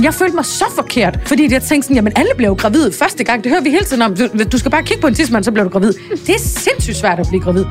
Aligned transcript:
Men 0.00 0.04
jeg 0.04 0.14
følte 0.14 0.34
mig 0.34 0.44
så 0.44 0.64
forkert, 0.74 1.18
fordi 1.26 1.52
jeg 1.52 1.62
tænkte 1.62 1.86
sådan, 1.86 1.96
jamen 1.96 2.12
alle 2.16 2.30
blev 2.36 2.56
gravid 2.56 2.92
første 2.92 3.24
gang. 3.24 3.44
Det 3.44 3.52
hører 3.52 3.62
vi 3.62 3.70
hele 3.70 3.84
tiden 3.84 4.02
om. 4.02 4.16
Du, 4.16 4.28
du 4.52 4.58
skal 4.58 4.70
bare 4.70 4.82
kigge 4.82 5.00
på 5.00 5.06
en 5.06 5.14
tidsmand, 5.14 5.44
så 5.44 5.52
bliver 5.52 5.64
du 5.64 5.70
gravid. 5.70 5.92
Det 6.26 6.34
er 6.34 6.38
sindssygt 6.38 6.96
svært 6.96 7.20
at 7.20 7.26
blive 7.28 7.42
gravid. 7.42 7.64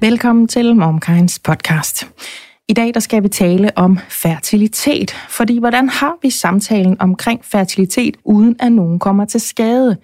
Velkommen 0.00 0.48
til 0.48 0.76
MomKinds 0.76 1.38
podcast. 1.38 2.06
I 2.68 2.72
dag 2.72 2.94
der 2.94 3.00
skal 3.00 3.22
vi 3.22 3.28
tale 3.28 3.70
om 3.76 3.98
fertilitet, 4.08 5.10
fordi 5.28 5.58
hvordan 5.58 5.88
har 5.88 6.14
vi 6.22 6.30
samtalen 6.30 6.96
omkring 7.00 7.44
fertilitet, 7.44 8.16
uden 8.24 8.56
at 8.60 8.72
nogen 8.72 8.98
kommer 8.98 9.24
til 9.24 9.40
skade? 9.40 9.96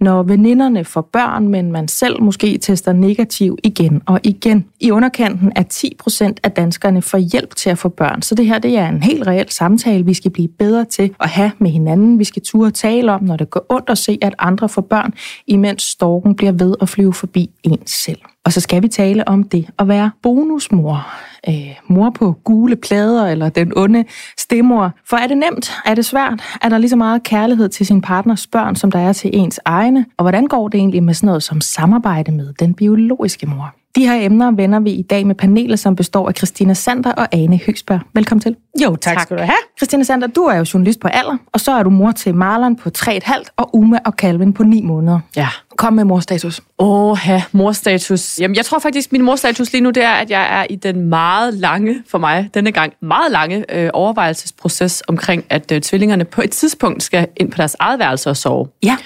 Når 0.00 0.22
veninderne 0.22 0.84
får 0.84 1.00
børn, 1.12 1.48
men 1.48 1.72
man 1.72 1.88
selv 1.88 2.22
måske 2.22 2.58
tester 2.58 2.92
negativ 2.92 3.58
igen 3.64 4.02
og 4.06 4.20
igen. 4.24 4.66
I 4.80 4.90
underkanten 4.90 5.52
er 5.56 5.62
10% 6.22 6.34
af 6.42 6.52
danskerne 6.52 7.02
får 7.02 7.18
hjælp 7.18 7.54
til 7.56 7.70
at 7.70 7.78
få 7.78 7.88
børn, 7.88 8.22
så 8.22 8.34
det 8.34 8.46
her 8.46 8.58
det 8.58 8.78
er 8.78 8.88
en 8.88 9.02
helt 9.02 9.26
reel 9.26 9.50
samtale, 9.50 10.04
vi 10.04 10.14
skal 10.14 10.30
blive 10.30 10.48
bedre 10.48 10.84
til 10.84 11.14
at 11.20 11.28
have 11.28 11.52
med 11.58 11.70
hinanden. 11.70 12.18
Vi 12.18 12.24
skal 12.24 12.42
turde 12.42 12.70
tale 12.70 13.12
om, 13.12 13.24
når 13.24 13.36
det 13.36 13.50
går 13.50 13.66
ondt 13.68 13.90
at 13.90 13.98
se, 13.98 14.18
at 14.22 14.34
andre 14.38 14.68
får 14.68 14.82
børn, 14.82 15.14
imens 15.46 15.82
storken 15.82 16.34
bliver 16.34 16.52
ved 16.52 16.74
at 16.80 16.88
flyve 16.88 17.12
forbi 17.12 17.50
en 17.62 17.86
selv. 17.86 18.18
Og 18.44 18.52
så 18.52 18.60
skal 18.60 18.82
vi 18.82 18.88
tale 18.88 19.28
om 19.28 19.42
det 19.42 19.68
at 19.78 19.88
være 19.88 20.10
bonusmor. 20.22 21.06
Øh, 21.48 21.76
mor 21.88 22.10
på 22.10 22.32
gule 22.44 22.76
plader, 22.76 23.26
eller 23.26 23.48
den 23.48 23.72
onde 23.76 24.04
stemor. 24.38 24.92
For 25.08 25.16
er 25.16 25.26
det 25.26 25.36
nemt? 25.36 25.72
Er 25.84 25.94
det 25.94 26.04
svært? 26.04 26.42
Er 26.62 26.68
der 26.68 26.78
lige 26.78 26.90
så 26.90 26.96
meget 26.96 27.22
kærlighed 27.22 27.68
til 27.68 27.86
sin 27.86 28.00
partners 28.00 28.46
børn, 28.46 28.76
som 28.76 28.90
der 28.90 28.98
er 28.98 29.12
til 29.12 29.30
ens 29.32 29.60
egne? 29.90 30.06
Og 30.16 30.22
hvordan 30.22 30.46
går 30.46 30.68
det 30.68 30.78
egentlig 30.78 31.02
med 31.02 31.14
sådan 31.14 31.26
noget 31.26 31.42
som 31.42 31.60
samarbejde 31.60 32.32
med 32.32 32.52
den 32.52 32.74
biologiske 32.74 33.46
mor? 33.46 33.74
De 33.96 34.06
her 34.06 34.14
emner 34.14 34.50
vender 34.50 34.80
vi 34.80 34.90
i 34.90 35.02
dag 35.02 35.26
med 35.26 35.34
panelet, 35.34 35.78
som 35.78 35.96
består 35.96 36.28
af 36.28 36.34
Christina 36.36 36.74
Sander 36.74 37.12
og 37.12 37.28
Ane 37.32 37.60
Høgsberg. 37.66 38.00
Velkommen 38.14 38.40
til. 38.40 38.56
Jo, 38.82 38.96
tak, 38.96 39.16
tak 39.16 39.22
skal 39.22 39.36
du 39.36 39.42
have. 39.42 39.56
Christina 39.78 40.02
Sander, 40.02 40.26
du 40.26 40.42
er 40.42 40.56
jo 40.56 40.64
journalist 40.74 41.00
på 41.00 41.08
alder, 41.08 41.36
og 41.52 41.60
så 41.60 41.72
er 41.72 41.82
du 41.82 41.90
mor 41.90 42.12
til 42.12 42.34
Marlon 42.34 42.76
på 42.76 42.90
3,5 42.98 43.44
og 43.56 43.76
Uma 43.76 43.98
og 44.04 44.12
Calvin 44.12 44.52
på 44.52 44.62
9 44.62 44.82
måneder. 44.82 45.20
Ja. 45.36 45.48
Kom 45.76 45.92
med 45.92 46.04
morstatus. 46.04 46.60
Åh, 46.78 47.18
ja, 47.26 47.42
morstatus. 47.52 48.38
Jamen, 48.40 48.56
jeg 48.56 48.64
tror 48.64 48.78
faktisk, 48.78 49.12
min 49.12 49.22
morstatus 49.22 49.72
lige 49.72 49.82
nu, 49.82 49.90
det 49.90 50.04
er, 50.04 50.12
at 50.12 50.30
jeg 50.30 50.60
er 50.60 50.66
i 50.70 50.76
den 50.76 51.00
meget 51.00 51.54
lange, 51.54 52.02
for 52.10 52.18
mig 52.18 52.50
denne 52.54 52.72
gang, 52.72 52.92
meget 53.02 53.32
lange 53.32 53.64
øh, 53.76 53.90
overvejelsesproces 53.92 55.02
omkring, 55.08 55.44
at 55.50 55.72
øh, 55.72 55.80
tvillingerne 55.80 56.24
på 56.24 56.42
et 56.42 56.50
tidspunkt 56.50 57.02
skal 57.02 57.26
ind 57.36 57.50
på 57.50 57.56
deres 57.56 57.76
eget 57.78 57.98
værelse 57.98 58.30
og 58.30 58.36
sove. 58.36 58.68
Ja. 58.82 58.96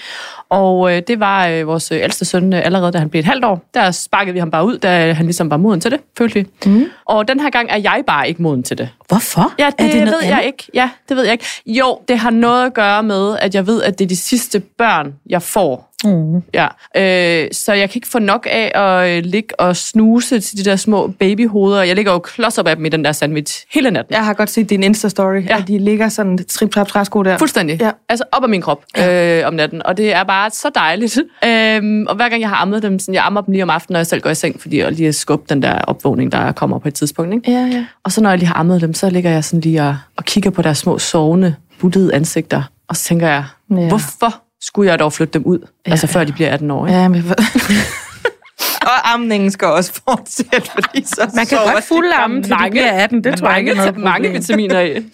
Og 0.55 0.93
øh, 0.93 1.03
det 1.09 1.21
var 1.21 1.47
øh, 1.47 1.67
vores 1.67 1.93
øh, 1.93 1.99
ældste 2.03 2.25
søn 2.25 2.53
øh, 2.53 2.65
allerede, 2.65 2.93
da 2.93 2.99
han 2.99 3.11
blev 3.11 3.19
et 3.19 3.25
halvt 3.25 3.45
år. 3.45 3.63
Der 3.75 3.91
sparkede 3.91 4.33
vi 4.33 4.39
ham 4.39 4.51
bare 4.51 4.67
ud, 4.67 4.79
da 4.79 5.13
han 5.13 5.27
ligesom 5.27 5.51
var 5.51 5.57
moden 5.57 5.81
til 5.81 5.91
det, 5.91 6.01
følte 6.19 6.35
vi. 6.35 6.47
Mm. 6.71 6.85
Og 7.05 7.29
den 7.29 7.41
her 7.41 7.51
gang 7.51 7.69
er 7.71 7.77
jeg 7.77 8.03
bare 8.07 8.29
ikke 8.29 8.43
moden 8.43 8.63
til 8.63 8.79
det. 8.79 8.89
Hvorfor? 9.09 9.53
Ja, 9.59 9.71
det, 9.79 9.87
er 9.87 9.91
det 9.91 10.01
ved 10.01 10.05
noget 10.07 10.23
jeg 10.23 10.33
andet? 10.33 10.47
ikke. 10.47 10.65
Ja, 10.75 10.91
det 11.09 11.17
ved 11.17 11.25
jeg 11.25 11.33
ikke. 11.33 11.45
Jo, 11.67 11.99
det 12.09 12.19
har 12.19 12.31
noget 12.31 12.67
at 12.67 12.75
gøre 12.75 13.03
med, 13.03 13.37
at 13.41 13.55
jeg 13.55 13.67
ved, 13.67 13.83
at 13.83 13.99
det 13.99 14.05
er 14.05 14.09
de 14.09 14.17
sidste 14.17 14.61
børn, 14.61 15.15
jeg 15.31 15.43
får. 15.43 15.94
Mm. 16.05 16.43
Ja, 16.55 16.67
øh, 16.97 17.49
så 17.53 17.73
jeg 17.73 17.91
kan 17.91 17.97
ikke 17.99 18.09
få 18.09 18.19
nok 18.19 18.47
af 18.51 18.73
at 18.75 19.11
øh, 19.17 19.23
ligge 19.25 19.61
og 19.61 19.77
snuse 19.77 20.41
til 20.41 20.59
de 20.59 20.65
der 20.71 20.77
små 20.77 21.07
babyhoveder. 21.07 21.83
Jeg 21.83 21.97
ligger 21.97 22.13
jo 22.13 22.19
klods 22.19 22.59
op 22.59 22.67
af 22.67 22.77
dem 22.77 22.85
i 22.85 22.89
den 22.89 23.05
der 23.05 23.13
sandwich 23.13 23.67
hele 23.75 23.91
natten. 23.91 24.15
Jeg 24.15 24.25
har 24.25 24.35
godt 24.35 24.51
set 24.51 24.71
din 24.71 24.85
Insta-story, 24.85 25.23
ja. 25.23 25.41
Ja. 25.41 25.57
at 25.59 25.69
de 25.69 25.79
ligger 25.79 26.09
sådan 26.09 26.39
trip 26.49 26.71
trap 26.71 26.89
træsko 26.89 27.23
der. 27.23 27.39
Fuldstændig. 27.39 27.81
Ja. 27.81 27.87
Ja. 27.87 27.91
Altså 28.09 28.25
op 28.33 28.43
af 28.43 28.49
min 28.49 28.61
krop 28.63 28.85
øh, 28.99 29.43
om 29.47 29.55
natten. 29.55 29.87
Og 29.87 29.97
det 29.97 30.15
er 30.15 30.25
bare 30.25 30.51
så 30.51 30.71
dejligt. 30.75 31.19
Øhm, 31.47 32.07
og 32.07 32.17
hver 32.17 32.29
gang 32.29 32.41
jeg 32.41 32.49
har 32.49 32.57
ammet 32.57 32.83
dem, 32.83 32.99
sådan, 32.99 33.15
jeg 33.15 33.25
ammer 33.27 33.41
dem 33.41 33.53
lige 33.53 33.63
om 33.63 33.71
aftenen, 33.71 33.95
når 33.95 33.99
jeg 33.99 34.07
selv 34.07 34.21
går 34.21 34.31
i 34.31 34.35
seng, 34.35 34.61
fordi 34.61 34.79
jeg 34.79 34.93
lige 34.93 35.09
at 35.09 35.15
skubbe 35.15 35.45
den 35.49 35.63
der 35.63 35.79
opvågning, 35.79 36.33
der 36.33 36.53
kommer 36.53 36.79
på 36.79 36.89
et 36.89 36.95
tidspunkt. 36.95 37.35
Ikke? 37.35 37.51
Ja, 37.53 37.67
ja. 37.73 37.85
Og 38.05 38.13
så 38.13 38.21
når 38.23 38.31
jeg 38.31 38.39
lige 38.39 38.49
har 38.49 38.55
ammet 38.55 38.81
dem, 38.81 38.95
så 38.95 39.11
ligger 39.11 39.31
jeg 39.31 39.45
sådan 39.45 39.61
lige 39.61 39.83
og, 39.83 39.97
og 40.17 40.25
kigger 40.25 40.51
på 40.51 40.63
deres 40.63 40.79
små 40.79 40.99
sovende, 40.99 41.55
buttede 41.81 42.15
ansigter. 42.15 42.63
Og 42.89 42.97
så 42.97 43.05
tænker 43.05 43.29
jeg, 43.29 43.45
Ja. 43.71 43.77
ja. 43.81 43.89
hvorfor 43.89 44.35
skulle 44.67 44.91
jeg 44.91 44.99
dog 44.99 45.13
flytte 45.13 45.35
dem 45.35 45.43
ud? 45.47 45.59
Ja, 45.87 45.91
altså 45.91 46.07
før 46.07 46.25
de 46.25 46.33
bliver 46.33 46.51
18 46.53 46.71
år. 46.71 46.87
Ikke? 46.87 46.99
Ja, 46.99 47.09
men... 47.09 47.25
og 48.91 49.13
amningen 49.15 49.51
skal 49.51 49.69
også 49.69 49.93
fortsætte, 50.09 50.71
fordi 50.75 51.05
så 51.07 51.31
Man 51.35 51.47
kan 51.47 51.59
godt 51.73 51.85
fuldamme, 51.85 52.43
til 52.43 52.45
de 52.45 52.57
mange- 52.59 52.71
bliver 52.71 52.93
18. 52.93 53.25
Det 53.25 53.39
tror 53.39 53.49
jeg 53.51 53.59
ikke 53.59 53.71
er 53.71 53.75
mange, 53.75 53.91
noget 53.93 54.05
mange 54.05 54.29
problem. 54.29 54.33
vitaminer 54.43 54.81
i. 54.81 55.05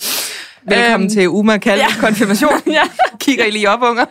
Velkommen 0.68 1.06
Øhm, 1.06 1.08
til 1.14 1.28
Uma 1.28 1.58
Kalvins 1.58 1.96
ja. 1.96 2.00
konfirmation. 2.06 2.52
Ja. 2.66 2.82
Kigger 3.20 3.44
I 3.44 3.50
lige 3.50 3.70
op, 3.70 3.82
unger? 3.82 4.04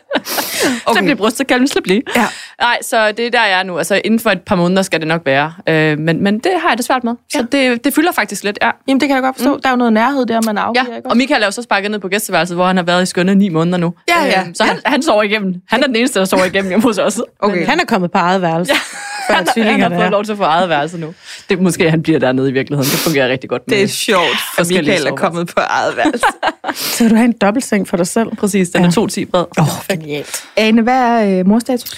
Okay. 0.85 0.97
Så 0.97 1.03
bliver 1.03 1.15
brystet, 1.15 1.47
kan 1.47 1.67
slip 1.67 1.87
lige. 1.87 2.01
Ja. 2.15 2.25
Nej, 2.61 2.77
så 2.81 3.11
det 3.11 3.25
er 3.27 3.31
der, 3.31 3.45
jeg 3.45 3.59
er 3.59 3.63
nu. 3.63 3.77
Altså 3.77 4.01
inden 4.05 4.19
for 4.19 4.29
et 4.29 4.41
par 4.41 4.55
måneder 4.55 4.81
skal 4.81 4.99
det 4.99 5.07
nok 5.07 5.21
være. 5.25 5.53
Øh, 5.69 5.99
men, 5.99 6.23
men 6.23 6.39
det 6.39 6.51
har 6.61 6.69
jeg 6.69 6.77
det 6.77 6.85
svært 6.85 7.03
med. 7.03 7.13
Så 7.33 7.45
det, 7.51 7.83
det 7.83 7.93
fylder 7.93 8.11
faktisk 8.11 8.43
lidt, 8.43 8.59
ja. 8.61 8.69
Jamen, 8.87 8.99
det 9.01 9.07
kan 9.09 9.15
jeg 9.15 9.23
godt 9.23 9.35
forstå. 9.35 9.53
Mm. 9.55 9.61
Der 9.61 9.69
er 9.69 9.73
jo 9.73 9.77
noget 9.77 9.93
nærhed 9.93 10.25
der, 10.25 10.41
man 10.45 10.57
afgiver. 10.57 10.85
Ja, 10.89 10.95
ikke 10.95 11.09
og 11.09 11.17
Michael 11.17 11.41
er 11.41 11.47
jo 11.47 11.51
så 11.51 11.61
sparket 11.61 11.91
ned 11.91 11.99
på 11.99 12.07
gæsteværelset, 12.07 12.57
hvor 12.57 12.65
han 12.67 12.75
har 12.75 12.83
været 12.83 13.03
i 13.03 13.05
skønne 13.05 13.35
ni 13.35 13.49
måneder 13.49 13.77
nu. 13.77 13.93
Ja, 14.09 14.25
ja. 14.25 14.41
Øhm, 14.41 14.55
så 14.55 14.63
han, 14.63 14.79
han 14.85 15.01
sover 15.01 15.23
igennem. 15.23 15.55
Han 15.69 15.83
er 15.83 15.87
den 15.87 15.95
eneste, 15.95 16.19
der 16.19 16.25
sover 16.25 16.45
igennem 16.45 16.69
hjemme 16.69 16.83
hos 16.83 16.97
os. 16.97 17.21
Okay. 17.39 17.65
Han 17.65 17.79
er 17.79 17.85
kommet 17.85 18.11
på 18.11 18.17
eget 18.17 18.41
værelse. 18.41 18.73
Ja. 18.73 18.79
Han, 19.29 19.47
han 19.65 19.81
har 19.81 19.89
fået 19.99 20.11
lov 20.11 20.23
til 20.23 20.31
at 20.31 20.37
få 20.37 20.43
eget 20.43 20.69
værelse 20.69 20.97
nu. 20.97 21.13
Det 21.49 21.61
måske 21.61 21.89
han 21.91 22.01
bliver 22.03 22.19
dernede 22.19 22.49
i 22.49 22.53
virkeligheden. 22.53 22.91
Det 22.91 22.99
fungerer 22.99 23.27
rigtig 23.29 23.49
godt. 23.49 23.61
med 23.67 23.75
Det 23.77 23.83
er 23.83 23.87
sjovt, 23.87 24.23
at 24.23 24.37
forskellige 24.57 24.91
Michael 24.91 25.07
er 25.13 25.15
kommet 25.15 25.47
på 25.47 25.59
eget 25.59 25.97
værelse. 25.97 26.25
Så 26.97 27.09
du 27.09 27.15
have 27.15 27.25
en 27.25 27.35
dobbeltseng 27.41 27.87
for 27.87 27.97
dig 27.97 28.07
selv. 28.07 28.35
Præcis, 28.35 28.69
den 28.69 28.81
Ja. 28.81 28.87
er 28.87 28.91
2-10 29.25 29.25
bred. 29.31 29.45
Åh, 29.59 29.63
oh, 29.65 29.97
genialt. 29.97 30.43
Ane, 30.57 30.81
hvad 30.81 30.93
er 31.01 31.39
øh, 31.39 31.47
morstatus? 31.47 31.91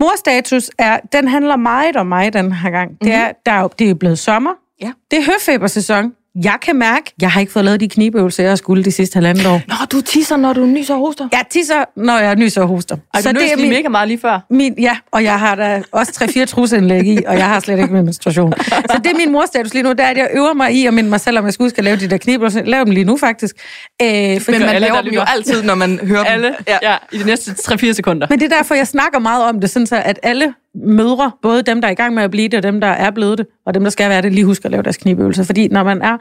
Morstatus 0.00 0.70
er, 0.78 0.98
den 1.12 1.28
handler 1.28 1.56
meget 1.56 1.96
om 1.96 2.06
mig 2.06 2.32
den 2.32 2.52
her 2.52 2.70
gang. 2.70 2.90
Det 3.04 3.12
er, 3.12 3.32
der 3.46 3.52
er, 3.52 3.60
jo- 3.60 3.70
det 3.78 3.90
er 3.90 3.94
blevet 3.94 4.18
sommer. 4.18 4.50
Ja. 4.82 4.92
Det 5.10 5.18
er 5.18 5.22
høfebersæson. 5.24 6.12
Jeg 6.44 6.56
kan 6.62 6.76
mærke, 6.76 7.12
jeg 7.20 7.30
har 7.30 7.40
ikke 7.40 7.52
fået 7.52 7.64
lavet 7.64 7.80
de 7.80 7.88
knibøvelser, 7.88 8.42
jeg 8.42 8.58
skulle 8.58 8.84
de 8.84 8.92
sidste 8.92 9.16
halvandet 9.16 9.46
år. 9.46 9.60
Nå, 9.68 9.74
du 9.92 10.00
tisser, 10.00 10.36
når 10.36 10.52
du 10.52 10.66
nyser 10.66 10.94
og 10.94 11.00
hoster. 11.00 11.28
Jeg 11.32 11.44
tisser, 11.50 11.84
når 11.96 12.18
jeg 12.18 12.36
nyser 12.36 12.62
og 12.62 12.68
hoster. 12.68 12.96
Ej, 13.14 13.20
så 13.20 13.32
du 13.32 13.40
det 13.40 13.52
er 13.52 13.56
min, 13.56 13.68
mega 13.68 13.88
meget 13.88 14.08
lige 14.08 14.20
før. 14.20 14.40
min, 14.50 14.74
ja, 14.78 14.96
og 15.12 15.24
jeg 15.24 15.38
har 15.38 15.54
da 15.54 15.82
også 15.92 16.12
3-4 16.24 16.44
trusindlæg 16.44 17.06
i, 17.06 17.18
og 17.26 17.36
jeg 17.36 17.46
har 17.46 17.60
slet 17.60 17.78
ikke 17.78 17.94
min 17.94 18.04
menstruation. 18.04 18.52
Så 18.68 19.00
det 19.04 19.12
er 19.12 19.16
min 19.16 19.32
morstatus 19.32 19.74
lige 19.74 19.82
nu, 19.82 19.90
det 19.90 20.00
er, 20.00 20.08
at 20.08 20.16
jeg 20.16 20.28
øver 20.34 20.54
mig 20.54 20.72
i 20.74 20.86
at 20.86 20.94
minde 20.94 21.10
mig 21.10 21.20
selv, 21.20 21.38
om 21.38 21.44
jeg 21.44 21.52
skulle 21.52 21.72
at 21.78 21.84
lave 21.84 21.96
de 21.96 22.10
der 22.10 22.16
knibøvelser. 22.16 22.64
Lav 22.64 22.84
dem 22.84 22.90
lige 22.90 23.04
nu, 23.04 23.16
faktisk. 23.16 23.56
Øh, 24.02 24.08
fordi, 24.08 24.58
Men 24.58 24.66
man 24.66 24.68
alle, 24.68 24.80
laver 24.80 25.02
dem 25.02 25.12
jo 25.12 25.20
altid, 25.36 25.62
når 25.62 25.74
man 25.74 26.00
hører 26.02 26.24
dem. 26.24 26.32
Alle, 26.32 26.56
ja. 26.68 26.78
ja, 26.82 26.96
i 27.12 27.18
de 27.18 27.24
næste 27.26 27.50
3-4 27.50 27.92
sekunder. 27.92 28.26
Men 28.30 28.40
det 28.40 28.52
er 28.52 28.56
derfor, 28.56 28.74
jeg 28.74 28.86
snakker 28.86 29.18
meget 29.18 29.44
om 29.44 29.60
det, 29.60 29.70
sådan 29.70 29.86
så 29.86 29.96
at 30.04 30.18
alle 30.22 30.54
mødre, 30.84 31.32
både 31.42 31.62
dem, 31.62 31.80
der 31.80 31.88
er 31.88 31.92
i 31.92 31.94
gang 31.94 32.14
med 32.14 32.22
at 32.22 32.30
blive 32.30 32.48
det, 32.48 32.54
og 32.54 32.62
dem, 32.62 32.80
der 32.80 32.86
er 32.86 33.10
blevet 33.10 33.38
det, 33.38 33.46
og 33.66 33.74
dem, 33.74 33.82
der 33.82 33.90
skal 33.90 34.10
være 34.10 34.22
det, 34.22 34.32
lige 34.32 34.44
husker 34.44 34.66
at 34.66 34.70
lave 34.70 34.82
deres 34.82 34.96
knibøvelser. 34.96 35.44
Fordi 35.44 35.68
når 35.68 35.84
man 35.84 36.02
er 36.02 36.16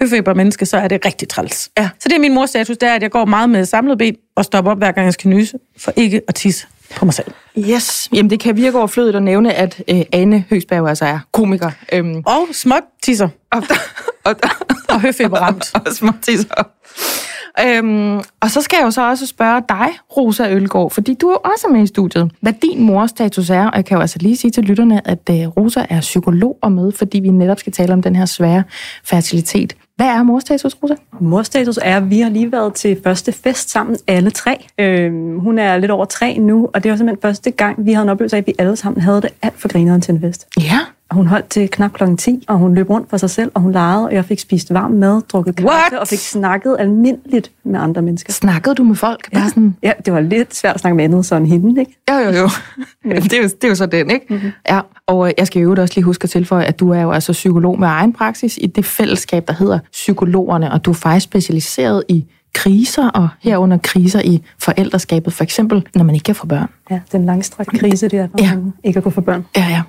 høfebermenneske, 0.00 0.66
så 0.66 0.76
er 0.76 0.88
det 0.88 1.04
rigtig 1.04 1.28
træls. 1.28 1.70
Ja. 1.78 1.88
Så 1.98 2.08
det 2.08 2.16
er 2.16 2.20
min 2.20 2.34
morstatus, 2.34 2.76
det 2.78 2.88
er, 2.88 2.94
at 2.94 3.02
jeg 3.02 3.10
går 3.10 3.24
meget 3.24 3.50
med 3.50 3.64
samlet 3.64 3.98
ben 3.98 4.16
og 4.36 4.44
stopper 4.44 4.70
op, 4.70 4.78
hver 4.78 4.92
gang 4.92 5.04
jeg 5.04 5.12
skal 5.12 5.30
nyse, 5.30 5.58
for 5.78 5.92
ikke 5.96 6.20
at 6.28 6.34
tisse 6.34 6.66
på 6.96 7.04
mig 7.04 7.14
selv. 7.14 7.26
Yes. 7.58 8.08
Jamen, 8.12 8.30
det 8.30 8.40
kan 8.40 8.56
virke 8.56 8.78
overflødigt 8.78 9.16
at 9.16 9.22
nævne, 9.22 9.54
at 9.54 9.82
øh, 9.88 10.00
Ane 10.12 10.44
Høgsberg 10.50 10.88
altså 10.88 11.04
er 11.04 11.18
komiker. 11.32 11.70
Øhm, 11.92 12.22
Og 12.26 12.46
småt 12.52 12.82
tisser 13.02 13.28
og, 13.52 13.62
og, 14.24 14.34
og 14.88 15.00
høfeberramt. 15.00 15.70
og 15.86 15.92
små 15.92 16.12
tisser. 16.22 16.64
Øhm, 17.66 18.16
og 18.40 18.50
så 18.50 18.62
skal 18.62 18.76
jeg 18.76 18.84
jo 18.86 18.90
så 18.90 19.08
også 19.08 19.26
spørge 19.26 19.62
dig, 19.68 19.88
Rosa 20.16 20.50
Ølgaard, 20.50 20.90
fordi 20.90 21.14
du 21.14 21.28
er 21.28 21.34
også 21.34 21.66
med 21.70 21.82
i 21.82 21.86
studiet, 21.86 22.30
hvad 22.40 22.52
din 22.62 22.82
morstatus 22.82 23.50
er. 23.50 23.66
Og 23.66 23.76
jeg 23.76 23.84
kan 23.84 23.94
jo 23.94 24.00
altså 24.00 24.18
lige 24.20 24.36
sige 24.36 24.50
til 24.50 24.64
lytterne, 24.64 25.08
at 25.08 25.30
øh, 25.30 25.48
Rosa 25.48 25.84
er 25.90 26.00
psykolog 26.00 26.58
og 26.62 26.72
med, 26.72 26.92
fordi 26.92 27.20
vi 27.20 27.28
netop 27.28 27.58
skal 27.58 27.72
tale 27.72 27.92
om 27.92 28.02
den 28.02 28.16
her 28.16 28.26
svære 28.26 28.62
fertilitet. 29.04 29.76
Hvad 29.96 30.06
er 30.06 30.22
morstatus, 30.22 30.76
Rosa? 30.82 30.94
Morstatus 31.20 31.78
er, 31.82 31.96
at 31.96 32.10
vi 32.10 32.20
har 32.20 32.30
lige 32.30 32.52
været 32.52 32.74
til 32.74 33.00
første 33.04 33.32
fest 33.32 33.70
sammen, 33.70 33.96
alle 34.06 34.30
tre. 34.30 34.66
Øhm, 34.78 35.38
hun 35.38 35.58
er 35.58 35.78
lidt 35.78 35.90
over 35.90 36.04
tre 36.04 36.38
nu, 36.38 36.70
og 36.74 36.82
det 36.82 36.90
var 36.90 36.96
simpelthen 36.96 37.22
første 37.22 37.50
gang, 37.50 37.86
vi 37.86 37.92
havde 37.92 38.02
en 38.02 38.08
oplevelse 38.08 38.36
af, 38.36 38.40
at 38.40 38.46
vi 38.46 38.54
alle 38.58 38.76
sammen 38.76 39.02
havde 39.02 39.22
det 39.22 39.30
alt 39.42 39.60
for 39.60 39.68
grineren 39.68 40.00
til 40.00 40.14
en 40.14 40.20
fest. 40.20 40.46
Ja. 40.60 40.78
Hun 41.10 41.26
holdt 41.26 41.48
til 41.48 41.70
knap 41.70 41.92
klokken 41.92 42.16
10, 42.16 42.44
og 42.48 42.58
hun 42.58 42.74
løb 42.74 42.90
rundt 42.90 43.10
for 43.10 43.16
sig 43.16 43.30
selv, 43.30 43.50
og 43.54 43.60
hun 43.60 43.72
legede, 43.72 44.04
og 44.04 44.14
jeg 44.14 44.24
fik 44.24 44.38
spist 44.38 44.74
varm 44.74 44.90
mad, 44.90 45.22
drukket 45.22 45.56
kaffe, 45.56 46.00
og 46.00 46.08
fik 46.08 46.18
snakket 46.18 46.76
almindeligt 46.78 47.50
med 47.64 47.80
andre 47.80 48.02
mennesker. 48.02 48.32
Snakkede 48.32 48.74
du 48.74 48.84
med 48.84 48.96
folk? 48.96 49.32
Bare 49.32 49.48
sådan, 49.48 49.76
Ja, 49.82 49.92
det 50.04 50.12
var 50.12 50.20
lidt 50.20 50.56
svært 50.56 50.74
at 50.74 50.80
snakke 50.80 50.96
med 50.96 51.04
andet 51.04 51.26
sådan 51.26 51.46
hende, 51.46 51.80
ikke? 51.80 51.98
Jo, 52.10 52.14
jo, 52.14 52.30
jo. 52.30 52.48
det, 53.22 53.32
er 53.32 53.42
jo 53.42 53.48
det 53.48 53.64
er 53.64 53.68
jo 53.68 53.74
så 53.74 53.86
den, 53.86 54.10
ikke? 54.10 54.26
Mm-hmm. 54.30 54.50
Ja, 54.68 54.80
og 55.06 55.26
øh, 55.26 55.32
jeg 55.38 55.46
skal 55.46 55.62
jo 55.62 55.74
også 55.78 55.94
lige 55.94 56.04
huske 56.04 56.24
at 56.24 56.30
tilføje, 56.30 56.64
at 56.64 56.80
du 56.80 56.90
er 56.90 57.00
jo 57.00 57.10
altså 57.12 57.32
psykolog 57.32 57.78
med 57.80 57.88
egen 57.88 58.12
praksis 58.12 58.58
i 58.62 58.66
det 58.66 58.84
fællesskab, 58.84 59.48
der 59.48 59.54
hedder 59.54 59.78
Psykologerne, 59.92 60.72
og 60.72 60.84
du 60.84 60.90
er 60.90 60.94
faktisk 60.94 61.24
specialiseret 61.24 62.04
i 62.08 62.24
kriser, 62.58 63.08
og 63.08 63.28
herunder 63.42 63.78
kriser 63.82 64.20
i 64.24 64.42
forældreskabet, 64.58 65.32
for 65.32 65.44
eksempel, 65.44 65.86
når 65.94 66.04
man 66.04 66.14
ikke 66.14 66.24
kan 66.24 66.34
få 66.34 66.46
børn. 66.46 66.68
Ja, 66.90 67.00
den 67.12 67.26
langstrakte 67.26 67.78
krise, 67.78 68.08
det 68.08 68.18
er, 68.18 68.28
for 68.30 68.38
Ja. 68.44 68.50
ikke 68.84 68.96
at 68.96 69.02
kunne 69.02 69.12
få 69.12 69.20
børn. 69.20 69.46
Ja, 69.56 69.66
ja. 69.70 69.82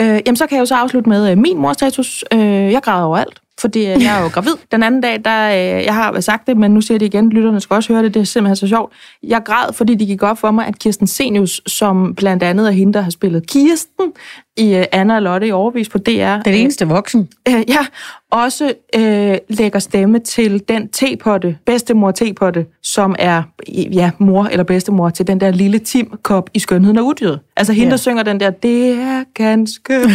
Øh, 0.00 0.20
jamen, 0.26 0.36
så 0.36 0.46
kan 0.46 0.56
jeg 0.56 0.60
jo 0.60 0.66
så 0.66 0.74
afslutte 0.74 1.08
med 1.08 1.30
øh, 1.30 1.38
min 1.38 1.58
morstatus. 1.58 2.24
Øh, 2.32 2.40
jeg 2.72 2.80
græder 2.82 3.04
overalt. 3.04 3.41
Fordi 3.60 3.80
øh, 3.80 4.02
jeg 4.02 4.18
er 4.18 4.22
jo 4.22 4.28
gravid. 4.28 4.52
Den 4.72 4.82
anden 4.82 5.00
dag, 5.00 5.20
der, 5.24 5.48
øh, 5.50 5.84
jeg 5.84 5.94
har 5.94 6.20
sagt 6.20 6.46
det, 6.46 6.56
men 6.56 6.70
nu 6.70 6.80
siger 6.80 6.94
jeg 6.94 7.00
det 7.00 7.06
igen, 7.06 7.30
lytterne 7.30 7.60
skal 7.60 7.74
også 7.74 7.92
høre 7.92 8.02
det, 8.02 8.14
det 8.14 8.20
er 8.20 8.24
simpelthen 8.24 8.56
så 8.56 8.68
sjovt. 8.68 8.92
Jeg 9.22 9.42
græd, 9.44 9.72
fordi 9.72 9.94
det 9.94 10.06
gik 10.06 10.22
op 10.22 10.38
for 10.38 10.50
mig, 10.50 10.66
at 10.66 10.78
Kirsten 10.78 11.06
Senius, 11.06 11.60
som 11.66 12.14
blandt 12.14 12.42
andet 12.42 12.66
er 12.66 12.70
hende, 12.70 12.92
der 12.92 13.00
har 13.00 13.10
spillet 13.10 13.46
Kirsten 13.46 14.12
i 14.56 14.74
øh, 14.74 14.84
Anna 14.92 15.14
og 15.16 15.22
Lotte 15.22 15.46
i 15.46 15.52
overvis 15.52 15.88
på 15.88 15.98
DR. 15.98 16.42
Den 16.44 16.54
eneste 16.54 16.88
voksen. 16.88 17.28
Øh, 17.48 17.62
ja, 17.68 17.86
også 18.30 18.74
øh, 18.96 19.36
lægger 19.48 19.78
stemme 19.78 20.18
til 20.18 20.62
den 20.68 20.88
tepotte, 20.88 21.56
bedstemor 21.66 22.10
tepotte, 22.10 22.66
som 22.82 23.16
er 23.18 23.42
ja, 23.68 24.10
mor 24.18 24.44
eller 24.44 24.64
bedstemor 24.64 25.10
til 25.10 25.26
den 25.26 25.40
der 25.40 25.50
lille 25.50 25.78
Tim-kop 25.78 26.50
i 26.54 26.58
Skønheden 26.58 26.98
og 26.98 27.04
Udyret. 27.06 27.40
Altså 27.56 27.72
hende, 27.72 27.86
Ja. 27.86 27.90
der 27.90 27.96
synger 27.96 28.22
den 28.22 28.40
der, 28.40 28.50
det 28.50 28.90
er 28.92 29.24
ganske... 29.34 29.94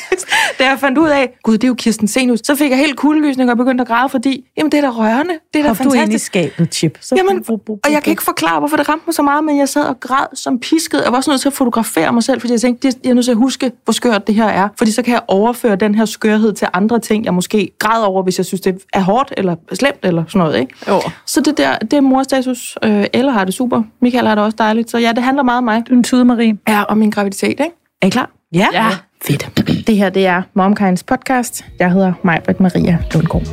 da 0.58 0.68
jeg 0.68 0.76
fandt 0.80 0.98
ud 0.98 1.08
af, 1.08 1.38
gud, 1.42 1.52
det 1.52 1.64
er 1.64 1.68
jo 1.68 1.74
Kirsten 1.74 2.08
Senius, 2.08 2.40
så 2.44 2.56
fik 2.56 2.70
jeg 2.70 2.78
helt 2.78 2.96
kuldegysning 2.96 3.50
og 3.50 3.56
begyndte 3.56 3.82
at 3.82 3.88
græde, 3.88 4.08
fordi, 4.08 4.44
jamen 4.56 4.72
det 4.72 4.78
er 4.78 4.82
da 4.82 4.88
rørende, 4.90 5.34
det 5.54 5.58
er 5.58 5.62
da 5.62 5.68
Hop 5.68 5.78
du 5.78 5.82
ind 5.82 5.94
i 5.94 5.98
fantastisk. 5.98 6.26
skabet, 6.26 6.74
Chip. 6.74 6.98
Så 7.00 7.14
Jamen, 7.16 7.44
og 7.84 7.92
jeg 7.92 8.02
kan 8.02 8.10
ikke 8.10 8.22
forklare, 8.22 8.58
hvorfor 8.58 8.76
det 8.76 8.88
ramte 8.88 9.02
mig 9.06 9.14
så 9.14 9.22
meget, 9.22 9.44
men 9.44 9.58
jeg 9.58 9.68
sad 9.68 9.82
og 9.84 10.00
græd 10.00 10.26
som 10.34 10.58
pisket. 10.58 11.02
Jeg 11.04 11.12
var 11.12 11.18
også 11.18 11.30
nødt 11.30 11.40
til 11.40 11.48
at 11.48 11.52
fotografere 11.52 12.12
mig 12.12 12.22
selv, 12.22 12.40
fordi 12.40 12.52
jeg 12.52 12.60
tænkte, 12.60 12.92
jeg 13.04 13.10
er 13.10 13.14
nødt 13.14 13.24
til 13.24 13.32
at 13.32 13.36
huske, 13.36 13.72
hvor 13.84 13.92
skørt 13.92 14.26
det 14.26 14.34
her 14.34 14.46
er. 14.46 14.68
Fordi 14.78 14.90
så 14.92 15.02
kan 15.02 15.12
jeg 15.12 15.22
overføre 15.28 15.76
den 15.76 15.94
her 15.94 16.04
skørhed 16.04 16.52
til 16.52 16.68
andre 16.72 16.98
ting, 16.98 17.24
jeg 17.24 17.34
måske 17.34 17.70
græder 17.78 18.06
over, 18.06 18.22
hvis 18.22 18.38
jeg 18.38 18.46
synes, 18.46 18.60
det 18.60 18.78
er 18.92 19.00
hårdt 19.00 19.34
eller 19.36 19.56
slemt 19.72 19.98
eller 20.02 20.24
sådan 20.28 20.38
noget. 20.38 20.60
Ikke? 20.60 20.74
Jo. 20.88 21.00
Så 21.26 21.40
det 21.40 21.58
der, 21.58 21.78
det 21.78 21.92
er 21.92 22.00
morstatus. 22.00 22.78
Øh, 22.84 23.04
Eller 23.12 23.32
har 23.32 23.44
det 23.44 23.54
super. 23.54 23.82
Michael 24.00 24.26
har 24.26 24.34
det 24.34 24.44
også 24.44 24.56
dejligt. 24.58 24.90
Så 24.90 24.98
ja, 24.98 25.12
det 25.12 25.22
handler 25.22 25.42
meget 25.42 25.58
om 25.58 25.64
mig. 25.64 25.82
Du 25.88 25.92
er 25.94 25.96
en 25.98 26.04
tude, 26.04 26.24
Marie. 26.24 26.58
Ja, 26.68 26.82
om 26.82 26.98
min 26.98 27.10
graviditet, 27.10 27.48
ikke? 27.50 27.70
Er 28.02 28.06
I 28.06 28.10
klar? 28.10 28.30
Ja. 28.54 28.66
Ja. 28.72 28.86
Fedt. 29.24 29.86
Det 29.86 29.96
her, 29.96 30.10
det 30.10 30.26
er 30.26 30.42
Momkinds 30.54 31.02
podcast. 31.02 31.64
Jeg 31.78 31.92
hedder 31.92 32.12
Majbrit 32.24 32.60
Maria 32.60 32.98
Lundgaard. 33.14 33.46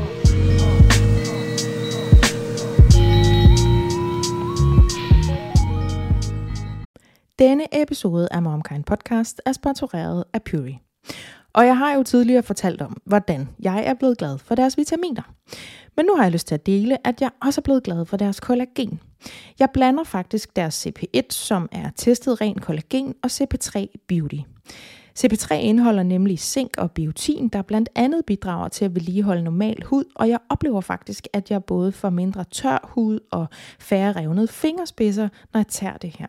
Denne 7.40 7.82
episode 7.82 8.28
af 8.32 8.42
Momkind 8.42 8.84
Podcast 8.84 9.42
er 9.46 9.52
sponsoreret 9.52 10.24
af 10.34 10.42
Puri. 10.44 10.80
Og 11.54 11.66
jeg 11.66 11.78
har 11.78 11.94
jo 11.94 12.04
tidligere 12.04 12.44
fortalt 12.44 12.82
om, 12.82 12.98
hvordan 13.06 13.50
jeg 13.60 13.84
er 13.86 13.94
blevet 13.94 14.18
glad 14.18 14.38
for 14.38 14.56
deres 14.56 14.78
vitaminer. 14.78 15.34
Men 15.98 16.06
nu 16.06 16.16
har 16.16 16.24
jeg 16.24 16.32
lyst 16.32 16.48
til 16.48 16.56
at 16.56 16.66
dele, 16.66 17.08
at 17.08 17.22
jeg 17.22 17.30
også 17.42 17.62
er 17.62 17.64
blevet 17.64 17.84
glad 17.84 18.06
for 18.06 18.18
deres 18.18 18.40
kollagen. 18.40 19.00
Jeg 19.60 19.70
blander 19.74 20.04
faktisk 20.04 20.56
deres 20.56 20.88
CP1, 20.88 21.22
som 21.30 21.70
er 21.72 21.90
testet 21.96 22.42
ren 22.42 22.60
kollagen, 22.60 23.16
og 23.24 23.30
CP3 23.32 23.86
Beauty. 24.08 24.40
CP3 25.20 25.54
indeholder 25.54 26.04
nemlig 26.04 26.40
zink 26.40 26.78
og 26.78 26.92
biotin, 26.92 27.48
der 27.48 27.62
blandt 27.62 27.90
andet 27.96 28.26
bidrager 28.26 28.68
til 28.68 28.86
at 28.86 28.96
vedligeholde 28.96 29.44
normal 29.44 29.84
hud, 29.86 30.04
og 30.16 30.30
jeg 30.30 30.40
oplever 30.50 30.82
faktisk, 30.82 31.28
at 31.34 31.52
jeg 31.52 31.64
både 31.64 31.92
får 31.92 32.10
mindre 32.10 32.44
tør 32.52 32.90
hud 32.94 33.20
og 33.32 33.48
færre 33.80 34.12
revnede 34.12 34.48
fingerspidser, 34.48 35.30
når 35.54 35.60
jeg 35.60 35.68
tager 35.68 35.98
det 35.98 36.16
her. 36.20 36.28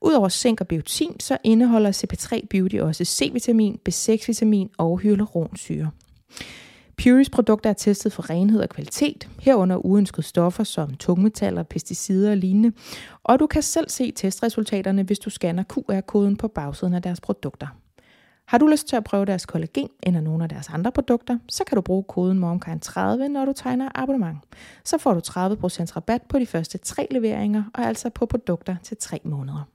Udover 0.00 0.28
zink 0.28 0.60
og 0.60 0.68
biotin, 0.68 1.20
så 1.20 1.38
indeholder 1.44 1.90
CP3 1.90 2.46
Beauty 2.50 2.76
også 2.76 3.04
C-vitamin, 3.04 3.78
B6-vitamin 3.88 4.70
og 4.78 4.98
hyaluronsyre. 4.98 5.90
Puris 6.96 7.30
produkter 7.30 7.70
er 7.70 7.74
testet 7.74 8.12
for 8.12 8.30
renhed 8.30 8.60
og 8.60 8.68
kvalitet, 8.68 9.28
herunder 9.40 9.76
uønskede 9.76 10.26
stoffer 10.26 10.64
som 10.64 10.94
tungmetaller, 10.94 11.62
pesticider 11.62 12.30
og 12.30 12.36
lignende, 12.36 12.72
og 13.22 13.40
du 13.40 13.46
kan 13.46 13.62
selv 13.62 13.88
se 13.88 14.10
testresultaterne, 14.10 15.02
hvis 15.02 15.18
du 15.18 15.30
scanner 15.30 15.62
QR-koden 15.62 16.36
på 16.36 16.48
bagsiden 16.48 16.94
af 16.94 17.02
deres 17.02 17.20
produkter. 17.20 17.66
Har 18.52 18.58
du 18.58 18.66
lyst 18.66 18.88
til 18.88 18.96
at 18.96 19.04
prøve 19.04 19.24
deres 19.24 19.46
kollagen 19.46 19.88
eller 20.02 20.20
nogle 20.20 20.42
af 20.42 20.48
deres 20.48 20.68
andre 20.68 20.92
produkter, 20.92 21.38
så 21.48 21.64
kan 21.64 21.76
du 21.76 21.82
bruge 21.82 22.04
koden 22.04 22.44
MOMKIND30, 22.44 23.28
når 23.28 23.44
du 23.44 23.52
tegner 23.52 23.88
abonnement. 23.94 24.38
Så 24.84 24.98
får 24.98 25.14
du 25.14 25.20
30% 25.20 25.96
rabat 25.96 26.22
på 26.22 26.38
de 26.38 26.46
første 26.46 26.78
tre 26.78 27.06
leveringer, 27.10 27.64
og 27.74 27.84
altså 27.84 28.10
på 28.10 28.26
produkter 28.26 28.76
til 28.82 28.96
3 28.96 29.20
måneder. 29.24 29.68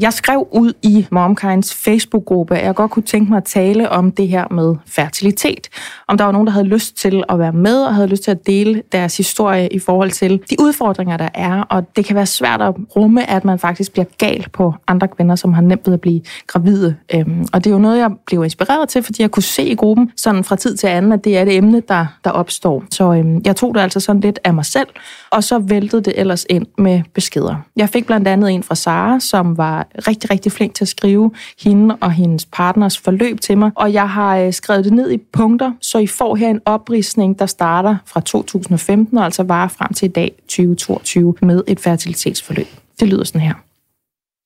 Jeg 0.00 0.12
skrev 0.12 0.48
ud 0.52 0.72
i 0.82 1.06
MomKinds 1.10 1.74
Facebook-gruppe, 1.74 2.56
at 2.56 2.66
jeg 2.66 2.74
godt 2.74 2.90
kunne 2.90 3.02
tænke 3.02 3.30
mig 3.30 3.36
at 3.36 3.44
tale 3.44 3.90
om 3.90 4.12
det 4.12 4.28
her 4.28 4.48
med 4.50 4.74
fertilitet. 4.86 5.68
Om 6.08 6.18
der 6.18 6.24
var 6.24 6.32
nogen, 6.32 6.46
der 6.46 6.52
havde 6.52 6.66
lyst 6.66 6.96
til 6.96 7.24
at 7.28 7.38
være 7.38 7.52
med 7.52 7.82
og 7.82 7.94
havde 7.94 8.08
lyst 8.08 8.22
til 8.22 8.30
at 8.30 8.46
dele 8.46 8.82
deres 8.92 9.16
historie 9.16 9.68
i 9.68 9.78
forhold 9.78 10.10
til 10.10 10.42
de 10.50 10.56
udfordringer, 10.60 11.16
der 11.16 11.28
er. 11.34 11.60
Og 11.60 11.96
det 11.96 12.04
kan 12.04 12.16
være 12.16 12.26
svært 12.26 12.62
at 12.62 12.74
rumme, 12.96 13.30
at 13.30 13.44
man 13.44 13.58
faktisk 13.58 13.92
bliver 13.92 14.04
gal 14.18 14.46
på 14.52 14.74
andre 14.86 15.08
kvinder, 15.08 15.36
som 15.36 15.52
har 15.52 15.62
nemt 15.62 15.86
ved 15.86 15.94
at 15.94 16.00
blive 16.00 16.20
gravide. 16.46 16.96
Øhm, 17.14 17.46
og 17.52 17.64
det 17.64 17.70
er 17.70 17.74
jo 17.74 17.80
noget, 17.80 17.98
jeg 17.98 18.10
blev 18.26 18.44
inspireret 18.44 18.88
til, 18.88 19.02
fordi 19.02 19.22
jeg 19.22 19.30
kunne 19.30 19.42
se 19.42 19.64
i 19.64 19.74
gruppen 19.74 20.10
sådan 20.16 20.44
fra 20.44 20.56
tid 20.56 20.76
til 20.76 20.86
anden, 20.86 21.12
at 21.12 21.24
det 21.24 21.38
er 21.38 21.44
det 21.44 21.56
emne, 21.56 21.82
der, 21.88 22.06
der 22.24 22.30
opstår. 22.30 22.84
Så 22.90 23.12
øhm, 23.12 23.42
jeg 23.44 23.56
tog 23.56 23.74
det 23.74 23.80
altså 23.80 24.00
sådan 24.00 24.20
lidt 24.20 24.38
af 24.44 24.54
mig 24.54 24.64
selv, 24.64 24.88
og 25.30 25.44
så 25.44 25.58
væltede 25.58 26.02
det 26.02 26.12
ellers 26.16 26.46
ind 26.50 26.66
med 26.78 27.02
beskeder. 27.14 27.56
Jeg 27.76 27.88
fik 27.88 28.06
blandt 28.06 28.28
andet 28.28 28.50
en 28.50 28.62
fra 28.62 28.74
Sara, 28.74 29.20
som 29.20 29.58
var 29.58 29.63
var 29.64 29.86
rigtig, 30.08 30.30
rigtig 30.30 30.52
flink 30.52 30.74
til 30.74 30.84
at 30.84 30.88
skrive 30.88 31.30
hende 31.62 31.96
og 32.00 32.12
hendes 32.12 32.46
partners 32.46 32.98
forløb 32.98 33.40
til 33.40 33.58
mig, 33.58 33.70
og 33.74 33.92
jeg 33.92 34.10
har 34.10 34.36
øh, 34.38 34.52
skrevet 34.52 34.84
det 34.84 34.92
ned 34.92 35.10
i 35.10 35.18
punkter, 35.32 35.72
så 35.80 35.98
I 35.98 36.06
får 36.06 36.34
her 36.36 36.48
en 36.48 36.60
opridsning, 36.64 37.38
der 37.38 37.46
starter 37.46 37.96
fra 38.06 38.20
2015 38.20 39.18
og 39.18 39.24
altså 39.24 39.42
varer 39.42 39.68
frem 39.68 39.92
til 39.92 40.06
i 40.06 40.12
dag 40.12 40.32
2022 40.48 41.34
med 41.42 41.62
et 41.66 41.80
fertilitetsforløb. 41.80 42.66
Det 43.00 43.08
lyder 43.08 43.24
sådan 43.24 43.40
her. 43.40 43.54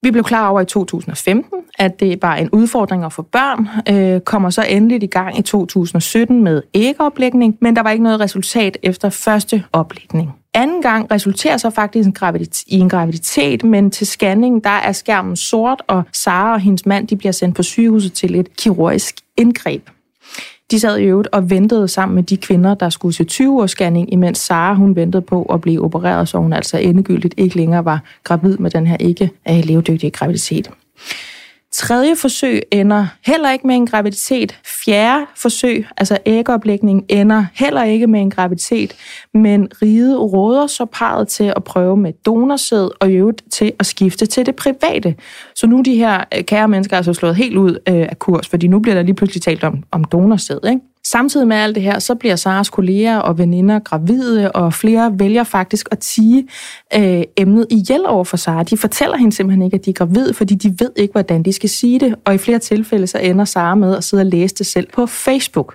Vi 0.03 0.11
blev 0.11 0.25
klar 0.25 0.49
over 0.49 0.61
i 0.61 0.65
2015, 0.65 1.59
at 1.79 2.01
det 2.01 2.23
var 2.23 2.37
en 2.37 2.51
udfordring 2.51 3.05
at 3.05 3.13
få 3.13 3.23
børn, 3.23 3.69
øh, 3.95 4.21
kommer 4.21 4.51
så 4.51 4.63
endelig 4.63 5.03
i 5.03 5.07
gang 5.07 5.39
i 5.39 5.43
2017 5.43 6.45
med 6.45 6.63
ægoplægning, 6.75 7.59
men 7.61 7.77
der 7.77 7.83
var 7.83 7.91
ikke 7.91 8.05
noget 8.05 8.21
resultat 8.21 8.79
efter 8.83 9.11
første 9.11 9.65
oplægning. 9.73 10.38
Anden 10.55 10.83
gang 10.83 11.11
resulterer 11.11 11.57
så 11.57 11.71
faktisk 11.71 12.07
en 12.07 12.15
i 12.67 12.79
en 12.79 12.89
graviditet, 12.89 13.65
men 13.65 13.91
til 13.91 14.07
scanning 14.07 14.65
der 14.65 14.71
er 14.71 14.93
skærmen 14.93 15.37
sort, 15.37 15.83
og 15.87 16.03
Sara 16.13 16.53
og 16.53 16.61
hendes 16.61 16.87
mand 16.87 17.09
de 17.09 17.17
bliver 17.17 17.33
sendt 17.33 17.57
på 17.57 17.63
sygehuset 17.63 18.13
til 18.13 18.35
et 18.35 18.57
kirurgisk 18.57 19.17
indgreb. 19.37 19.89
De 20.71 20.81
sad 20.81 20.99
i 20.99 21.05
øvrigt 21.05 21.29
og 21.33 21.51
ventede 21.51 21.89
sammen 21.89 22.15
med 22.15 22.23
de 22.23 22.37
kvinder, 22.37 22.75
der 22.75 22.91
skulle 22.91 23.15
til 23.15 23.29
20-års 23.33 23.71
scanning, 23.71 24.13
imens 24.13 24.39
Sara 24.39 24.75
hun 24.75 24.97
ventede 24.97 25.23
på 25.23 25.43
at 25.43 25.61
blive 25.61 25.85
opereret, 25.85 26.29
så 26.29 26.39
hun 26.39 26.53
altså 26.53 26.79
endegyldigt 26.79 27.35
ikke 27.37 27.57
længere 27.57 27.85
var 27.85 28.03
gravid 28.25 28.57
med 28.59 28.71
den 28.71 28.87
her 28.87 28.97
ikke 29.01 29.31
øh, 29.49 29.65
levedygtige 29.65 30.11
graviditet. 30.11 30.71
Tredje 31.79 32.17
forsøg 32.17 32.63
ender 32.73 33.07
heller 33.27 33.53
ikke 33.53 33.67
med 33.67 33.75
en 33.75 33.87
graviditet. 33.87 34.59
Fjerde 34.85 35.27
forsøg, 35.37 35.87
altså 35.97 36.19
ægoplægning, 36.27 37.05
ender 37.09 37.45
heller 37.55 37.83
ikke 37.83 38.07
med 38.07 38.21
en 38.21 38.31
graviditet, 38.31 38.97
men 39.35 39.69
ride 39.83 40.19
råder 40.19 40.67
så 40.67 40.85
parret 40.85 41.29
til 41.29 41.53
at 41.57 41.65
prøve 41.65 41.97
med 41.97 42.13
donorsæd 42.27 42.91
og 43.01 43.11
i 43.11 43.15
øvrigt 43.15 43.43
til 43.51 43.73
at 43.79 43.87
skifte 43.87 44.27
til 44.27 44.47
det 44.47 44.57
private. 44.57 45.15
Så 45.55 45.67
nu 45.67 45.79
er 45.79 45.83
de 45.83 45.97
her 45.97 46.25
øh, 46.37 46.45
kære 46.45 46.69
mennesker 46.69 46.97
altså 46.97 47.13
slået 47.13 47.37
helt 47.37 47.57
ud 47.57 47.79
øh, 47.89 48.07
af 48.11 48.19
kurs, 48.19 48.49
fordi 48.49 48.69
nu 48.69 48.79
bliver 48.79 48.95
der 48.95 49.03
lige 49.03 49.15
pludselig 49.15 49.43
talt 49.43 49.65
om, 49.65 49.83
om 49.91 50.05
donorsæd, 50.05 50.61
ikke? 50.69 50.81
Samtidig 51.11 51.49
med 51.49 51.57
alt 51.57 51.75
det 51.75 51.83
her, 51.83 51.99
så 51.99 52.15
bliver 52.15 52.37
Saras 52.37 52.71
kolleger 52.71 53.19
og 53.19 53.39
veninder 53.39 53.79
gravide, 53.79 54.53
og 54.53 54.75
flere 54.75 55.19
vælger 55.19 55.45
faktisk 55.45 55.89
at 55.91 55.99
tige 55.99 56.49
øh, 56.97 57.23
emnet 57.37 57.67
ihjel 57.71 58.07
over 58.07 58.25
for 58.25 58.37
Sara. 58.37 58.63
De 58.63 58.77
fortæller 58.77 59.17
hende 59.17 59.37
simpelthen 59.37 59.63
ikke, 59.63 59.75
at 59.75 59.85
de 59.85 59.91
er 59.91 59.95
gravide, 59.95 60.35
fordi 60.35 60.55
de 60.55 60.75
ved 60.79 60.91
ikke, 60.97 61.13
hvordan 61.13 61.43
de 61.43 61.53
skal 61.53 61.69
sige 61.69 62.01
det. 62.01 62.15
Og 62.25 62.35
i 62.35 62.39
flere 62.39 62.59
tilfælde, 62.59 63.07
så 63.07 63.19
ender 63.19 63.45
Sara 63.45 63.75
med 63.75 63.97
at 63.97 64.05
sidde 64.05 64.21
og 64.21 64.27
læse 64.27 64.55
det 64.55 64.67
selv 64.67 64.89
på 64.93 65.07
Facebook, 65.07 65.75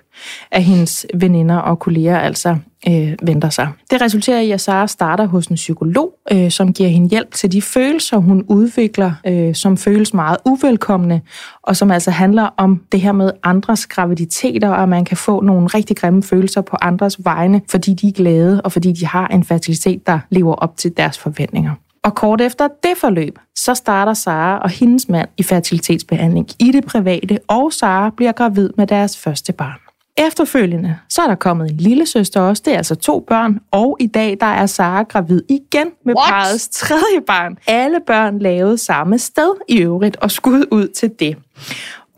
af 0.52 0.64
hendes 0.64 1.06
veninder 1.14 1.58
og 1.58 1.80
kolleger 1.80 2.20
altså 2.20 2.58
øh, 2.88 3.14
venter 3.24 3.50
sig. 3.50 3.68
Det 3.92 4.02
resulterer 4.02 4.40
i, 4.40 4.52
at 4.52 4.62
Sara 4.62 4.88
starter 4.88 5.26
hos 5.26 5.48
en 5.48 5.56
psykolog, 5.56 6.14
øh, 6.32 6.52
som 6.52 6.74
giver 6.74 6.90
hende 6.90 7.10
hjælp 7.10 7.34
til 7.34 7.52
de 7.52 7.62
følelser, 7.62 8.18
hun 8.18 8.46
udvikler, 8.48 9.12
øh, 9.28 9.56
som 9.56 9.78
føles 9.78 10.14
meget 10.14 10.38
uvelkomne, 10.46 11.22
og 11.64 11.76
som 11.76 11.92
altså 11.92 12.12
handler 12.12 12.50
om 12.58 12.82
det 12.92 13.02
her 13.02 13.12
med 13.12 13.32
andres 13.44 13.88
graviditeter, 13.88 14.70
og 14.70 14.84
at 14.84 14.90
man 14.90 15.06
kan 15.06 15.18
få 15.18 15.42
nogle 15.42 15.68
rigtig 15.68 15.98
grimme 15.98 16.24
følelser 16.24 16.62
på 16.62 16.78
andres 16.82 17.26
vegne, 17.26 17.62
fordi 17.70 17.94
de 17.94 18.08
er 18.08 18.12
glade, 18.12 18.62
og 18.62 18.72
fordi 18.72 18.92
de 18.92 19.06
har 19.06 19.28
en 19.28 19.44
fertilitet, 19.44 20.08
der 20.08 20.20
lever 20.30 20.54
op 20.54 20.78
til 20.78 20.98
deres 20.98 21.18
forventninger. 21.18 21.72
Og 22.04 22.16
kort 22.16 22.42
efter 22.42 22.68
det 22.84 22.98
forløb, 22.98 23.40
så 23.56 23.76
starter 23.76 24.14
Sara 24.14 24.60
og 24.60 24.70
hendes 24.70 25.10
mand 25.10 25.30
i 25.38 25.44
fertilitetsbehandling 25.44 26.48
i 26.60 26.72
det 26.72 26.86
private, 26.86 27.40
og 27.48 27.74
Sara 27.74 28.10
bliver 28.10 28.32
gravid 28.32 28.70
med 28.78 28.88
deres 28.88 29.18
første 29.18 29.54
barn. 29.54 29.83
Efterfølgende, 30.18 30.98
så 31.10 31.22
er 31.22 31.28
der 31.28 31.36
kommet 31.36 31.72
en 31.72 31.78
lille 31.78 32.06
søster 32.06 32.42
også. 32.42 32.64
Det 32.66 32.74
er 32.74 32.78
altså 32.78 32.96
to 32.96 33.20
børn, 33.28 33.60
og 33.72 33.98
i 34.00 34.08
dag 34.08 34.38
der 34.40 34.46
er 34.46 34.66
Sara 34.66 35.04
gravid 35.04 35.42
igen 35.50 35.88
med 36.06 36.16
What? 36.18 36.30
parrets 36.30 36.70
tredje 36.70 37.22
barn. 37.28 37.58
Alle 37.68 38.00
børn 38.08 38.40
lavede 38.40 38.78
samme 38.78 39.20
sted 39.20 39.54
i 39.70 39.78
øvrigt, 39.82 40.16
og 40.16 40.32
skud 40.32 40.66
ud 40.72 40.88
til 40.88 41.12
det. 41.20 41.38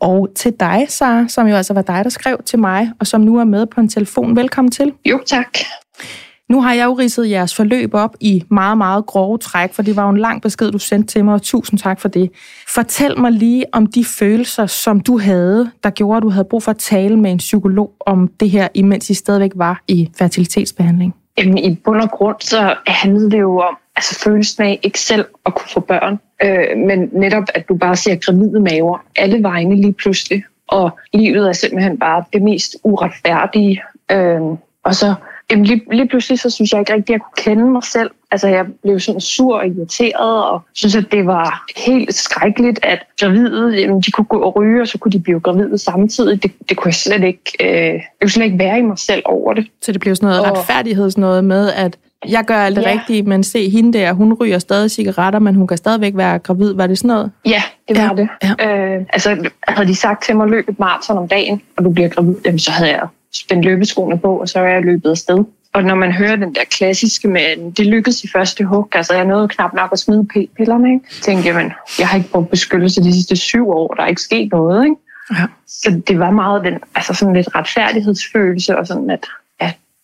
Og 0.00 0.28
til 0.34 0.52
dig, 0.60 0.86
Sara, 0.88 1.28
som 1.28 1.46
jo 1.46 1.56
altså 1.56 1.74
var 1.74 1.82
dig, 1.82 2.04
der 2.04 2.10
skrev 2.10 2.42
til 2.46 2.58
mig, 2.58 2.92
og 3.00 3.06
som 3.06 3.20
nu 3.20 3.38
er 3.38 3.44
med 3.44 3.66
på 3.66 3.80
en 3.80 3.88
telefon. 3.88 4.36
Velkommen 4.36 4.70
til. 4.70 4.92
Jo, 5.04 5.20
tak. 5.26 5.58
Nu 6.48 6.62
har 6.62 6.74
jeg 6.74 6.84
jo 6.84 6.92
ridset 6.92 7.30
jeres 7.30 7.54
forløb 7.54 7.94
op 7.94 8.16
i 8.20 8.44
meget, 8.50 8.78
meget 8.78 9.06
grove 9.06 9.38
træk, 9.38 9.72
for 9.72 9.82
det 9.82 9.96
var 9.96 10.02
jo 10.02 10.10
en 10.10 10.18
lang 10.18 10.42
besked, 10.42 10.70
du 10.70 10.78
sendte 10.78 11.12
til 11.12 11.24
mig, 11.24 11.34
og 11.34 11.42
tusind 11.42 11.78
tak 11.78 12.00
for 12.00 12.08
det. 12.08 12.30
Fortæl 12.74 13.20
mig 13.20 13.32
lige 13.32 13.64
om 13.72 13.86
de 13.86 14.04
følelser, 14.04 14.66
som 14.66 15.00
du 15.00 15.18
havde, 15.18 15.70
der 15.84 15.90
gjorde, 15.90 16.16
at 16.16 16.22
du 16.22 16.28
havde 16.28 16.44
brug 16.44 16.62
for 16.62 16.70
at 16.70 16.78
tale 16.78 17.16
med 17.16 17.30
en 17.30 17.38
psykolog 17.38 17.92
om 18.00 18.28
det 18.40 18.50
her, 18.50 18.68
imens 18.74 19.10
I 19.10 19.14
stadigvæk 19.14 19.52
var 19.54 19.82
i 19.88 20.10
fertilitetsbehandling. 20.18 21.14
Jamen, 21.38 21.58
i 21.58 21.74
bund 21.84 22.00
og 22.00 22.10
grund, 22.10 22.36
så 22.40 22.74
handlede 22.86 23.30
det 23.30 23.40
jo 23.40 23.58
om 23.58 23.76
altså, 23.96 24.20
følelsen 24.24 24.62
af 24.62 24.78
ikke 24.82 25.00
selv 25.00 25.24
at 25.46 25.54
kunne 25.54 25.68
få 25.68 25.80
børn, 25.80 26.18
øh, 26.44 26.78
men 26.86 27.08
netop, 27.12 27.44
at 27.54 27.68
du 27.68 27.74
bare 27.74 27.96
ser 27.96 28.14
gravide 28.14 28.60
maver 28.60 28.98
alle 29.16 29.42
vegne 29.42 29.76
lige 29.76 29.92
pludselig, 29.92 30.44
og 30.68 30.98
livet 31.12 31.48
er 31.48 31.52
simpelthen 31.52 31.98
bare 31.98 32.24
det 32.32 32.42
mest 32.42 32.76
uretfærdige. 32.84 33.82
Øh, 34.12 34.40
og 34.84 34.94
så 34.94 35.14
Jamen 35.50 35.64
lige, 35.64 35.82
lige 35.90 36.08
pludselig 36.08 36.38
så 36.38 36.50
synes 36.50 36.72
jeg 36.72 36.80
ikke 36.80 36.92
rigtig, 36.94 37.14
at 37.14 37.18
jeg 37.18 37.20
kunne 37.20 37.56
kende 37.56 37.70
mig 37.70 37.84
selv. 37.84 38.10
Altså 38.30 38.48
jeg 38.48 38.66
blev 38.82 39.00
sådan 39.00 39.20
sur 39.20 39.56
og 39.56 39.66
irriteret 39.66 40.44
og 40.44 40.60
synes, 40.74 40.96
at 40.96 41.04
det 41.12 41.26
var 41.26 41.64
helt 41.76 42.14
skrækkeligt, 42.14 42.80
at 42.82 42.98
gravide, 43.20 43.80
jamen, 43.80 44.00
de 44.00 44.10
kunne 44.10 44.24
gå 44.24 44.38
og 44.38 44.56
ryge, 44.56 44.80
og 44.82 44.88
så 44.88 44.98
kunne 44.98 45.12
de 45.12 45.18
blive 45.18 45.40
gravide 45.40 45.78
samtidig. 45.78 46.42
Det, 46.42 46.52
det 46.68 46.76
kunne 46.76 46.88
jeg 46.88 46.94
slet 46.94 47.24
ikke, 47.24 47.52
øh, 47.60 47.92
jeg 47.92 48.02
kunne 48.20 48.30
slet 48.30 48.44
ikke 48.44 48.58
være 48.58 48.78
i 48.78 48.82
mig 48.82 48.98
selv 48.98 49.22
over 49.24 49.54
det. 49.54 49.66
Så 49.82 49.92
det 49.92 50.00
blev 50.00 50.16
sådan 50.16 50.26
noget 50.26 50.40
og... 50.40 50.58
retfærdighedsnået 50.58 51.44
med, 51.44 51.72
at 51.72 51.98
jeg 52.28 52.44
gør 52.44 52.54
alt 52.54 52.76
det 52.76 52.82
ja. 52.82 52.90
rigtige, 52.90 53.22
men 53.22 53.44
se 53.44 53.70
hende 53.70 53.98
der, 53.98 54.12
hun 54.12 54.34
ryger 54.34 54.58
stadig 54.58 54.90
cigaretter, 54.90 55.38
men 55.38 55.54
hun 55.54 55.66
kan 55.66 55.76
stadigvæk 55.76 56.12
være 56.16 56.38
gravid. 56.38 56.74
Var 56.74 56.86
det 56.86 56.98
sådan 56.98 57.08
noget? 57.08 57.30
Ja, 57.44 57.62
det 57.88 57.96
var 57.96 58.14
ja. 58.16 58.22
det. 58.22 58.28
Ja. 58.42 58.96
Øh, 58.96 59.04
altså, 59.12 59.50
havde 59.68 59.88
de 59.88 59.94
sagt 59.94 60.24
til 60.24 60.36
mig, 60.36 60.44
at 60.44 60.50
løbe 60.50 60.70
et 60.70 60.78
maraton 60.78 61.18
om 61.18 61.28
dagen, 61.28 61.62
og 61.76 61.84
du 61.84 61.90
bliver 61.90 62.08
gravid, 62.08 62.34
jamen, 62.44 62.58
så 62.58 62.70
havde 62.70 62.90
jeg 62.90 63.08
spændt 63.32 63.64
løbeskoene 63.64 64.18
på, 64.18 64.36
og 64.36 64.48
så 64.48 64.58
er 64.58 64.68
jeg 64.68 64.82
løbet 64.82 65.10
afsted. 65.10 65.44
Og 65.72 65.84
når 65.84 65.94
man 65.94 66.12
hører 66.12 66.36
den 66.36 66.54
der 66.54 66.64
klassiske 66.70 67.28
med, 67.28 67.72
det 67.72 67.86
lykkedes 67.86 68.24
i 68.24 68.28
første 68.28 68.64
hug, 68.64 68.88
altså 68.92 69.14
jeg 69.14 69.24
nåede 69.24 69.48
knap 69.48 69.72
nok 69.74 69.90
at 69.92 69.98
smide 69.98 70.26
p-pillerne, 70.26 70.92
ikke? 70.92 71.04
tænkte 71.22 71.48
jeg, 71.48 71.72
jeg 71.98 72.08
har 72.08 72.18
ikke 72.18 72.30
brugt 72.30 72.50
beskyttelse 72.50 73.02
de 73.02 73.12
sidste 73.12 73.36
syv 73.36 73.70
år, 73.70 73.94
der 73.94 74.02
er 74.02 74.06
ikke 74.06 74.20
sket 74.20 74.52
noget. 74.52 74.84
Ikke? 74.84 74.96
Ja. 75.30 75.46
Så 75.66 76.00
det 76.06 76.18
var 76.18 76.30
meget 76.30 76.64
den, 76.64 76.78
altså 76.94 77.14
sådan 77.14 77.34
lidt 77.34 77.54
retfærdighedsfølelse, 77.54 78.78
og 78.78 78.86
sådan 78.86 79.10
at 79.10 79.26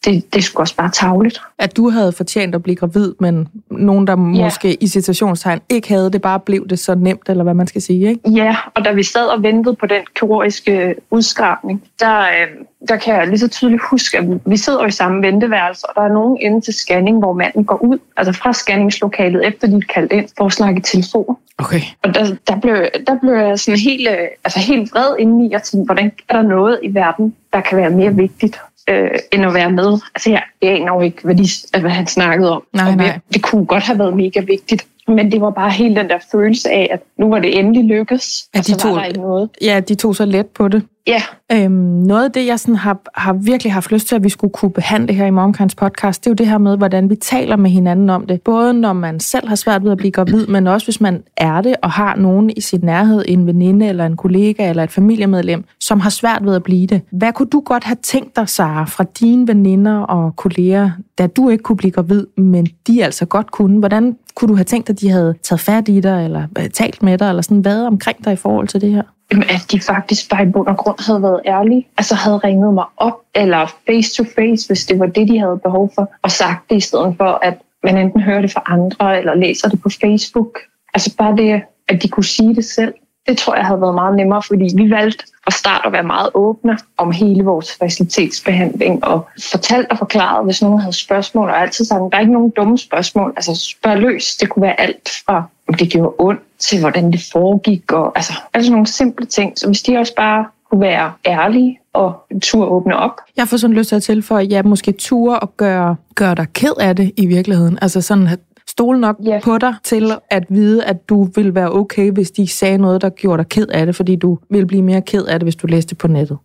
det, 0.04 0.34
det 0.34 0.44
skulle 0.44 0.62
også 0.62 0.76
bare 0.76 0.90
tavligt. 0.90 1.40
At 1.58 1.76
du 1.76 1.90
havde 1.90 2.12
fortjent 2.12 2.54
at 2.54 2.62
blive 2.62 2.76
gravid, 2.76 3.14
men 3.20 3.48
nogen, 3.70 4.06
der 4.06 4.12
ja. 4.12 4.44
måske 4.44 4.74
i 4.74 4.86
citationstegn 4.88 5.60
ikke 5.68 5.88
havde 5.88 6.10
det, 6.10 6.22
bare 6.22 6.40
blev 6.40 6.68
det 6.68 6.78
så 6.78 6.94
nemt, 6.94 7.28
eller 7.28 7.44
hvad 7.44 7.54
man 7.54 7.66
skal 7.66 7.82
sige, 7.82 8.08
ikke? 8.08 8.30
Ja, 8.30 8.56
og 8.74 8.84
da 8.84 8.92
vi 8.92 9.02
sad 9.02 9.26
og 9.26 9.42
ventede 9.42 9.76
på 9.76 9.86
den 9.86 10.02
kirurgiske 10.14 10.94
udskrabning, 11.10 11.82
der, 12.00 12.20
øh, 12.20 12.48
der 12.88 12.96
kan 12.96 13.14
jeg 13.14 13.26
lige 13.26 13.38
så 13.38 13.48
tydeligt 13.48 13.82
huske, 13.90 14.18
at 14.18 14.24
vi 14.46 14.56
sidder 14.56 14.86
i 14.86 14.90
samme 14.90 15.22
venteværelse, 15.22 15.86
og 15.88 15.94
der 15.94 16.08
er 16.08 16.12
nogen 16.12 16.38
inde 16.40 16.60
til 16.60 16.74
scanning, 16.74 17.18
hvor 17.18 17.32
manden 17.32 17.64
går 17.64 17.82
ud, 17.82 17.98
altså 18.16 18.32
fra 18.32 18.52
scanningslokalet, 18.52 19.46
efter 19.46 19.66
de 19.66 19.76
er 19.76 19.92
kaldt 19.94 20.12
ind 20.12 20.28
for 20.38 20.46
at 20.46 20.52
snakke 20.52 20.78
i 20.78 20.82
telefon. 20.82 21.36
Okay. 21.58 21.80
Og 22.02 22.14
der, 22.14 22.36
der, 22.48 22.60
blev, 22.60 22.76
der 23.06 23.18
blev 23.20 23.32
jeg 23.32 23.58
sådan 23.58 23.80
helt, 23.80 24.08
øh, 24.08 24.28
altså 24.44 24.58
helt 24.58 24.92
vred 24.92 25.16
indeni, 25.18 25.52
og 25.52 25.62
tænkte, 25.62 25.86
hvordan 25.86 26.12
er 26.28 26.36
der 26.36 26.48
noget 26.48 26.78
i 26.82 26.94
verden, 26.94 27.34
der 27.52 27.60
kan 27.60 27.78
være 27.78 27.90
mere 27.90 28.14
vigtigt 28.14 28.60
øh, 28.90 29.10
end 29.32 29.46
at 29.46 29.54
være 29.54 29.72
med. 29.72 29.98
Altså 30.14 30.30
jeg, 30.30 30.42
jeg 30.62 30.70
aner 30.70 30.94
jo 30.94 31.00
ikke, 31.00 31.22
hvad, 31.24 31.34
de, 31.34 31.46
hvad 31.80 31.90
han 31.90 32.06
snakkede 32.06 32.50
om. 32.50 32.62
Nej, 32.72 32.90
og 32.90 32.96
nej. 32.96 33.18
Det 33.34 33.42
kunne 33.42 33.66
godt 33.66 33.82
have 33.82 33.98
været 33.98 34.16
mega 34.16 34.40
vigtigt. 34.40 34.86
Men 35.08 35.32
det 35.32 35.40
var 35.40 35.50
bare 35.50 35.70
helt 35.70 35.96
den 35.96 36.08
der 36.08 36.18
følelse 36.32 36.70
af, 36.70 36.88
at 36.92 37.02
nu 37.18 37.28
var 37.28 37.38
det 37.38 37.58
endelig 37.58 37.84
lykkes, 37.84 38.48
ja, 38.54 38.58
og 38.58 38.64
så 38.64 38.72
de 38.72 38.78
tog, 38.78 38.90
var 38.90 38.98
der 38.98 39.06
ikke 39.06 39.20
noget. 39.20 39.50
Ja, 39.62 39.80
de 39.80 39.94
tog 39.94 40.16
så 40.16 40.24
let 40.24 40.46
på 40.46 40.68
det. 40.68 40.82
Ja. 41.06 41.22
Øhm, 41.52 41.72
noget 41.72 42.24
af 42.24 42.32
det, 42.32 42.46
jeg 42.46 42.60
sådan 42.60 42.74
har, 42.74 43.00
har 43.14 43.32
virkelig 43.32 43.72
haft 43.72 43.92
lyst 43.92 44.08
til, 44.08 44.16
at 44.16 44.24
vi 44.24 44.28
skulle 44.28 44.52
kunne 44.52 44.70
behandle 44.70 45.14
her 45.14 45.26
i 45.26 45.30
Momkans 45.30 45.74
podcast, 45.74 46.24
det 46.24 46.26
er 46.26 46.30
jo 46.30 46.34
det 46.34 46.46
her 46.46 46.58
med, 46.58 46.76
hvordan 46.76 47.10
vi 47.10 47.16
taler 47.16 47.56
med 47.56 47.70
hinanden 47.70 48.10
om 48.10 48.26
det. 48.26 48.42
Både 48.42 48.74
når 48.74 48.92
man 48.92 49.20
selv 49.20 49.48
har 49.48 49.54
svært 49.54 49.84
ved 49.84 49.92
at 49.92 49.98
blive 49.98 50.12
gravid, 50.12 50.46
men 50.46 50.66
også 50.66 50.86
hvis 50.86 51.00
man 51.00 51.22
er 51.36 51.60
det 51.60 51.76
og 51.82 51.90
har 51.90 52.16
nogen 52.16 52.50
i 52.56 52.60
sin 52.60 52.80
nærhed, 52.82 53.24
en 53.28 53.46
veninde 53.46 53.86
eller 53.86 54.06
en 54.06 54.16
kollega 54.16 54.70
eller 54.70 54.82
et 54.82 54.90
familiemedlem, 54.90 55.64
som 55.80 56.00
har 56.00 56.10
svært 56.10 56.44
ved 56.44 56.54
at 56.54 56.62
blive 56.62 56.86
det. 56.86 57.02
Hvad 57.12 57.32
kunne 57.32 57.48
du 57.48 57.60
godt 57.60 57.84
have 57.84 57.98
tænkt 58.02 58.36
dig, 58.36 58.48
Sara, 58.48 58.84
fra 58.84 59.04
dine 59.20 59.48
veninder 59.48 59.98
og 59.98 60.36
kolleger, 60.36 60.90
da 61.18 61.26
du 61.26 61.48
ikke 61.48 61.62
kunne 61.62 61.76
blive 61.76 61.90
gravid, 61.90 62.26
men 62.36 62.66
de 62.86 63.04
altså 63.04 63.26
godt 63.26 63.50
kunne? 63.50 63.78
Hvordan 63.78 64.16
kunne 64.34 64.48
du 64.48 64.54
have 64.54 64.64
tænkt, 64.64 64.90
at 64.90 65.00
de 65.00 65.10
havde 65.10 65.34
taget 65.42 65.60
fat 65.60 65.88
i 65.88 66.00
dig, 66.00 66.24
eller 66.24 66.46
øh, 66.58 66.70
talt 66.70 67.02
med 67.02 67.18
dig, 67.18 67.28
eller 67.28 67.42
sådan 67.42 67.64
været 67.64 67.86
omkring 67.86 68.24
dig 68.24 68.32
i 68.32 68.36
forhold 68.36 68.68
til 68.68 68.80
det 68.80 68.92
her? 68.92 69.02
At 69.40 69.72
de 69.72 69.80
faktisk 69.80 70.30
bare 70.30 70.42
i 70.42 70.50
bund 70.50 70.66
og 70.66 70.76
grund 70.76 71.06
havde 71.06 71.22
været 71.22 71.40
ærlige. 71.46 71.86
Altså 71.98 72.14
havde 72.14 72.38
ringet 72.38 72.74
mig 72.74 72.84
op, 72.96 73.20
eller 73.34 73.66
face 73.86 74.14
to 74.14 74.24
face, 74.36 74.66
hvis 74.66 74.86
det 74.86 74.98
var 74.98 75.06
det, 75.06 75.28
de 75.28 75.38
havde 75.38 75.60
behov 75.62 75.90
for, 75.94 76.12
og 76.22 76.30
sagt 76.30 76.70
det 76.70 76.76
i 76.76 76.80
stedet 76.80 77.14
for, 77.16 77.38
at 77.42 77.54
man 77.82 77.98
enten 77.98 78.20
hører 78.20 78.40
det 78.40 78.52
fra 78.52 78.62
andre, 78.66 79.18
eller 79.18 79.34
læser 79.34 79.68
det 79.68 79.82
på 79.82 79.88
Facebook. 80.00 80.58
Altså 80.94 81.16
bare 81.16 81.36
det, 81.36 81.62
at 81.88 82.02
de 82.02 82.08
kunne 82.08 82.24
sige 82.24 82.54
det 82.54 82.64
selv. 82.64 82.94
Det 83.28 83.38
tror 83.38 83.54
jeg 83.54 83.64
havde 83.64 83.80
været 83.80 83.94
meget 83.94 84.16
nemmere, 84.16 84.42
fordi 84.42 84.68
vi 84.76 84.90
valgte 84.90 85.24
at 85.46 85.52
starte 85.52 85.86
at 85.86 85.92
være 85.92 86.02
meget 86.02 86.30
åbne 86.34 86.78
om 86.96 87.10
hele 87.10 87.44
vores 87.44 87.76
facilitetsbehandling 87.78 89.04
og 89.04 89.28
fortalt 89.50 89.90
og 89.90 89.98
forklaret, 89.98 90.44
hvis 90.44 90.62
nogen 90.62 90.80
havde 90.80 90.92
spørgsmål, 90.92 91.48
og 91.48 91.60
altid 91.60 91.84
sagt, 91.84 92.00
der 92.12 92.16
er 92.16 92.20
ikke 92.20 92.32
nogen 92.32 92.50
dumme 92.50 92.78
spørgsmål. 92.78 93.32
Altså 93.36 93.54
spørg 93.54 93.98
løs. 93.98 94.36
Det 94.36 94.48
kunne 94.48 94.62
være 94.62 94.80
alt 94.80 95.10
fra, 95.26 95.42
om 95.72 95.78
det 95.78 95.90
gjorde 95.90 96.14
ondt, 96.18 96.40
til 96.58 96.80
hvordan 96.80 97.12
det 97.12 97.20
foregik, 97.32 97.92
og 97.92 98.12
altså, 98.14 98.32
altså 98.54 98.72
nogle 98.72 98.86
simple 98.86 99.26
ting. 99.26 99.58
Så 99.58 99.66
hvis 99.66 99.82
de 99.82 99.96
også 99.96 100.14
bare 100.14 100.46
kunne 100.70 100.80
være 100.80 101.12
ærlige 101.26 101.78
og 101.92 102.12
tur 102.42 102.66
åbne 102.66 102.96
op. 102.96 103.20
Jeg 103.36 103.48
får 103.48 103.56
sådan 103.56 103.76
lyst 103.76 103.88
til 103.88 103.96
at 103.96 104.02
tilføje, 104.02 104.42
at 104.42 104.50
ja, 104.50 104.62
måske 104.62 104.92
ture 104.92 105.38
og 105.40 105.56
gøre, 105.56 105.96
gøre 106.14 106.34
dig 106.34 106.46
ked 106.52 106.72
af 106.80 106.96
det 106.96 107.12
i 107.16 107.26
virkeligheden. 107.26 107.78
Altså 107.82 108.00
sådan 108.00 108.26
at 108.26 108.38
stole 108.68 109.00
nok 109.00 109.16
yeah. 109.28 109.42
på 109.42 109.58
dig 109.58 109.74
til 109.84 110.12
at 110.30 110.44
vide, 110.48 110.84
at 110.84 111.08
du 111.08 111.28
vil 111.34 111.54
være 111.54 111.72
okay, 111.72 112.10
hvis 112.10 112.30
de 112.30 112.48
sagde 112.48 112.78
noget, 112.78 113.02
der 113.02 113.08
gjorde 113.08 113.42
dig 113.42 113.48
ked 113.48 113.66
af 113.66 113.86
det, 113.86 113.96
fordi 113.96 114.16
du 114.16 114.38
vil 114.50 114.66
blive 114.66 114.82
mere 114.82 115.02
ked 115.02 115.24
af 115.24 115.38
det, 115.38 115.46
hvis 115.46 115.56
du 115.56 115.66
læste 115.66 115.94
på 115.94 116.08
nettet. 116.08 116.38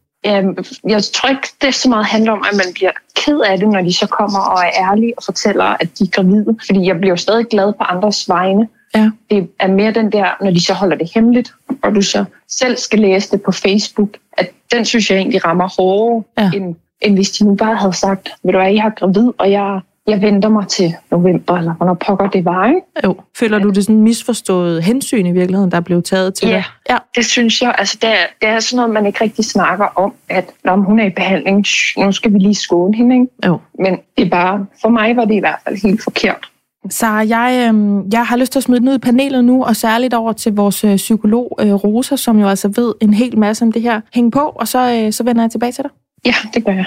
Jeg 0.88 1.04
tror 1.04 1.30
ikke, 1.30 1.48
det 1.62 1.76
så 1.76 1.90
meget 1.90 2.06
handler 2.06 2.32
om, 2.32 2.44
at 2.52 2.58
man 2.58 2.74
bliver 2.74 2.92
ked 3.16 3.40
af 3.40 3.58
det, 3.58 3.68
når 3.68 3.82
de 3.82 3.94
så 3.94 4.08
kommer 4.08 4.40
og 4.40 4.60
er 4.60 4.92
ærlige 4.92 5.14
og 5.18 5.24
fortæller, 5.24 5.64
at 5.64 5.90
de 6.00 6.04
er 6.04 6.08
gravide. 6.12 6.58
Fordi 6.66 6.88
jeg 6.88 6.98
bliver 6.98 7.12
jo 7.12 7.18
stadig 7.18 7.46
glad 7.46 7.74
på 7.74 7.84
andres 7.84 8.30
vegne. 8.30 8.68
Ja. 8.96 9.10
Det 9.30 9.50
er 9.60 9.68
mere 9.68 9.92
den 9.92 10.12
der, 10.12 10.44
når 10.44 10.52
de 10.52 10.66
så 10.66 10.74
holder 10.74 10.98
det 10.98 11.12
hemmeligt, 11.16 11.54
og 11.82 11.96
du 11.96 12.02
så 12.02 12.26
selv 12.48 12.78
skal 12.78 13.00
læse 13.00 13.32
det 13.32 13.42
på 13.42 13.52
Facebook, 13.52 14.10
at 14.34 14.52
den 14.72 14.86
synes 14.86 15.12
jeg 15.12 15.18
egentlig 15.18 15.46
rammer 15.46 15.70
hårdere, 15.78 16.24
ja. 16.38 16.52
end, 16.54 16.76
end 17.02 17.16
hvis 17.16 17.32
de 17.32 17.46
nu 17.46 17.56
bare 17.56 17.76
havde 17.76 17.94
sagt, 17.94 18.30
ved 18.44 18.54
du 18.54 18.60
hvad, 18.60 18.72
jeg 18.72 18.82
har 18.82 18.90
gravid, 18.90 19.32
og 19.38 19.52
jeg 19.52 19.80
jeg 20.08 20.22
venter 20.22 20.50
mig 20.50 20.68
til 20.68 20.96
november, 21.12 21.58
eller 21.58 21.74
hvornår 21.74 21.94
pokker 21.94 22.30
det 22.30 22.46
var, 22.46 22.68
ikke? 22.68 22.82
Jo. 23.04 23.16
Føler 23.38 23.60
du 23.60 23.70
det 23.70 23.84
sådan 23.86 24.02
misforstået 24.02 24.84
hensyn 24.84 25.26
i 25.26 25.32
virkeligheden, 25.32 25.72
der 25.72 25.80
blev 25.80 26.04
taget 26.04 26.34
til 26.34 26.48
ja, 26.48 26.56
dig? 26.56 26.64
Ja, 26.90 26.98
det 27.16 27.26
synes 27.26 27.62
jeg. 27.62 27.76
Altså, 27.78 27.98
det, 28.02 28.10
er, 28.10 28.26
det 28.42 28.50
er 28.50 28.60
sådan 28.60 28.76
noget, 28.76 28.94
man 28.94 29.06
ikke 29.06 29.24
rigtig 29.24 29.46
snakker 29.46 29.86
om, 29.96 30.14
at 30.30 30.46
når 30.64 30.76
hun 30.76 31.00
er 31.00 31.06
i 31.06 31.10
behandling, 31.10 31.66
nu 31.98 32.12
skal 32.12 32.34
vi 32.34 32.40
lige 32.40 32.56
skåne 32.56 32.98
hende, 32.98 33.16
ikke? 33.16 33.28
Jo. 33.46 33.60
Men 33.80 34.00
det 34.18 34.26
er 34.26 34.30
bare, 34.30 34.66
for 34.82 34.90
mig 34.90 35.16
var 35.16 35.26
det 35.26 35.36
i 35.36 35.40
hvert 35.40 35.60
fald 35.64 35.82
helt 35.82 36.04
forkert. 36.04 36.50
Så 36.90 37.08
jeg, 37.08 37.74
øh, 37.74 38.04
jeg 38.14 38.26
har 38.26 38.38
lyst 38.38 38.52
til 38.52 38.60
at 38.60 38.64
smide 38.64 38.80
den 38.80 38.90
ud 38.90 38.96
i 38.96 38.98
panelet 38.98 39.46
nu, 39.46 39.64
og 39.64 39.76
særligt 39.76 40.14
over 40.14 40.34
til 40.34 40.56
vores 40.56 40.84
øh, 40.84 40.96
psykolog 40.96 41.58
øh, 41.62 41.74
Rosa, 41.74 42.16
som 42.16 42.40
jo 42.40 42.48
altså 42.48 42.68
ved 42.68 42.94
en 43.02 43.14
hel 43.14 43.40
masse 43.40 43.66
om 43.66 43.72
det 43.72 43.82
her. 43.82 44.02
Hæng 44.14 44.32
på, 44.32 44.40
og 44.40 44.68
så, 44.68 44.94
øh, 44.94 45.14
så 45.14 45.24
vender 45.24 45.44
jeg 45.44 45.52
tilbage 45.52 45.72
til 45.72 45.84
dig. 45.84 45.92
Ja, 46.26 46.34
det 46.54 46.66
gør 46.66 46.72
jeg. 46.72 46.86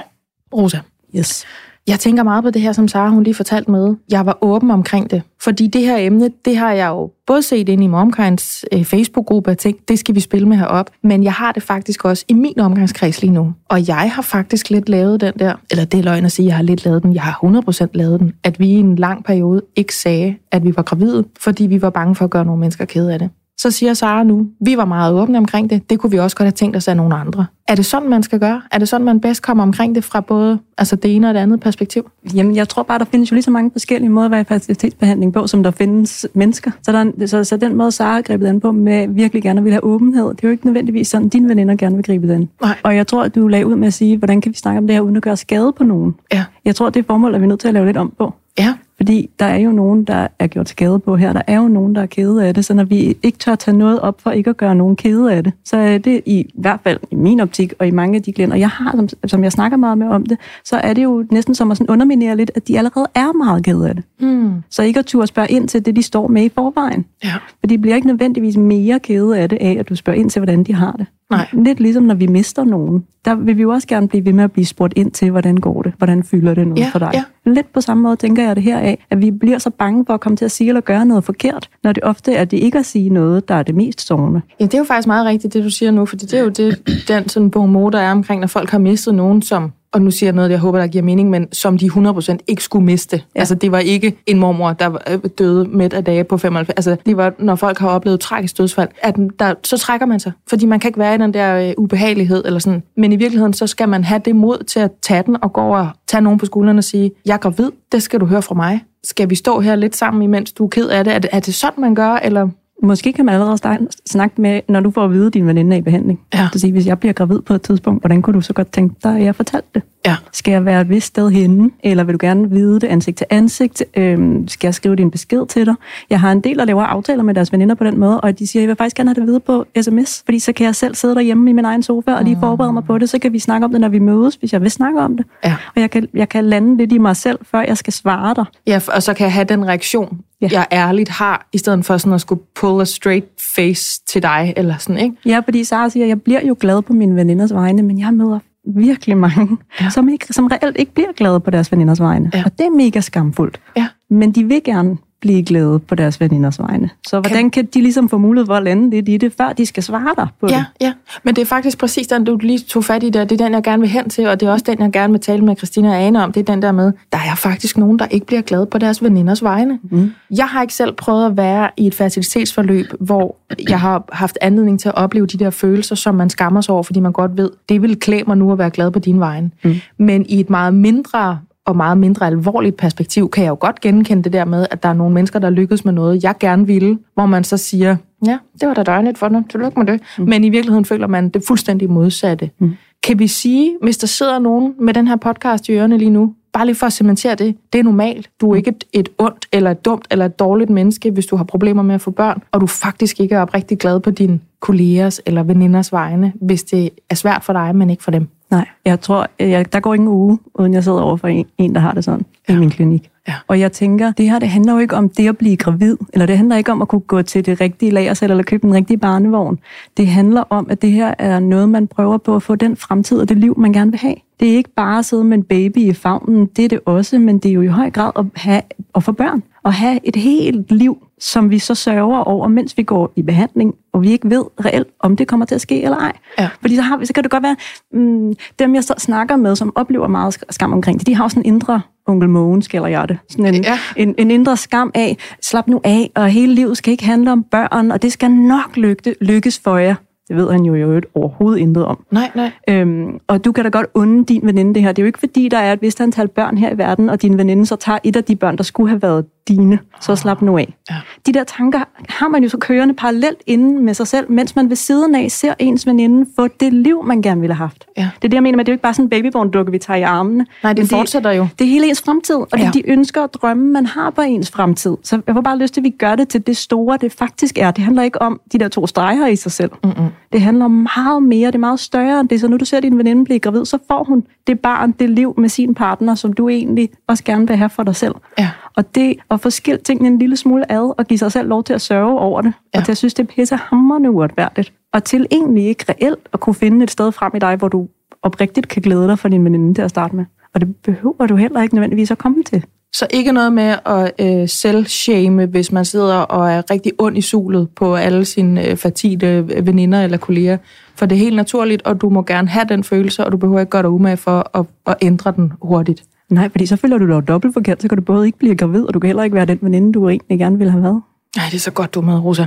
Rosa. 0.55 0.79
Yes. 1.17 1.45
Jeg 1.89 2.01
tænker 2.01 2.23
meget 2.23 2.45
på 2.45 2.51
det 2.51 2.63
her, 2.63 2.73
som 2.73 2.89
Sara 2.89 3.09
hun 3.09 3.23
lige 3.23 3.35
fortalte 3.35 3.71
med. 3.71 3.95
Jeg 4.11 4.27
var 4.27 4.39
åben 4.41 4.71
omkring 4.71 5.11
det, 5.11 5.23
fordi 5.43 5.67
det 5.67 5.83
her 5.83 5.97
emne, 5.97 6.31
det 6.45 6.57
har 6.57 6.73
jeg 6.73 6.89
jo 6.89 7.11
både 7.27 7.43
set 7.43 7.69
ind 7.69 7.85
i 7.85 7.87
Momkinds 7.87 8.65
øh, 8.73 8.85
Facebook-gruppe 8.85 9.51
og 9.51 9.59
tænkt, 9.59 9.89
det 9.89 9.99
skal 9.99 10.15
vi 10.15 10.21
spille 10.21 10.49
med 10.49 10.57
herop, 10.57 10.91
men 11.03 11.25
jeg 11.25 11.33
har 11.33 11.53
det 11.53 11.63
faktisk 11.63 12.05
også 12.05 12.25
i 12.29 12.35
min 12.35 12.61
omgangskreds 12.61 13.23
lige 13.23 13.33
nu. 13.33 13.53
Og 13.69 13.89
jeg 13.89 14.13
har 14.15 14.23
faktisk 14.23 14.71
lidt 14.71 14.89
lavet 14.89 15.21
den 15.21 15.33
der, 15.39 15.55
eller 15.71 15.85
det 15.85 15.99
er 15.99 16.05
løgn 16.05 16.25
at 16.25 16.33
sige, 16.33 16.47
jeg 16.47 16.57
har 16.57 16.63
lidt 16.63 16.85
lavet 16.85 17.03
den, 17.03 17.15
jeg 17.15 17.23
har 17.23 17.39
100% 17.83 17.87
lavet 17.95 18.21
den, 18.21 18.33
at 18.45 18.61
vi 18.61 18.69
i 18.69 18.75
en 18.75 18.97
lang 18.97 19.25
periode 19.25 19.63
ikke 19.77 19.95
sagde, 19.95 20.37
at 20.53 20.65
vi 20.65 20.77
var 20.77 20.83
gravide, 20.83 21.25
fordi 21.41 21.67
vi 21.67 21.83
var 21.83 21.91
bange 21.91 22.15
for 22.15 22.25
at 22.25 22.31
gøre 22.31 22.45
nogle 22.45 22.61
mennesker 22.61 22.85
kede 22.85 23.13
af 23.13 23.19
det. 23.19 23.31
Så 23.61 23.71
siger 23.71 23.95
Sara 23.95 24.23
nu, 24.23 24.47
vi 24.61 24.77
var 24.77 24.85
meget 24.85 25.15
åbne 25.15 25.39
omkring 25.39 25.71
det, 25.71 25.91
det 25.91 25.99
kunne 25.99 26.11
vi 26.11 26.19
også 26.19 26.37
godt 26.37 26.47
have 26.47 26.53
tænkt 26.53 26.77
os 26.77 26.89
af 26.89 26.97
nogle 26.97 27.15
andre. 27.15 27.47
Er 27.69 27.75
det 27.75 27.87
sådan, 27.87 28.09
man 28.09 28.23
skal 28.23 28.41
gøre? 28.41 28.63
Er 28.73 28.79
det 28.79 28.89
sådan, 28.89 29.05
man 29.05 29.21
bedst 29.21 29.43
kommer 29.43 29.63
omkring 29.63 29.95
det 29.95 30.05
fra 30.05 30.21
både 30.21 30.59
altså 30.79 30.97
det 30.97 31.17
ene 31.17 31.29
og 31.29 31.35
det 31.35 31.41
andet 31.41 31.61
perspektiv? 31.61 32.11
Jamen, 32.35 32.57
jeg 32.57 32.69
tror 32.69 32.83
bare, 32.83 32.99
der 32.99 33.05
findes 33.05 33.31
jo 33.31 33.35
lige 33.35 33.43
så 33.43 33.51
mange 33.51 33.71
forskellige 33.71 34.11
måder 34.11 34.25
at 34.25 34.31
være 34.31 34.41
i 34.41 34.45
facilitetsbehandling 34.45 35.33
på, 35.33 35.47
som 35.47 35.63
der 35.63 35.71
findes 35.71 36.27
mennesker. 36.35 36.71
Så, 36.83 36.93
der, 36.93 37.27
så, 37.27 37.45
så 37.45 37.57
den 37.57 37.77
måde, 37.77 37.93
Sara 37.93 38.21
grebet 38.21 38.47
an 38.47 38.61
på 38.61 38.73
med 38.73 39.09
virkelig 39.09 39.43
gerne 39.43 39.63
vil 39.63 39.73
have 39.73 39.85
åbenhed, 39.85 40.29
det 40.29 40.45
er 40.45 40.49
jo 40.49 40.51
ikke 40.51 40.67
nødvendigvis 40.67 41.09
sådan, 41.09 41.29
dine 41.29 41.49
veninder 41.49 41.75
gerne 41.75 41.97
vil 41.97 42.05
gribe 42.05 42.29
den. 42.29 42.49
Nej. 42.63 42.77
Og 42.83 42.97
jeg 42.97 43.07
tror, 43.07 43.23
at 43.23 43.35
du 43.35 43.49
lagde 43.49 43.67
ud 43.67 43.77
med 43.77 43.87
at 43.87 43.95
sige, 43.95 44.17
hvordan 44.17 44.41
kan 44.41 44.53
vi 44.53 44.57
snakke 44.57 44.79
om 44.79 44.87
det 44.87 44.97
her, 44.97 45.01
uden 45.01 45.17
at 45.17 45.23
gøre 45.23 45.37
skade 45.37 45.73
på 45.73 45.85
nogen? 45.85 46.15
Ja. 46.33 46.45
Jeg 46.65 46.77
tror, 46.77 46.91
det 46.91 47.01
er 47.01 47.05
formål, 47.07 47.35
at 47.35 47.41
vi 47.41 47.45
er 47.45 47.49
nødt 47.49 47.61
til 47.61 47.69
at 47.69 47.75
lave 47.75 47.87
lidt 47.87 47.97
om 47.97 48.13
på. 48.19 48.35
Ja. 48.61 48.75
Fordi 48.97 49.31
der 49.39 49.45
er 49.47 49.57
jo 49.59 49.73
nogen, 49.73 50.05
der 50.05 50.27
er 50.39 50.47
gjort 50.47 50.69
skade 50.69 50.99
på 50.99 51.17
her. 51.17 51.33
Der 51.33 51.43
er 51.47 51.57
jo 51.57 51.69
nogen, 51.69 51.95
der 51.95 52.03
er 52.03 52.07
kede 52.07 52.47
af 52.47 52.55
det. 52.55 52.65
Så 52.65 52.75
når 52.75 52.85
vi 52.85 53.17
ikke 53.23 53.39
tør 53.39 53.55
tage 53.55 53.77
noget 53.77 54.01
op 54.01 54.21
for 54.21 54.31
ikke 54.31 54.51
at 54.51 54.57
gøre 54.57 54.75
nogen 54.75 54.97
kede 54.97 55.33
af 55.33 55.45
det, 55.45 55.53
så 55.65 55.77
er 55.77 55.99
det 55.99 56.23
i 56.27 56.51
hvert 56.55 56.81
fald 56.85 56.99
i 57.11 57.15
min 57.15 57.41
optik 57.41 57.73
og 57.79 57.87
i 57.87 57.91
mange 57.91 58.17
af 58.17 58.23
de 58.23 58.33
klienter, 58.33 58.57
jeg 58.57 58.69
har, 58.69 58.93
som, 58.97 59.09
som 59.29 59.45
jeg 59.45 59.53
snakker 59.53 59.77
meget 59.77 59.99
med 59.99 60.07
om 60.07 60.27
det, 60.27 60.39
så 60.65 60.77
er 60.77 60.93
det 60.93 61.05
jo 61.05 61.25
næsten 61.31 61.55
som 61.55 61.71
at 61.71 61.77
sådan 61.77 61.91
underminere 61.91 62.37
lidt, 62.37 62.51
at 62.55 62.69
de 62.69 62.79
allerede 62.79 63.07
er 63.15 63.33
meget 63.33 63.65
kede 63.65 63.89
af 63.89 63.95
det. 63.95 64.05
Mm. 64.21 64.53
Så 64.71 64.83
ikke 64.83 64.99
at 64.99 65.07
turde 65.07 65.27
spørge 65.27 65.49
ind 65.49 65.69
til 65.69 65.87
det, 65.87 65.97
de 65.97 66.03
står 66.03 66.29
med 66.29 66.43
i 66.43 66.49
forvejen. 66.49 67.05
Ja. 67.25 67.35
For 67.61 67.67
de 67.67 67.79
bliver 67.79 67.95
ikke 67.97 68.07
nødvendigvis 68.07 68.57
mere 68.57 68.99
kede 69.01 69.39
af 69.39 69.49
det 69.49 69.59
af, 69.61 69.77
at 69.79 69.89
du 69.89 69.95
spørger 69.95 70.19
ind 70.19 70.31
til, 70.31 70.41
hvordan 70.41 70.65
de 70.65 70.75
har 70.75 70.93
det. 70.93 71.07
Nej. 71.31 71.47
Lidt 71.53 71.81
ligesom 71.81 72.03
når 72.03 72.15
vi 72.15 72.27
mister 72.27 72.65
nogen. 72.65 73.05
Der 73.25 73.35
vil 73.35 73.57
vi 73.57 73.63
jo 73.63 73.71
også 73.71 73.89
gerne 73.89 74.09
blive 74.09 74.25
ved 74.25 74.33
med 74.33 74.45
at 74.45 74.53
blive 74.53 74.67
spurgt 74.67 74.93
ind 74.97 75.11
til, 75.11 75.31
hvordan 75.31 75.57
går 75.57 75.83
det? 75.83 75.93
Hvordan 75.99 76.23
fylder 76.25 76.55
det 76.55 76.67
noget 76.67 76.81
Ja, 76.83 76.89
for 76.93 76.99
dig? 76.99 77.11
ja. 77.15 77.23
Lidt 77.55 77.73
på 77.73 77.81
samme 77.81 78.03
måde 78.03 78.17
tænker 78.17 78.43
jeg 78.43 78.57
det 78.57 78.65
her 78.65 78.79
af, 78.79 79.07
at 79.11 79.23
vi 79.23 79.31
bliver 79.31 79.59
så 79.59 79.71
bange 79.71 80.05
for 80.07 80.15
at 80.15 80.21
komme 80.21 80.37
til 80.37 80.45
at 80.45 80.51
sige 80.51 80.69
eller 80.69 80.81
gøre 80.81 81.07
noget 81.07 81.25
forkert, 81.25 81.71
når 81.83 81.93
det 81.93 82.03
ofte 82.03 82.33
er 82.35 82.45
det 82.45 82.57
ikke 82.57 82.79
at 82.79 82.87
sige 82.87 83.09
noget, 83.09 83.49
der 83.49 83.55
er 83.55 83.63
det 83.63 83.75
mest 83.75 84.07
sårende. 84.07 84.41
Ja, 84.61 84.65
det 84.65 84.75
er 84.75 84.79
jo 84.79 84.85
faktisk 84.85 85.07
meget 85.07 85.27
rigtigt, 85.27 85.55
det 85.55 85.65
du 85.65 85.71
siger 85.71 85.91
nu, 85.91 86.07
fordi 86.07 86.27
det 86.27 86.39
er 86.39 86.43
jo 86.43 86.49
det, 86.49 86.83
den 87.09 87.29
sådan 87.29 87.51
bonmot, 87.51 87.93
der 87.93 88.01
er 88.01 88.13
omkring, 88.13 88.41
når 88.41 88.47
folk 88.47 88.71
har 88.71 88.79
mistet 88.79 89.15
nogen, 89.15 89.43
som, 89.43 89.73
og 89.93 90.03
nu 90.03 90.11
siger 90.11 90.29
jeg 90.29 90.35
noget, 90.35 90.51
jeg 90.51 90.59
håber, 90.59 90.79
der 90.79 90.87
giver 90.87 91.05
mening, 91.05 91.31
men 91.31 91.53
som 91.53 91.79
de 91.79 91.87
100% 91.87 92.37
ikke 92.49 92.63
skulle 92.63 92.85
miste. 92.85 93.17
Ja. 93.35 93.41
Altså, 93.41 93.55
det 93.55 93.73
var 93.73 93.79
ikke 93.79 94.17
en 94.27 94.39
mormor, 94.39 94.73
der 94.73 94.87
var- 94.87 95.03
øh, 95.11 95.19
døde 95.39 95.65
midt 95.69 95.93
af 95.95 96.05
dage 96.05 96.25
på 96.25 96.39
95. 96.39 96.77
Altså, 96.77 96.97
det 97.07 97.17
var, 97.17 97.33
når 97.39 97.55
folk 97.55 97.79
har 97.79 97.89
oplevet 97.89 98.21
tragisk 98.21 98.59
dødsfald, 98.59 98.89
at 99.03 99.17
der, 99.39 99.55
så 99.65 99.79
trækker 99.79 100.07
man 100.07 100.21
sig, 100.21 100.33
fordi 100.49 100.67
man 100.67 100.81
kan 100.81 100.89
ikke 100.89 100.99
være 100.99 101.15
i 101.15 101.19
den 101.19 101.35
der 101.35 101.57
øh, 101.69 101.73
ubehagelighed 101.79 102.43
eller 102.47 102.59
sådan. 102.61 102.83
Men 102.97 103.13
i 103.13 103.17
virkeligheden, 103.17 103.53
så 103.53 103.67
skal 103.67 103.89
man 103.89 104.05
have 104.05 104.21
det 104.25 104.37
mod 104.37 104.65
til 104.65 104.81
at 104.81 104.91
tage 105.03 105.23
den 105.27 105.37
og 105.43 105.53
gå 105.53 105.61
over 105.61 105.79
og 105.79 105.89
tage 106.09 106.21
nogen 106.21 106.39
på 106.39 106.47
skulderen 106.47 106.79
og 106.79 106.85
sige, 106.85 107.11
jeg 107.27 107.35
er 107.35 107.39
gravid, 107.39 107.71
det 107.93 108.03
skal 108.03 108.21
du 108.21 108.27
høre 108.27 108.43
fra 108.43 108.55
mig. 108.55 108.81
Skal 109.05 109.31
vi 109.31 109.35
stå 109.35 109.61
her 109.61 109.77
lidt 109.77 109.97
sammen, 109.97 110.23
imens 110.23 110.53
du 110.53 110.65
er 110.65 110.69
ked 110.69 110.89
af 110.89 111.05
det? 111.05 111.15
Er 111.15 111.19
det, 111.19 111.31
er 111.33 111.41
det 111.41 111.55
sådan, 111.55 111.81
man 111.81 111.95
gør, 111.95 112.13
eller 112.13 112.49
Måske 112.83 113.13
kan 113.13 113.25
man 113.25 113.35
allerede 113.35 113.57
starte, 113.57 113.87
snakke 114.07 114.41
med, 114.41 114.61
når 114.69 114.81
du 114.81 114.91
får 114.91 115.05
at 115.05 115.11
vide, 115.11 115.27
at 115.27 115.35
din 115.35 115.47
veninde 115.47 115.77
er 115.77 115.81
i 115.81 115.83
behandling. 115.83 116.21
Ja. 116.35 116.49
Så 116.53 116.59
sige, 116.59 116.73
hvis 116.73 116.87
jeg 116.87 116.99
bliver 117.01 117.13
gravid 117.13 117.41
på 117.41 117.55
et 117.55 117.63
tidspunkt, 117.63 118.03
hvordan 118.03 118.23
kunne 118.23 118.35
du 118.35 118.41
så 118.41 118.53
godt 118.53 118.73
tænke 118.73 118.95
dig, 119.03 119.17
at 119.17 119.25
jeg 119.25 119.35
fortalte 119.35 119.69
det? 119.75 119.83
Ja. 120.07 120.17
Skal 120.33 120.53
jeg 120.53 120.65
være 120.65 120.81
et 120.81 120.89
vist 120.89 121.07
sted 121.07 121.31
henne, 121.31 121.71
eller 121.83 122.05
vil 122.05 122.13
du 122.13 122.19
gerne 122.21 122.51
vide 122.51 122.81
det 122.81 122.87
ansigt 122.87 123.19
til 123.19 123.27
ansigt? 123.31 123.85
Øhm, 123.97 124.49
skal 124.49 124.67
jeg 124.69 124.75
skrive 124.75 124.97
din 124.97 125.11
besked 125.11 125.47
til 125.47 125.67
dig? 125.67 125.75
Jeg 126.11 126.21
har 126.21 126.33
en 126.33 126.41
del, 126.41 126.59
der 126.59 126.65
laver 126.65 126.83
aftaler 126.83 127.23
med 127.23 127.35
deres 127.35 127.53
veninder 127.53 127.75
på 127.75 127.85
den 127.85 127.99
måde, 127.99 128.21
og 128.21 128.39
de 128.39 128.47
siger, 128.47 128.63
jeg 128.63 128.69
vil 128.69 128.77
faktisk 128.77 128.97
gerne 128.97 129.11
have 129.11 129.15
det 129.15 129.27
videre 129.27 129.41
på 129.41 129.65
sms, 129.83 130.23
fordi 130.25 130.39
så 130.39 130.53
kan 130.53 130.67
jeg 130.67 130.75
selv 130.75 130.95
sidde 130.95 131.15
derhjemme 131.15 131.51
i 131.51 131.53
min 131.53 131.65
egen 131.65 131.83
sofa, 131.83 132.15
og 132.15 132.25
lige 132.25 132.37
forberede 132.41 132.73
mig 132.73 132.85
på 132.85 132.99
det, 132.99 133.11
så 133.11 133.19
kan 133.19 133.33
vi 133.33 133.39
snakke 133.39 133.65
om 133.65 133.71
det, 133.73 133.81
når 133.81 133.89
vi 133.89 133.99
mødes, 133.99 134.35
hvis 134.35 134.53
jeg 134.53 134.61
vil 134.61 134.71
snakke 134.71 135.01
om 135.01 135.17
det. 135.17 135.27
Ja. 135.45 135.57
Og 135.75 135.81
jeg 135.81 135.91
kan, 135.91 136.09
jeg 136.15 136.29
kan 136.29 136.45
lande 136.45 136.77
lidt 136.77 136.93
i 136.93 136.99
mig 136.99 137.17
selv, 137.17 137.39
før 137.43 137.61
jeg 137.61 137.77
skal 137.77 137.93
svare 137.93 138.35
dig. 138.35 138.45
Ja, 138.67 138.81
og 138.95 139.03
så 139.03 139.15
kan 139.15 139.25
jeg 139.25 139.33
have 139.33 139.45
den 139.45 139.67
reaktion. 139.67 140.21
Ja. 140.41 140.49
jeg 140.53 140.67
ærligt 140.73 141.09
har, 141.09 141.49
i 141.53 141.59
stedet 141.59 141.85
for 141.85 141.97
sådan 141.97 142.13
at 142.13 142.21
skulle 142.21 142.43
pull 142.55 142.81
a 142.81 142.85
straight 142.85 143.27
face 143.55 144.01
til 144.07 144.23
dig, 144.23 144.55
eller 144.57 144.75
sådan, 144.79 145.03
ikke? 145.03 145.17
Ja, 145.27 145.41
fordi 145.45 145.65
Sara 145.65 145.89
siger, 145.89 146.07
jeg 146.07 146.23
bliver 146.23 146.47
jo 146.47 146.57
glad 146.61 146.83
på 146.83 146.93
mine 146.93 147.17
veninders 147.17 147.55
vegne, 147.55 147.83
men 147.83 147.99
jeg 147.99 148.15
møder 148.15 148.39
virkelig 148.67 149.17
mange, 149.17 149.59
Ja. 149.81 149.91
som, 149.91 150.09
ikke, 150.09 150.27
som 150.27 150.47
reelt 150.47 150.77
ikke 150.77 150.95
bliver 150.95 151.13
glade 151.13 151.41
på 151.41 151.51
deres 151.51 151.73
veninders 151.73 152.01
vegne. 152.01 152.31
Ja. 152.35 152.43
Og 152.47 152.59
det 152.59 152.67
er 152.67 152.71
mega 152.71 153.01
skamfuldt. 153.01 153.61
Ja. 153.77 153.89
Men 154.11 154.33
de 154.33 154.45
vil 154.45 154.61
gerne 154.65 154.97
blive 155.21 155.43
glade 155.43 155.79
på 155.79 155.95
deres 155.95 156.21
veninders 156.21 156.59
vegne. 156.59 156.91
Så 157.07 157.21
hvordan 157.21 157.51
kan 157.51 157.67
de 157.75 157.81
ligesom 157.81 158.09
få 158.09 158.19
mulighed 158.19 158.47
for 158.47 158.55
at 158.55 158.63
lande 158.63 158.91
lidt 158.91 159.09
i 159.09 159.17
det, 159.17 159.33
før 159.39 159.53
de 159.53 159.67
skal 159.67 159.83
svare 159.83 160.15
dig 160.17 160.29
på 160.41 160.47
Ja, 160.51 160.57
det? 160.57 160.65
ja. 160.81 160.93
Men 161.23 161.37
det 161.37 161.43
er 161.43 161.47
faktisk 161.47 161.79
præcis 161.79 162.07
den, 162.07 162.25
du 162.25 162.37
lige 162.37 162.59
tog 162.59 162.85
fat 162.85 163.03
i 163.03 163.11
der. 163.11 163.25
Det 163.25 163.41
er 163.41 163.45
den, 163.45 163.55
jeg 163.55 163.63
gerne 163.63 163.81
vil 163.81 163.89
hen 163.91 164.11
til, 164.11 164.29
og 164.29 164.41
det 164.41 164.47
er 164.49 164.53
også 164.53 164.65
den, 164.69 164.81
jeg 164.81 164.93
gerne 164.93 165.13
vil 165.13 165.21
tale 165.21 165.45
med 165.45 165.57
Christina 165.57 165.89
og 165.89 166.03
Ane 166.03 166.25
om. 166.25 166.33
Det 166.33 166.41
er 166.49 166.53
den 166.53 166.63
der 166.63 166.73
med, 166.73 166.93
der 167.13 167.19
er 167.19 167.35
faktisk 167.35 167.79
nogen, 167.79 167.99
der 167.99 168.07
ikke 168.11 168.27
bliver 168.27 168.43
glade 168.43 168.67
på 168.67 168.79
deres 168.79 169.03
veninders 169.03 169.43
vegne. 169.43 169.79
Mm. 169.91 170.13
Jeg 170.37 170.47
har 170.47 170.63
ikke 170.63 170.75
selv 170.75 170.93
prøvet 170.93 171.27
at 171.27 171.37
være 171.37 171.71
i 171.77 171.87
et 171.87 171.95
fertilitetsforløb, 171.95 172.87
hvor 173.01 173.37
jeg 173.69 173.81
har 173.81 174.05
haft 174.13 174.39
anledning 174.41 174.81
til 174.81 174.89
at 174.89 174.95
opleve 174.95 175.27
de 175.27 175.39
der 175.39 175.51
følelser, 175.51 175.95
som 175.95 176.15
man 176.15 176.31
skammer 176.31 176.61
sig 176.61 176.73
over, 176.75 176.83
fordi 176.83 177.01
man 177.01 177.13
godt 177.13 177.37
ved, 177.37 177.51
det 177.69 177.83
vil 177.83 177.97
klæde 178.01 178.25
mig 178.27 178.37
nu 178.37 178.53
at 178.53 178.59
være 178.59 178.71
glad 178.71 178.91
på 178.91 178.99
din 178.99 179.21
vegne. 179.21 179.51
Mm. 179.65 179.75
Men 179.99 180.27
i 180.29 180.41
et 180.41 180.51
meget 180.51 180.75
mindre 180.75 181.39
og 181.67 181.77
meget 181.77 181.99
mindre 181.99 182.27
alvorligt 182.27 182.77
perspektiv, 182.77 183.31
kan 183.31 183.45
jeg 183.45 183.51
jo 183.51 183.57
godt 183.61 183.81
genkende 183.81 184.23
det 184.23 184.33
der 184.33 184.45
med, 184.45 184.67
at 184.71 184.83
der 184.83 184.89
er 184.89 184.93
nogle 184.93 185.15
mennesker, 185.15 185.39
der 185.39 185.51
lykkes 185.51 185.85
med 185.85 185.93
noget, 185.93 186.25
jeg 186.25 186.35
gerne 186.41 186.67
ville, 186.67 186.99
hvor 187.15 187.27
man 187.27 187.45
så 187.45 187.57
siger, 187.57 187.97
ja, 188.27 188.39
det 188.61 188.69
var 188.69 188.75
da 188.75 188.83
dejligt 188.83 189.19
for 189.19 189.29
dig, 189.29 189.43
tillykke 189.51 189.79
med 189.79 189.87
det. 189.87 190.01
Mm. 190.19 190.25
Men 190.25 190.45
i 190.45 190.49
virkeligheden 190.49 190.85
føler 190.85 191.07
man 191.07 191.29
det 191.29 191.43
fuldstændig 191.47 191.91
modsatte. 191.91 192.51
Mm. 192.59 192.73
Kan 193.03 193.19
vi 193.19 193.27
sige, 193.27 193.77
hvis 193.83 193.99
der 193.99 194.07
sidder 194.07 194.39
nogen 194.39 194.75
med 194.81 194.95
den 194.95 195.09
her 195.09 195.17
podcast 195.17 195.69
i 195.69 195.73
ørerne 195.73 195.99
lige 195.99 196.11
nu, 196.11 196.35
bare 196.53 196.67
lige 196.67 196.77
for 196.77 196.87
at 196.87 196.93
cementere 196.93 197.35
det, 197.35 197.57
det 197.73 197.79
er 197.79 197.83
normalt. 197.83 198.31
Du 198.41 198.51
er 198.51 198.57
ikke 198.57 198.71
et, 198.71 198.85
et 198.93 199.09
ondt, 199.19 199.47
eller 199.53 199.71
et 199.71 199.85
dumt, 199.85 200.07
eller 200.11 200.25
et 200.25 200.39
dårligt 200.39 200.71
menneske, 200.71 201.11
hvis 201.11 201.27
du 201.27 201.37
har 201.37 201.45
problemer 201.45 201.83
med 201.83 201.95
at 201.95 202.01
få 202.01 202.11
børn, 202.11 202.43
og 202.53 202.61
du 202.61 202.67
faktisk 202.67 203.21
ikke 203.21 203.35
er 203.35 203.41
oprigtig 203.41 203.79
glad 203.79 204.01
på 204.01 204.11
dine 204.11 204.41
kollegers 204.61 205.21
eller 205.27 205.43
veninders 205.43 205.93
vegne, 205.93 206.33
hvis 206.41 206.63
det 206.63 206.91
er 207.11 207.15
svært 207.15 207.45
for 207.45 207.53
dig, 207.53 207.77
men 207.77 207.91
ikke 207.91 208.03
for 208.03 208.11
dem. 208.11 208.29
Nej, 208.51 208.69
jeg 208.85 209.01
tror, 209.01 209.27
jeg, 209.39 209.73
der 209.73 209.81
går 209.81 209.95
ingen 209.95 210.09
uge, 210.09 210.39
uden 210.55 210.75
jeg 210.75 210.85
sidder 210.85 211.01
over 211.01 211.17
for 211.17 211.29
en, 211.29 211.47
en 211.59 211.75
der 211.75 211.81
har 211.81 211.93
det 211.93 212.05
sådan 212.05 212.25
ja. 212.49 212.55
i 212.55 212.57
min 212.57 212.71
klinik. 212.71 213.11
Ja. 213.29 213.35
Og 213.47 213.61
jeg 213.61 213.73
tænker, 213.73 214.13
det 214.13 214.31
her 214.31 214.39
det 214.39 214.49
handler 214.49 214.73
jo 214.73 214.79
ikke 214.79 214.97
om 214.97 215.09
det 215.09 215.29
at 215.29 215.39
blive 215.39 215.57
gravid, 215.57 215.97
eller 216.13 216.27
det 216.27 216.37
handler 216.37 216.57
ikke 216.57 216.73
om 216.73 216.83
at 216.83 216.89
kunne 216.89 217.01
gå 217.01 217.23
til 217.23 217.47
det 217.47 217.61
rigtige 217.61 217.91
lagersæt 217.91 218.31
eller 218.31 218.43
købe 218.43 218.67
den 218.67 218.75
rigtige 218.75 218.99
barnevogn. 218.99 219.59
Det 219.97 220.07
handler 220.07 220.45
om, 220.51 220.67
at 220.71 220.83
det 220.83 220.91
her 220.91 221.15
er 221.19 221.41
noget, 221.41 221.69
man 221.69 221.87
prøver 221.87 222.19
på 222.19 222.37
at 222.37 222.43
få 222.43 222.55
den 222.55 222.77
fremtid 222.77 223.21
og 223.21 223.29
det 223.29 223.37
liv, 223.39 223.59
man 223.59 223.73
gerne 223.73 223.91
vil 223.91 224.01
have. 224.01 224.17
Det 224.41 224.51
er 224.51 224.57
ikke 224.57 224.71
bare 224.77 224.99
at 224.99 225.05
sidde 225.05 225.25
med 225.25 225.39
en 225.39 225.45
baby 225.45 225.79
i 225.79 225.93
favnen, 225.93 226.47
det 226.47 226.65
er 226.65 226.69
det 226.69 226.81
også, 226.87 227.19
men 227.19 227.39
det 227.39 227.49
er 227.49 227.53
jo 227.53 227.63
i 227.63 227.67
høj 227.67 227.91
grad 227.91 228.13
at, 228.17 228.25
have, 228.35 228.63
at 228.95 229.03
få 229.03 229.13
børn. 229.13 229.43
Og 229.63 229.73
have 229.73 230.01
et 230.05 230.17
helt 230.17 230.73
liv, 230.73 231.07
som 231.21 231.51
vi 231.51 231.59
så 231.59 231.75
sørger 231.75 232.19
over, 232.19 232.49
mens 232.49 232.77
vi 232.77 232.83
går 232.83 233.13
i 233.17 233.23
behandling, 233.23 233.75
og 233.93 234.03
vi 234.03 234.11
ikke 234.11 234.31
ved 234.31 234.45
reelt, 234.65 234.89
om 235.01 235.17
det 235.17 235.29
kommer 235.29 235.47
til 235.47 235.55
at 235.55 235.61
ske 235.61 235.83
eller 235.83 235.97
ej. 235.97 236.13
Ja. 236.39 236.49
Fordi 236.61 236.77
så, 236.77 236.83
har 236.83 236.97
vi, 236.97 237.07
så 237.07 237.13
kan 237.13 237.23
det 237.23 237.31
godt 237.31 237.43
være, 237.43 237.57
mm, 237.93 238.35
dem 238.59 238.75
jeg 238.75 238.85
så 238.85 238.95
snakker 238.99 239.37
med, 239.37 239.57
som 239.57 239.73
oplever 239.75 240.09
meget 240.09 240.37
sk- 240.37 240.45
skam 240.51 240.73
omkring 240.73 240.99
det, 240.99 241.07
de 241.07 241.15
har 241.15 241.25
også 241.25 241.35
sådan 241.35 241.47
en 241.51 241.55
indre 241.55 241.81
onkel 242.07 242.29
Mogens, 242.29 242.69
kalder 242.69 242.89
jeg 242.89 243.09
det. 243.09 243.19
Sådan 243.29 243.55
en, 243.55 243.65
ja. 243.65 243.79
en, 243.97 244.15
en 244.19 244.31
indre 244.31 244.57
skam 244.57 244.91
af, 244.95 245.17
slap 245.43 245.69
nu 245.69 245.81
af, 245.85 246.11
og 246.15 246.29
hele 246.29 246.55
livet 246.55 246.77
skal 246.77 246.93
ikke 246.93 247.05
handle 247.05 247.33
om 247.33 247.43
børn, 247.43 247.91
og 247.91 248.03
det 248.03 248.13
skal 248.13 248.31
nok 248.31 248.77
lykke, 248.77 249.15
lykkes 249.21 249.61
for 249.65 249.77
jer. 249.77 249.95
Det 250.31 250.39
ved 250.39 250.51
han 250.53 250.63
jo 250.65 250.75
i 250.75 250.79
øvrigt 250.81 251.07
overhovedet 251.15 251.59
intet 251.61 251.85
om. 251.85 252.05
Nej, 252.11 252.31
nej. 252.35 252.51
Øhm, 252.69 253.19
og 253.27 253.45
du 253.45 253.53
kan 253.53 253.65
da 253.65 253.71
godt 253.71 253.87
unde 253.95 254.25
din 254.25 254.41
veninde 254.45 254.75
det 254.75 254.83
her. 254.83 254.93
Det 254.93 254.99
er 254.99 255.03
jo 255.03 255.07
ikke 255.07 255.19
fordi, 255.19 255.49
der 255.49 255.59
er 255.59 255.73
et 255.73 255.83
vist 255.83 256.01
antal 256.01 256.29
børn 256.29 256.59
her 256.59 256.71
i 256.75 256.79
verden, 256.79 257.11
og 257.11 257.23
din 257.23 257.39
veninde 257.39 257.67
så 257.67 257.77
tager 257.77 257.99
et 258.05 258.17
af 258.17 258.25
de 258.25 258.37
børn, 258.37 258.57
der 258.57 258.63
skulle 258.63 258.89
have 258.91 259.03
været 259.03 259.25
dine. 259.49 259.79
Så 260.01 260.17
slap 260.17 260.43
nu 260.43 260.59
af. 260.59 260.75
Ja. 260.91 260.95
De 261.27 261.33
der 261.33 261.45
tanker 261.45 261.81
har 262.09 262.29
man 262.29 262.43
jo 262.43 262.49
så 262.49 262.59
kørende 262.59 262.95
parallelt 262.95 263.39
inden 263.47 263.85
med 263.85 263.95
sig 263.95 264.07
selv, 264.07 264.31
mens 264.33 264.57
man 264.57 264.69
ved 264.69 264.77
siden 264.77 265.15
af 265.15 265.31
ser 265.31 265.55
ens 265.59 265.87
veninde 265.87 266.27
få 266.37 266.47
det 266.61 266.73
liv, 266.73 267.03
man 267.05 267.23
gerne 267.23 267.41
ville 267.41 267.55
have 267.55 267.67
haft. 267.69 267.87
Ja. 267.97 268.03
Det 268.03 268.25
er 268.25 268.29
det, 268.29 268.35
jeg 268.35 268.43
mener 268.43 268.57
med, 268.57 268.65
det 268.65 268.69
er 268.71 268.73
jo 268.73 268.75
ikke 268.75 268.83
bare 268.83 268.95
sådan 268.95 269.05
en 269.05 269.11
babyborn-dukke, 269.11 269.73
vi 269.73 269.79
tager 269.79 269.99
i 269.99 270.03
armene. 270.03 270.47
Nej, 270.63 270.73
det 270.73 270.83
Men 270.83 270.89
fortsætter 270.89 271.31
jo. 271.31 271.47
Det 271.59 271.65
er 271.65 271.69
hele 271.69 271.87
ens 271.89 272.03
fremtid, 272.03 272.35
og 272.37 272.49
det 272.53 272.59
Ja. 272.61 272.67
er 272.67 272.73
de 272.73 272.91
ønsker 272.91 273.23
og 273.23 273.35
drømme, 273.35 273.73
man 273.73 273.87
har 273.87 274.11
på 274.11 274.21
ens 274.23 274.51
fremtid. 274.51 274.97
Så 275.03 275.21
jeg 275.27 275.35
får 275.35 275.41
bare 275.43 275.59
lyst 275.59 275.75
til, 275.75 275.81
at 275.81 275.85
vi 275.85 275.91
gør 275.91 276.15
det 276.15 276.29
til 276.29 276.47
det 276.47 276.57
store, 276.57 276.99
det 277.01 277.13
faktisk 277.13 277.59
er. 277.59 277.71
Det 277.71 277.85
handler 277.85 278.03
ikke 278.03 278.23
om 278.23 278.41
de 278.53 278.59
der 278.59 278.69
to 278.69 278.87
streger 278.87 279.27
i 279.27 279.37
sig 279.37 279.53
selv. 279.53 279.71
Mm-mm. 279.85 280.07
Det 280.33 280.41
handler 280.41 280.65
om 280.65 280.87
meget 280.97 281.23
mere, 281.23 281.47
det 281.47 281.55
er 281.55 281.59
meget 281.59 281.81
større 281.81 282.21
end 282.21 282.29
det. 282.29 282.41
Så 282.41 282.49
når 282.49 282.57
du 282.57 282.65
ser 282.65 282.81
din 282.81 282.99
veninde 282.99 283.25
blive 283.25 283.39
gravid, 283.39 283.65
så 283.65 283.79
får 283.89 284.05
hun 284.05 284.25
det 284.47 284.61
barn, 284.61 284.93
det 284.93 285.11
liv 285.11 285.35
med 285.39 285.49
sin 285.49 285.75
partner, 285.75 286.15
som 286.15 286.33
du 286.33 286.49
egentlig 286.49 286.91
også 287.07 287.25
gerne 287.25 287.47
vil 287.49 287.57
have 287.57 287.71
for 287.71 287.83
dig 287.83 287.97
selv. 287.97 288.15
Ja. 288.39 288.51
Og 288.77 288.95
det 288.95 289.15
at 289.31 289.41
få 289.41 289.51
skilt 289.51 289.85
tingene 289.85 290.09
en 290.09 290.19
lille 290.19 290.37
smule 290.37 290.73
ad, 290.73 290.95
og 290.99 291.07
give 291.07 291.19
sig 291.19 291.33
selv 291.33 291.49
lov 291.49 291.65
til 291.65 291.73
at 291.73 291.81
sørge 291.81 292.19
over 292.19 292.41
det, 292.41 292.53
Ja. 292.75 292.79
og 292.79 292.85
til 292.85 292.93
at 292.93 292.97
synes, 292.99 293.15
det 293.15 293.23
er 293.23 293.27
pissehammerende 293.35 294.11
uretfærdigt. 294.11 294.73
Og 294.93 295.05
til 295.05 295.27
egentlig 295.31 295.65
ikke 295.67 295.85
reelt 295.89 296.29
at 296.33 296.41
kunne 296.41 296.55
finde 296.55 296.83
et 296.85 296.91
sted 296.91 297.13
frem 297.13 297.33
i 297.37 297.39
dig, 297.39 297.57
hvor 297.57 297.69
du 297.69 297.89
oprigtigt 298.23 298.69
kan 298.69 298.83
glæde 298.83 299.09
dig 299.09 299.19
for 299.19 299.29
din 299.29 299.45
veninde 299.45 299.75
til 299.75 299.83
at 299.83 299.91
starte 299.91 300.17
med. 300.17 300.25
Og 300.55 300.61
det 300.61 300.77
behøver 300.77 301.27
du 301.29 301.37
heller 301.37 301.63
ikke 301.63 301.75
nødvendigvis 301.75 302.11
at 302.11 302.19
komme 302.19 302.43
til. 302.43 302.65
Så 302.95 303.07
ikke 303.11 303.33
noget 303.33 303.53
med 303.53 303.77
at 303.87 304.13
øh, 304.21 304.49
selv-shame, 304.49 305.47
hvis 305.47 305.73
man 305.73 305.85
sidder 305.85 306.15
og 306.15 306.51
er 306.51 306.71
rigtig 306.71 306.93
ond 306.99 307.19
i 307.19 307.21
sulet 307.21 307.69
på 307.77 307.95
alle 307.95 308.25
sine 308.25 308.67
øh, 308.67 308.77
fertile 308.77 309.49
veninder 309.65 310.05
eller 310.05 310.17
kolleger. 310.17 310.57
For 310.95 311.07
det 311.07 311.17
er 311.17 311.21
helt 311.21 311.37
naturligt, 311.37 311.83
og 311.83 312.01
du 312.01 312.09
må 312.09 312.23
gerne 312.23 312.49
have 312.49 312.67
den 312.69 312.85
følelse, 312.85 313.25
og 313.25 313.33
du 313.33 313.37
behøver 313.37 313.61
ikke 313.61 313.71
gøre 313.71 313.83
dig 313.83 313.91
umage 313.91 314.17
for 314.17 314.59
at, 314.59 314.67
at 314.87 314.97
ændre 315.03 315.33
den 315.37 315.53
hurtigt. 315.63 316.03
Nej, 316.31 316.49
fordi 316.49 316.67
så 316.67 316.77
føler 316.77 316.99
du 316.99 317.07
dig 317.07 317.15
jo 317.15 317.21
dobbelt 317.21 317.55
forkert, 317.55 317.83
så 317.83 317.89
kan 317.89 317.99
du 317.99 318.05
både 318.05 318.27
ikke 318.27 318.39
blive 318.39 318.57
gravid, 318.57 318.85
og 318.85 318.95
du 318.95 318.99
kan 318.99 319.09
heller 319.09 319.23
ikke 319.23 319.35
være 319.35 319.45
den 319.45 319.59
veninde, 319.63 319.93
du 319.93 320.09
egentlig 320.09 320.39
gerne 320.39 320.59
ville 320.59 320.71
have 320.71 320.83
været. 320.83 321.03
Nej, 321.37 321.47
det 321.47 321.55
er 321.55 321.61
så 321.61 321.71
godt, 321.71 321.95
du 321.95 322.01
er 322.01 322.05
med, 322.05 322.19
Rosa. 322.19 322.47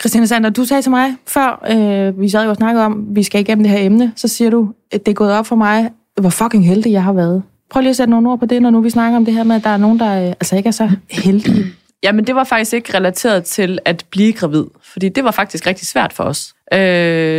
Christina 0.00 0.26
Sander, 0.26 0.50
du 0.50 0.64
sagde 0.64 0.82
til 0.82 0.90
mig, 0.90 1.16
før 1.26 1.66
øh, 1.70 2.20
vi 2.20 2.28
sad 2.28 2.44
jo 2.44 2.50
og 2.50 2.56
snakkede 2.56 2.84
om, 2.84 3.06
vi 3.08 3.22
skal 3.22 3.40
igennem 3.40 3.62
det 3.62 3.72
her 3.72 3.86
emne, 3.86 4.12
så 4.16 4.28
siger 4.28 4.50
du, 4.50 4.68
at 4.92 5.06
det 5.06 5.12
er 5.12 5.16
gået 5.16 5.32
op 5.32 5.46
for 5.46 5.56
mig, 5.56 5.90
hvor 6.20 6.30
fucking 6.30 6.66
heldig 6.66 6.92
jeg 6.92 7.04
har 7.04 7.12
været. 7.12 7.42
Prøv 7.70 7.80
lige 7.80 7.90
at 7.90 7.96
sætte 7.96 8.10
nogle 8.10 8.30
ord 8.30 8.38
på 8.38 8.46
det, 8.46 8.62
når 8.62 8.70
nu 8.70 8.80
vi 8.80 8.90
snakker 8.90 9.16
om 9.16 9.24
det 9.24 9.34
her 9.34 9.44
med, 9.44 9.56
at 9.56 9.64
der 9.64 9.70
er 9.70 9.76
nogen, 9.76 9.98
der 9.98 10.22
øh, 10.22 10.26
altså 10.28 10.56
ikke 10.56 10.66
er 10.66 10.70
så 10.72 10.90
heldige. 11.10 11.64
Jamen, 12.02 12.26
det 12.26 12.34
var 12.34 12.44
faktisk 12.44 12.72
ikke 12.72 12.94
relateret 12.94 13.44
til 13.44 13.78
at 13.84 14.04
blive 14.10 14.32
gravid, 14.32 14.64
fordi 14.92 15.08
det 15.08 15.24
var 15.24 15.30
faktisk 15.30 15.66
rigtig 15.66 15.86
svært 15.86 16.12
for 16.12 16.24
os. 16.24 16.54
Øh, 16.72 16.78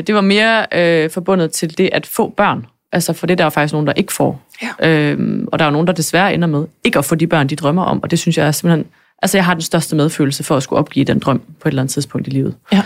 det 0.08 0.16
var 0.16 0.22
mere 0.22 0.66
øh, 0.74 1.10
forbundet 1.10 1.52
til 1.52 1.78
det 1.78 1.90
at 1.92 2.06
få 2.06 2.34
børn. 2.38 2.66
Altså, 2.92 3.14
for 3.14 3.28
det 3.28 3.38
der 3.38 3.46
er 3.46 3.50
faktisk 3.50 3.74
nogen, 3.74 3.88
der 3.88 3.94
ikke 3.94 4.14
får. 4.14 4.42
Ja. 4.62 4.90
Øhm, 4.90 5.48
og 5.52 5.60
der 5.60 5.66
er 5.66 5.70
jo 5.70 5.72
nogen, 5.72 5.88
der 5.88 5.94
desværre 5.94 6.34
ender 6.34 6.48
med 6.48 6.66
ikke 6.84 7.00
at 7.00 7.06
få 7.06 7.16
de 7.16 7.28
børn, 7.28 7.48
de 7.48 7.56
drømmer 7.56 7.84
om, 7.84 8.04
og 8.04 8.12
det 8.12 8.20
synes 8.20 8.38
jeg 8.38 8.48
er 8.48 8.52
simpelthen... 8.52 8.86
Altså, 9.22 9.38
jeg 9.38 9.46
har 9.46 9.54
den 9.54 9.62
største 9.62 9.96
medfølelse 9.96 10.44
for 10.44 10.58
at 10.58 10.64
skulle 10.64 10.80
opgive 10.80 11.06
den 11.06 11.20
drøm 11.20 11.42
på 11.60 11.68
et 11.68 11.72
eller 11.72 11.82
andet 11.82 11.94
tidspunkt 11.94 12.28
i 12.28 12.30
livet. 12.30 12.56
Ja. 12.74 12.84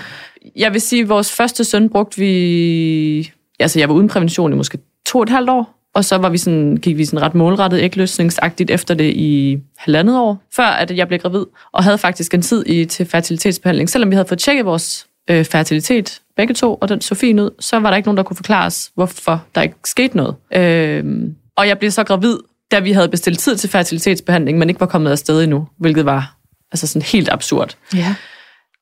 Jeg 0.56 0.74
vil 0.74 0.82
sige, 0.82 1.02
at 1.02 1.10
vores 1.10 1.32
første 1.32 1.64
søn 1.64 1.90
brugte 1.90 2.18
vi... 2.18 3.32
Altså, 3.60 3.80
jeg 3.80 3.90
var 3.90 3.96
uden 3.96 4.08
prævention 4.08 4.54
i 4.54 4.56
måske 4.56 4.78
to 5.06 5.18
og 5.18 5.24
et 5.24 5.30
halvt 5.30 5.50
år, 5.50 5.76
og 5.96 6.06
så 6.06 6.18
var 6.18 6.30
vi 6.30 6.38
sådan, 6.38 6.78
gik 6.78 6.98
vi 6.98 7.06
sådan 7.06 7.22
ret 7.22 7.36
målrettet 7.36 7.80
ægløsningsagtigt 7.80 8.72
efter 8.72 8.94
det 8.94 9.14
i 9.16 9.58
halvandet 9.78 10.20
år, 10.20 10.44
før 10.56 10.64
at 10.66 10.98
jeg 10.98 11.08
blev 11.08 11.20
gravid, 11.20 11.46
og 11.72 11.84
havde 11.84 11.98
faktisk 11.98 12.34
en 12.34 12.42
tid 12.42 12.66
i, 12.66 12.86
til 12.86 13.06
fertilitetsbehandling. 13.06 13.90
Selvom 13.90 14.10
vi 14.10 14.16
havde 14.16 14.28
fået 14.28 14.40
tjekket 14.40 14.66
vores 14.66 15.08
øh, 15.30 15.46
fertilitet, 15.46 16.22
begge 16.38 16.54
to, 16.54 16.76
og 16.76 16.90
den 16.90 17.02
så 17.02 17.16
fint 17.16 17.40
ud, 17.40 17.50
så 17.60 17.80
var 17.80 17.90
der 17.90 17.98
ikke 17.98 18.08
nogen, 18.08 18.18
der 18.18 18.24
kunne 18.24 18.36
forklare 18.36 18.66
os, 18.66 18.92
hvorfor 18.96 19.46
der 19.56 19.62
ikke 19.62 19.76
skete 19.86 20.18
noget. 20.18 20.36
Øh, 20.54 21.04
og 21.58 21.68
jeg 21.68 21.80
blev 21.80 21.92
så 21.92 22.04
gravid, 22.04 22.38
da 22.72 22.80
vi 22.80 22.92
havde 22.92 23.10
bestilt 23.10 23.40
tid 23.40 23.58
til 23.58 23.70
fertilitetsbehandling, 23.70 24.58
men 24.58 24.70
ikke 24.70 24.82
var 24.82 24.88
kommet 24.88 25.12
afsted 25.12 25.44
endnu, 25.44 25.68
hvilket 25.78 26.06
var 26.06 26.36
altså 26.72 26.88
sådan 26.88 27.02
helt 27.02 27.30
absurd. 27.32 27.78
Ja. 27.94 28.16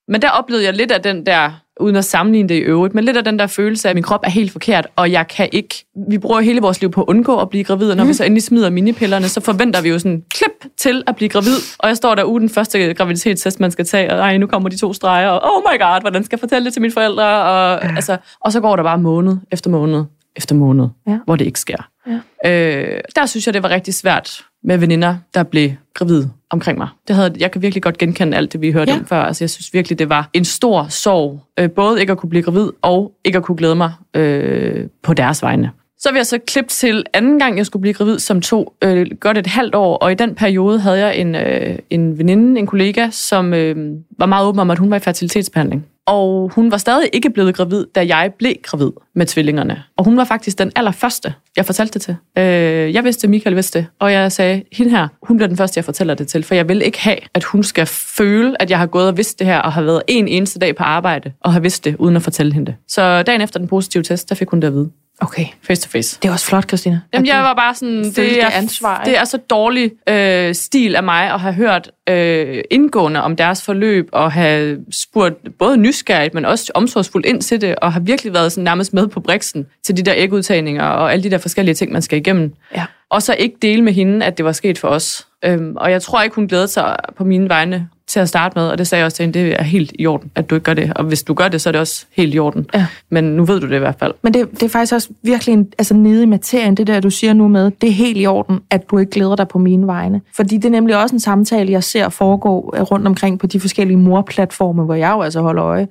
Men 0.08 0.22
der 0.22 0.30
oplevede 0.30 0.66
jeg 0.66 0.74
lidt 0.74 0.92
af 0.92 1.02
den 1.02 1.26
der, 1.26 1.63
uden 1.84 1.96
at 1.96 2.06
sammenligne 2.06 2.50
det 2.50 2.56
i 2.56 2.60
øvrigt, 2.60 2.96
men 2.96 3.04
lidt 3.04 3.18
af 3.18 3.24
den 3.24 3.40
der 3.40 3.48
følelse 3.48 3.88
af, 3.88 3.90
at 3.90 3.96
min 3.96 4.04
krop 4.04 4.20
er 4.24 4.30
helt 4.30 4.52
forkert, 4.52 4.88
og 4.96 5.12
jeg 5.12 5.28
kan 5.28 5.50
ikke... 5.52 5.86
Vi 6.10 6.18
bruger 6.18 6.42
hele 6.42 6.62
vores 6.62 6.82
liv 6.82 6.92
på 6.92 7.02
at 7.02 7.06
undgå 7.08 7.40
at 7.40 7.50
blive 7.50 7.64
gravid, 7.64 7.90
og 7.92 7.98
når 7.98 8.04
mm. 8.04 8.10
vi 8.10 8.14
så 8.14 8.24
endelig 8.24 8.44
smider 8.44 8.70
minipillerne, 8.70 9.28
så 9.28 9.42
forventer 9.42 9.82
vi 9.82 9.90
jo 9.90 10.00
sådan 10.00 10.24
klip 10.34 10.72
til 10.78 11.04
at 11.08 11.16
blive 11.16 11.30
gravid. 11.30 11.56
Og 11.80 11.88
jeg 11.88 11.98
står 11.98 12.16
der 12.16 12.24
ude 12.24 12.40
den 12.40 12.50
første 12.50 12.94
graviditetstest, 12.94 13.60
man 13.60 13.72
skal 13.72 13.86
tage, 13.86 14.12
og 14.14 14.20
ej, 14.20 14.38
nu 14.38 14.48
kommer 14.48 14.70
de 14.70 14.78
to 14.78 14.94
streger, 14.94 15.30
og 15.30 15.56
oh 15.56 15.62
my 15.62 15.80
god, 15.80 16.02
hvordan 16.02 16.24
skal 16.24 16.36
jeg 16.36 16.40
fortælle 16.40 16.66
det 16.66 16.74
til 16.74 16.82
mine 16.82 16.94
forældre? 16.94 17.44
Og, 17.44 17.80
ja. 17.84 17.96
altså, 17.96 18.18
og 18.42 18.52
så 18.52 18.60
går 18.60 18.76
der 18.76 18.84
bare 18.84 18.98
måned 18.98 19.38
efter 19.52 19.70
måned 19.70 20.04
efter 20.36 20.56
måned, 20.56 20.88
Ja. 21.08 21.18
hvor 21.26 21.36
det 21.36 21.46
ikke 21.46 21.60
sker. 21.60 21.90
Ja. 22.08 22.20
Øh, 22.52 23.02
der 23.16 23.26
synes 23.26 23.46
jeg, 23.46 23.54
det 23.54 23.64
var 23.64 23.70
rigtig 23.70 23.94
svært 23.94 24.44
med 24.64 24.78
veninder, 24.78 25.16
der 25.34 25.44
blev 25.44 25.70
gravid 25.94 26.26
omkring 26.50 26.78
mig. 26.78 26.88
Det 27.08 27.16
havde, 27.16 27.34
jeg 27.40 27.52
kan 27.52 27.62
virkelig 27.62 27.84
godt 27.84 27.98
genkende 27.98 28.38
alt 28.38 28.54
det, 28.54 28.62
vi 28.62 28.72
hørte 28.72 28.92
Ja. 28.92 28.98
om 29.00 29.06
før. 29.06 29.22
Altså, 29.22 29.44
jeg 29.44 29.50
synes 29.50 29.74
virkelig, 29.74 30.00
det 30.00 30.10
var 30.10 30.30
en 30.34 30.46
stor 30.46 30.88
sorg. 30.90 31.42
Øh, 31.60 31.72
både 31.72 32.00
ikke 32.02 32.12
at 32.12 32.18
kunne 32.18 32.30
blive 32.30 32.44
gravid, 32.44 32.70
og 32.82 33.12
ikke 33.26 33.38
at 33.38 33.44
kunne 33.44 33.58
glæde 33.58 33.76
mig 33.76 33.92
øh, 34.14 34.86
på 35.04 35.14
deres 35.14 35.44
vegne. 35.44 35.72
Så 35.98 36.10
vil 36.12 36.18
jeg 36.20 36.26
så 36.26 36.38
klippe 36.48 36.70
til 36.70 37.04
anden 37.14 37.40
gang, 37.40 37.58
jeg 37.58 37.66
skulle 37.66 37.82
blive 37.82 37.94
gravid, 37.94 38.20
som 38.20 38.42
tog 38.42 38.74
øh, 38.84 39.08
godt 39.20 39.38
et 39.38 39.48
halvt 39.48 39.76
år. 39.76 39.98
Og 39.98 40.12
i 40.12 40.16
den 40.16 40.36
periode 40.36 40.80
havde 40.80 41.00
jeg 41.00 41.18
en, 41.18 41.36
øh, 41.36 41.80
en 41.90 42.18
veninde, 42.18 42.60
en 42.60 42.68
kollega, 42.68 43.10
som 43.12 43.54
øh, 43.54 43.96
var 44.20 44.26
meget 44.26 44.48
åben 44.48 44.60
om, 44.60 44.72
at 44.72 44.80
hun 44.80 44.90
var 44.90 44.96
i 44.98 45.00
fertilitetsbehandling. 45.00 45.86
Og 46.08 46.52
hun 46.56 46.72
var 46.72 46.78
stadig 46.78 47.10
ikke 47.14 47.30
blevet 47.30 47.56
gravid, 47.56 47.86
da 47.96 48.06
jeg 48.08 48.34
blev 48.38 48.54
gravid 48.64 48.92
med 49.16 49.26
tvillingerne. 49.26 49.84
Og 49.98 50.06
hun 50.06 50.18
var 50.18 50.24
faktisk 50.24 50.60
den 50.60 50.72
allerførste, 50.76 51.34
jeg 51.58 51.66
fortalte 51.66 51.94
det 51.94 52.02
til. 52.02 52.16
Øh, 52.38 52.94
jeg 52.94 53.04
vidste, 53.04 53.28
Michael 53.28 53.56
vidste 53.56 53.80
det, 53.80 53.88
og 54.00 54.12
jeg 54.12 54.32
sagde, 54.32 54.64
hende 54.72 54.92
her, 54.92 55.08
hun 55.24 55.38
bliver 55.38 55.48
den 55.48 55.58
første, 55.58 55.78
jeg 55.78 55.86
fortæller 55.86 56.14
det 56.14 56.28
til, 56.28 56.44
for 56.44 56.56
jeg 56.56 56.70
vil 56.70 56.82
ikke 56.82 57.00
have, 57.00 57.18
at 57.34 57.44
hun 57.44 57.64
skal 57.64 57.86
føle, 57.86 58.62
at 58.62 58.70
jeg 58.70 58.80
har 58.80 58.86
gået 58.86 59.08
og 59.08 59.18
vidst 59.18 59.40
det 59.40 59.48
her, 59.48 59.60
og 59.60 59.74
har 59.74 59.82
været 59.82 60.02
en 60.08 60.28
eneste 60.28 60.60
dag 60.60 60.76
på 60.76 60.84
arbejde, 60.84 61.32
og 61.42 61.54
har 61.54 61.60
vidst 61.60 61.86
det, 61.86 61.96
uden 61.96 62.16
at 62.16 62.22
fortælle 62.22 62.54
hende 62.54 62.66
det. 62.66 62.76
Så 62.88 63.24
dagen 63.24 63.42
efter 63.42 63.60
den 63.60 63.68
positive 63.68 64.04
test, 64.04 64.30
der 64.30 64.36
fik 64.36 64.50
hun 64.50 64.60
det 64.60 64.68
at 64.68 64.74
vide. 64.74 64.90
Okay. 65.20 65.46
Face 65.62 65.82
to 65.82 65.90
face. 65.90 66.20
Det 66.22 66.28
er 66.28 66.32
også 66.32 66.46
flot, 66.46 66.68
Christina. 66.68 67.02
Jamen, 67.14 67.28
jeg 67.28 67.40
var 67.40 67.54
bare 67.54 67.76
sådan, 67.76 68.04
det 68.04 68.44
er, 68.44 68.50
ansvar, 68.50 69.00
ikke? 69.00 69.12
det 69.12 69.20
er 69.20 69.24
så 69.26 69.38
dårlig 69.38 69.92
øh, 70.10 70.56
stil 70.56 70.96
af 70.96 71.04
mig 71.04 71.34
at 71.34 71.40
have 71.40 71.54
hørt 71.54 71.92
øh, 72.10 72.64
indgående 72.72 73.24
om 73.24 73.36
deres 73.36 73.62
forløb, 73.62 74.10
og 74.12 74.32
have 74.32 74.80
spurgt 74.92 75.58
både 75.60 75.78
nysgerrigt, 75.78 76.34
men 76.34 76.46
også 76.46 76.72
omsorgsfuldt 76.76 77.26
ind 77.26 77.42
til 77.42 77.62
det, 77.62 77.76
og 77.76 77.94
har 77.94 78.00
virkelig 78.00 78.34
været 78.34 78.52
sådan 78.52 78.64
nærmest 78.64 78.94
med 78.94 79.08
på 79.08 79.20
briksen 79.20 79.66
til 79.84 79.98
de 79.98 80.04
der 80.04 80.14
ægudtagninger 80.18 80.84
og 80.84 81.14
alle 81.14 81.24
de 81.24 81.32
der 81.32 81.38
forskellige 81.38 81.76
ting, 81.76 81.92
man 81.92 82.02
skal 82.02 82.20
igennem. 82.20 82.54
Ja. 82.76 82.86
Og 83.10 83.22
så 83.22 83.34
ikke 83.34 83.56
dele 83.62 83.82
med 83.82 83.94
hende, 83.94 84.26
at 84.26 84.38
det 84.38 84.46
var 84.46 84.52
sket 84.52 84.78
for 84.78 84.88
os. 84.88 85.28
Øhm, 85.44 85.74
og 85.76 85.92
jeg 85.92 86.02
tror 86.02 86.22
ikke, 86.22 86.36
hun 86.36 86.48
glædede 86.48 86.68
sig 86.68 86.96
på 87.18 87.24
mine 87.24 87.50
vegne 87.50 87.88
til 88.08 88.20
at 88.20 88.30
starte 88.30 88.60
med, 88.60 88.68
og 88.68 88.78
det 88.78 88.88
sagde 88.88 89.00
jeg 89.00 89.06
også 89.06 89.16
til 89.16 89.24
hende, 89.24 89.40
det 89.40 89.60
er 89.60 89.64
helt 89.64 89.92
i 90.00 90.06
orden, 90.06 90.32
at 90.36 90.50
du 90.50 90.56
ikke 90.56 90.66
gør 90.66 90.74
det. 90.74 90.94
Og 90.96 91.04
hvis 91.04 91.24
du 91.24 91.34
gør 91.34 91.48
det, 91.48 91.62
så 91.62 91.70
er 91.70 91.72
det 91.72 91.82
også 91.82 92.06
helt 92.12 92.36
i 92.36 92.40
orden. 92.40 92.66
Ja. 92.74 92.86
Men 93.10 93.24
nu 93.24 93.46
ved 93.46 93.60
du 93.60 93.68
det 93.68 93.76
i 93.76 93.80
hvert 93.80 93.96
fald. 94.00 94.14
Men 94.22 94.34
det, 94.34 94.52
det 94.52 94.64
er 94.64 94.70
faktisk 94.70 94.94
også 94.94 95.10
virkelig 95.24 95.54
en, 95.54 95.68
altså 95.78 95.94
nede 95.94 96.24
i 96.24 96.26
materien, 96.26 96.76
det 96.76 96.88
der, 96.88 97.00
du 97.00 97.10
siger 97.10 97.34
nu 97.34 97.48
med, 97.48 97.72
det 97.82 97.90
er 97.90 97.94
helt 97.94 98.18
i 98.18 98.26
orden, 98.26 98.60
at 98.70 98.90
du 98.92 98.98
ikke 98.98 99.12
glæder 99.12 99.36
dig 99.36 99.48
på 99.48 99.60
mine 99.60 99.88
vegne. 99.88 100.22
Fordi 100.36 100.56
det 100.56 100.66
er 100.66 100.70
nemlig 100.70 101.02
også 101.02 101.16
en 101.16 101.20
samtale, 101.20 101.72
jeg 101.72 101.84
ser 101.84 102.10
foregå 102.10 102.74
øh, 102.78 102.82
rundt 102.82 103.08
omkring 103.08 103.40
på 103.40 103.48
de 103.48 103.60
forskellige 103.60 103.98
morplatforme, 103.98 104.84
hvor 104.84 104.96
jeg 104.96 105.12
jo 105.12 105.22
altså 105.22 105.42
holder 105.42 105.64
øje. 105.64 105.88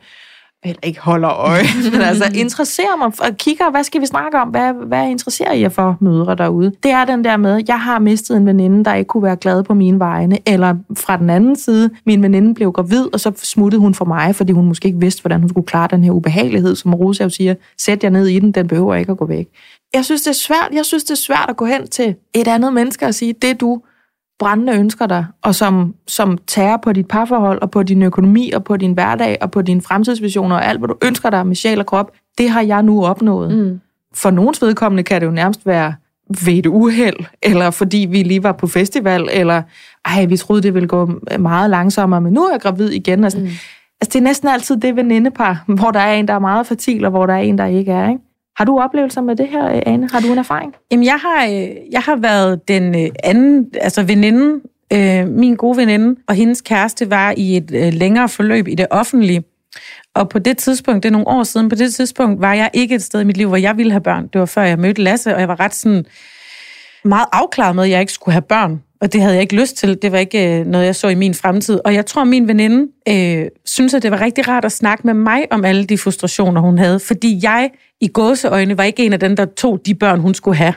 Eller 0.64 0.78
ikke 0.82 1.00
holder 1.00 1.30
øje, 1.30 1.62
men 1.92 2.00
altså 2.00 2.24
interesserer 2.34 2.96
mig 2.98 3.06
og 3.06 3.36
kigger, 3.36 3.70
hvad 3.70 3.84
skal 3.84 4.00
vi 4.00 4.06
snakke 4.06 4.38
om? 4.38 4.48
Hvad, 4.48 4.72
hvad 4.86 5.08
interesserer 5.08 5.52
I 5.52 5.60
jer 5.60 5.68
for 5.68 5.96
mødre 6.00 6.34
derude? 6.34 6.72
Det 6.82 6.90
er 6.90 7.04
den 7.04 7.24
der 7.24 7.36
med, 7.36 7.62
jeg 7.68 7.80
har 7.80 7.98
mistet 7.98 8.36
en 8.36 8.46
veninde, 8.46 8.84
der 8.84 8.94
ikke 8.94 9.08
kunne 9.08 9.22
være 9.22 9.36
glad 9.36 9.62
på 9.62 9.74
mine 9.74 9.98
vegne, 9.98 10.38
eller 10.46 10.74
fra 10.96 11.16
den 11.16 11.30
anden 11.30 11.56
side, 11.56 11.90
min 12.06 12.22
veninde 12.22 12.54
blev 12.54 12.72
gravid, 12.72 13.06
og 13.12 13.20
så 13.20 13.32
smuttede 13.36 13.80
hun 13.80 13.94
for 13.94 14.04
mig, 14.04 14.36
fordi 14.36 14.52
hun 14.52 14.66
måske 14.66 14.86
ikke 14.86 15.00
vidste, 15.00 15.22
hvordan 15.22 15.40
hun 15.40 15.48
skulle 15.48 15.66
klare 15.66 15.88
den 15.90 16.04
her 16.04 16.12
ubehagelighed, 16.12 16.76
som 16.76 16.94
Rosa 16.94 17.24
jo 17.24 17.30
siger, 17.30 17.54
sæt 17.78 18.04
jer 18.04 18.10
ned 18.10 18.26
i 18.26 18.38
den, 18.38 18.52
den 18.52 18.68
behøver 18.68 18.94
ikke 18.94 19.12
at 19.12 19.18
gå 19.18 19.26
væk. 19.26 19.46
Jeg 19.94 20.04
synes, 20.04 20.22
det 20.22 20.30
er 20.30 20.34
svært, 20.34 20.68
jeg 20.72 20.84
synes, 20.84 21.04
det 21.04 21.10
er 21.10 21.14
svært 21.14 21.46
at 21.48 21.56
gå 21.56 21.64
hen 21.64 21.86
til 21.86 22.14
et 22.34 22.48
andet 22.48 22.72
menneske 22.72 23.06
og 23.06 23.14
sige, 23.14 23.32
det 23.42 23.60
du 23.60 23.80
brændende 24.42 24.72
ønsker 24.72 25.06
dig, 25.06 25.26
og 25.42 25.54
som, 25.54 25.94
som 26.06 26.38
tager 26.46 26.76
på 26.76 26.92
dit 26.92 27.08
parforhold, 27.08 27.62
og 27.62 27.70
på 27.70 27.82
din 27.82 28.02
økonomi, 28.02 28.50
og 28.50 28.64
på 28.64 28.76
din 28.76 28.92
hverdag, 28.92 29.38
og 29.40 29.50
på 29.50 29.62
dine 29.62 29.82
fremtidsvisioner, 29.82 30.56
og 30.56 30.66
alt, 30.66 30.78
hvad 30.78 30.88
du 30.88 30.94
ønsker 31.02 31.30
dig 31.30 31.46
med 31.46 31.56
sjæl 31.56 31.80
og 31.80 31.86
krop, 31.86 32.10
det 32.38 32.50
har 32.50 32.62
jeg 32.62 32.82
nu 32.82 33.04
opnået. 33.04 33.56
Mm. 33.56 33.80
For 34.14 34.30
nogens 34.30 34.62
vedkommende 34.62 35.02
kan 35.02 35.20
det 35.20 35.26
jo 35.26 35.32
nærmest 35.32 35.66
være 35.66 35.94
ved 36.44 36.52
et 36.52 36.66
uheld, 36.66 37.16
eller 37.42 37.70
fordi 37.70 38.06
vi 38.10 38.22
lige 38.22 38.42
var 38.42 38.52
på 38.52 38.66
festival, 38.66 39.28
eller 39.32 39.62
ej, 40.04 40.24
vi 40.24 40.36
troede, 40.36 40.62
det 40.62 40.74
ville 40.74 40.88
gå 40.88 41.10
meget 41.38 41.70
langsommere, 41.70 42.20
men 42.20 42.32
nu 42.32 42.44
er 42.44 42.52
jeg 42.52 42.60
gravid 42.60 42.88
igen. 42.90 43.24
Altså, 43.24 43.38
mm. 43.38 43.44
altså 44.00 44.12
det 44.12 44.16
er 44.16 44.20
næsten 44.20 44.48
altid 44.48 44.76
det 44.76 44.96
venindepar, 44.96 45.64
hvor 45.66 45.90
der 45.90 46.00
er 46.00 46.14
en, 46.14 46.28
der 46.28 46.34
er 46.34 46.38
meget 46.38 46.66
fertil, 46.66 47.04
og 47.04 47.10
hvor 47.10 47.26
der 47.26 47.34
er 47.34 47.38
en, 47.38 47.58
der 47.58 47.66
ikke 47.66 47.92
er. 47.92 48.08
Ikke? 48.08 48.20
Har 48.56 48.64
du 48.64 48.80
oplevelser 48.80 49.20
med 49.20 49.36
det 49.36 49.48
her, 49.48 49.74
øh, 49.74 49.82
Anne? 49.86 50.08
Har 50.12 50.20
du 50.20 50.32
en 50.32 50.38
erfaring? 50.38 50.74
Jamen, 50.90 51.04
jeg 51.04 51.18
har, 51.18 51.46
øh, 51.46 51.68
jeg 51.92 52.00
har 52.00 52.16
været 52.16 52.68
den 52.68 53.04
øh, 53.04 53.10
anden, 53.24 53.66
altså 53.80 54.02
veninden, 54.02 54.60
øh, 54.92 55.28
min 55.28 55.56
gode 55.56 55.76
veninde, 55.76 56.20
og 56.28 56.34
hendes 56.34 56.60
kæreste 56.60 57.10
var 57.10 57.34
i 57.36 57.56
et 57.56 57.70
øh, 57.74 57.92
længere 57.92 58.28
forløb 58.28 58.68
i 58.68 58.74
det 58.74 58.86
offentlige. 58.90 59.44
Og 60.14 60.28
på 60.28 60.38
det 60.38 60.58
tidspunkt, 60.58 61.02
det 61.02 61.08
er 61.08 61.12
nogle 61.12 61.28
år 61.28 61.42
siden, 61.42 61.68
på 61.68 61.74
det 61.74 61.94
tidspunkt 61.94 62.40
var 62.40 62.54
jeg 62.54 62.70
ikke 62.72 62.94
et 62.94 63.02
sted 63.02 63.20
i 63.20 63.24
mit 63.24 63.36
liv, 63.36 63.48
hvor 63.48 63.56
jeg 63.56 63.76
ville 63.76 63.92
have 63.92 64.00
børn. 64.00 64.28
Det 64.32 64.38
var 64.38 64.46
før 64.46 64.62
jeg 64.62 64.78
mødte 64.78 65.02
Lasse, 65.02 65.34
og 65.34 65.40
jeg 65.40 65.48
var 65.48 65.60
ret 65.60 65.74
sådan 65.74 66.04
meget 67.04 67.26
afklaret 67.32 67.76
med, 67.76 67.84
at 67.84 67.90
jeg 67.90 68.00
ikke 68.00 68.12
skulle 68.12 68.32
have 68.32 68.42
børn. 68.42 68.82
Og 69.00 69.12
det 69.12 69.20
havde 69.20 69.34
jeg 69.34 69.42
ikke 69.42 69.56
lyst 69.56 69.76
til. 69.76 70.02
Det 70.02 70.12
var 70.12 70.18
ikke 70.18 70.60
øh, 70.60 70.66
noget, 70.66 70.86
jeg 70.86 70.96
så 70.96 71.08
i 71.08 71.14
min 71.14 71.34
fremtid. 71.34 71.80
Og 71.84 71.94
jeg 71.94 72.06
tror, 72.06 72.24
min 72.24 72.48
veninde 72.48 72.88
øh, 73.08 73.46
synes, 73.64 73.94
at 73.94 74.02
det 74.02 74.10
var 74.10 74.20
rigtig 74.20 74.48
rart 74.48 74.64
at 74.64 74.72
snakke 74.72 75.06
med 75.06 75.14
mig 75.14 75.46
om 75.50 75.64
alle 75.64 75.84
de 75.84 75.98
frustrationer, 75.98 76.60
hun 76.60 76.78
havde. 76.78 77.00
Fordi 77.00 77.40
jeg 77.42 77.70
i 78.02 78.08
gåseøjne 78.08 78.78
var 78.78 78.84
ikke 78.84 79.06
en 79.06 79.12
af 79.12 79.20
dem, 79.20 79.36
der 79.36 79.44
tog 79.44 79.80
de 79.86 79.94
børn, 79.94 80.20
hun 80.20 80.34
skulle 80.34 80.56
have. 80.56 80.74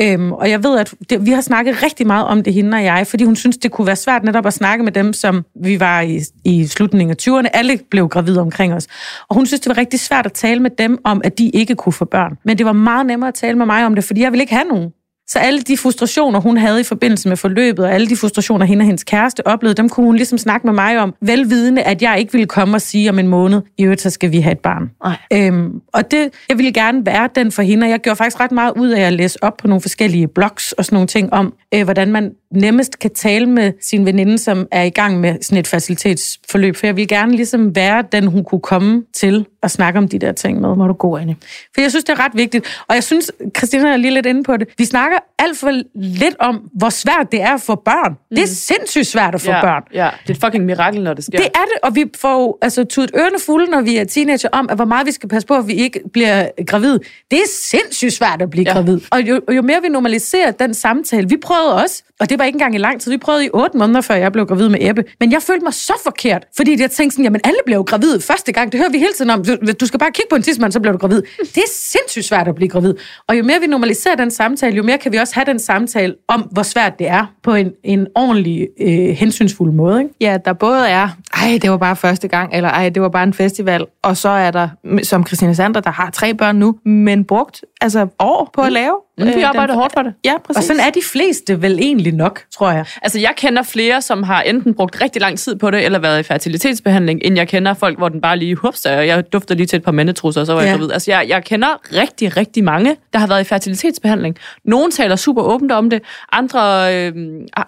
Øhm, 0.00 0.32
og 0.32 0.50
jeg 0.50 0.64
ved, 0.64 0.78
at 0.78 0.94
det, 1.10 1.26
vi 1.26 1.30
har 1.30 1.40
snakket 1.40 1.82
rigtig 1.82 2.06
meget 2.06 2.26
om 2.26 2.42
det, 2.42 2.54
hende 2.54 2.76
og 2.76 2.84
jeg, 2.84 3.06
fordi 3.06 3.24
hun 3.24 3.36
synes, 3.36 3.56
det 3.56 3.70
kunne 3.70 3.86
være 3.86 3.96
svært 3.96 4.24
netop 4.24 4.46
at 4.46 4.52
snakke 4.52 4.84
med 4.84 4.92
dem, 4.92 5.12
som 5.12 5.44
vi 5.62 5.80
var 5.80 6.00
i, 6.00 6.20
i 6.44 6.66
slutningen 6.66 7.10
af 7.10 7.28
20'erne. 7.28 7.48
Alle 7.52 7.78
blev 7.90 8.08
gravide 8.08 8.40
omkring 8.40 8.74
os. 8.74 8.86
Og 9.28 9.36
hun 9.36 9.46
synes, 9.46 9.60
det 9.60 9.68
var 9.68 9.78
rigtig 9.78 10.00
svært 10.00 10.26
at 10.26 10.32
tale 10.32 10.60
med 10.60 10.70
dem 10.70 10.98
om, 11.04 11.20
at 11.24 11.38
de 11.38 11.48
ikke 11.50 11.74
kunne 11.74 11.92
få 11.92 12.04
børn. 12.04 12.38
Men 12.44 12.58
det 12.58 12.66
var 12.66 12.72
meget 12.72 13.06
nemmere 13.06 13.28
at 13.28 13.34
tale 13.34 13.58
med 13.58 13.66
mig 13.66 13.86
om 13.86 13.94
det, 13.94 14.04
fordi 14.04 14.20
jeg 14.20 14.32
ville 14.32 14.42
ikke 14.42 14.54
have 14.54 14.68
nogen. 14.68 14.90
Så 15.28 15.38
alle 15.38 15.60
de 15.60 15.76
frustrationer, 15.76 16.40
hun 16.40 16.56
havde 16.56 16.80
i 16.80 16.84
forbindelse 16.84 17.28
med 17.28 17.36
forløbet, 17.36 17.84
og 17.84 17.92
alle 17.92 18.06
de 18.06 18.16
frustrationer, 18.16 18.66
hende 18.66 18.82
og 18.82 18.86
hendes 18.86 19.04
kæreste 19.04 19.46
oplevede, 19.46 19.74
dem 19.74 19.88
kunne 19.88 20.06
hun 20.06 20.16
ligesom 20.16 20.38
snakke 20.38 20.66
med 20.66 20.74
mig 20.74 20.98
om, 20.98 21.14
velvidende, 21.20 21.82
at 21.82 22.02
jeg 22.02 22.18
ikke 22.18 22.32
ville 22.32 22.46
komme 22.46 22.76
og 22.76 22.80
sige 22.80 23.10
om 23.10 23.18
en 23.18 23.28
måned, 23.28 23.62
i 23.78 23.82
øvrigt, 23.82 24.00
så 24.00 24.10
skal 24.10 24.32
vi 24.32 24.40
have 24.40 24.52
et 24.52 24.58
barn. 24.58 24.90
Nej. 25.04 25.16
Øhm, 25.32 25.80
og 25.92 26.10
det, 26.10 26.30
jeg 26.48 26.58
ville 26.58 26.72
gerne 26.72 27.06
være 27.06 27.28
den 27.34 27.52
for 27.52 27.62
hende, 27.62 27.84
og 27.84 27.90
jeg 27.90 28.00
gjorde 28.00 28.16
faktisk 28.16 28.40
ret 28.40 28.52
meget 28.52 28.72
ud 28.76 28.88
af 28.88 29.00
at 29.00 29.12
læse 29.12 29.44
op 29.44 29.56
på 29.56 29.66
nogle 29.66 29.80
forskellige 29.80 30.28
blogs 30.28 30.72
og 30.72 30.84
sådan 30.84 30.96
nogle 30.96 31.08
ting 31.08 31.32
om, 31.32 31.54
øh, 31.74 31.84
hvordan 31.84 32.12
man 32.12 32.32
nemmest 32.50 32.98
kan 32.98 33.10
tale 33.14 33.46
med 33.46 33.72
sin 33.80 34.06
veninde, 34.06 34.38
som 34.38 34.66
er 34.70 34.82
i 34.82 34.90
gang 34.90 35.20
med 35.20 35.34
sådan 35.42 35.58
et 35.58 35.66
facilitetsforløb. 35.66 36.76
For 36.76 36.86
jeg 36.86 36.96
ville 36.96 37.08
gerne 37.08 37.32
ligesom 37.36 37.76
være 37.76 38.04
den, 38.12 38.26
hun 38.26 38.44
kunne 38.44 38.60
komme 38.60 39.02
til 39.14 39.46
at 39.62 39.70
snakke 39.70 39.98
om 39.98 40.08
de 40.08 40.18
der 40.18 40.32
ting 40.32 40.60
med. 40.60 40.74
Må 40.74 40.86
du 40.86 40.92
gå, 40.92 41.16
Anne. 41.16 41.36
For 41.74 41.80
jeg 41.80 41.90
synes, 41.90 42.04
det 42.04 42.18
er 42.18 42.24
ret 42.24 42.32
vigtigt. 42.34 42.82
Og 42.88 42.94
jeg 42.94 43.04
synes, 43.04 43.32
Christina 43.56 43.88
er 43.88 43.96
lige 43.96 44.14
lidt 44.14 44.26
inde 44.26 44.42
på 44.42 44.56
det. 44.56 44.68
Vi 44.78 44.84
snakker 44.84 45.18
alt 45.38 45.58
for 45.58 45.82
lidt 45.94 46.36
om, 46.38 46.70
hvor 46.74 46.90
svært 46.90 47.32
det 47.32 47.42
er 47.42 47.54
at 47.54 47.60
få 47.60 47.74
børn. 47.74 48.12
Mm. 48.12 48.36
Det 48.36 48.42
er 48.42 48.46
sindssygt 48.46 49.06
svært 49.06 49.34
at 49.34 49.40
få 49.40 49.50
ja, 49.50 49.60
børn. 49.60 49.82
Ja, 49.94 50.10
det 50.22 50.30
er 50.30 50.34
et 50.34 50.40
fucking 50.44 50.64
mirakel, 50.64 51.02
når 51.02 51.14
det 51.14 51.24
sker. 51.24 51.38
Det 51.38 51.46
er 51.46 51.64
det, 51.64 51.78
og 51.82 51.94
vi 51.94 52.04
får 52.20 52.58
altså 52.62 52.84
tudet 52.84 53.10
ørerne 53.16 53.38
fulde, 53.46 53.70
når 53.70 53.80
vi 53.80 53.96
er 53.96 54.04
teenager, 54.04 54.48
om, 54.52 54.68
at 54.70 54.76
hvor 54.76 54.84
meget 54.84 55.06
vi 55.06 55.12
skal 55.12 55.28
passe 55.28 55.48
på, 55.48 55.54
at 55.54 55.68
vi 55.68 55.72
ikke 55.72 56.00
bliver 56.12 56.48
gravid. 56.66 56.98
Det 57.30 57.38
er 57.38 57.48
sindssygt 57.48 58.12
svært 58.12 58.42
at 58.42 58.50
blive 58.50 58.64
ja. 58.68 58.72
gravid. 58.72 59.00
Og 59.10 59.22
jo, 59.22 59.40
jo 59.52 59.62
mere 59.62 59.82
vi 59.82 59.88
normaliserer 59.88 60.50
den 60.50 60.74
samtale, 60.74 61.28
vi 61.28 61.36
prøvede 61.36 61.74
også, 61.82 62.02
og 62.20 62.30
det 62.30 62.35
det 62.36 62.40
var 62.40 62.44
ikke 62.46 62.56
engang 62.56 62.74
i 62.74 62.78
lang 62.78 63.00
tid. 63.00 63.10
Vi 63.12 63.18
prøvede 63.18 63.44
i 63.44 63.48
otte 63.52 63.76
måneder, 63.78 64.00
før 64.00 64.14
jeg 64.14 64.32
blev 64.32 64.46
gravid 64.46 64.68
med 64.68 64.78
Ebbe. 64.82 65.04
Men 65.20 65.32
jeg 65.32 65.42
følte 65.42 65.64
mig 65.64 65.74
så 65.74 65.92
forkert, 66.04 66.44
fordi 66.56 66.80
jeg 66.80 66.90
tænkte 66.90 67.14
sådan, 67.14 67.24
jamen 67.24 67.40
alle 67.44 67.58
bliver 67.66 67.78
jo 67.78 67.82
gravid 67.82 68.20
første 68.20 68.52
gang. 68.52 68.72
Det 68.72 68.80
hører 68.80 68.90
vi 68.90 68.98
hele 68.98 69.12
tiden 69.12 69.30
om. 69.30 69.44
Du, 69.44 69.56
du 69.80 69.86
skal 69.86 69.98
bare 70.00 70.10
kigge 70.10 70.26
på 70.30 70.36
en 70.36 70.42
tidsmand, 70.42 70.72
så 70.72 70.80
bliver 70.80 70.92
du 70.92 70.98
gravid. 70.98 71.22
Det 71.54 71.56
er 71.56 71.68
sindssygt 71.72 72.24
svært 72.24 72.48
at 72.48 72.54
blive 72.54 72.68
gravid. 72.68 72.94
Og 73.28 73.38
jo 73.38 73.44
mere 73.44 73.60
vi 73.60 73.66
normaliserer 73.66 74.14
den 74.14 74.30
samtale, 74.30 74.76
jo 74.76 74.82
mere 74.82 74.98
kan 74.98 75.12
vi 75.12 75.16
også 75.16 75.34
have 75.34 75.44
den 75.44 75.58
samtale 75.58 76.14
om, 76.28 76.40
hvor 76.52 76.62
svært 76.62 76.98
det 76.98 77.08
er 77.08 77.26
på 77.42 77.54
en, 77.54 77.70
en 77.84 78.06
ordentlig, 78.14 78.68
øh, 78.80 78.88
hensynsfuld 79.08 79.72
måde. 79.72 80.00
Ikke? 80.02 80.14
Ja, 80.20 80.38
der 80.44 80.52
både 80.52 80.88
er, 80.88 81.08
ej, 81.34 81.58
det 81.62 81.70
var 81.70 81.76
bare 81.76 81.96
første 81.96 82.28
gang, 82.28 82.54
eller 82.54 82.68
ej, 82.68 82.88
det 82.88 83.02
var 83.02 83.08
bare 83.08 83.24
en 83.24 83.34
festival, 83.34 83.84
og 84.02 84.16
så 84.16 84.28
er 84.28 84.50
der, 84.50 84.68
som 85.02 85.26
Christina 85.26 85.52
Sander, 85.54 85.80
der 85.80 85.90
har 85.90 86.10
tre 86.10 86.34
børn 86.34 86.56
nu, 86.56 86.74
men 86.84 87.24
brugt 87.24 87.64
altså 87.80 88.06
år 88.18 88.50
på 88.54 88.60
at 88.62 88.72
lave. 88.72 88.94
Mm, 89.18 89.24
vi 89.26 89.30
øh, 89.32 89.48
arbejder 89.48 89.66
den- 89.66 89.74
hårdt 89.80 89.92
for 89.92 90.02
det. 90.02 90.14
Ja, 90.24 90.34
Og 90.34 90.42
præcis. 90.42 90.64
sådan 90.64 90.80
er 90.80 90.90
de 90.90 91.00
fleste 91.12 91.62
vel 91.62 91.78
egentlig 91.80 92.12
nok, 92.14 92.25
tror 92.54 92.70
jeg. 92.70 92.84
Altså, 93.02 93.20
jeg 93.20 93.32
kender 93.36 93.62
flere, 93.62 94.02
som 94.02 94.22
har 94.22 94.42
enten 94.42 94.74
brugt 94.74 95.00
rigtig 95.00 95.22
lang 95.22 95.38
tid 95.38 95.56
på 95.56 95.70
det, 95.70 95.84
eller 95.84 95.98
været 95.98 96.20
i 96.20 96.22
fertilitetsbehandling, 96.22 97.20
end 97.24 97.36
jeg 97.36 97.48
kender 97.48 97.74
folk, 97.74 97.98
hvor 97.98 98.08
den 98.08 98.20
bare 98.20 98.36
lige, 98.36 98.54
hups, 98.54 98.84
og 98.86 99.06
jeg 99.06 99.32
dufter 99.32 99.54
lige 99.54 99.66
til 99.66 99.76
et 99.76 99.82
par 99.82 99.92
mandetrusser, 99.92 100.40
og 100.40 100.46
så 100.46 100.52
var 100.52 100.60
jeg 100.60 100.66
Ja. 100.68 100.72
gravid. 100.72 100.92
Altså, 100.92 101.10
jeg, 101.10 101.24
jeg 101.28 101.44
kender 101.44 101.68
rigtig, 101.92 102.36
rigtig 102.36 102.64
mange, 102.64 102.96
der 103.12 103.18
har 103.18 103.26
været 103.26 103.40
i 103.40 103.44
fertilitetsbehandling. 103.44 104.36
Nogle 104.64 104.90
taler 104.92 105.16
super 105.16 105.42
åbent 105.42 105.72
om 105.72 105.90
det, 105.90 106.02
andre 106.32 106.58
øh, 106.94 107.12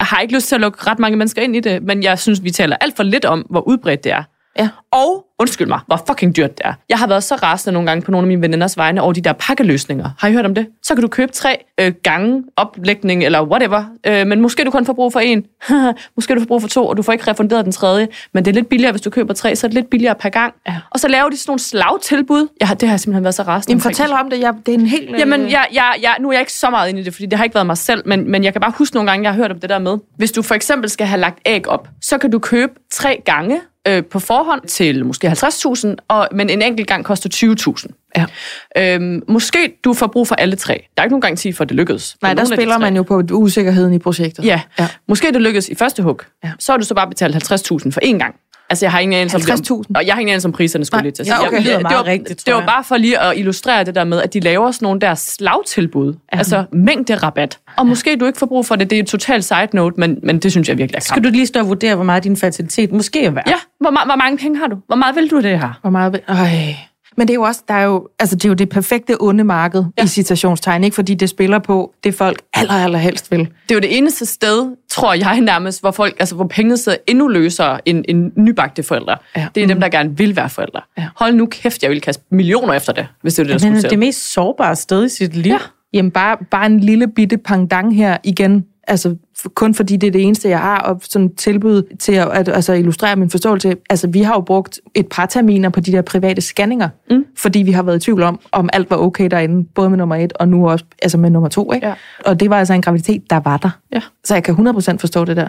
har 0.01 0.21
ikke 0.21 0.35
lyst 0.35 0.49
til 0.49 0.55
at 0.55 0.61
lukke 0.61 0.79
ret 0.91 0.99
mange 0.99 1.17
mennesker 1.17 1.43
ind 1.43 1.57
i 1.57 1.61
det, 1.61 1.83
men 1.83 2.03
jeg 2.03 2.19
synes, 2.19 2.43
vi 2.45 2.51
taler 2.51 2.77
alt 2.81 2.97
for 2.97 3.03
lidt 3.03 3.25
om, 3.25 3.47
hvor 3.51 3.61
udbredt 3.61 4.05
det 4.05 4.13
er. 4.13 4.23
Ja. 4.59 4.69
Og, 4.93 5.25
undskyld 5.39 5.67
mig, 5.67 5.81
hvor 5.87 6.03
fucking 6.07 6.37
dyrt 6.37 6.59
det 6.59 6.67
er. 6.67 6.73
Jeg 6.89 6.99
har 6.99 7.07
været 7.07 7.25
så 7.25 7.35
rasende 7.35 7.73
nogle 7.73 7.87
gange 7.91 8.03
på 8.03 8.11
nogle 8.11 8.25
af 8.25 8.29
mine 8.29 8.43
veninders 8.43 8.77
vegne 8.77 9.03
over 9.03 9.13
de 9.13 9.21
der 9.21 9.33
pakkeløsninger. 9.33 10.11
Har 10.19 10.29
I 10.29 10.33
hørt 10.33 10.45
om 10.45 10.55
det? 10.55 10.67
Så 10.83 10.95
kan 10.95 11.03
du 11.03 11.09
købe 11.09 11.33
tre 11.33 11.65
øh, 11.81 11.93
gange 12.03 12.45
oplægning 12.57 13.25
eller 13.25 13.43
whatever, 13.43 13.85
øh, 14.07 14.27
men 14.27 14.41
måske 14.41 14.65
du 14.65 14.71
kun 14.71 14.87
får 14.87 14.93
brug 14.93 15.13
for 15.13 15.21
en. 15.21 15.45
måske 16.17 16.35
du 16.35 16.41
får 16.41 16.47
brug 16.47 16.61
for 16.61 16.69
to, 16.69 16.87
og 16.87 16.97
du 16.97 17.03
får 17.03 17.13
ikke 17.13 17.31
refunderet 17.31 17.65
den 17.65 17.73
tredje. 17.73 18.09
Men 18.35 18.45
det 18.45 18.51
er 18.51 18.55
lidt 18.55 18.69
billigere, 18.69 18.93
hvis 18.93 19.03
du 19.03 19.11
køber 19.11 19.35
tre, 19.35 19.57
så 19.57 19.67
er 19.67 19.69
det 19.69 19.75
lidt 19.75 19.91
billigere 19.91 20.15
per 20.15 20.29
gang. 20.29 20.55
Ja. 20.69 20.77
Og 20.91 21.01
så 21.01 21.09
laver 21.09 21.29
de 21.29 21.37
sådan 21.37 21.51
nogle 21.51 21.61
slagtilbud. 21.61 22.49
Jeg 22.61 22.69
har, 22.69 22.75
det 22.75 22.89
har 22.89 22.93
jeg 22.93 23.01
simpelthen 23.01 23.25
været 23.25 23.35
så 23.35 23.43
rasende 23.43 23.71
Jamen, 23.71 23.79
omkring. 23.81 23.97
fortæl 23.97 24.13
om 24.13 24.31
det. 24.31 24.41
Jeg, 24.41 24.55
det 24.67 24.75
er 24.75 24.79
en 24.79 24.87
helt... 24.87 25.11
øh, 25.11 25.21
Jamen, 25.21 25.51
jeg, 25.51 25.67
jeg, 25.73 25.95
jeg, 26.03 26.17
nu 26.21 26.29
er 26.29 26.33
jeg 26.33 26.41
ikke 26.41 26.53
så 26.53 26.71
meget 26.71 26.89
inde 26.89 27.01
i 27.01 27.05
det, 27.05 27.15
fordi 27.15 27.27
det 27.27 27.37
har 27.37 27.45
ikke 27.45 27.55
været 27.55 27.67
mig 27.67 27.79
selv, 27.79 28.03
men, 28.07 28.31
men 28.31 28.45
jeg 28.45 28.53
kan 28.53 28.61
bare 28.61 28.73
huske 28.79 28.97
nogle 28.97 29.11
gange, 29.11 29.25
jeg 29.25 29.33
har 29.33 29.37
hørt 29.37 29.51
om 29.51 29.61
det 29.61 29.71
der 29.71 29.79
med, 29.79 29.99
hvis 30.17 30.33
du 30.33 30.43
for 30.43 30.55
eksempel 30.55 30.91
skal 30.91 31.07
have 31.07 31.21
lagt 31.21 31.39
æg 31.47 31.69
op, 31.69 31.89
så 32.03 32.19
kan 32.19 32.31
du 32.31 32.39
købe 32.39 32.73
tre 32.93 33.23
gange 33.25 33.61
øh, 33.89 34.05
på 34.05 34.19
forhånd 34.19 34.63
til 34.63 35.07
måske 35.07 35.29
50.000, 35.29 35.95
og, 36.09 36.29
men 36.33 36.51
en 36.51 36.63
enkelt 36.63 36.89
gang 36.89 37.05
koster 37.05 37.87
20.000. 37.87 38.13
Ja. 38.17 38.95
Øhm, 38.95 39.23
måske 39.29 39.79
du 39.85 39.95
får 39.95 40.07
brug 40.07 40.29
for 40.29 40.35
alle 40.35 40.57
tre. 40.57 40.85
Der 40.97 41.03
er 41.03 41.05
ikke 41.05 41.13
nogen 41.13 41.21
garanti 41.21 41.53
for, 41.53 41.65
at 41.65 41.69
det 41.69 41.77
lykkes. 41.77 42.17
Nej, 42.23 42.35
der 42.35 42.45
spiller 42.45 42.79
man 42.79 42.97
jo 42.97 43.03
på 43.03 43.23
usikkerheden 43.33 43.93
i 43.93 43.99
projektet. 43.99 44.45
Ja. 44.45 44.61
Ja. 44.79 44.89
Måske 45.09 45.33
det 45.33 45.43
lykkes 45.43 45.69
i 45.69 45.75
første 45.75 46.03
hug. 46.03 46.21
Ja. 46.45 46.51
Så 46.59 46.73
har 46.73 46.79
du 46.79 46.85
så 46.85 46.95
bare 46.95 47.09
betalt 47.09 47.37
50.000 47.37 47.91
for 47.91 48.01
én 48.05 48.19
gang. 48.19 48.35
Altså, 48.71 48.85
jeg 48.85 48.93
har 48.93 48.99
ingen 48.99 49.19
anelse 49.21 49.37
om 49.37 49.43
50.000? 49.43 49.83
Og 49.95 50.07
jeg 50.07 50.15
har 50.15 50.21
ingen 50.21 50.33
anelse 50.33 50.49
om 50.49 50.53
priserne, 50.53 50.85
skulle 50.85 51.03
lige 51.03 51.13
til 51.13 51.23
at 51.23 51.29
Ja, 51.29 51.37
sige. 51.37 51.47
okay. 51.47 51.57
Jeg- 51.57 51.65
Det 51.79 51.89
det, 51.89 51.97
var, 51.97 52.07
rigtigt, 52.07 52.47
det 52.47 52.55
var 52.55 52.67
bare 52.67 52.85
for 52.85 52.97
lige 52.97 53.19
at 53.21 53.37
illustrere 53.39 53.85
det 53.85 53.95
der 53.95 54.05
med, 54.05 54.23
at 54.23 54.35
de 54.35 54.41
laver 54.41 54.71
sådan 54.71 54.87
nogle 54.87 55.01
der 55.01 55.15
slagtilbud. 55.15 56.15
Ja. 56.33 56.39
Altså 56.39 56.65
mængderabat. 56.73 57.59
Og 57.77 57.87
måske 57.87 58.17
du 58.17 58.27
ikke 58.27 58.39
får 58.39 58.47
brug 58.47 58.67
for 58.67 58.77
det. 58.77 58.91
Det 58.91 58.99
er 58.99 59.03
et 59.03 59.07
totalt 59.09 59.45
side 59.45 59.69
note, 59.73 60.01
men, 60.01 60.19
men 60.23 60.39
det 60.39 60.51
synes 60.53 60.69
jeg 60.69 60.79
virkelig 60.79 60.97
er 60.97 61.01
Skal 61.01 61.25
du 61.25 61.29
lige 61.29 61.47
stå 61.47 61.61
og 61.61 61.69
vurdere, 61.69 61.95
hvor 61.95 62.05
meget 62.05 62.25
din 62.25 62.37
fertilitet 62.37 62.93
måske 62.93 63.25
er 63.25 63.31
værd? 63.31 63.45
Ja, 63.49 63.55
hvor, 63.81 63.91
ma- 63.91 64.05
hvor 64.07 64.17
mange 64.17 64.39
penge 64.39 64.59
har 64.59 64.67
du? 64.67 64.77
Hvor 64.87 64.97
meget 64.97 65.17
vil 65.17 65.31
du 65.31 65.41
det 65.41 65.59
her? 65.61 65.79
Hvor 65.81 65.91
meget... 65.91 66.21
Øj. 66.29 66.37
Men 67.19 67.29
det 67.29 67.33
er 67.33 67.35
jo 67.35 67.43
også, 67.43 67.63
der 67.69 67.75
er 67.75 67.85
jo, 67.85 68.09
altså 68.19 68.37
det 68.37 68.45
er 68.45 68.49
jo 68.49 68.55
det 68.55 68.69
perfekte 68.69 69.17
onde 69.21 69.45
marked 69.45 69.85
ja. 69.99 70.05
i 70.05 70.07
citationstegn, 70.07 70.85
ikke? 70.85 70.95
Fordi 70.95 71.15
det 71.15 71.29
spiller 71.29 71.59
på 71.59 71.95
det, 72.05 72.15
folk 72.15 72.43
aller, 72.55 72.73
aller 72.73 72.99
helst 72.99 73.31
vil. 73.31 73.39
Det 73.39 73.49
er 73.71 73.75
jo 73.75 73.81
det 73.81 73.99
eneste 73.99 74.27
sted, 74.27 74.77
tror 74.91 75.15
jeg 75.15 75.41
nærmest, 75.41 75.81
hvor 75.81 75.91
folk, 75.91 76.17
altså 76.19 76.35
hvor 76.35 76.47
pengene 76.47 76.77
sidder 76.77 76.99
endnu 77.07 77.29
løsere 77.29 77.89
end, 77.89 78.05
end 78.09 78.33
nybagte 78.37 78.83
forældre. 78.83 79.17
Ja. 79.37 79.47
Det 79.55 79.63
er 79.63 79.67
dem, 79.67 79.81
der 79.81 79.89
gerne 79.89 80.17
vil 80.17 80.37
være 80.37 80.51
forældre. 80.51 80.81
Ja. 80.99 81.09
Hold 81.17 81.35
nu 81.35 81.47
kæft, 81.47 81.83
jeg 81.83 81.91
vil 81.91 82.01
kaste 82.01 82.25
millioner 82.31 82.75
efter 82.75 82.93
det, 82.93 83.07
hvis 83.23 83.35
det 83.35 83.43
er 83.43 83.45
det, 83.45 83.53
der 83.53 83.59
skulle 83.59 83.77
det 83.77 83.85
er 83.85 83.89
det 83.89 83.99
mest 83.99 84.33
sårbare 84.33 84.77
sted 84.77 85.05
i 85.05 85.09
sit 85.09 85.37
liv. 85.37 85.53
Ja. 85.53 85.59
Jamen 85.93 86.11
bare, 86.11 86.37
bare 86.51 86.67
en 86.67 86.81
lille 86.81 87.09
bitte 87.09 87.39
pangdang 87.39 87.97
her 87.97 88.17
igen. 88.25 88.65
Altså 88.89 89.17
kun 89.55 89.75
fordi 89.75 89.97
det 89.97 90.07
er 90.07 90.11
det 90.11 90.23
eneste, 90.23 90.49
jeg 90.49 90.59
har, 90.59 90.79
og 90.79 91.01
sådan 91.03 91.35
tilbud 91.35 91.83
til 91.99 92.13
at, 92.13 92.29
at 92.29 92.49
altså, 92.49 92.73
illustrere 92.73 93.17
min 93.17 93.31
forståelse. 93.31 93.77
Altså 93.91 94.09
vi 94.09 94.23
har 94.23 94.35
jo 94.35 94.41
brugt 94.41 94.81
et 94.95 95.07
par 95.07 95.27
terminer 95.27 95.69
på 95.69 95.81
de 95.81 95.93
der 95.93 96.03
private 96.03 96.41
scanninger, 96.41 96.89
mm. 97.11 97.25
fordi 97.37 97.59
vi 97.59 97.73
har 97.73 97.83
været 97.83 97.97
i 97.97 98.01
tvivl 98.01 98.23
om, 98.23 98.41
om 98.53 98.69
alt 98.73 98.91
var 98.91 98.97
okay 98.97 99.29
derinde, 99.31 99.69
både 99.75 99.91
med 99.91 99.99
nummer 99.99 100.17
et 100.17 100.33
og 100.33 100.49
nu 100.49 100.69
også 100.69 100.85
altså 101.03 101.19
med 101.19 101.31
nummer 101.31 101.49
to. 101.49 101.73
Ikke? 101.73 101.87
Ja. 101.87 101.95
Og 102.25 102.41
det 102.41 102.51
var 102.51 102.59
altså 102.59 102.75
en 102.75 102.83
graviditet, 102.83 103.31
der 103.31 103.41
var 103.41 103.57
der. 103.57 103.71
Ja. 103.93 104.01
Så 104.25 104.35
jeg 104.35 104.45
kan 104.45 104.55
100% 104.55 104.97
forstå 104.99 105.25
det 105.25 105.37
der. 105.37 105.49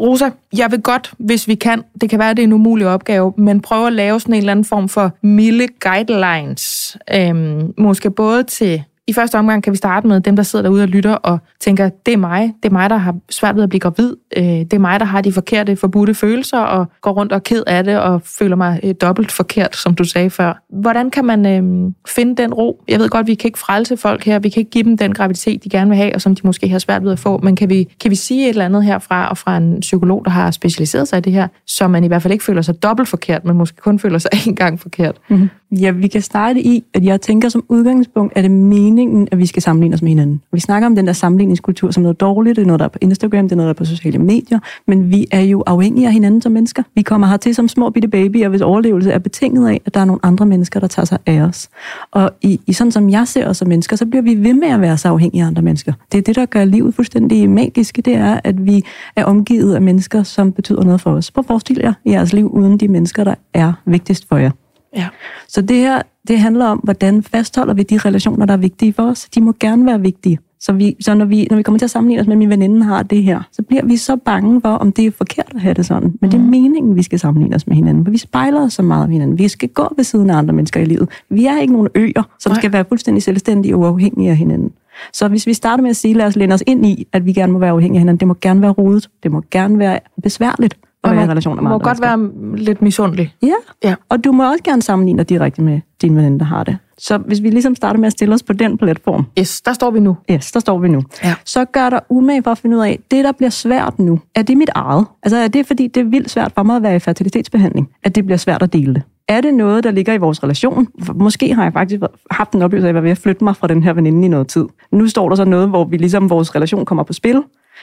Rosa, 0.00 0.30
jeg 0.56 0.70
vil 0.70 0.82
godt, 0.82 1.12
hvis 1.18 1.48
vi 1.48 1.54
kan, 1.54 1.82
det 2.00 2.10
kan 2.10 2.18
være, 2.18 2.30
det 2.30 2.38
er 2.38 2.44
en 2.44 2.52
umulig 2.52 2.86
opgave, 2.86 3.32
men 3.38 3.60
prøve 3.60 3.86
at 3.86 3.92
lave 3.92 4.20
sådan 4.20 4.34
en 4.34 4.38
eller 4.38 4.50
anden 4.50 4.64
form 4.64 4.88
for 4.88 5.12
milde 5.22 5.68
guidelines. 5.80 6.96
Øhm, 7.14 7.74
måske 7.78 8.10
både 8.10 8.42
til, 8.42 8.84
i 9.06 9.12
første 9.12 9.38
omgang 9.38 9.62
kan 9.62 9.72
vi 9.72 9.76
starte 9.76 10.06
med 10.06 10.20
dem, 10.20 10.36
der 10.36 10.42
sidder 10.42 10.62
derude 10.62 10.82
og 10.82 10.88
lytter 10.88 11.14
og 11.14 11.38
tænker, 11.60 11.88
det 12.06 12.14
er 12.14 12.18
mig, 12.18 12.54
det 12.62 12.68
er 12.68 12.72
mig, 12.72 12.90
der 12.90 12.96
har 12.96 13.16
svært 13.30 13.56
ved 13.56 13.62
at 13.62 13.68
blive 13.68 13.80
gravid, 13.80 14.16
øh, 14.36 14.44
det 14.44 14.72
er 14.72 14.78
mig, 14.78 15.00
der 15.00 15.06
har 15.06 15.20
de 15.20 15.32
forkerte, 15.32 15.76
forbudte 15.76 16.14
følelser 16.14 16.58
og 16.58 16.86
går 17.00 17.10
rundt 17.10 17.32
og 17.32 17.36
er 17.36 17.40
ked 17.40 17.62
af 17.66 17.84
det 17.84 18.00
og 18.00 18.22
føler 18.24 18.56
mig 18.56 18.80
øh, 18.82 18.94
dobbelt 19.00 19.32
forkert, 19.32 19.76
som 19.76 19.94
du 19.94 20.04
sagde 20.04 20.30
før. 20.30 20.62
Hvordan 20.80 21.10
kan 21.10 21.24
man 21.24 21.46
øh, 21.46 21.92
finde 22.08 22.42
den 22.42 22.54
ro? 22.54 22.84
Jeg 22.88 22.98
ved 22.98 23.08
godt, 23.08 23.26
vi 23.26 23.34
kan 23.34 23.48
ikke 23.48 23.58
frelse 23.58 23.96
folk 23.96 24.24
her, 24.24 24.38
vi 24.38 24.48
kan 24.48 24.60
ikke 24.60 24.70
give 24.70 24.84
dem 24.84 24.96
den 24.96 25.14
graviditet, 25.14 25.64
de 25.64 25.68
gerne 25.68 25.90
vil 25.90 25.96
have, 25.96 26.14
og 26.14 26.20
som 26.20 26.34
de 26.34 26.40
måske 26.44 26.68
har 26.68 26.78
svært 26.78 27.04
ved 27.04 27.12
at 27.12 27.18
få, 27.18 27.38
men 27.42 27.56
kan 27.56 27.68
vi, 27.68 27.94
kan 28.00 28.10
vi 28.10 28.16
sige 28.16 28.44
et 28.44 28.48
eller 28.48 28.64
andet 28.64 28.84
herfra, 28.84 29.28
og 29.28 29.38
fra 29.38 29.56
en 29.56 29.80
psykolog, 29.80 30.24
der 30.24 30.30
har 30.30 30.50
specialiseret 30.50 31.08
sig 31.08 31.18
i 31.18 31.20
det 31.20 31.32
her, 31.32 31.48
så 31.66 31.88
man 31.88 32.04
i 32.04 32.06
hvert 32.06 32.22
fald 32.22 32.32
ikke 32.32 32.44
føler 32.44 32.62
sig 32.62 32.82
dobbelt 32.82 33.08
forkert, 33.08 33.44
men 33.44 33.56
måske 33.56 33.76
kun 33.76 33.98
føler 33.98 34.18
sig 34.18 34.30
en 34.46 34.56
gang 34.56 34.80
forkert? 34.80 35.16
Mm-hmm. 35.28 35.48
Ja, 35.80 35.90
vi 35.90 36.08
kan 36.08 36.22
starte 36.22 36.60
i, 36.60 36.84
at 36.94 37.04
jeg 37.04 37.20
tænker 37.20 37.48
som 37.48 37.64
udgangspunkt, 37.68 38.32
at 38.36 38.44
det 38.44 38.50
meningen 38.50 38.93
meningen, 38.94 39.28
at 39.32 39.38
vi 39.38 39.46
skal 39.46 39.62
sammenligne 39.62 39.94
os 39.94 40.02
med 40.02 40.08
hinanden. 40.08 40.40
Vi 40.52 40.60
snakker 40.60 40.86
om 40.86 40.96
den 40.96 41.06
der 41.06 41.12
sammenligningskultur 41.12 41.90
som 41.90 42.02
noget 42.02 42.20
dårligt, 42.20 42.56
det 42.56 42.62
er 42.62 42.66
noget, 42.66 42.78
der 42.78 42.84
er 42.84 42.88
på 42.88 42.98
Instagram, 43.00 43.44
det 43.44 43.52
er 43.52 43.56
noget, 43.56 43.66
der 43.66 43.74
er 43.74 43.78
på 43.78 43.84
sociale 43.84 44.18
medier, 44.18 44.58
men 44.86 45.10
vi 45.10 45.26
er 45.30 45.40
jo 45.40 45.62
afhængige 45.66 46.06
af 46.06 46.12
hinanden 46.12 46.42
som 46.42 46.52
mennesker. 46.52 46.82
Vi 46.94 47.02
kommer 47.02 47.26
hertil 47.26 47.54
som 47.54 47.68
små 47.68 47.90
bitte 47.90 48.08
babyer, 48.08 48.48
hvis 48.48 48.60
overlevelse 48.60 49.10
er 49.10 49.18
betinget 49.18 49.68
af, 49.68 49.80
at 49.86 49.94
der 49.94 50.00
er 50.00 50.04
nogle 50.04 50.20
andre 50.22 50.46
mennesker, 50.46 50.80
der 50.80 50.86
tager 50.86 51.06
sig 51.06 51.18
af 51.26 51.40
os. 51.40 51.68
Og 52.10 52.30
i, 52.42 52.60
i 52.66 52.72
sådan 52.72 52.90
som 52.90 53.10
jeg 53.10 53.28
ser 53.28 53.48
os 53.48 53.56
som 53.56 53.68
mennesker, 53.68 53.96
så 53.96 54.06
bliver 54.06 54.22
vi 54.22 54.34
ved 54.34 54.54
med 54.54 54.68
at 54.68 54.80
være 54.80 54.98
så 54.98 55.08
afhængige 55.08 55.42
af 55.42 55.46
andre 55.46 55.62
mennesker. 55.62 55.92
Det 56.12 56.18
er 56.18 56.22
det, 56.22 56.36
der 56.36 56.46
gør 56.46 56.64
livet 56.64 56.94
fuldstændig 56.94 57.50
magisk, 57.50 57.96
det 57.96 58.14
er, 58.14 58.40
at 58.44 58.66
vi 58.66 58.84
er 59.16 59.24
omgivet 59.24 59.74
af 59.74 59.82
mennesker, 59.82 60.22
som 60.22 60.52
betyder 60.52 60.82
noget 60.82 61.00
for 61.00 61.10
os. 61.10 61.30
Prøv 61.30 61.40
at 61.40 61.46
forestille 61.46 61.82
jer 61.82 61.92
jeres 62.06 62.32
liv 62.32 62.50
uden 62.50 62.78
de 62.78 62.88
mennesker, 62.88 63.24
der 63.24 63.34
er 63.54 63.72
vigtigst 63.86 64.28
for 64.28 64.36
jer. 64.36 64.50
Ja. 64.96 65.08
Så 65.48 65.62
det 65.62 65.76
her, 65.76 66.02
det 66.28 66.38
handler 66.38 66.66
om, 66.66 66.78
hvordan 66.78 67.22
fastholder 67.22 67.74
vi 67.74 67.82
de 67.82 67.98
relationer, 67.98 68.46
der 68.46 68.52
er 68.52 68.58
vigtige 68.58 68.92
for 68.92 69.02
os. 69.02 69.28
De 69.34 69.40
må 69.40 69.54
gerne 69.60 69.86
være 69.86 70.00
vigtige. 70.00 70.38
Så, 70.60 70.72
vi, 70.72 70.96
så 71.00 71.14
når, 71.14 71.24
vi, 71.24 71.46
når 71.50 71.56
vi 71.56 71.62
kommer 71.62 71.78
til 71.78 71.86
at 71.86 71.90
sammenligne 71.90 72.20
os 72.20 72.26
med, 72.26 72.34
at 72.34 72.38
min 72.38 72.50
veninde 72.50 72.84
har 72.84 73.02
det 73.02 73.22
her, 73.22 73.42
så 73.52 73.62
bliver 73.62 73.84
vi 73.84 73.96
så 73.96 74.16
bange 74.16 74.60
for, 74.60 74.68
om 74.68 74.92
det 74.92 75.06
er 75.06 75.10
forkert 75.10 75.52
at 75.54 75.60
have 75.60 75.74
det 75.74 75.86
sådan. 75.86 76.14
Men 76.20 76.30
det 76.30 76.38
er 76.38 76.42
meningen, 76.42 76.96
vi 76.96 77.02
skal 77.02 77.18
sammenligne 77.18 77.56
os 77.56 77.66
med 77.66 77.76
hinanden, 77.76 78.04
for 78.04 78.10
vi 78.10 78.18
spejler 78.18 78.64
os 78.64 78.72
så 78.72 78.82
meget 78.82 79.04
af 79.04 79.12
hinanden. 79.12 79.38
Vi 79.38 79.48
skal 79.48 79.68
gå 79.68 79.94
ved 79.96 80.04
siden 80.04 80.30
af 80.30 80.36
andre 80.36 80.54
mennesker 80.54 80.80
i 80.80 80.84
livet. 80.84 81.08
Vi 81.30 81.46
er 81.46 81.60
ikke 81.60 81.72
nogen 81.72 81.88
øer, 81.94 82.22
som 82.40 82.50
Nej. 82.52 82.60
skal 82.60 82.72
være 82.72 82.84
fuldstændig 82.88 83.22
selvstændige 83.22 83.74
og 83.74 83.80
uafhængige 83.80 84.30
af 84.30 84.36
hinanden. 84.36 84.72
Så 85.12 85.28
hvis 85.28 85.46
vi 85.46 85.54
starter 85.54 85.82
med 85.82 85.90
at 85.90 85.96
sige, 85.96 86.14
lad 86.14 86.26
os 86.26 86.36
læne 86.36 86.54
os 86.54 86.62
ind 86.66 86.86
i, 86.86 87.06
at 87.12 87.26
vi 87.26 87.32
gerne 87.32 87.52
må 87.52 87.58
være 87.58 87.70
afhængige 87.70 87.98
af 87.98 88.00
hinanden, 88.00 88.20
det 88.20 88.28
må 88.28 88.36
gerne 88.40 88.62
være 88.62 88.70
rodet, 88.70 89.10
det 89.22 89.32
må 89.32 89.42
gerne 89.50 89.78
være 89.78 90.00
besværligt 90.22 90.76
at 91.10 91.16
være 91.16 91.24
i 91.24 91.28
relationer 91.28 91.62
med 91.62 91.68
må 91.68 91.74
andre 91.74 91.84
godt 91.84 92.00
mennesker. 92.00 92.48
være 92.50 92.56
lidt 92.64 92.82
misundelig. 92.82 93.34
Ja. 93.42 93.52
Ja. 93.84 93.94
og 94.08 94.24
du 94.24 94.32
må 94.32 94.50
også 94.50 94.64
gerne 94.64 94.82
sammenligne 94.82 95.18
dig 95.18 95.28
direkte 95.28 95.62
med 95.62 95.80
din 96.02 96.16
veninde, 96.16 96.38
der 96.38 96.44
har 96.44 96.64
det. 96.64 96.78
Så 96.98 97.18
hvis 97.18 97.42
vi 97.42 97.50
ligesom 97.50 97.74
starter 97.76 98.00
med 98.00 98.06
at 98.06 98.12
stille 98.12 98.34
os 98.34 98.42
på 98.42 98.52
den 98.52 98.78
platform, 98.78 99.26
Yes, 99.38 99.60
der 99.62 99.72
står 99.72 99.90
vi 99.90 100.00
nu. 100.00 100.16
yes, 100.30 100.52
der 100.52 100.60
står 100.60 100.78
vi 100.78 100.88
nu, 100.88 101.02
Ja. 101.24 101.34
så 101.44 101.64
gør 101.64 101.90
der 101.90 102.00
umage 102.08 102.42
for 102.42 102.50
at 102.50 102.58
finde 102.58 102.76
ud 102.76 102.82
af, 102.82 102.98
det 103.10 103.24
der 103.24 103.32
bliver 103.32 103.50
svært 103.50 103.98
nu, 103.98 104.20
er 104.34 104.42
det 104.42 104.56
mit 104.56 104.70
eget? 104.74 105.06
Altså 105.22 105.36
er 105.36 105.48
det 105.48 105.66
fordi, 105.66 105.86
det 105.88 106.00
er 106.00 106.04
vildt 106.04 106.30
svært 106.30 106.52
for 106.52 106.62
mig 106.62 106.76
at 106.76 106.82
være 106.82 106.96
i 106.96 106.98
fertilitetsbehandling, 106.98 107.88
at 108.04 108.14
det 108.14 108.24
bliver 108.26 108.38
svært 108.38 108.62
at 108.62 108.72
dele 108.72 108.94
det? 108.94 109.02
Er 109.28 109.40
det 109.40 109.54
noget, 109.54 109.84
der 109.84 109.90
ligger 109.90 110.12
i 110.12 110.16
vores 110.16 110.42
relation? 110.42 110.88
Måske 111.14 111.54
har 111.54 111.62
jeg 111.62 111.72
faktisk 111.72 112.02
haft 112.30 112.52
en 112.52 112.62
oplevelse 112.62 112.86
af, 112.86 112.88
at 112.88 112.94
jeg 112.94 112.94
var 112.94 113.00
ved 113.00 113.10
at 113.10 113.18
flytte 113.18 113.44
mig 113.44 113.56
fra 113.56 113.66
den 113.66 113.82
her 113.82 113.92
veninde 113.92 114.24
i 114.24 114.28
noget 114.28 114.48
tid. 114.48 114.64
Nu 114.92 115.08
står 115.08 115.28
der 115.28 115.36
så 115.36 115.44
noget, 115.44 115.68
hvor 115.68 115.84
vi 115.84 115.96
ligesom 115.96 116.30
vores 116.30 116.54
relation 116.54 116.84
kommer 116.84 117.04
på 117.04 117.12
spil. 117.12 117.42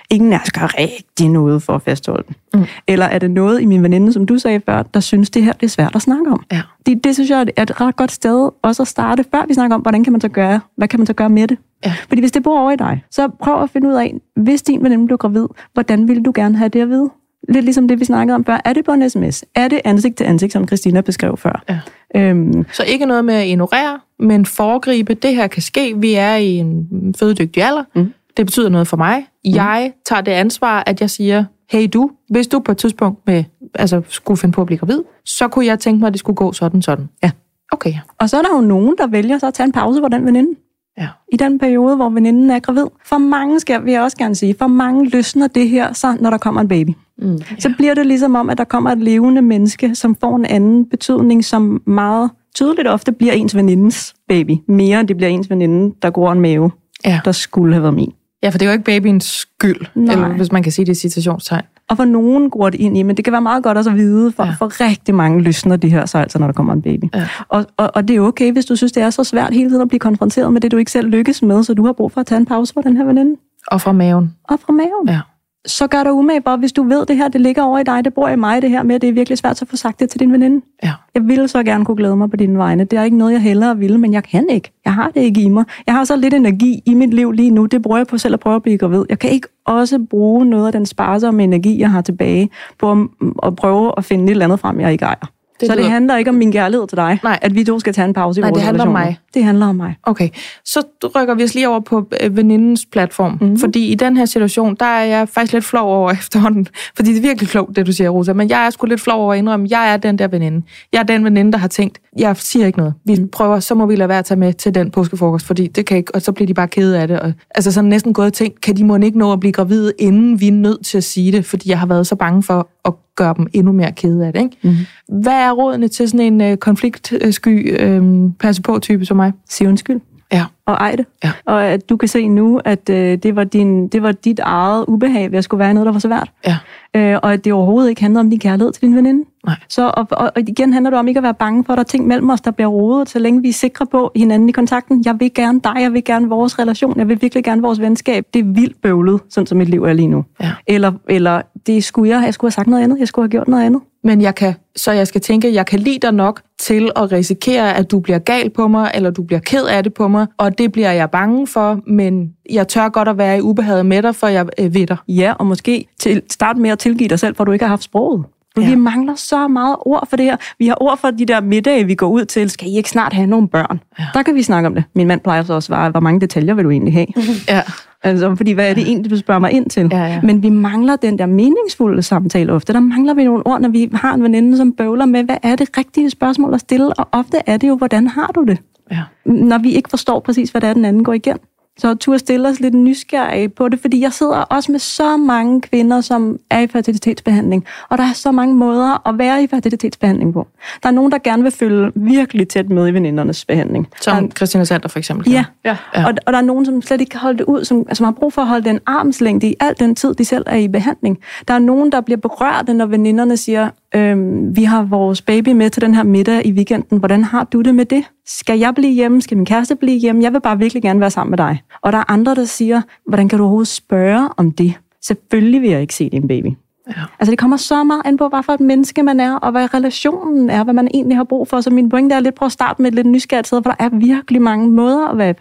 Ingen 0.10 0.34
af 0.34 0.40
os 0.44 0.52
gør 0.52 0.80
rigtig 0.80 1.30
noget 1.30 1.64
for 1.64 1.74
at 1.74 1.82
fastholde 1.82 2.24
den. 2.28 2.36
Mm. 2.54 2.66
Eller 2.88 3.06
er 3.06 3.20
det 3.20 3.32
noget 3.32 3.62
i 3.62 3.66
min 3.66 3.84
veninde, 3.84 4.14
som 4.14 4.26
du 4.26 4.38
sagde 4.38 4.62
før, 4.66 4.84
der 4.84 5.00
synes, 5.00 5.30
det 5.30 5.44
her 5.44 5.54
det 5.54 5.64
er 5.64 5.70
svært 5.70 5.96
at 5.96 6.02
snakke 6.02 6.32
om? 6.32 6.44
Ja. 6.52 6.62
Det, 6.86 7.04
det 7.04 7.14
synes 7.14 7.30
jeg 7.30 7.48
er 7.58 7.64
et 7.64 7.82
ret 7.82 7.96
godt 7.96 8.12
sted 8.12 8.50
også 8.62 8.84
at 8.84 8.88
starte, 8.88 9.26
før 9.32 9.46
vi 9.48 9.54
snakker 9.54 9.76
om, 9.76 9.82
hvordan 9.82 10.04
kan 10.04 10.12
man 10.14 10.22
så 10.22 10.30
gøre, 10.30 10.60
hvad 10.78 10.88
kan 10.88 11.00
man 11.00 11.08
så 11.08 11.14
gøre 11.14 11.30
med 11.30 11.48
det? 11.48 11.58
Ja. 11.86 11.94
Fordi 12.08 12.22
hvis 12.22 12.32
det 12.32 12.44
bor 12.44 12.60
over 12.60 12.72
i 12.72 12.76
dig, 12.76 13.04
så 13.12 13.28
prøv 13.28 13.64
at 13.64 13.70
finde 13.70 13.88
ud 13.88 13.94
af, 13.94 14.14
hvis 14.36 14.62
din 14.62 14.84
veninde 14.84 15.06
blev 15.06 15.18
gravid, 15.18 15.46
hvordan 15.74 16.08
ville 16.08 16.24
du 16.24 16.32
gerne 16.36 16.58
have 16.58 16.70
det 16.70 16.82
at 16.82 16.90
vide? 16.90 17.10
Lidt 17.50 17.66
ligesom 17.66 17.88
det, 17.88 18.00
vi 18.00 18.06
snakkede 18.06 18.36
om 18.36 18.46
før. 18.46 18.62
Er 18.66 18.74
det 18.74 18.86
på 18.86 18.92
en 18.92 19.10
sms? 19.10 19.44
Er 19.56 19.68
det 19.68 19.82
ansigt 19.86 20.18
til 20.18 20.24
ansigt, 20.24 20.54
som 20.54 20.68
Christina 20.68 21.02
beskrev 21.02 21.38
før? 21.38 21.64
Ja. 21.70 21.80
Øhm, 22.16 22.66
Så 22.74 22.84
ikke 22.84 23.06
noget 23.06 23.26
med 23.26 23.34
at 23.34 23.48
ignorere, 23.48 24.00
men 24.20 24.46
foregribe, 24.46 25.14
det 25.14 25.36
her 25.36 25.48
kan 25.48 25.62
ske. 25.62 25.94
Vi 25.98 26.14
er 26.14 26.36
i 26.36 26.56
en 26.56 27.16
fødedygtig 27.20 27.64
alder. 27.64 27.84
Mm. 27.96 28.14
Det 28.38 28.46
betyder 28.46 28.70
noget 28.70 28.88
for 28.88 28.98
mig. 28.98 29.26
Jeg 29.46 29.92
tager 30.06 30.22
det 30.22 30.32
ansvar, 30.32 30.84
at 30.86 31.02
jeg 31.02 31.10
siger, 31.10 31.46
hey 31.72 31.88
du, 31.94 32.12
hvis 32.30 32.48
du 32.48 32.60
på 32.60 32.72
et 32.72 32.78
tidspunkt 32.78 33.20
med, 33.28 33.44
altså, 33.76 34.02
skulle 34.08 34.38
finde 34.38 34.54
på 34.54 34.62
at 34.62 34.68
blive 34.68 34.78
gravid, 34.78 35.02
så 35.26 35.48
kunne 35.48 35.66
jeg 35.66 35.80
tænke 35.80 36.00
mig, 36.00 36.08
at 36.08 36.14
det 36.14 36.20
skulle 36.20 36.36
gå 36.36 36.54
sådan, 36.54 36.82
sådan. 36.82 37.10
Ja. 37.24 37.32
Okay, 37.72 37.94
Og 38.20 38.30
så 38.30 38.38
er 38.38 38.42
der 38.42 38.50
jo 38.56 38.62
nogen, 38.62 38.96
der 38.98 39.08
vælger 39.08 39.38
så 39.38 39.48
at 39.48 39.54
tage 39.54 39.66
en 39.66 39.72
pause 39.72 40.02
på 40.02 40.08
den 40.08 40.26
veninde. 40.26 40.56
Ja. 40.98 41.08
I 41.34 41.38
den 41.38 41.60
periode, 41.60 41.96
hvor 41.96 42.10
veninden 42.10 42.50
er 42.52 42.60
gravid. 42.60 42.86
For 43.06 43.18
mange, 43.18 43.60
skal 43.60 43.86
vil 43.86 43.92
jeg 43.94 44.02
også 44.02 44.18
gerne 44.18 44.36
sige, 44.36 44.56
for 44.60 44.68
mange 44.68 45.10
løsner 45.10 45.48
det 45.48 45.70
her, 45.70 45.94
så 45.94 46.18
når 46.20 46.30
der 46.30 46.38
kommer 46.38 46.62
en 46.62 46.68
baby. 46.68 46.90
Mm. 47.18 47.40
Så 47.60 47.74
bliver 47.78 47.94
det 47.94 48.06
ligesom 48.08 48.36
om, 48.36 48.50
at 48.50 48.58
der 48.58 48.64
kommer 48.64 48.92
et 48.92 48.98
levende 48.98 49.42
menneske, 49.42 49.96
som 49.96 50.16
får 50.16 50.36
en 50.36 50.46
anden 50.46 50.86
betydning, 50.90 51.46
som 51.46 51.82
meget 51.86 52.30
tydeligt 52.56 52.88
ofte 52.88 53.12
bliver 53.12 53.34
ens 53.34 53.56
venindens 53.56 54.14
baby. 54.28 54.52
Mere 54.68 55.00
end 55.00 55.08
det 55.08 55.18
bliver 55.18 55.30
ens 55.30 55.50
veninde, 55.50 55.96
der 56.02 56.10
går 56.10 56.32
en 56.32 56.42
mave, 56.42 56.72
Ja. 57.06 57.20
der 57.26 57.32
skulle 57.32 57.74
have 57.74 57.84
været 57.84 57.94
min. 57.96 58.12
ja, 58.44 58.50
for 58.50 58.58
det 58.58 58.66
er 58.66 58.70
jo 58.70 58.74
ikke 58.74 58.86
babyens 58.86 59.24
skyld, 59.26 59.86
Nej. 59.96 60.14
eller 60.14 60.28
hvis 60.28 60.52
man 60.52 60.64
kan 60.64 60.72
sige 60.72 60.86
det 60.86 60.92
i 60.92 60.96
citationstegn. 61.00 61.64
Og 61.92 61.98
for 61.98 62.06
nogen 62.06 62.50
går 62.50 62.70
det 62.70 62.80
ind 62.80 62.98
i, 62.98 63.04
men 63.04 63.18
det 63.18 63.26
kan 63.26 63.32
være 63.32 63.42
meget 63.42 63.64
godt 63.64 63.78
også 63.78 63.90
at 63.90 63.96
vide, 63.96 64.32
for, 64.32 64.44
Ja. 64.44 64.50
ja. 64.50 64.56
for 64.60 64.82
rigtig 64.82 65.16
mange 65.16 65.42
løsner 65.42 65.76
det 65.76 65.92
her 65.92 66.06
så 66.06 66.18
altså, 66.18 66.40
når 66.40 66.46
der 66.48 66.54
kommer 66.54 66.74
en 66.74 66.82
baby. 66.82 67.04
Ja. 67.14 67.28
Og, 67.50 67.66
og, 67.78 67.92
og 67.96 68.08
det 68.08 68.16
er 68.16 68.20
okay, 68.22 68.52
hvis 68.52 68.66
du 68.66 68.76
synes, 68.76 68.92
det 68.92 69.04
er 69.04 69.10
så 69.10 69.24
svært 69.24 69.54
hele 69.54 69.70
tiden 69.70 69.82
at 69.82 69.88
blive 69.88 70.00
konfronteret 70.00 70.54
med 70.54 70.62
det, 70.62 70.72
du 70.72 70.78
ikke 70.78 70.92
selv 70.92 71.08
lykkes 71.08 71.42
med, 71.42 71.64
så 71.64 71.74
du 71.74 71.86
har 71.86 71.94
brug 71.94 72.12
for 72.12 72.22
at 72.22 72.28
tage 72.28 72.40
en 72.40 72.46
pause 72.46 72.74
fra 72.74 72.82
den 72.82 72.98
her 72.98 73.06
veninde. 73.06 73.36
Og 73.68 73.82
fra 73.82 73.92
maven. 73.92 74.36
Og 74.44 74.60
fra 74.60 74.74
maven. 74.74 75.08
Ja. 75.08 75.20
Så 75.66 75.88
gør 75.88 76.04
dig 76.04 76.14
umage, 76.14 76.42
bare 76.42 76.58
hvis 76.58 76.72
du 76.72 76.84
ved, 76.84 77.06
det 77.06 77.18
her 77.18 77.28
det 77.28 77.42
ligger 77.42 77.64
over 77.64 77.80
i 77.80 77.84
dig, 77.84 78.06
det 78.06 78.14
bor 78.14 78.28
i 78.28 78.36
mig, 78.36 78.62
det 78.62 78.70
her 78.70 78.84
med, 78.84 79.00
det 79.00 79.10
er 79.10 79.14
virkelig 79.14 79.38
svært 79.38 79.62
at 79.62 79.68
få 79.68 79.76
sagt 79.76 80.00
det 80.00 80.10
til 80.10 80.20
din 80.20 80.32
veninde. 80.32 80.66
Ja. 80.84 80.94
Jeg 81.14 81.28
ville 81.28 81.48
så 81.48 81.64
gerne 81.64 81.86
kunne 81.86 81.98
glæde 81.98 82.16
mig 82.16 82.30
på 82.30 82.36
dine 82.36 82.58
vegne. 82.58 82.84
Det 82.84 83.00
er 83.00 83.04
ikke 83.04 83.18
noget, 83.18 83.34
jeg 83.34 83.42
hellere 83.42 83.78
ville, 83.78 83.98
men 83.98 84.14
jeg 84.14 84.24
kan 84.24 84.50
ikke. 84.50 84.72
Jeg 84.86 84.94
har 84.94 85.10
det 85.10 85.22
ikke 85.22 85.42
i 85.42 85.50
mig. 85.50 85.66
Jeg 85.88 85.96
har 85.96 86.04
så 86.04 86.16
lidt 86.16 86.34
energi 86.34 86.82
i 86.86 86.94
mit 86.94 87.14
liv 87.14 87.32
lige 87.32 87.50
nu. 87.52 87.66
Det 87.66 87.82
bruger 87.82 87.98
jeg 87.98 88.08
på 88.08 88.18
selv 88.18 88.34
at 88.34 88.40
prøve 88.40 88.56
at 88.56 88.64
blive 88.64 88.78
gravid. 88.78 89.06
Jeg 89.10 89.20
kan 89.20 89.30
ikke 89.30 89.48
også 89.66 90.06
bruge 90.10 90.46
noget 90.46 90.66
af 90.66 90.72
den 90.72 90.86
sparsomme 90.86 91.44
energi, 91.44 91.80
jeg 91.80 91.92
har 91.92 92.02
tilbage, 92.02 92.50
på 92.80 92.92
at, 92.92 92.98
at 93.44 93.56
prøve 93.56 93.94
at 93.98 94.06
finde 94.06 94.24
et 94.24 94.30
eller 94.30 94.46
andet 94.46 94.60
frem, 94.60 94.80
jeg 94.80 94.92
ikke 94.92 95.06
ejer. 95.06 95.32
Det 95.62 95.70
så 95.70 95.76
det 95.76 95.86
handler 95.86 96.18
ikke 96.18 96.30
om 96.30 96.36
min 96.36 96.52
kærlighed 96.52 96.88
til 96.88 96.98
dig, 96.98 97.20
Nej. 97.24 97.40
at 97.42 97.56
vi 97.56 97.64
to 97.64 97.80
skal 97.80 97.94
tage 97.94 98.06
en 98.08 98.14
pause 98.14 98.40
i 98.40 98.42
Nej, 98.42 98.50
vores 98.50 98.58
det 98.58 98.66
handler 98.66 98.84
om 98.84 98.90
relationer. 98.90 99.10
mig. 99.12 99.20
Det 99.34 99.44
handler 99.44 99.66
om 99.66 99.76
mig. 99.76 99.96
Okay, 100.04 100.30
så 100.66 100.84
rykker 101.16 101.36
vi 101.36 101.44
os 101.44 101.54
lige 101.54 101.70
over 101.70 101.80
på 101.80 102.08
øh, 102.22 102.38
venindens 102.38 102.86
platform. 102.92 103.38
Mm-hmm. 103.42 103.60
Fordi 103.60 103.92
i 103.92 103.96
den 103.96 104.18
her 104.18 104.26
situation, 104.26 104.76
der 104.76 104.86
er 104.86 105.06
jeg 105.06 105.30
faktisk 105.30 105.54
lidt 105.54 105.66
flov 105.66 105.90
over 105.90 106.12
efterhånden. 106.22 106.68
Fordi 106.96 107.10
det 107.10 107.18
er 107.18 107.22
virkelig 107.22 107.50
klogt, 107.50 107.76
det 107.76 107.88
du 107.88 107.92
siger, 107.92 108.10
Rosa. 108.10 108.34
Men 108.34 108.50
jeg 108.50 108.66
er 108.66 108.70
sgu 108.70 108.86
lidt 108.86 109.02
flov 109.02 109.22
over 109.22 109.34
at 109.34 109.40
indrømme, 109.40 109.68
jeg 109.70 109.94
er 109.94 109.98
den 109.98 110.20
der 110.20 110.28
veninde. 110.28 110.66
Jeg 110.94 111.00
er 111.00 111.04
den 111.04 111.26
veninde, 111.26 111.52
der 111.52 111.58
har 111.58 111.68
tænkt, 111.68 112.00
jeg 112.18 112.38
siger 112.38 112.66
ikke 112.66 112.78
noget. 112.78 112.94
Vi 113.06 113.26
prøver, 113.32 113.60
så 113.60 113.76
må 113.76 113.86
vi 113.86 113.96
lade 113.96 114.10
være 114.10 114.20
at 114.20 114.26
tage 114.26 114.40
med 114.40 114.54
til 114.54 114.76
den 114.76 114.92
påskefrokost, 114.92 115.46
fordi 115.46 115.68
det 115.68 115.86
kan 115.86 115.98
ikke, 115.98 116.16
og 116.16 116.22
så 116.22 116.32
bliver 116.32 116.48
de 116.48 116.54
bare 116.54 116.68
kede 116.68 117.00
af 117.00 117.08
det. 117.08 117.20
Og, 117.20 117.34
altså 117.56 117.72
sådan 117.72 117.90
næsten 117.90 118.14
gået 118.14 118.28
og 118.28 118.34
tænkt, 118.34 118.62
kan 118.62 118.78
de 118.78 118.84
må 118.84 118.98
ikke 118.98 119.18
nå 119.18 119.34
at 119.34 119.40
blive 119.40 119.52
gravide, 119.52 119.94
inden 120.00 120.40
vi 120.40 120.48
er 120.48 120.52
nødt 120.52 120.86
til 120.86 120.98
at 120.98 121.04
sige 121.04 121.32
det, 121.32 121.46
fordi 121.46 121.70
jeg 121.70 121.80
har 121.80 121.86
været 121.86 122.08
så 122.08 122.16
bange 122.16 122.44
for 122.44 122.70
at 122.86 122.94
gøre 123.16 123.34
dem 123.38 123.48
endnu 123.54 123.72
mere 123.72 123.92
kede 123.92 124.26
af 124.28 124.34
det. 124.34 124.42
Ikke? 124.42 124.58
Mm-hmm. 124.62 125.22
Hvad 125.22 125.34
er 125.34 125.52
rådene 125.52 125.88
til 125.88 126.10
sådan 126.10 126.34
en 126.34 126.42
øh, 126.42 126.58
konfliktsky, 126.58 127.82
øh, 127.82 128.30
passe 128.40 128.62
på 128.62 128.80
type 128.80 129.06
som 129.06 129.18
mig? 129.18 129.34
Sig 129.50 129.68
undskyld. 129.68 130.00
Ja. 130.34 130.46
og 130.66 130.74
ej 130.74 130.96
det. 130.96 131.06
Ja. 131.24 131.32
Og 131.46 131.66
at 131.66 131.90
du 131.90 131.98
kan 131.98 132.08
se 132.08 132.28
nu, 132.28 132.62
at 132.66 132.90
øh, 132.90 133.18
det, 133.18 133.36
var 133.36 133.44
din, 133.44 133.88
det 133.88 134.04
var 134.04 134.12
dit 134.12 134.40
eget 134.40 134.86
ubehag 134.88 135.32
ved 135.32 135.38
at 135.38 135.44
skulle 135.44 135.60
være 135.60 135.74
noget, 135.74 135.86
der 135.86 135.92
var 135.92 136.00
svært. 136.00 136.32
Ja. 136.48 136.58
Øh, 136.96 137.20
og 137.24 137.34
at 137.34 137.46
det 137.46 137.54
overhovedet 137.54 137.90
ikke 137.90 138.02
handlede 138.02 138.20
om 138.20 138.30
din 138.30 138.40
kærlighed 138.40 138.72
til 138.72 138.82
din 138.82 138.96
veninde. 138.96 139.24
Nej. 139.46 139.56
Så, 139.70 139.92
og, 139.98 140.08
og, 140.12 140.32
og 140.36 140.42
igen 140.50 140.74
handler 140.74 140.90
det 140.90 141.00
om 141.00 141.08
ikke 141.08 141.18
at 141.18 141.24
være 141.24 141.34
bange 141.34 141.64
for, 141.64 141.74
at 141.74 141.78
der 141.78 141.84
er 141.84 141.86
ting 141.86 142.08
mellem 142.08 142.30
os, 142.30 142.42
der 142.42 142.52
bliver 142.52 142.68
rodet, 142.68 143.10
så 143.10 143.20
længe 143.20 143.42
vi 143.42 143.50
er 143.50 143.54
sikre 143.54 143.86
på 143.86 144.12
hinanden 144.16 144.50
i 144.50 144.52
kontakten. 144.52 145.04
Jeg 145.06 145.20
vil 145.20 145.34
gerne 145.34 145.60
dig, 145.64 145.76
jeg 145.80 145.94
vil 145.94 146.04
gerne 146.04 146.30
vores 146.30 146.60
relation, 146.60 146.98
jeg 146.98 147.08
vil 147.08 147.22
virkelig 147.22 147.44
gerne 147.44 147.62
vores 147.62 147.82
venskab. 147.82 148.26
Det 148.34 148.40
er 148.40 148.44
vildt 148.44 148.82
bøvlet, 148.82 149.22
sådan 149.30 149.48
som 149.48 149.58
mit 149.58 149.70
liv 149.70 149.84
er 149.84 149.94
lige 149.94 150.08
nu. 150.08 150.26
Ja. 150.42 150.52
Eller, 150.68 150.92
eller 151.10 151.42
det 151.68 151.84
skulle 151.84 152.10
jeg, 152.16 152.26
jeg 152.26 152.34
skulle 152.34 152.50
have 152.50 152.54
sagt 152.54 152.68
noget 152.68 152.84
andet, 152.84 153.00
jeg 153.00 153.08
skulle 153.08 153.24
have 153.24 153.32
gjort 153.32 153.48
noget 153.48 153.66
andet. 153.66 153.82
Men 154.04 154.22
jeg 154.22 154.36
kan, 154.36 154.54
så 154.76 154.92
jeg 154.92 155.08
skal 155.08 155.22
tænke, 155.22 155.54
jeg 155.54 155.66
kan 155.66 155.80
lide 155.80 156.00
dig 156.00 156.12
nok 156.12 156.42
til 156.60 156.92
at 156.96 157.12
risikere, 157.12 157.76
at 157.76 157.92
du 157.92 158.00
bliver 158.00 158.20
gal 158.20 158.50
på 158.50 158.68
mig, 158.68 158.92
eller 158.94 159.10
du 159.10 159.24
bliver 159.24 159.40
ked 159.40 159.66
af 159.66 159.84
det 159.84 159.94
på 159.94 160.08
mig, 160.08 160.28
og 160.38 160.58
det 160.58 160.72
bliver 160.72 160.92
jeg 160.92 161.12
bange 161.12 161.48
for, 161.48 161.80
men 161.88 162.34
jeg 162.50 162.68
tør 162.68 162.90
godt 162.90 163.08
at 163.08 163.18
være 163.18 163.38
i 163.38 163.42
ubehaget 163.42 163.86
med 163.86 164.02
dig, 164.02 164.16
for 164.16 164.28
jeg 164.28 164.46
øh, 164.60 164.74
ved 164.74 164.88
dig. 164.88 164.98
Ja, 165.08 165.34
og 165.40 165.46
måske 165.46 165.86
til, 166.00 166.22
start 166.30 166.58
med 166.58 166.70
at 166.70 166.80
tilgive 166.80 167.10
dig 167.10 167.20
selv, 167.20 167.36
for 167.36 167.44
du 167.44 167.52
ikke 167.52 167.66
har 167.66 167.70
haft 167.70 167.84
sproget. 167.84 168.26
Ja. 168.58 168.70
vi 168.70 168.76
mangler 168.76 169.16
så 169.16 169.48
meget 169.48 169.76
ord 169.80 170.08
for 170.10 170.18
det 170.18 170.26
her. 170.26 170.38
Vi 170.60 170.68
har 170.68 170.78
ord 170.82 170.98
for 170.98 171.12
de 171.12 171.26
der 171.26 171.42
middage, 171.42 171.86
vi 171.86 171.96
går 171.96 172.08
ud 172.08 172.26
til. 172.26 172.50
Skal 172.50 172.68
I 172.68 172.78
ikke 172.78 172.90
snart 172.90 173.14
have 173.14 173.28
nogle 173.28 173.48
børn? 173.48 173.80
Ja. 174.00 174.08
Der 174.14 174.24
kan 174.24 174.36
vi 174.36 174.44
snakke 174.44 174.68
om 174.68 174.76
det. 174.76 174.84
Min 174.96 175.08
mand 175.08 175.22
plejer 175.22 175.44
så 175.44 175.54
også 175.54 175.58
at 175.58 175.64
svare, 175.64 175.90
hvor 175.90 176.00
mange 176.00 176.22
detaljer 176.22 176.54
vil 176.54 176.66
du 176.66 176.70
egentlig 176.70 176.94
have? 176.94 177.08
Ja. 177.48 177.62
Altså, 178.04 178.36
fordi 178.36 178.52
hvad 178.52 178.70
er 178.70 178.74
det 178.74 178.88
egentlig, 178.88 179.12
du 179.12 179.18
spørger 179.18 179.40
mig 179.40 179.52
ind 179.52 179.70
til? 179.70 179.90
Ja, 179.92 180.04
ja. 180.04 180.22
Men 180.22 180.44
vi 180.44 180.50
mangler 180.50 180.96
den 180.96 181.20
der 181.20 181.26
meningsfulde 181.26 182.02
samtale 182.02 182.54
ofte. 182.54 182.74
Der 182.74 182.80
mangler 182.80 183.14
vi 183.14 183.24
nogle 183.24 183.48
ord, 183.48 183.62
når 183.62 183.70
vi 183.70 183.90
har 183.94 184.14
en 184.14 184.24
veninde, 184.24 184.58
som 184.58 184.74
bøvler 184.74 185.06
med, 185.06 185.24
hvad 185.24 185.38
er 185.44 185.56
det 185.56 185.78
rigtige 185.78 186.10
spørgsmål 186.10 186.54
at 186.54 186.60
stille? 186.60 186.94
Og 186.94 187.08
ofte 187.12 187.38
er 187.46 187.58
det 187.58 187.68
jo, 187.68 187.76
hvordan 187.76 188.08
har 188.08 188.28
du 188.28 188.44
det? 188.44 188.58
Ja. 188.92 189.04
når 189.26 189.58
vi 189.58 189.72
ikke 189.72 189.90
forstår 189.90 190.20
præcis, 190.20 190.50
hvad 190.50 190.62
det 190.62 190.70
er, 190.70 190.74
den 190.74 190.86
anden 190.86 191.04
går 191.04 191.14
igen. 191.14 191.38
Så 191.82 191.96
tur 191.96 192.18
stille 192.18 192.50
os 192.50 192.60
lidt 192.60 192.74
nysgerrige 192.74 193.50
på 193.50 193.70
det, 193.70 193.80
fordi 193.80 194.02
jeg 194.02 194.14
sidder 194.14 194.38
også 194.38 194.72
med 194.72 194.80
så 194.80 195.18
mange 195.18 195.62
kvinder, 195.62 196.02
som 196.02 196.40
er 196.50 196.60
i 196.60 196.68
fertilitetsbehandling, 196.68 197.66
og 197.90 197.98
der 197.98 198.04
er 198.04 198.14
så 198.14 198.32
mange 198.32 198.56
måder 198.56 199.08
at 199.10 199.18
være 199.18 199.44
i 199.44 199.48
fertilitetsbehandling 199.48 200.34
på. 200.34 200.48
Der 200.84 200.90
er 200.90 200.94
nogen, 200.94 201.12
der 201.12 201.18
gerne 201.18 201.44
vil 201.44 201.52
følge 201.52 201.92
virkelig 201.96 202.48
tæt 202.48 202.70
med 202.70 202.88
i 202.88 202.92
venindernes 202.92 203.46
behandling. 203.46 203.88
Der 204.06 204.16
Som 204.16 204.32
Christina 204.32 204.64
Sander 204.64 204.88
for 204.90 205.00
eksempel. 205.00 205.32
Ja, 205.32 205.46
Ja. 205.66 205.78
ja. 205.96 206.06
Og, 206.06 206.14
og 206.26 206.34
der 206.34 206.40
er 206.40 206.44
nogen, 206.44 206.66
som 206.66 206.82
slet 206.82 207.02
ikke 207.02 207.10
kan 207.10 207.20
holde 207.20 207.38
det 207.38 207.46
ud, 207.46 207.66
som, 207.66 207.86
som 207.94 208.04
har 208.04 208.12
brug 208.12 208.34
for 208.34 208.42
at 208.42 208.48
holde 208.48 208.70
den 208.70 208.80
armslængde 208.86 209.48
i 209.48 209.56
al 209.60 209.76
den 209.80 209.96
tid, 209.96 210.14
de 210.14 210.26
selv 210.26 210.44
er 210.48 210.56
i 210.56 210.68
behandling. 210.68 211.20
Der 211.48 211.54
er 211.54 211.60
nogen, 211.60 211.92
der 211.92 212.02
bliver 212.02 212.18
berørte, 212.18 212.74
når 212.74 212.86
veninderne 212.86 213.38
siger, 213.38 213.70
øhm, 213.96 214.56
vi 214.56 214.64
har 214.64 214.84
vores 214.84 215.22
baby 215.22 215.50
med 215.50 215.70
til 215.70 215.82
den 215.82 215.96
her 215.96 216.04
middag 216.04 216.46
i 216.46 216.52
weekenden. 216.52 216.98
Hvordan 216.98 217.24
har 217.24 217.44
du 217.44 217.62
det 217.62 217.76
med 217.76 217.86
det? 217.86 218.04
Skal 218.26 218.60
jeg 218.60 218.76
blive 218.76 218.94
hjemme? 218.94 219.22
Skal 219.22 219.38
min 219.38 219.46
kæreste 219.46 219.76
blive 219.76 219.98
hjemme? 219.98 220.24
Jeg 220.24 220.34
vil 220.34 220.42
bare 220.42 220.58
virkelig 220.58 220.84
gerne 220.84 221.00
være 221.00 221.12
sammen 221.12 221.30
med 221.32 221.38
dig. 221.38 221.62
Og 221.82 221.92
der 221.92 221.98
er 221.98 222.12
andre, 222.12 222.36
der 222.36 222.46
siger, 222.46 222.82
hvordan 223.08 223.30
kan 223.30 223.38
du 223.38 223.44
overhovedet 223.44 223.68
spørge 223.68 224.30
om 224.38 224.52
det? 224.52 224.74
Selvfølgelig 225.02 225.62
vil 225.62 225.70
jeg 225.70 225.82
ikke 225.82 225.96
se 225.96 226.10
din 226.10 226.28
baby. 226.28 226.48
Ja. 226.88 226.94
Altså 227.20 227.32
det 227.32 227.40
kommer 227.40 227.58
så 227.58 227.84
meget 227.84 228.02
an 228.06 228.18
på, 228.18 228.28
hvad 228.28 228.44
for 228.44 228.54
et 228.54 228.60
menneske 228.60 229.04
man 229.04 229.20
er, 229.20 229.36
og 229.36 229.52
hvad 229.52 229.74
relationen 229.74 230.50
er, 230.50 230.64
hvad 230.64 230.74
man 230.74 230.88
egentlig 230.94 231.18
har 231.18 231.24
brug 231.24 231.48
for. 231.48 231.62
Så 231.62 231.70
min 231.70 231.90
pointe 231.90 232.16
er 232.16 232.20
lidt 232.20 232.36
på 232.36 232.46
at 232.46 232.52
starte 232.52 232.82
med 232.82 232.90
et 232.92 232.96
lidt 232.96 233.08
nysgerrigt 233.08 233.48
sted, 233.48 233.64
for 233.64 233.70
der 233.72 233.86
er 233.86 233.90
virkelig 233.90 234.42
mange 234.42 234.70
måder 234.70 235.08
at 235.08 235.18
være 235.18 235.34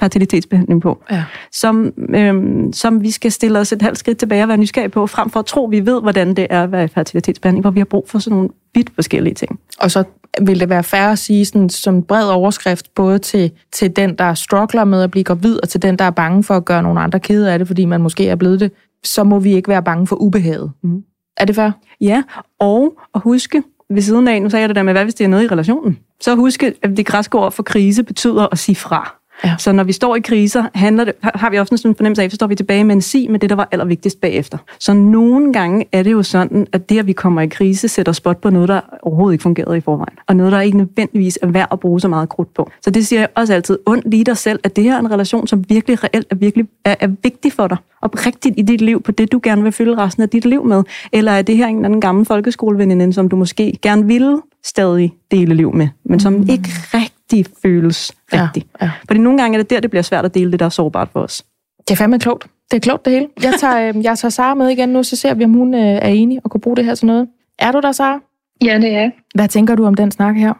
fertilitetsbehandling 0.00 0.82
på, 0.82 1.02
Ja. 1.10 1.24
som, 1.52 1.92
øhm, 2.14 2.72
som 2.72 3.02
vi 3.02 3.10
skal 3.10 3.32
stille 3.32 3.58
os 3.58 3.72
et 3.72 3.82
halvt 3.82 3.98
skridt 3.98 4.18
tilbage 4.18 4.42
og 4.42 4.48
være 4.48 4.56
nysgerrige 4.56 4.90
på, 4.90 5.06
frem 5.06 5.30
for 5.30 5.40
at 5.40 5.46
tro, 5.46 5.64
at 5.66 5.70
vi 5.70 5.86
ved, 5.86 6.02
hvordan 6.02 6.34
det 6.34 6.46
er 6.50 6.62
at 6.62 6.72
være 6.72 6.84
i 6.84 6.88
fertilitetsbehandling, 6.88 7.60
hvor 7.62 7.70
vi 7.70 7.80
har 7.80 7.84
brug 7.84 8.04
for 8.08 8.18
sådan 8.18 8.36
nogle 8.36 8.48
vidt 8.74 8.90
forskellige 8.94 9.34
ting. 9.34 9.58
Og 9.80 9.90
så 9.90 10.04
vil 10.40 10.60
det 10.60 10.68
være 10.68 10.82
fair 10.82 11.00
at 11.08 11.18
sige 11.18 11.44
sådan, 11.44 11.68
som 11.68 12.02
bred 12.02 12.28
overskrift, 12.28 12.94
både 12.94 13.18
til, 13.18 13.50
til 13.72 13.96
den, 13.96 14.14
der 14.14 14.34
struggler 14.34 14.84
med 14.84 15.02
at 15.02 15.10
blive 15.10 15.24
gravid, 15.24 15.58
og 15.62 15.68
til 15.68 15.82
den, 15.82 15.96
der 15.96 16.04
er 16.04 16.10
bange 16.10 16.44
for 16.44 16.54
at 16.54 16.64
gøre 16.64 16.82
nogle 16.82 17.00
andre 17.00 17.20
kede 17.20 17.52
af 17.52 17.58
det, 17.58 17.66
fordi 17.66 17.84
man 17.84 18.00
måske 18.00 18.28
er 18.28 18.36
blevet 18.36 18.60
det, 18.60 18.72
så 19.06 19.24
må 19.24 19.38
vi 19.38 19.54
ikke 19.54 19.68
være 19.68 19.82
bange 19.82 20.06
for 20.06 20.16
ubehaget. 20.16 20.72
Mm. 20.82 21.04
Er 21.36 21.44
det 21.44 21.54
fair? 21.54 21.70
Ja, 22.00 22.22
og 22.58 22.98
at 23.14 23.20
huske 23.20 23.62
ved 23.90 24.02
siden 24.02 24.28
af, 24.28 24.42
nu 24.42 24.50
sagde 24.50 24.60
jeg 24.60 24.68
det 24.68 24.76
der 24.76 24.82
med, 24.82 24.92
hvad 24.92 25.04
hvis 25.04 25.14
det 25.14 25.24
er 25.24 25.28
noget 25.28 25.44
i 25.44 25.48
relationen, 25.48 25.98
så 26.20 26.34
huske, 26.34 26.74
at 26.82 26.96
det 26.96 27.06
græske 27.06 27.38
ord 27.38 27.52
for 27.52 27.62
krise 27.62 28.02
betyder 28.02 28.46
at 28.52 28.58
sige 28.58 28.76
fra. 28.76 29.20
Ja. 29.44 29.54
Så 29.58 29.72
når 29.72 29.84
vi 29.84 29.92
står 29.92 30.16
i 30.16 30.20
kriser, 30.20 30.64
handler 30.74 31.04
det, 31.04 31.14
har- 31.22 31.50
vi 31.50 31.58
ofte 31.58 31.76
sådan 31.76 31.90
en 31.90 31.94
fornemmelse 31.94 32.22
af, 32.22 32.30
så 32.30 32.34
står 32.34 32.46
vi 32.46 32.54
tilbage 32.54 32.84
med 32.84 32.94
en 32.94 33.02
sig 33.02 33.30
med 33.30 33.40
det, 33.40 33.50
der 33.50 33.56
var 33.56 33.68
allervigtigst 33.72 34.20
bagefter. 34.20 34.58
Så 34.78 34.92
nogle 34.92 35.52
gange 35.52 35.86
er 35.92 36.02
det 36.02 36.12
jo 36.12 36.22
sådan, 36.22 36.66
at 36.72 36.88
det, 36.88 36.98
at 36.98 37.06
vi 37.06 37.12
kommer 37.12 37.40
i 37.40 37.46
krise, 37.46 37.88
sætter 37.88 38.12
spot 38.12 38.40
på 38.40 38.50
noget, 38.50 38.68
der 38.68 38.80
overhovedet 39.02 39.34
ikke 39.34 39.42
fungerede 39.42 39.76
i 39.76 39.80
forvejen. 39.80 40.18
Og 40.26 40.36
noget, 40.36 40.52
der 40.52 40.60
ikke 40.60 40.76
nødvendigvis 40.76 41.38
er 41.42 41.46
værd 41.46 41.68
at 41.72 41.80
bruge 41.80 42.00
så 42.00 42.08
meget 42.08 42.28
krudt 42.28 42.54
på. 42.54 42.70
Så 42.82 42.90
det 42.90 43.06
siger 43.06 43.20
jeg 43.20 43.28
også 43.34 43.54
altid, 43.54 43.78
ondt 43.86 44.10
lige 44.10 44.24
dig 44.24 44.36
selv, 44.36 44.60
at 44.64 44.76
det 44.76 44.84
her 44.84 44.94
er 44.94 44.98
en 45.00 45.10
relation, 45.10 45.46
som 45.46 45.64
virkelig 45.68 46.04
reelt 46.04 46.26
er, 46.30 46.34
virkelig, 46.36 46.66
er, 46.84 46.94
er 47.00 47.08
vigtig 47.22 47.52
for 47.52 47.66
dig. 47.68 47.76
Oprigtigt 48.02 48.54
i 48.58 48.62
dit 48.62 48.80
liv, 48.80 49.02
på 49.02 49.12
det, 49.12 49.32
du 49.32 49.40
gerne 49.42 49.62
vil 49.62 49.72
fylde 49.72 49.96
resten 49.96 50.22
af 50.22 50.28
dit 50.28 50.44
liv 50.44 50.64
med. 50.64 50.82
Eller 51.12 51.32
er 51.32 51.42
det 51.42 51.56
her 51.56 51.66
en 51.66 51.76
eller 51.76 51.88
anden 51.88 52.00
gammel 52.00 52.24
folkeskoleveninde, 52.26 53.12
som 53.12 53.28
du 53.28 53.36
måske 53.36 53.78
gerne 53.82 54.06
ville 54.06 54.38
stadig 54.64 55.14
dele 55.30 55.54
liv 55.54 55.74
med, 55.74 55.88
men 56.04 56.20
som 56.20 56.32
mm. 56.32 56.46
ikke 56.50 56.68
rigtig 56.94 57.15
føles 57.62 58.12
Ja, 58.32 58.42
rigtigt. 58.44 58.66
ja. 58.82 58.90
Fordi 59.06 59.20
nogle 59.20 59.38
gange 59.42 59.58
er 59.58 59.62
det 59.62 59.70
der, 59.70 59.80
det 59.80 59.90
bliver 59.90 60.02
svært 60.02 60.24
at 60.24 60.34
dele 60.34 60.52
det, 60.52 60.60
der 60.60 60.66
er 60.66 60.70
sårbart 60.70 61.08
for 61.12 61.20
os. 61.20 61.44
Det 61.78 61.90
er 61.90 61.96
fandme 61.96 62.18
klogt. 62.18 62.46
Det 62.70 62.76
er 62.76 62.80
klogt 62.80 63.04
det 63.04 63.12
hele. 63.12 63.26
Jeg 63.42 63.54
tager, 63.60 63.88
øh, 63.88 64.04
jeg 64.04 64.18
tager 64.18 64.30
Sara 64.30 64.54
med 64.54 64.68
igen 64.68 64.88
nu, 64.88 65.02
så 65.02 65.16
ser 65.16 65.34
vi, 65.34 65.44
om 65.44 65.52
hun 65.52 65.74
øh, 65.74 65.80
er 65.80 66.08
enig 66.08 66.40
og 66.44 66.50
kunne 66.50 66.60
bruge 66.60 66.76
det 66.76 66.84
her 66.84 66.94
til 66.94 67.06
noget. 67.06 67.28
Er 67.58 67.72
du 67.72 67.80
der, 67.80 67.92
Sara? 67.92 68.20
Ja, 68.64 68.78
det 68.78 68.94
er. 68.94 69.10
Hvad 69.34 69.48
tænker 69.48 69.74
du 69.74 69.86
om 69.86 69.94
den 69.94 70.10
snak 70.10 70.36
her? 70.36 70.52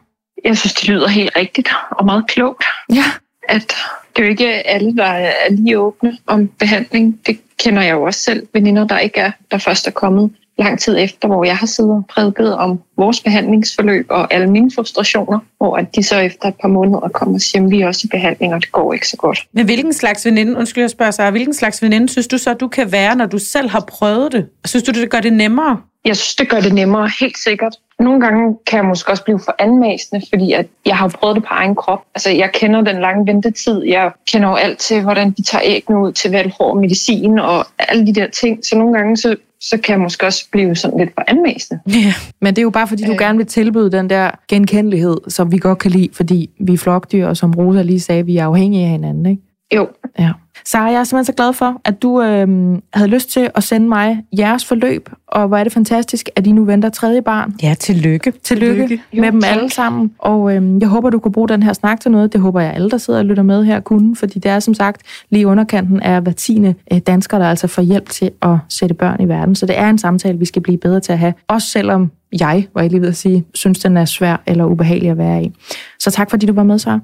Jeg 0.44 0.58
synes, 0.58 0.74
det 0.74 0.88
lyder 0.88 1.08
helt 1.08 1.36
rigtigt 1.36 1.68
og 1.90 2.04
meget 2.04 2.26
klogt, 2.26 2.64
Ja. 2.92 3.02
at 3.48 3.74
det 4.16 4.22
er 4.22 4.26
jo 4.26 4.30
ikke 4.30 4.46
alle, 4.48 4.96
der 4.96 5.04
er 5.04 5.32
lige 5.50 5.78
åbne 5.78 6.16
om 6.26 6.48
behandling. 6.48 7.20
Det 7.26 7.40
kender 7.58 7.82
jeg 7.82 7.92
jo 7.92 8.02
også 8.02 8.20
selv. 8.20 8.46
Veninder, 8.52 8.86
der 8.86 8.98
ikke 8.98 9.20
er, 9.20 9.30
der 9.50 9.58
først 9.58 9.86
er 9.86 9.90
kommet 9.90 10.30
lang 10.58 10.80
tid 10.80 10.96
efter, 10.98 11.28
hvor 11.28 11.44
jeg 11.44 11.56
har 11.56 11.66
siddet 11.66 11.92
og 11.92 12.04
prædiket 12.08 12.56
om 12.56 12.80
vores 12.96 13.20
behandlingsforløb 13.20 14.06
og 14.10 14.34
alle 14.34 14.50
mine 14.50 14.70
frustrationer, 14.74 15.38
hvor 15.58 15.76
at 15.76 15.96
de 15.96 16.02
så 16.02 16.18
efter 16.18 16.48
et 16.48 16.54
par 16.60 16.68
måneder 16.68 17.08
kommer 17.08 17.34
og 17.34 17.40
siger, 17.40 17.68
vi 17.68 17.80
er 17.80 17.86
også 17.86 18.00
i 18.04 18.08
behandling, 18.08 18.54
og 18.54 18.60
det 18.60 18.72
går 18.72 18.92
ikke 18.92 19.08
så 19.08 19.16
godt. 19.16 19.46
Men 19.52 19.64
hvilken 19.64 19.92
slags 19.92 20.26
veninde, 20.26 20.56
undskyld 20.56 20.82
jeg 20.82 20.90
spørger 20.90 21.12
sig, 21.12 21.30
hvilken 21.30 21.54
slags 21.54 21.82
veninde 21.82 22.08
synes 22.08 22.28
du 22.28 22.38
så, 22.38 22.54
du 22.54 22.68
kan 22.68 22.92
være, 22.92 23.16
når 23.16 23.26
du 23.26 23.38
selv 23.38 23.68
har 23.68 23.84
prøvet 23.88 24.32
det? 24.32 24.48
Synes 24.64 24.82
du, 24.82 24.92
det 24.92 25.10
gør 25.10 25.20
det 25.20 25.32
nemmere? 25.32 25.80
Jeg 26.04 26.16
synes, 26.16 26.34
det 26.34 26.48
gør 26.48 26.60
det 26.60 26.74
nemmere, 26.74 27.10
helt 27.20 27.38
sikkert. 27.38 27.76
Nogle 27.98 28.20
gange 28.20 28.56
kan 28.66 28.76
jeg 28.76 28.84
måske 28.84 29.10
også 29.10 29.24
blive 29.24 29.40
for 29.44 29.54
anmasende, 29.58 30.26
fordi 30.32 30.52
at 30.52 30.66
jeg 30.86 30.96
har 30.96 31.08
prøvet 31.08 31.36
det 31.36 31.44
på 31.44 31.48
egen 31.50 31.74
krop. 31.74 32.02
Altså, 32.14 32.30
jeg 32.30 32.50
kender 32.52 32.80
den 32.80 33.00
lange 33.00 33.26
ventetid. 33.26 33.82
Jeg 33.82 34.10
kender 34.32 34.48
jo 34.48 34.54
alt 34.54 34.78
til, 34.78 35.02
hvordan 35.02 35.30
de 35.30 35.42
tager 35.42 35.62
æggene 35.64 36.00
ud 36.00 36.12
til 36.12 36.30
valghård 36.30 36.76
medicin 36.76 37.38
og 37.38 37.66
alle 37.78 38.06
de 38.06 38.14
der 38.14 38.26
ting. 38.26 38.66
Så 38.66 38.78
nogle 38.78 38.94
gange, 38.94 39.16
så, 39.16 39.36
så 39.60 39.78
kan 39.84 39.92
jeg 39.92 40.00
måske 40.00 40.26
også 40.26 40.48
blive 40.52 40.74
sådan 40.74 40.98
lidt 40.98 41.10
for 41.14 41.24
anmasende. 41.26 41.80
Ja, 41.86 42.14
men 42.40 42.56
det 42.56 42.58
er 42.58 42.62
jo 42.62 42.70
bare, 42.70 42.88
fordi 42.88 43.04
du 43.04 43.12
øh. 43.12 43.18
gerne 43.18 43.38
vil 43.38 43.46
tilbyde 43.46 43.92
den 43.92 44.10
der 44.10 44.30
genkendelighed, 44.48 45.16
som 45.28 45.52
vi 45.52 45.58
godt 45.58 45.78
kan 45.78 45.90
lide, 45.90 46.08
fordi 46.12 46.50
vi 46.60 46.72
er 46.72 46.78
flokdyr, 46.78 47.26
og 47.26 47.36
som 47.36 47.54
Rosa 47.54 47.82
lige 47.82 48.00
sagde, 48.00 48.26
vi 48.26 48.36
er 48.36 48.46
afhængige 48.46 48.84
af 48.84 48.90
hinanden, 48.90 49.26
ikke? 49.26 49.42
Jo. 49.74 49.88
Ja. 50.18 50.32
Sara, 50.66 50.84
jeg 50.84 51.00
er 51.00 51.04
simpelthen 51.04 51.24
så 51.24 51.32
glad 51.32 51.52
for, 51.52 51.80
at 51.84 52.02
du 52.02 52.22
øh, 52.22 52.78
havde 52.94 53.08
lyst 53.08 53.30
til 53.30 53.50
at 53.54 53.62
sende 53.62 53.88
mig 53.88 54.24
jeres 54.38 54.64
forløb, 54.64 55.10
og 55.28 55.48
hvor 55.48 55.56
er 55.56 55.64
det 55.64 55.72
fantastisk, 55.72 56.28
at 56.36 56.46
I 56.46 56.52
nu 56.52 56.64
venter 56.64 56.88
tredje 56.88 57.22
barn. 57.22 57.54
Ja, 57.62 57.74
tillykke. 57.74 58.32
Tillykke, 58.42 58.82
tillykke. 58.82 59.02
med 59.12 59.24
jo, 59.24 59.30
dem 59.30 59.42
alle 59.44 59.70
sammen. 59.70 60.12
Og 60.18 60.56
øh, 60.56 60.80
jeg 60.80 60.88
håber, 60.88 61.10
du 61.10 61.18
kunne 61.18 61.32
bruge 61.32 61.48
den 61.48 61.62
her 61.62 61.72
snak 61.72 62.00
til 62.00 62.10
noget. 62.10 62.32
Det 62.32 62.40
håber 62.40 62.60
jeg 62.60 62.74
alle, 62.74 62.90
der 62.90 62.98
sidder 62.98 63.18
og 63.18 63.24
lytter 63.24 63.42
med 63.42 63.64
her, 63.64 63.80
kunne, 63.80 64.16
fordi 64.16 64.38
det 64.38 64.50
er 64.50 64.60
som 64.60 64.74
sagt 64.74 65.02
lige 65.30 65.46
underkanten 65.46 66.00
af 66.00 66.22
hver 66.22 66.32
tiende 66.32 66.74
øh, 66.92 66.98
dansker, 66.98 67.38
der 67.38 67.46
altså 67.46 67.66
får 67.66 67.82
hjælp 67.82 68.08
til 68.08 68.30
at 68.42 68.56
sætte 68.68 68.94
børn 68.94 69.22
i 69.22 69.28
verden. 69.28 69.54
Så 69.54 69.66
det 69.66 69.78
er 69.78 69.90
en 69.90 69.98
samtale, 69.98 70.38
vi 70.38 70.44
skal 70.44 70.62
blive 70.62 70.78
bedre 70.78 71.00
til 71.00 71.12
at 71.12 71.18
have, 71.18 71.34
også 71.48 71.68
selvom 71.68 72.10
jeg, 72.40 72.66
var 72.74 72.80
jeg 72.80 72.90
lige 72.90 73.00
ved 73.00 73.08
at 73.08 73.16
sige, 73.16 73.44
synes, 73.54 73.78
den 73.78 73.96
er 73.96 74.04
svær 74.04 74.42
eller 74.46 74.64
ubehagelig 74.64 75.10
at 75.10 75.18
være 75.18 75.44
i. 75.44 75.52
Så 75.98 76.10
tak, 76.10 76.30
fordi 76.30 76.46
du 76.46 76.52
var 76.52 76.62
med, 76.62 76.78
Sara. 76.78 77.00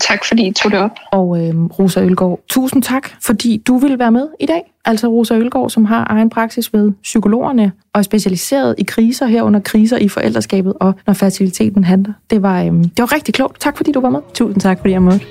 Tak 0.00 0.24
fordi 0.24 0.46
I 0.46 0.52
tog 0.52 0.70
det 0.70 0.80
op. 0.80 0.90
Og 1.12 1.46
øh, 1.46 1.64
Rosa 1.64 2.00
Ølgaard, 2.00 2.40
tusind 2.48 2.82
tak, 2.82 3.08
fordi 3.22 3.62
du 3.66 3.78
ville 3.78 3.98
være 3.98 4.12
med 4.12 4.28
i 4.40 4.46
dag. 4.46 4.72
Altså 4.84 5.06
Rosa 5.06 5.34
Ølgaard, 5.34 5.70
som 5.70 5.84
har 5.84 6.06
egen 6.10 6.30
praksis 6.30 6.72
ved 6.72 6.92
psykologerne 7.02 7.72
og 7.94 7.98
er 7.98 8.02
specialiseret 8.02 8.74
i 8.78 8.82
kriser 8.82 9.26
herunder 9.26 9.60
kriser 9.60 9.96
i 9.96 10.08
forældreskabet 10.08 10.74
og 10.80 10.94
når 11.06 11.14
fertiliteten 11.14 11.84
handler. 11.84 12.12
Det 12.30 12.42
var, 12.42 12.62
øh, 12.62 12.72
det 12.72 12.98
var 12.98 13.12
rigtig 13.12 13.34
klogt. 13.34 13.60
Tak 13.60 13.76
fordi 13.76 13.92
du 13.92 14.00
var 14.00 14.10
med. 14.10 14.20
Tusind 14.34 14.60
tak, 14.60 14.78
fordi 14.78 14.92
jeg 14.92 15.02
måtte. 15.02 15.26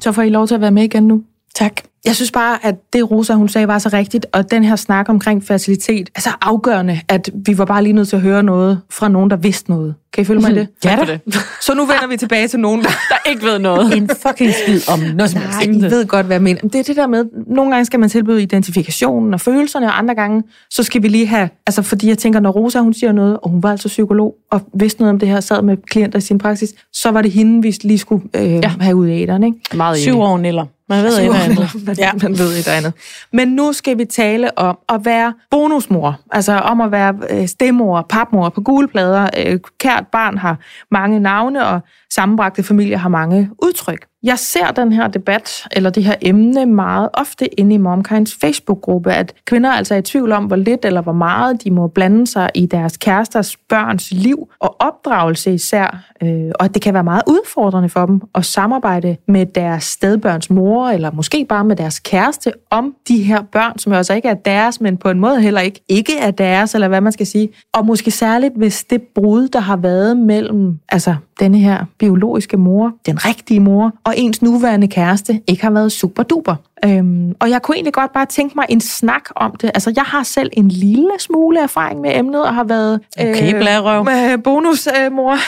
Så 0.00 0.12
får 0.12 0.22
I 0.22 0.28
lov 0.28 0.46
til 0.46 0.54
at 0.54 0.60
være 0.60 0.70
med 0.70 0.82
igen 0.82 1.02
nu. 1.02 1.22
Tak. 1.54 1.80
Jeg 2.04 2.16
synes 2.16 2.30
bare, 2.30 2.66
at 2.66 2.74
det 2.92 3.10
Rosa, 3.10 3.34
hun 3.34 3.48
sagde, 3.48 3.68
var 3.68 3.78
så 3.78 3.88
rigtigt, 3.92 4.26
og 4.32 4.50
den 4.50 4.64
her 4.64 4.76
snak 4.76 5.08
omkring 5.08 5.44
facilitet 5.44 6.10
er 6.14 6.20
så 6.20 6.30
afgørende, 6.42 7.00
at 7.08 7.30
vi 7.34 7.58
var 7.58 7.64
bare 7.64 7.82
lige 7.82 7.92
nødt 7.92 8.08
til 8.08 8.16
at 8.16 8.22
høre 8.22 8.42
noget 8.42 8.80
fra 8.90 9.08
nogen, 9.08 9.30
der 9.30 9.36
vidste 9.36 9.70
noget. 9.70 9.94
Kan 10.12 10.22
I 10.22 10.24
følge 10.24 10.40
mig 10.40 10.50
i 10.50 10.54
det? 10.54 10.68
Ja, 10.84 10.98
det. 11.06 11.20
Så 11.60 11.74
nu 11.74 11.84
vender 11.84 12.06
vi 12.06 12.16
tilbage 12.16 12.48
til 12.48 12.60
nogen, 12.60 12.80
der, 12.80 12.88
der 13.08 13.30
ikke 13.30 13.42
ved 13.42 13.58
noget. 13.58 13.96
En 13.96 14.10
fucking 14.26 14.54
skid 14.54 14.92
om 14.92 14.98
noget 14.98 15.30
som 15.30 15.40
Nej, 15.40 15.62
I 15.62 15.82
ved 15.82 16.06
godt, 16.06 16.26
hvad 16.26 16.36
jeg 16.36 16.42
mener. 16.42 16.60
Det 16.60 16.74
er 16.74 16.82
det 16.82 16.96
der 16.96 17.06
med, 17.06 17.24
nogle 17.46 17.70
gange 17.70 17.84
skal 17.84 18.00
man 18.00 18.08
tilbyde 18.08 18.42
identifikationen 18.42 19.34
og 19.34 19.40
følelserne, 19.40 19.86
og 19.86 19.98
andre 19.98 20.14
gange, 20.14 20.42
så 20.70 20.82
skal 20.82 21.02
vi 21.02 21.08
lige 21.08 21.26
have, 21.26 21.48
altså 21.66 21.82
fordi 21.82 22.08
jeg 22.08 22.18
tænker, 22.18 22.40
når 22.40 22.50
Rosa, 22.50 22.78
hun 22.78 22.94
siger 22.94 23.12
noget, 23.12 23.36
og 23.42 23.50
hun 23.50 23.62
var 23.62 23.70
altså 23.70 23.88
psykolog, 23.88 24.34
og 24.50 24.60
vidste 24.74 25.00
noget 25.00 25.12
om 25.12 25.18
det 25.18 25.28
her, 25.28 25.40
sad 25.40 25.62
med 25.62 25.76
klienter 25.76 26.18
i 26.18 26.22
sin 26.22 26.38
praksis, 26.38 26.74
så 26.92 27.10
var 27.10 27.22
det 27.22 27.30
hende, 27.30 27.62
vi 27.62 27.76
lige 27.82 27.98
skulle 27.98 28.24
øh, 28.36 28.52
ja. 28.52 28.72
have 28.80 28.96
ud 28.96 29.06
af 29.06 29.22
æderen, 29.22 29.42
ikke? 29.42 29.58
Meget 29.74 29.98
Syv 29.98 30.20
år, 30.20 30.38
eller 30.38 30.66
man 30.94 31.04
ved 31.04 31.18
et 31.18 31.34
andet. 31.34 31.98
ja, 32.04 32.12
man 32.22 32.38
ved 32.38 32.58
et 32.58 32.68
andet. 32.68 32.92
Men 33.32 33.48
nu 33.48 33.72
skal 33.72 33.98
vi 33.98 34.04
tale 34.04 34.58
om 34.58 34.78
at 34.88 35.04
være 35.04 35.34
bonusmor. 35.50 36.20
Altså 36.30 36.52
om 36.52 36.80
at 36.80 36.92
være 36.92 37.14
øh, 37.30 37.48
stemor, 37.48 38.06
papmor 38.08 38.48
på 38.48 38.60
gule 38.60 38.88
plader. 38.88 39.28
Øh, 39.38 39.58
kært 39.78 40.06
barn 40.12 40.38
har 40.38 40.58
mange 40.90 41.20
navne, 41.20 41.66
og 41.66 41.80
sammenbragte 42.10 42.62
familier 42.62 42.98
har 42.98 43.08
mange 43.08 43.50
udtryk. 43.62 44.06
Jeg 44.24 44.38
ser 44.38 44.66
den 44.66 44.92
her 44.92 45.08
debat, 45.08 45.64
eller 45.72 45.90
det 45.90 46.04
her 46.04 46.14
emne, 46.22 46.66
meget 46.66 47.08
ofte 47.14 47.60
inde 47.60 47.74
i 47.74 47.78
Momkinds 47.78 48.34
Facebook-gruppe, 48.34 49.12
at 49.12 49.34
kvinder 49.46 49.70
altså 49.70 49.94
er 49.94 49.98
i 49.98 50.02
tvivl 50.02 50.32
om, 50.32 50.44
hvor 50.44 50.56
lidt 50.56 50.84
eller 50.84 51.00
hvor 51.00 51.12
meget 51.12 51.64
de 51.64 51.70
må 51.70 51.86
blande 51.86 52.26
sig 52.26 52.50
i 52.54 52.66
deres 52.66 52.96
kæresters 52.96 53.56
børns 53.56 54.12
liv 54.12 54.48
og 54.60 54.76
opdragelse 54.78 55.54
især, 55.54 56.04
øh, 56.22 56.50
og 56.54 56.64
at 56.64 56.74
det 56.74 56.82
kan 56.82 56.94
være 56.94 57.04
meget 57.04 57.22
udfordrende 57.26 57.88
for 57.88 58.06
dem 58.06 58.20
at 58.34 58.44
samarbejde 58.44 59.16
med 59.28 59.46
deres 59.46 59.84
stedbørns 59.84 60.50
mor, 60.50 60.88
eller 60.88 61.10
måske 61.10 61.46
bare 61.48 61.64
med 61.64 61.76
deres 61.76 62.00
kæreste, 62.00 62.52
om 62.70 62.94
de 63.08 63.22
her 63.22 63.42
børn, 63.42 63.78
som 63.78 63.92
jo 63.92 63.96
altså 63.96 64.14
ikke 64.14 64.28
er 64.28 64.34
deres, 64.34 64.80
men 64.80 64.96
på 64.96 65.10
en 65.10 65.20
måde 65.20 65.40
heller 65.40 65.60
ikke 65.60 65.80
ikke 65.88 66.18
er 66.18 66.30
deres, 66.30 66.74
eller 66.74 66.88
hvad 66.88 67.00
man 67.00 67.12
skal 67.12 67.26
sige. 67.26 67.48
Og 67.72 67.86
måske 67.86 68.10
særligt, 68.10 68.54
hvis 68.56 68.84
det 68.84 69.02
brud, 69.14 69.48
der 69.48 69.60
har 69.60 69.76
været 69.76 70.16
mellem 70.16 70.78
altså 70.88 71.14
denne 71.40 71.58
her 71.58 71.84
biologiske 71.98 72.56
mor, 72.56 72.92
den 73.06 73.24
rigtige 73.24 73.60
mor, 73.60 73.92
og 74.04 74.14
ens 74.16 74.42
nuværende 74.42 74.88
kæreste 74.88 75.40
ikke 75.46 75.62
har 75.62 75.70
været 75.70 75.92
super 75.92 76.22
duper. 76.22 76.56
Øhm, 76.84 77.34
og 77.40 77.50
jeg 77.50 77.62
kunne 77.62 77.76
egentlig 77.76 77.94
godt 77.94 78.12
bare 78.12 78.26
tænke 78.26 78.52
mig 78.56 78.66
en 78.68 78.80
snak 78.80 79.22
om 79.36 79.54
det. 79.60 79.70
Altså, 79.74 79.92
jeg 79.96 80.04
har 80.04 80.22
selv 80.22 80.50
en 80.52 80.68
lille 80.68 81.10
smule 81.18 81.60
erfaring 81.60 82.00
med 82.00 82.18
emnet, 82.18 82.42
og 82.42 82.54
har 82.54 82.64
været 82.64 83.00
okay, 83.18 83.54
øh, 83.54 84.04
med 84.04 84.38
bonusmor 84.38 85.32
øh, 85.32 85.38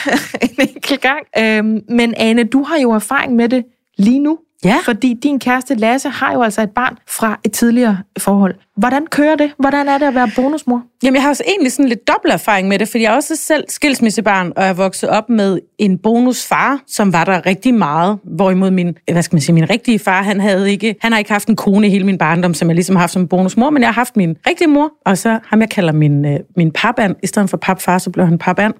en 0.49 0.69
enkelt 0.75 1.01
gang. 1.01 1.19
Øhm, 1.39 1.81
men 1.89 2.13
Anne, 2.17 2.43
du 2.43 2.63
har 2.63 2.77
jo 2.77 2.91
erfaring 2.91 3.35
med 3.35 3.49
det 3.49 3.63
lige 3.97 4.19
nu. 4.19 4.37
Ja. 4.63 4.77
Fordi 4.85 5.13
din 5.23 5.39
kæreste 5.39 5.75
Lasse 5.75 6.09
har 6.09 6.33
jo 6.33 6.41
altså 6.41 6.61
et 6.61 6.71
barn 6.71 6.97
fra 7.07 7.39
et 7.45 7.51
tidligere 7.51 7.97
forhold. 8.19 8.55
Hvordan 8.77 9.05
kører 9.05 9.35
det? 9.35 9.51
Hvordan 9.59 9.87
er 9.87 9.97
det 9.97 10.05
at 10.05 10.15
være 10.15 10.31
bonusmor? 10.35 10.83
Jamen, 11.03 11.15
jeg 11.15 11.21
har 11.21 11.29
også 11.29 11.43
egentlig 11.47 11.71
sådan 11.71 11.89
lidt 11.89 12.07
dobbelt 12.07 12.33
erfaring 12.33 12.67
med 12.67 12.79
det, 12.79 12.87
fordi 12.87 13.03
jeg 13.03 13.11
er 13.11 13.15
også 13.15 13.35
selv 13.35 13.63
skilsmissebarn, 13.69 14.53
og 14.55 14.63
er 14.63 14.73
vokset 14.73 15.09
op 15.09 15.29
med 15.29 15.59
en 15.77 15.97
bonusfar, 15.97 16.79
som 16.87 17.13
var 17.13 17.23
der 17.23 17.45
rigtig 17.45 17.73
meget. 17.73 18.19
Hvorimod 18.23 18.71
min, 18.71 18.97
hvad 19.11 19.23
skal 19.23 19.35
man 19.35 19.41
sige, 19.41 19.53
min 19.53 19.69
rigtige 19.69 19.99
far, 19.99 20.21
han, 20.21 20.41
havde 20.41 20.71
ikke, 20.71 20.95
han 21.01 21.11
har 21.11 21.19
ikke 21.19 21.31
haft 21.31 21.47
en 21.47 21.55
kone 21.55 21.87
i 21.87 21.89
hele 21.89 22.05
min 22.05 22.17
barndom, 22.17 22.53
som 22.53 22.67
jeg 22.67 22.75
ligesom 22.75 22.95
har 22.95 23.01
haft 23.01 23.13
som 23.13 23.27
bonusmor, 23.27 23.69
men 23.69 23.81
jeg 23.81 23.87
har 23.87 23.93
haft 23.93 24.17
min 24.17 24.37
rigtige 24.47 24.67
mor, 24.67 24.91
og 25.05 25.17
så 25.17 25.39
ham, 25.45 25.61
jeg 25.61 25.69
kalder 25.69 25.93
min, 25.93 26.25
øh, 26.25 26.39
min 26.55 26.71
papand. 26.71 27.15
I 27.23 27.27
stedet 27.27 27.49
for 27.49 27.57
papfar, 27.57 27.97
så 27.97 28.09
blev 28.09 28.25
han 28.25 28.37
papand. 28.37 28.73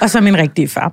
og 0.00 0.10
så 0.10 0.20
min 0.20 0.38
rigtige 0.38 0.68
far. 0.68 0.92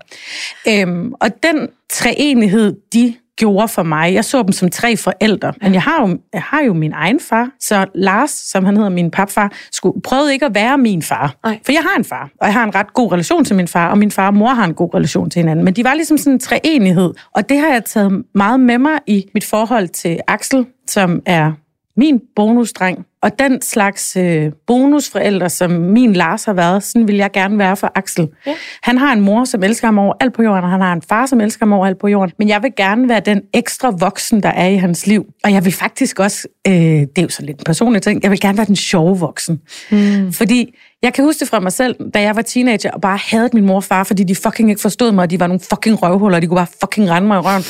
Øhm, 0.67 1.13
og 1.13 1.43
den 1.43 1.67
treenighed, 1.89 2.75
de 2.93 3.13
gjorde 3.37 3.67
for 3.67 3.83
mig. 3.83 4.13
Jeg 4.13 4.25
så 4.25 4.43
dem 4.43 4.51
som 4.51 4.69
tre 4.69 4.97
forældre, 4.97 5.53
men 5.61 5.73
jeg 5.73 5.81
har 5.81 6.07
jo, 6.07 6.17
jeg 6.33 6.41
har 6.41 6.61
jo 6.61 6.73
min 6.73 6.93
egen 6.93 7.19
far. 7.19 7.49
Så 7.59 7.85
Lars, 7.95 8.31
som 8.31 8.65
han 8.65 8.75
hedder 8.77 8.89
min 8.89 9.11
papfar, 9.11 9.53
skulle, 9.71 10.01
prøvede 10.01 10.33
ikke 10.33 10.45
at 10.45 10.55
være 10.55 10.77
min 10.77 11.01
far. 11.01 11.35
Nej. 11.43 11.59
For 11.65 11.71
jeg 11.71 11.81
har 11.81 11.97
en 11.97 12.05
far, 12.05 12.29
og 12.41 12.47
jeg 12.47 12.53
har 12.53 12.63
en 12.63 12.75
ret 12.75 12.93
god 12.93 13.11
relation 13.11 13.45
til 13.45 13.55
min 13.55 13.67
far, 13.67 13.89
og 13.89 13.97
min 13.97 14.11
far 14.11 14.27
og 14.27 14.33
mor 14.33 14.49
har 14.49 14.65
en 14.65 14.73
god 14.73 14.95
relation 14.95 15.29
til 15.29 15.39
hinanden. 15.39 15.65
Men 15.65 15.73
de 15.73 15.83
var 15.83 15.93
ligesom 15.93 16.17
sådan 16.17 16.33
en 16.33 16.39
treenighed, 16.39 17.13
og 17.35 17.49
det 17.49 17.59
har 17.59 17.67
jeg 17.67 17.85
taget 17.85 18.23
meget 18.35 18.59
med 18.59 18.77
mig 18.77 18.99
i 19.07 19.25
mit 19.33 19.45
forhold 19.45 19.87
til 19.87 20.19
Axel, 20.27 20.65
som 20.87 21.21
er 21.25 21.51
min 21.97 22.21
bonusdreng. 22.35 23.05
Og 23.21 23.39
den 23.39 23.61
slags 23.61 24.17
øh, 24.17 24.51
bonusforældre, 24.67 25.49
som 25.49 25.71
min 25.71 26.13
Lars 26.13 26.45
har 26.45 26.53
været, 26.53 26.83
sådan 26.83 27.07
vil 27.07 27.15
jeg 27.15 27.31
gerne 27.31 27.57
være 27.57 27.75
for 27.75 27.91
Axel. 27.95 28.27
Ja. 28.45 28.53
Han 28.83 28.97
har 28.97 29.13
en 29.13 29.21
mor, 29.21 29.45
som 29.45 29.63
elsker 29.63 29.87
ham 29.87 29.97
over 29.99 30.13
alt 30.19 30.33
på 30.33 30.43
jorden, 30.43 30.63
og 30.63 30.69
han 30.69 30.81
har 30.81 30.93
en 30.93 31.01
far, 31.01 31.25
som 31.25 31.41
elsker 31.41 31.65
ham 31.65 31.73
over 31.73 31.87
alt 31.87 31.99
på 31.99 32.07
jorden. 32.07 32.33
Men 32.39 32.49
jeg 32.49 32.63
vil 32.63 32.71
gerne 32.77 33.09
være 33.09 33.19
den 33.19 33.41
ekstra 33.53 33.89
voksen, 33.99 34.43
der 34.43 34.49
er 34.49 34.67
i 34.67 34.75
hans 34.75 35.07
liv. 35.07 35.25
Og 35.43 35.53
jeg 35.53 35.65
vil 35.65 35.73
faktisk 35.73 36.19
også, 36.19 36.47
øh, 36.67 36.73
det 36.73 37.17
er 37.17 37.21
jo 37.21 37.29
så 37.29 37.41
lidt 37.41 37.57
en 37.57 37.63
personlig 37.65 38.01
ting, 38.01 38.23
jeg 38.23 38.31
vil 38.31 38.39
gerne 38.39 38.57
være 38.57 38.67
den 38.67 38.75
sjove 38.75 39.19
voksen. 39.19 39.61
Mm. 39.91 40.33
Fordi 40.33 40.75
jeg 41.03 41.13
kan 41.13 41.23
huske 41.23 41.39
det 41.39 41.49
fra 41.49 41.59
mig 41.59 41.71
selv, 41.71 41.95
da 42.13 42.21
jeg 42.21 42.35
var 42.35 42.41
teenager, 42.41 42.91
og 42.91 43.01
bare 43.01 43.19
havde 43.31 43.49
min 43.53 43.65
mor 43.65 43.75
og 43.75 43.83
far, 43.83 44.03
fordi 44.03 44.23
de 44.23 44.35
fucking 44.35 44.69
ikke 44.69 44.81
forstod 44.81 45.11
mig, 45.11 45.21
og 45.21 45.29
de 45.29 45.39
var 45.39 45.47
nogle 45.47 45.61
fucking 45.69 46.03
røvhuller, 46.03 46.37
og 46.37 46.41
de 46.41 46.47
kunne 46.47 46.57
bare 46.57 46.67
fucking 46.81 47.09
rende 47.09 47.27
mig 47.27 47.35
i 47.35 47.39
røven. 47.39 47.63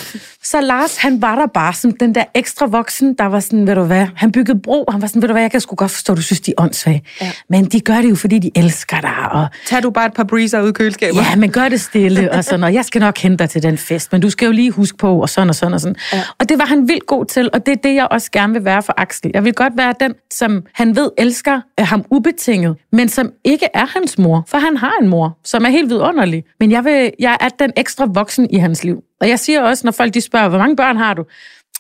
Så 0.44 0.62
Lars, 0.62 0.98
han 0.98 1.22
var 1.22 1.36
der 1.36 1.48
bare 1.48 1.74
som 1.74 1.92
den 1.92 2.16
der 2.16 2.24
ekstra 2.36 2.66
voksen, 2.66 3.14
der 3.14 3.26
var 3.26 3.40
sådan, 3.40 3.68
ved 3.68 3.76
du 3.76 3.84
hvad, 3.84 4.08
han 4.16 4.32
byggede 4.32 4.60
bro, 4.60 4.86
han 4.92 5.02
var 5.02 5.08
sådan, 5.08 5.22
ved 5.22 5.28
du 5.30 5.34
hvad, 5.34 5.42
jeg 5.42 5.52
kan 5.52 5.62
sgu 5.62 5.76
godt 5.76 5.92
forstå, 5.92 6.16
du 6.16 6.22
synes, 6.22 6.42
de 6.42 6.52
er 6.58 6.62
åndssvage. 6.64 7.04
Ja. 7.22 7.32
Men 7.50 7.66
de 7.66 7.80
gør 7.80 8.02
det 8.02 8.10
jo, 8.10 8.16
fordi 8.16 8.40
de 8.40 8.52
elsker 8.56 9.02
dig. 9.02 9.32
Og... 9.32 9.48
Tag 9.66 9.84
du 9.84 9.90
bare 9.90 10.06
et 10.06 10.14
par 10.14 10.24
breezer 10.24 10.62
ud 10.62 10.70
i 10.70 10.72
køleskabet. 10.72 11.18
Ja, 11.18 11.36
men 11.36 11.52
gør 11.52 11.70
det 11.70 11.82
stille, 11.82 12.32
og 12.32 12.44
sådan, 12.44 12.64
og 12.64 12.74
jeg 12.74 12.86
skal 12.86 13.02
nok 13.02 13.18
hente 13.18 13.38
dig 13.38 13.50
til 13.50 13.64
den 13.64 13.78
fest, 13.78 14.12
men 14.12 14.22
du 14.22 14.30
skal 14.30 14.46
jo 14.46 14.52
lige 14.52 14.72
huske 14.72 14.98
på, 14.98 15.22
og 15.22 15.30
sådan 15.30 15.50
og 15.50 15.56
sådan 15.56 15.74
og 15.74 15.82
sådan. 15.82 15.96
Ja. 16.14 16.22
Og 16.40 16.50
det 16.50 16.60
var 16.60 16.66
han 16.66 16.88
vildt 16.88 17.06
god 17.06 17.26
til, 17.26 17.50
og 17.54 17.66
det 17.66 17.72
er 17.72 17.82
det, 17.84 17.96
jeg 17.96 18.08
også 18.12 18.32
gerne 18.32 18.54
vil 18.54 18.66
være 18.66 18.84
for 18.84 18.94
Axel. 18.98 19.32
Jeg 19.34 19.46
vil 19.46 19.54
godt 19.54 19.74
være 19.78 19.94
den, 20.00 20.14
som 20.34 20.64
han 20.74 20.96
ved 20.96 21.10
elsker 21.18 21.62
ham 21.80 22.06
ubetinget, 22.12 22.76
men 22.92 23.10
som 23.10 23.23
ikke 23.44 23.68
er 23.74 23.86
hans 23.86 24.18
mor, 24.18 24.44
for 24.48 24.58
han 24.58 24.78
har 24.78 24.94
en 25.02 25.08
mor, 25.08 25.38
som 25.44 25.66
er 25.66 25.70
helt 25.70 25.90
vidunderlig. 25.90 26.44
Men 26.60 26.72
jeg, 26.72 26.84
vil, 26.84 27.12
jeg 27.20 27.38
er 27.40 27.50
den 27.50 27.74
ekstra 27.78 28.06
voksen 28.06 28.50
i 28.50 28.58
hans 28.58 28.84
liv. 28.84 29.04
Og 29.22 29.30
jeg 29.30 29.40
siger 29.40 29.62
også, 29.62 29.88
når 29.88 29.92
folk 29.92 30.14
de 30.14 30.22
spørger, 30.22 30.50
hvor 30.50 30.58
mange 30.58 30.76
børn 30.76 30.98
har 30.98 31.14
du? 31.14 31.26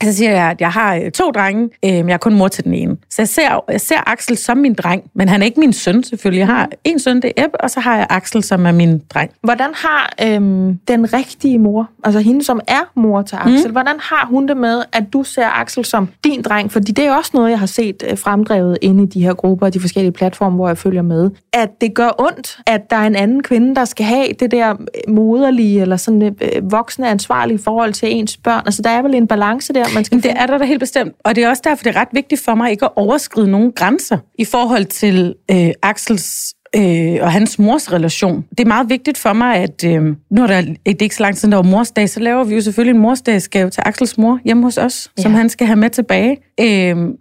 Så 0.03 0.13
siger 0.13 0.31
jeg, 0.31 0.49
at 0.49 0.61
jeg 0.61 0.69
har 0.69 0.95
øh, 0.95 1.11
to 1.11 1.31
drenge, 1.31 1.69
øh, 1.85 1.91
men 1.91 2.07
jeg 2.07 2.13
er 2.13 2.17
kun 2.17 2.33
mor 2.33 2.47
til 2.47 2.63
den 2.63 2.73
ene. 2.73 2.97
Så 3.09 3.21
jeg 3.21 3.29
ser, 3.29 3.63
jeg 3.71 3.81
ser 3.81 4.09
Axel 4.09 4.37
som 4.37 4.57
min 4.57 4.73
dreng, 4.73 5.03
men 5.15 5.29
han 5.29 5.41
er 5.41 5.45
ikke 5.45 5.59
min 5.59 5.73
søn 5.73 6.03
selvfølgelig. 6.03 6.39
Jeg 6.39 6.47
har 6.47 6.69
en 6.83 6.99
søn, 6.99 7.15
det 7.15 7.31
er 7.37 7.45
Ebbe, 7.45 7.61
og 7.61 7.69
så 7.69 7.79
har 7.79 7.97
jeg 7.97 8.07
Axel, 8.09 8.43
som 8.43 8.65
er 8.65 8.71
min 8.71 9.01
dreng. 9.13 9.31
Hvordan 9.41 9.69
har 9.73 10.13
øhm, 10.23 10.77
den 10.87 11.13
rigtige 11.13 11.59
mor, 11.59 11.89
altså 12.03 12.19
hende, 12.19 12.43
som 12.43 12.59
er 12.67 12.91
mor 12.95 13.21
til 13.21 13.35
Axel, 13.35 13.67
mm. 13.67 13.71
hvordan 13.71 13.95
har 13.99 14.27
hun 14.29 14.47
det 14.47 14.57
med, 14.57 14.81
at 14.93 15.03
du 15.13 15.23
ser 15.23 15.47
Axel 15.47 15.85
som 15.85 16.09
din 16.23 16.41
dreng? 16.41 16.71
Fordi 16.71 16.91
det 16.91 17.05
er 17.05 17.13
også 17.15 17.31
noget, 17.33 17.49
jeg 17.49 17.59
har 17.59 17.65
set 17.65 18.03
øh, 18.11 18.17
fremdrevet 18.17 18.77
inde 18.81 19.03
i 19.03 19.05
de 19.05 19.23
her 19.23 19.33
grupper 19.33 19.65
og 19.65 19.73
de 19.73 19.79
forskellige 19.79 20.11
platforme, 20.11 20.55
hvor 20.55 20.67
jeg 20.67 20.77
følger 20.77 21.01
med. 21.01 21.29
At 21.53 21.69
det 21.81 21.93
gør 21.93 22.09
ondt, 22.17 22.59
at 22.65 22.89
der 22.89 22.95
er 22.95 23.07
en 23.07 23.15
anden 23.15 23.43
kvinde, 23.43 23.75
der 23.75 23.85
skal 23.85 24.05
have 24.05 24.27
det 24.39 24.51
der 24.51 24.71
øh, 24.71 25.13
moderlige 25.13 25.81
eller 25.81 25.97
sådan 25.97 26.35
øh, 26.41 26.71
voksne 26.71 27.09
ansvarlige 27.09 27.59
forhold 27.59 27.93
til 27.93 28.15
ens 28.15 28.37
børn. 28.37 28.61
Altså, 28.65 28.81
der 28.81 28.89
er 28.89 29.01
vel 29.01 29.15
en 29.15 29.27
balance 29.27 29.73
der, 29.73 29.85
man 29.95 30.05
skal 30.05 30.23
Det 30.23 30.31
er 30.31 30.45
der 30.45 30.57
da 30.57 30.65
helt 30.65 30.79
bestemt. 30.79 31.13
Og 31.25 31.35
det 31.35 31.43
er 31.43 31.49
også 31.49 31.61
derfor, 31.65 31.83
det 31.83 31.95
er 31.95 31.99
ret 31.99 32.07
vigtigt 32.11 32.41
for 32.41 32.55
mig 32.55 32.71
ikke 32.71 32.85
at 32.85 32.91
overskride 32.95 33.51
nogen 33.51 33.71
grænser 33.71 34.17
i 34.39 34.45
forhold 34.45 34.85
til 34.85 35.35
øh, 35.51 35.69
Axels 35.81 36.53
øh, 36.75 37.17
og 37.21 37.31
hans 37.31 37.59
mors 37.59 37.93
relation. 37.93 38.45
Det 38.49 38.59
er 38.59 38.67
meget 38.67 38.89
vigtigt 38.89 39.17
for 39.17 39.33
mig, 39.33 39.55
at 39.55 39.83
øh, 39.85 40.03
nu 40.29 40.43
er 40.43 40.47
der, 40.47 40.61
det 40.61 40.77
er 40.85 41.01
ikke 41.01 41.15
så 41.15 41.23
lang 41.23 41.37
tid, 41.37 41.51
der 41.51 41.55
var 41.55 41.63
morsdag, 41.63 42.09
så 42.09 42.19
laver 42.19 42.43
vi 42.43 42.55
jo 42.55 42.61
selvfølgelig 42.61 42.95
en 42.95 43.01
morsdagsgave 43.01 43.69
til 43.69 43.83
Axels 43.85 44.17
mor 44.17 44.39
hjemme 44.45 44.63
hos 44.63 44.77
os, 44.77 45.11
ja. 45.17 45.21
som 45.21 45.33
han 45.33 45.49
skal 45.49 45.67
have 45.67 45.77
med 45.77 45.89
tilbage. 45.89 46.37
Øh, 46.59 46.65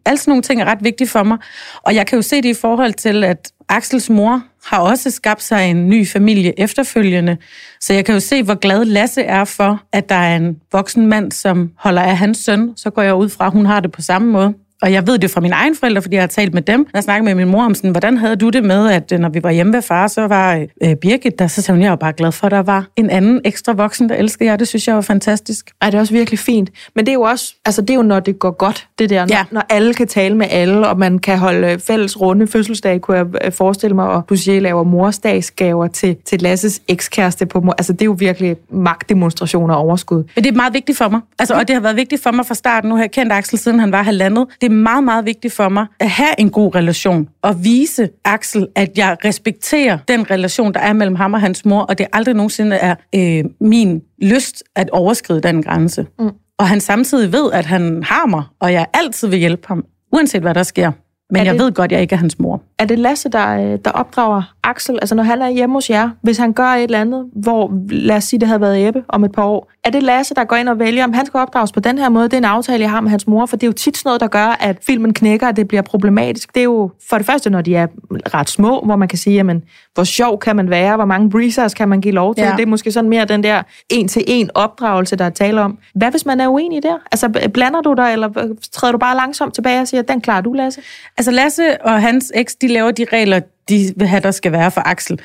alle 0.06 0.18
sådan 0.18 0.18
nogle 0.26 0.42
ting 0.42 0.60
er 0.60 0.64
ret 0.64 0.84
vigtige 0.84 1.08
for 1.08 1.22
mig. 1.22 1.38
Og 1.82 1.94
jeg 1.94 2.06
kan 2.06 2.16
jo 2.16 2.22
se 2.22 2.36
det 2.36 2.48
i 2.48 2.54
forhold 2.54 2.92
til, 2.92 3.24
at 3.24 3.52
Axels 3.68 4.10
mor 4.10 4.42
har 4.64 4.78
også 4.78 5.10
skabt 5.10 5.42
sig 5.42 5.70
en 5.70 5.88
ny 5.88 6.08
familie 6.08 6.60
efterfølgende. 6.60 7.36
Så 7.80 7.92
jeg 7.92 8.04
kan 8.04 8.14
jo 8.14 8.20
se, 8.20 8.42
hvor 8.42 8.54
glad 8.54 8.84
Lasse 8.84 9.22
er 9.22 9.44
for, 9.44 9.82
at 9.92 10.08
der 10.08 10.14
er 10.14 10.36
en 10.36 10.60
voksen 10.72 11.06
mand, 11.06 11.32
som 11.32 11.70
holder 11.76 12.02
af 12.02 12.18
hans 12.18 12.38
søn. 12.38 12.72
Så 12.76 12.90
går 12.90 13.02
jeg 13.02 13.14
ud 13.14 13.28
fra, 13.28 13.46
at 13.46 13.52
hun 13.52 13.66
har 13.66 13.80
det 13.80 13.92
på 13.92 14.02
samme 14.02 14.32
måde 14.32 14.54
og 14.82 14.92
jeg 14.92 15.06
ved 15.06 15.18
det 15.18 15.30
fra 15.30 15.40
mine 15.40 15.54
egne 15.54 15.76
forældre, 15.76 16.02
fordi 16.02 16.14
jeg 16.14 16.22
har 16.22 16.28
talt 16.28 16.54
med 16.54 16.62
dem. 16.62 16.80
Når 16.80 16.90
jeg 16.94 17.02
snakkede 17.02 17.24
med 17.24 17.34
min 17.34 17.52
mor 17.52 17.64
om 17.64 17.74
sådan, 17.74 17.90
hvordan 17.90 18.16
havde 18.16 18.36
du 18.36 18.48
det 18.48 18.64
med, 18.64 18.90
at 18.90 19.12
øh, 19.12 19.18
når 19.18 19.28
vi 19.28 19.42
var 19.42 19.50
hjemme 19.50 19.72
ved 19.72 19.82
far, 19.82 20.06
så 20.06 20.26
var 20.26 20.66
øh, 20.82 20.96
Birgit 20.96 21.38
der, 21.38 21.46
så 21.46 21.62
sagde 21.62 21.76
hun, 21.76 21.82
jeg 21.82 21.90
var 21.90 21.96
bare 21.96 22.12
glad 22.12 22.32
for, 22.32 22.46
at 22.46 22.50
der 22.50 22.62
var 22.62 22.86
en 22.96 23.10
anden 23.10 23.40
ekstra 23.44 23.72
voksen, 23.72 24.08
der 24.08 24.14
elskede 24.14 24.50
jer. 24.50 24.56
Det 24.56 24.68
synes 24.68 24.88
jeg 24.88 24.94
var 24.94 25.00
fantastisk. 25.00 25.70
Ej, 25.80 25.90
det 25.90 25.96
er 25.96 26.00
også 26.00 26.12
virkelig 26.12 26.38
fint. 26.38 26.70
Men 26.94 27.06
det 27.06 27.12
er 27.12 27.14
jo 27.14 27.22
også, 27.22 27.54
altså 27.64 27.82
det 27.82 27.90
er 27.90 27.94
jo, 27.94 28.02
når 28.02 28.20
det 28.20 28.38
går 28.38 28.50
godt, 28.50 28.88
det 28.98 29.10
der, 29.10 29.26
når, 29.26 29.36
ja. 29.36 29.44
når 29.50 29.62
alle 29.68 29.94
kan 29.94 30.06
tale 30.06 30.36
med 30.36 30.46
alle, 30.50 30.88
og 30.88 30.98
man 30.98 31.18
kan 31.18 31.38
holde 31.38 31.78
fælles 31.78 32.20
runde 32.20 32.46
fødselsdag, 32.46 33.00
kunne 33.00 33.16
jeg 33.16 33.26
øh, 33.44 33.52
forestille 33.52 33.96
mig, 33.96 34.08
og 34.08 34.22
du 34.28 34.36
siger, 34.36 34.60
laver 34.60 34.84
morsdagsgaver 34.84 35.86
til, 35.86 36.16
til 36.24 36.42
Lasses 36.42 36.82
ekskæreste 36.88 37.46
på 37.46 37.60
mor. 37.60 37.74
Altså 37.78 37.92
det 37.92 38.02
er 38.02 38.06
jo 38.06 38.16
virkelig 38.18 38.56
magtdemonstration 38.70 39.70
og 39.70 39.76
overskud. 39.76 40.24
Men 40.34 40.44
det 40.44 40.50
er 40.50 40.56
meget 40.56 40.74
vigtigt 40.74 40.98
for 40.98 41.08
mig. 41.08 41.20
Altså, 41.38 41.54
og 41.54 41.68
det 41.68 41.74
har 41.74 41.80
været 41.80 41.96
vigtigt 41.96 42.22
for 42.22 42.30
mig 42.30 42.46
fra 42.46 42.54
starten. 42.54 42.88
Nu 42.90 42.96
har 42.96 43.02
jeg 43.02 43.10
kendt 43.10 43.32
Axel, 43.32 43.58
siden 43.58 43.80
han 43.80 43.92
var 43.92 44.02
halvandet. 44.02 44.46
Det 44.60 44.71
meget, 44.72 45.04
meget 45.04 45.26
vigtigt 45.26 45.54
for 45.54 45.68
mig 45.68 45.86
at 46.00 46.10
have 46.10 46.34
en 46.38 46.50
god 46.50 46.74
relation 46.74 47.28
og 47.42 47.64
vise 47.64 48.08
Axel, 48.24 48.66
at 48.74 48.98
jeg 48.98 49.16
respekterer 49.24 49.98
den 50.08 50.30
relation, 50.30 50.74
der 50.74 50.80
er 50.80 50.92
mellem 50.92 51.16
ham 51.16 51.34
og 51.34 51.40
hans 51.40 51.64
mor, 51.64 51.80
og 51.80 51.98
det 51.98 52.06
aldrig 52.12 52.34
nogensinde 52.34 52.76
er 52.76 52.94
øh, 53.14 53.44
min 53.60 54.02
lyst 54.22 54.62
at 54.76 54.90
overskride 54.90 55.40
den 55.40 55.62
grænse. 55.62 56.06
Mm. 56.18 56.30
Og 56.58 56.68
han 56.68 56.80
samtidig 56.80 57.32
ved, 57.32 57.52
at 57.52 57.66
han 57.66 58.02
har 58.02 58.26
mig, 58.26 58.42
og 58.60 58.72
jeg 58.72 58.86
altid 58.94 59.28
vil 59.28 59.38
hjælpe 59.38 59.68
ham, 59.68 59.84
uanset 60.12 60.42
hvad 60.42 60.54
der 60.54 60.62
sker. 60.62 60.92
Men 61.30 61.40
er 61.40 61.44
jeg 61.44 61.54
det, 61.54 61.60
ved 61.62 61.72
godt, 61.72 61.92
jeg 61.92 62.00
ikke 62.00 62.12
er 62.14 62.18
hans 62.18 62.38
mor. 62.38 62.62
Er 62.78 62.84
det 62.84 62.98
Lasse, 62.98 63.28
der, 63.28 63.72
øh, 63.72 63.78
der 63.84 63.90
opdrager 63.90 64.54
Axel? 64.62 64.94
Altså 64.94 65.14
når 65.14 65.22
han 65.22 65.42
er 65.42 65.48
hjemme 65.48 65.74
hos 65.74 65.90
jer, 65.90 66.10
hvis 66.22 66.38
han 66.38 66.52
gør 66.52 66.66
et 66.66 66.82
eller 66.82 67.00
andet, 67.00 67.26
hvor 67.32 67.72
lad 67.90 68.16
os 68.16 68.24
sige, 68.24 68.40
det 68.40 68.48
havde 68.48 68.60
været 68.60 68.88
Ebbe 68.88 69.02
om 69.08 69.24
et 69.24 69.32
par 69.32 69.44
år, 69.44 69.70
er 69.84 69.90
det 69.90 70.02
Lasse, 70.02 70.34
der 70.34 70.44
går 70.44 70.56
ind 70.56 70.68
og 70.68 70.78
vælger, 70.78 71.04
om 71.04 71.12
han 71.12 71.26
skal 71.26 71.40
opdrages 71.40 71.72
på 71.72 71.80
den 71.80 71.98
her 71.98 72.08
måde? 72.08 72.24
Det 72.24 72.32
er 72.32 72.38
en 72.38 72.44
aftale, 72.44 72.82
jeg 72.82 72.90
har 72.90 73.00
med 73.00 73.10
hans 73.10 73.26
mor, 73.26 73.46
for 73.46 73.56
det 73.56 73.62
er 73.62 73.68
jo 73.68 73.72
tit 73.72 73.96
sådan 73.96 74.08
noget, 74.08 74.20
der 74.20 74.26
gør, 74.26 74.56
at 74.60 74.78
filmen 74.86 75.14
knækker, 75.14 75.46
og 75.46 75.56
det 75.56 75.68
bliver 75.68 75.82
problematisk. 75.82 76.54
Det 76.54 76.60
er 76.60 76.64
jo 76.64 76.90
for 77.10 77.16
det 77.16 77.26
første, 77.26 77.50
når 77.50 77.60
de 77.60 77.76
er 77.76 77.86
ret 78.34 78.50
små, 78.50 78.80
hvor 78.84 78.96
man 78.96 79.08
kan 79.08 79.18
sige, 79.18 79.34
jamen, 79.34 79.62
hvor 79.94 80.04
sjov 80.04 80.38
kan 80.38 80.56
man 80.56 80.70
være, 80.70 80.96
hvor 80.96 81.04
mange 81.04 81.30
breezers 81.30 81.74
kan 81.74 81.88
man 81.88 82.00
give 82.00 82.14
lov 82.14 82.34
til. 82.34 82.44
Ja. 82.44 82.52
Det 82.56 82.62
er 82.62 82.66
måske 82.66 82.92
sådan 82.92 83.10
mere 83.10 83.24
den 83.24 83.42
der 83.42 83.62
en-til-en 83.88 84.50
opdragelse, 84.54 85.16
der 85.16 85.24
er 85.24 85.30
tale 85.30 85.60
om. 85.60 85.78
Hvad 85.94 86.10
hvis 86.10 86.26
man 86.26 86.40
er 86.40 86.48
uenig 86.48 86.82
der? 86.82 86.96
Altså 87.12 87.48
blander 87.54 87.80
du 87.80 87.94
dig, 87.94 88.12
eller 88.12 88.54
træder 88.72 88.92
du 88.92 88.98
bare 88.98 89.16
langsomt 89.16 89.54
tilbage 89.54 89.80
og 89.80 89.88
siger, 89.88 90.02
den 90.02 90.20
klarer 90.20 90.40
du, 90.40 90.52
Lasse? 90.52 90.80
Altså 91.22 91.30
Lasse 91.30 91.82
og 91.82 92.02
hans 92.02 92.32
eks, 92.34 92.54
de 92.54 92.68
laver 92.68 92.90
de 92.90 93.06
regler, 93.12 93.40
de 93.68 93.92
vil 93.96 94.08
have, 94.08 94.20
der 94.20 94.30
skal 94.30 94.52
være 94.52 94.70
for 94.70 94.80
Axel. 94.84 95.20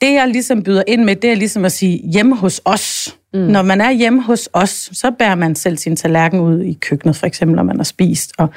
Det, 0.00 0.12
jeg 0.12 0.28
ligesom 0.28 0.62
byder 0.62 0.82
ind 0.86 1.04
med, 1.04 1.16
det 1.16 1.30
er 1.30 1.34
ligesom 1.34 1.64
at 1.64 1.72
sige, 1.72 2.10
hjemme 2.12 2.36
hos 2.36 2.60
os. 2.64 3.16
Mm. 3.34 3.40
Når 3.40 3.62
man 3.62 3.80
er 3.80 3.90
hjemme 3.90 4.22
hos 4.22 4.48
os, 4.52 4.90
så 4.92 5.10
bærer 5.18 5.34
man 5.34 5.54
selv 5.54 5.76
sin 5.76 5.96
tallerken 5.96 6.40
ud 6.40 6.60
i 6.60 6.72
køkkenet, 6.72 7.16
for 7.16 7.26
eksempel, 7.26 7.56
når 7.56 7.62
man 7.62 7.76
har 7.76 7.84
spist. 7.84 8.32
Og 8.38 8.48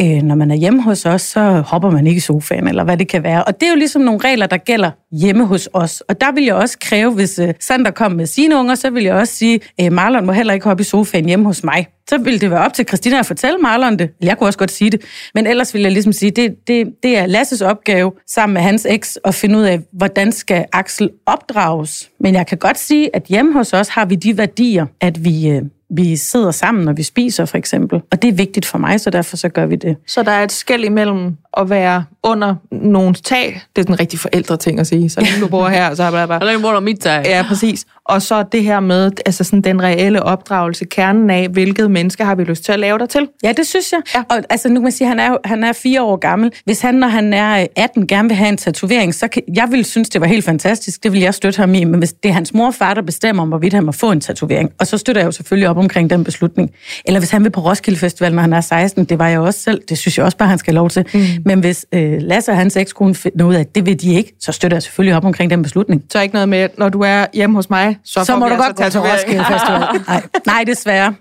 øh, 0.00 0.22
når 0.22 0.34
man 0.34 0.50
er 0.50 0.54
hjemme 0.54 0.82
hos 0.82 1.06
os, 1.06 1.22
så 1.22 1.62
hopper 1.66 1.90
man 1.90 2.06
ikke 2.06 2.18
i 2.18 2.20
sofaen, 2.20 2.68
eller 2.68 2.84
hvad 2.84 2.96
det 2.96 3.08
kan 3.08 3.22
være. 3.22 3.44
Og 3.44 3.60
det 3.60 3.66
er 3.66 3.70
jo 3.70 3.76
ligesom 3.76 4.02
nogle 4.02 4.20
regler, 4.24 4.46
der 4.46 4.56
gælder 4.56 4.90
hjemme 5.12 5.46
hos 5.46 5.68
os. 5.72 6.00
Og 6.00 6.20
der 6.20 6.32
vil 6.32 6.44
jeg 6.44 6.54
også 6.54 6.78
kræve, 6.80 7.12
hvis 7.12 7.38
øh, 7.38 7.54
Sander 7.60 7.90
kom 7.90 8.12
med 8.12 8.26
sine 8.26 8.56
unger, 8.56 8.74
så 8.74 8.90
vil 8.90 9.04
jeg 9.04 9.14
også 9.14 9.34
sige, 9.34 9.60
øh, 9.80 9.92
Marlon 9.92 10.26
må 10.26 10.32
heller 10.32 10.54
ikke 10.54 10.66
hoppe 10.66 10.80
i 10.80 10.84
sofaen 10.84 11.26
hjemme 11.26 11.46
hos 11.46 11.64
mig 11.64 11.86
så 12.08 12.18
ville 12.18 12.38
det 12.38 12.50
være 12.50 12.64
op 12.64 12.72
til 12.72 12.86
Christina 12.88 13.18
at 13.18 13.26
fortælle 13.26 13.58
Marlon 13.58 13.98
det. 13.98 14.10
Jeg 14.22 14.38
kunne 14.38 14.48
også 14.48 14.58
godt 14.58 14.70
sige 14.70 14.90
det. 14.90 15.00
Men 15.34 15.46
ellers 15.46 15.74
vil 15.74 15.82
jeg 15.82 15.92
ligesom 15.92 16.12
sige, 16.12 16.30
det, 16.30 16.56
det, 16.66 16.94
det 17.02 17.18
er 17.18 17.26
Lasses 17.26 17.60
opgave 17.60 18.12
sammen 18.26 18.54
med 18.54 18.62
hans 18.62 18.86
eks 18.90 19.18
at 19.24 19.34
finde 19.34 19.58
ud 19.58 19.62
af, 19.62 19.80
hvordan 19.92 20.32
skal 20.32 20.64
Axel 20.72 21.10
opdrages. 21.26 22.10
Men 22.20 22.34
jeg 22.34 22.46
kan 22.46 22.58
godt 22.58 22.78
sige, 22.78 23.16
at 23.16 23.22
hjemme 23.22 23.52
hos 23.52 23.72
os 23.72 23.88
har 23.88 24.04
vi 24.04 24.14
de 24.14 24.38
værdier, 24.38 24.86
at 25.00 25.24
vi, 25.24 25.48
øh, 25.48 25.62
vi 25.90 26.16
sidder 26.16 26.50
sammen, 26.50 26.84
når 26.84 26.92
vi 26.92 27.02
spiser 27.02 27.44
for 27.44 27.58
eksempel. 27.58 28.00
Og 28.12 28.22
det 28.22 28.28
er 28.28 28.32
vigtigt 28.32 28.66
for 28.66 28.78
mig, 28.78 29.00
så 29.00 29.10
derfor 29.10 29.36
så 29.36 29.48
gør 29.48 29.66
vi 29.66 29.76
det. 29.76 29.96
Så 30.06 30.22
der 30.22 30.30
er 30.30 30.44
et 30.44 30.52
skæld 30.52 30.84
imellem 30.84 31.36
at 31.56 31.70
være 31.70 32.04
under 32.22 32.54
nogens 32.70 33.20
tag. 33.20 33.60
Det 33.76 33.82
er 33.82 33.86
den 33.86 34.00
rigtig 34.00 34.18
forældre 34.18 34.56
ting 34.56 34.80
at 34.80 34.86
sige. 34.86 35.10
Så 35.10 35.20
længe 35.20 35.40
du 35.40 35.48
bor 35.48 35.68
her, 35.68 35.94
så 35.94 36.02
er 36.02 36.18
jeg 36.18 36.28
bare... 36.28 36.40
Så 36.40 36.46
længe 36.46 36.62
bor 36.62 36.72
du 36.72 36.80
mit 36.80 37.00
tag. 37.00 37.24
Ja, 37.26 37.44
præcis. 37.48 37.86
Og 38.08 38.22
så 38.22 38.42
det 38.42 38.62
her 38.62 38.80
med 38.80 39.10
altså 39.26 39.44
sådan 39.44 39.62
den 39.62 39.82
reelle 39.82 40.22
opdragelse, 40.22 40.84
kernen 40.84 41.30
af, 41.30 41.48
hvilket 41.48 41.90
menneske 41.90 42.24
har 42.24 42.34
vi 42.34 42.44
lyst 42.44 42.64
til 42.64 42.72
at 42.72 42.78
lave 42.78 42.98
dig 42.98 43.08
til. 43.08 43.28
Ja, 43.42 43.52
det 43.52 43.66
synes 43.66 43.92
jeg. 43.92 44.00
Ja. 44.14 44.22
Og 44.28 44.42
altså, 44.50 44.68
nu 44.68 44.74
kan 44.74 44.82
man 44.82 44.92
sige, 44.92 45.08
han 45.08 45.20
er, 45.20 45.36
han 45.44 45.64
er 45.64 45.72
fire 45.72 46.02
år 46.02 46.16
gammel. 46.16 46.52
Hvis 46.64 46.80
han, 46.80 46.94
når 46.94 47.08
han 47.08 47.32
er 47.32 47.66
18, 47.76 48.06
gerne 48.06 48.28
vil 48.28 48.36
have 48.36 48.48
en 48.48 48.56
tatovering, 48.56 49.14
så 49.14 49.28
kan, 49.28 49.42
jeg 49.54 49.68
vil 49.70 49.84
synes, 49.84 50.08
det 50.08 50.20
var 50.20 50.26
helt 50.26 50.44
fantastisk. 50.44 51.02
Det 51.02 51.12
vil 51.12 51.20
jeg 51.20 51.34
støtte 51.34 51.56
ham 51.56 51.74
i. 51.74 51.84
Men 51.84 51.98
hvis 51.98 52.12
det 52.12 52.28
er 52.28 52.32
hans 52.32 52.54
mor 52.54 52.66
og 52.66 52.74
far, 52.74 52.94
der 52.94 53.02
bestemmer, 53.02 53.42
om 53.42 53.48
hvorvidt 53.48 53.72
han 53.72 53.84
må 53.84 53.92
få 53.92 54.12
en 54.12 54.20
tatovering, 54.20 54.70
og 54.78 54.86
så 54.86 54.98
støtter 54.98 55.22
jeg 55.22 55.26
jo 55.26 55.32
selvfølgelig 55.32 55.68
op 55.68 55.78
omkring 55.78 56.10
den 56.10 56.24
beslutning. 56.24 56.70
Eller 57.04 57.20
hvis 57.20 57.30
han 57.30 57.44
vil 57.44 57.50
på 57.50 57.60
Roskilde 57.60 57.98
Festival, 57.98 58.34
når 58.34 58.42
han 58.42 58.52
er 58.52 58.60
16, 58.60 59.04
det 59.04 59.18
var 59.18 59.28
jeg 59.28 59.40
også 59.40 59.60
selv. 59.60 59.82
Det 59.88 59.98
synes 59.98 60.18
jeg 60.18 60.24
også 60.24 60.36
bare, 60.36 60.48
han 60.48 60.58
skal 60.58 60.72
have 60.72 60.78
lov 60.78 60.90
til. 60.90 61.06
Mm. 61.14 61.20
Men 61.44 61.60
hvis 61.60 61.86
øh, 61.94 62.18
Lasse 62.20 62.50
og 62.50 62.56
hans 62.56 62.76
ekskone 62.76 63.14
finder 63.14 63.44
ud 63.44 63.54
af, 63.54 63.60
at 63.60 63.74
det 63.74 63.86
vil 63.86 64.00
de 64.00 64.14
ikke, 64.14 64.32
så 64.40 64.52
støtter 64.52 64.76
jeg 64.76 64.82
selvfølgelig 64.82 65.16
op 65.16 65.24
omkring 65.24 65.50
den 65.50 65.62
beslutning. 65.62 66.04
Så 66.10 66.20
ikke 66.20 66.34
noget 66.34 66.48
med, 66.48 66.68
når 66.78 66.88
du 66.88 67.00
er 67.00 67.26
hjemme 67.34 67.56
hos 67.56 67.70
mig, 67.70 67.97
så, 68.04 68.24
så 68.24 68.36
må 68.36 68.48
du 68.48 68.54
godt 68.54 68.76
gå 68.76 68.88
til 68.88 69.00
Roskilde 69.00 69.44
Festival. 69.44 69.80
Nej, 70.08 70.22
nej, 70.46 70.64
desværre. 70.66 71.14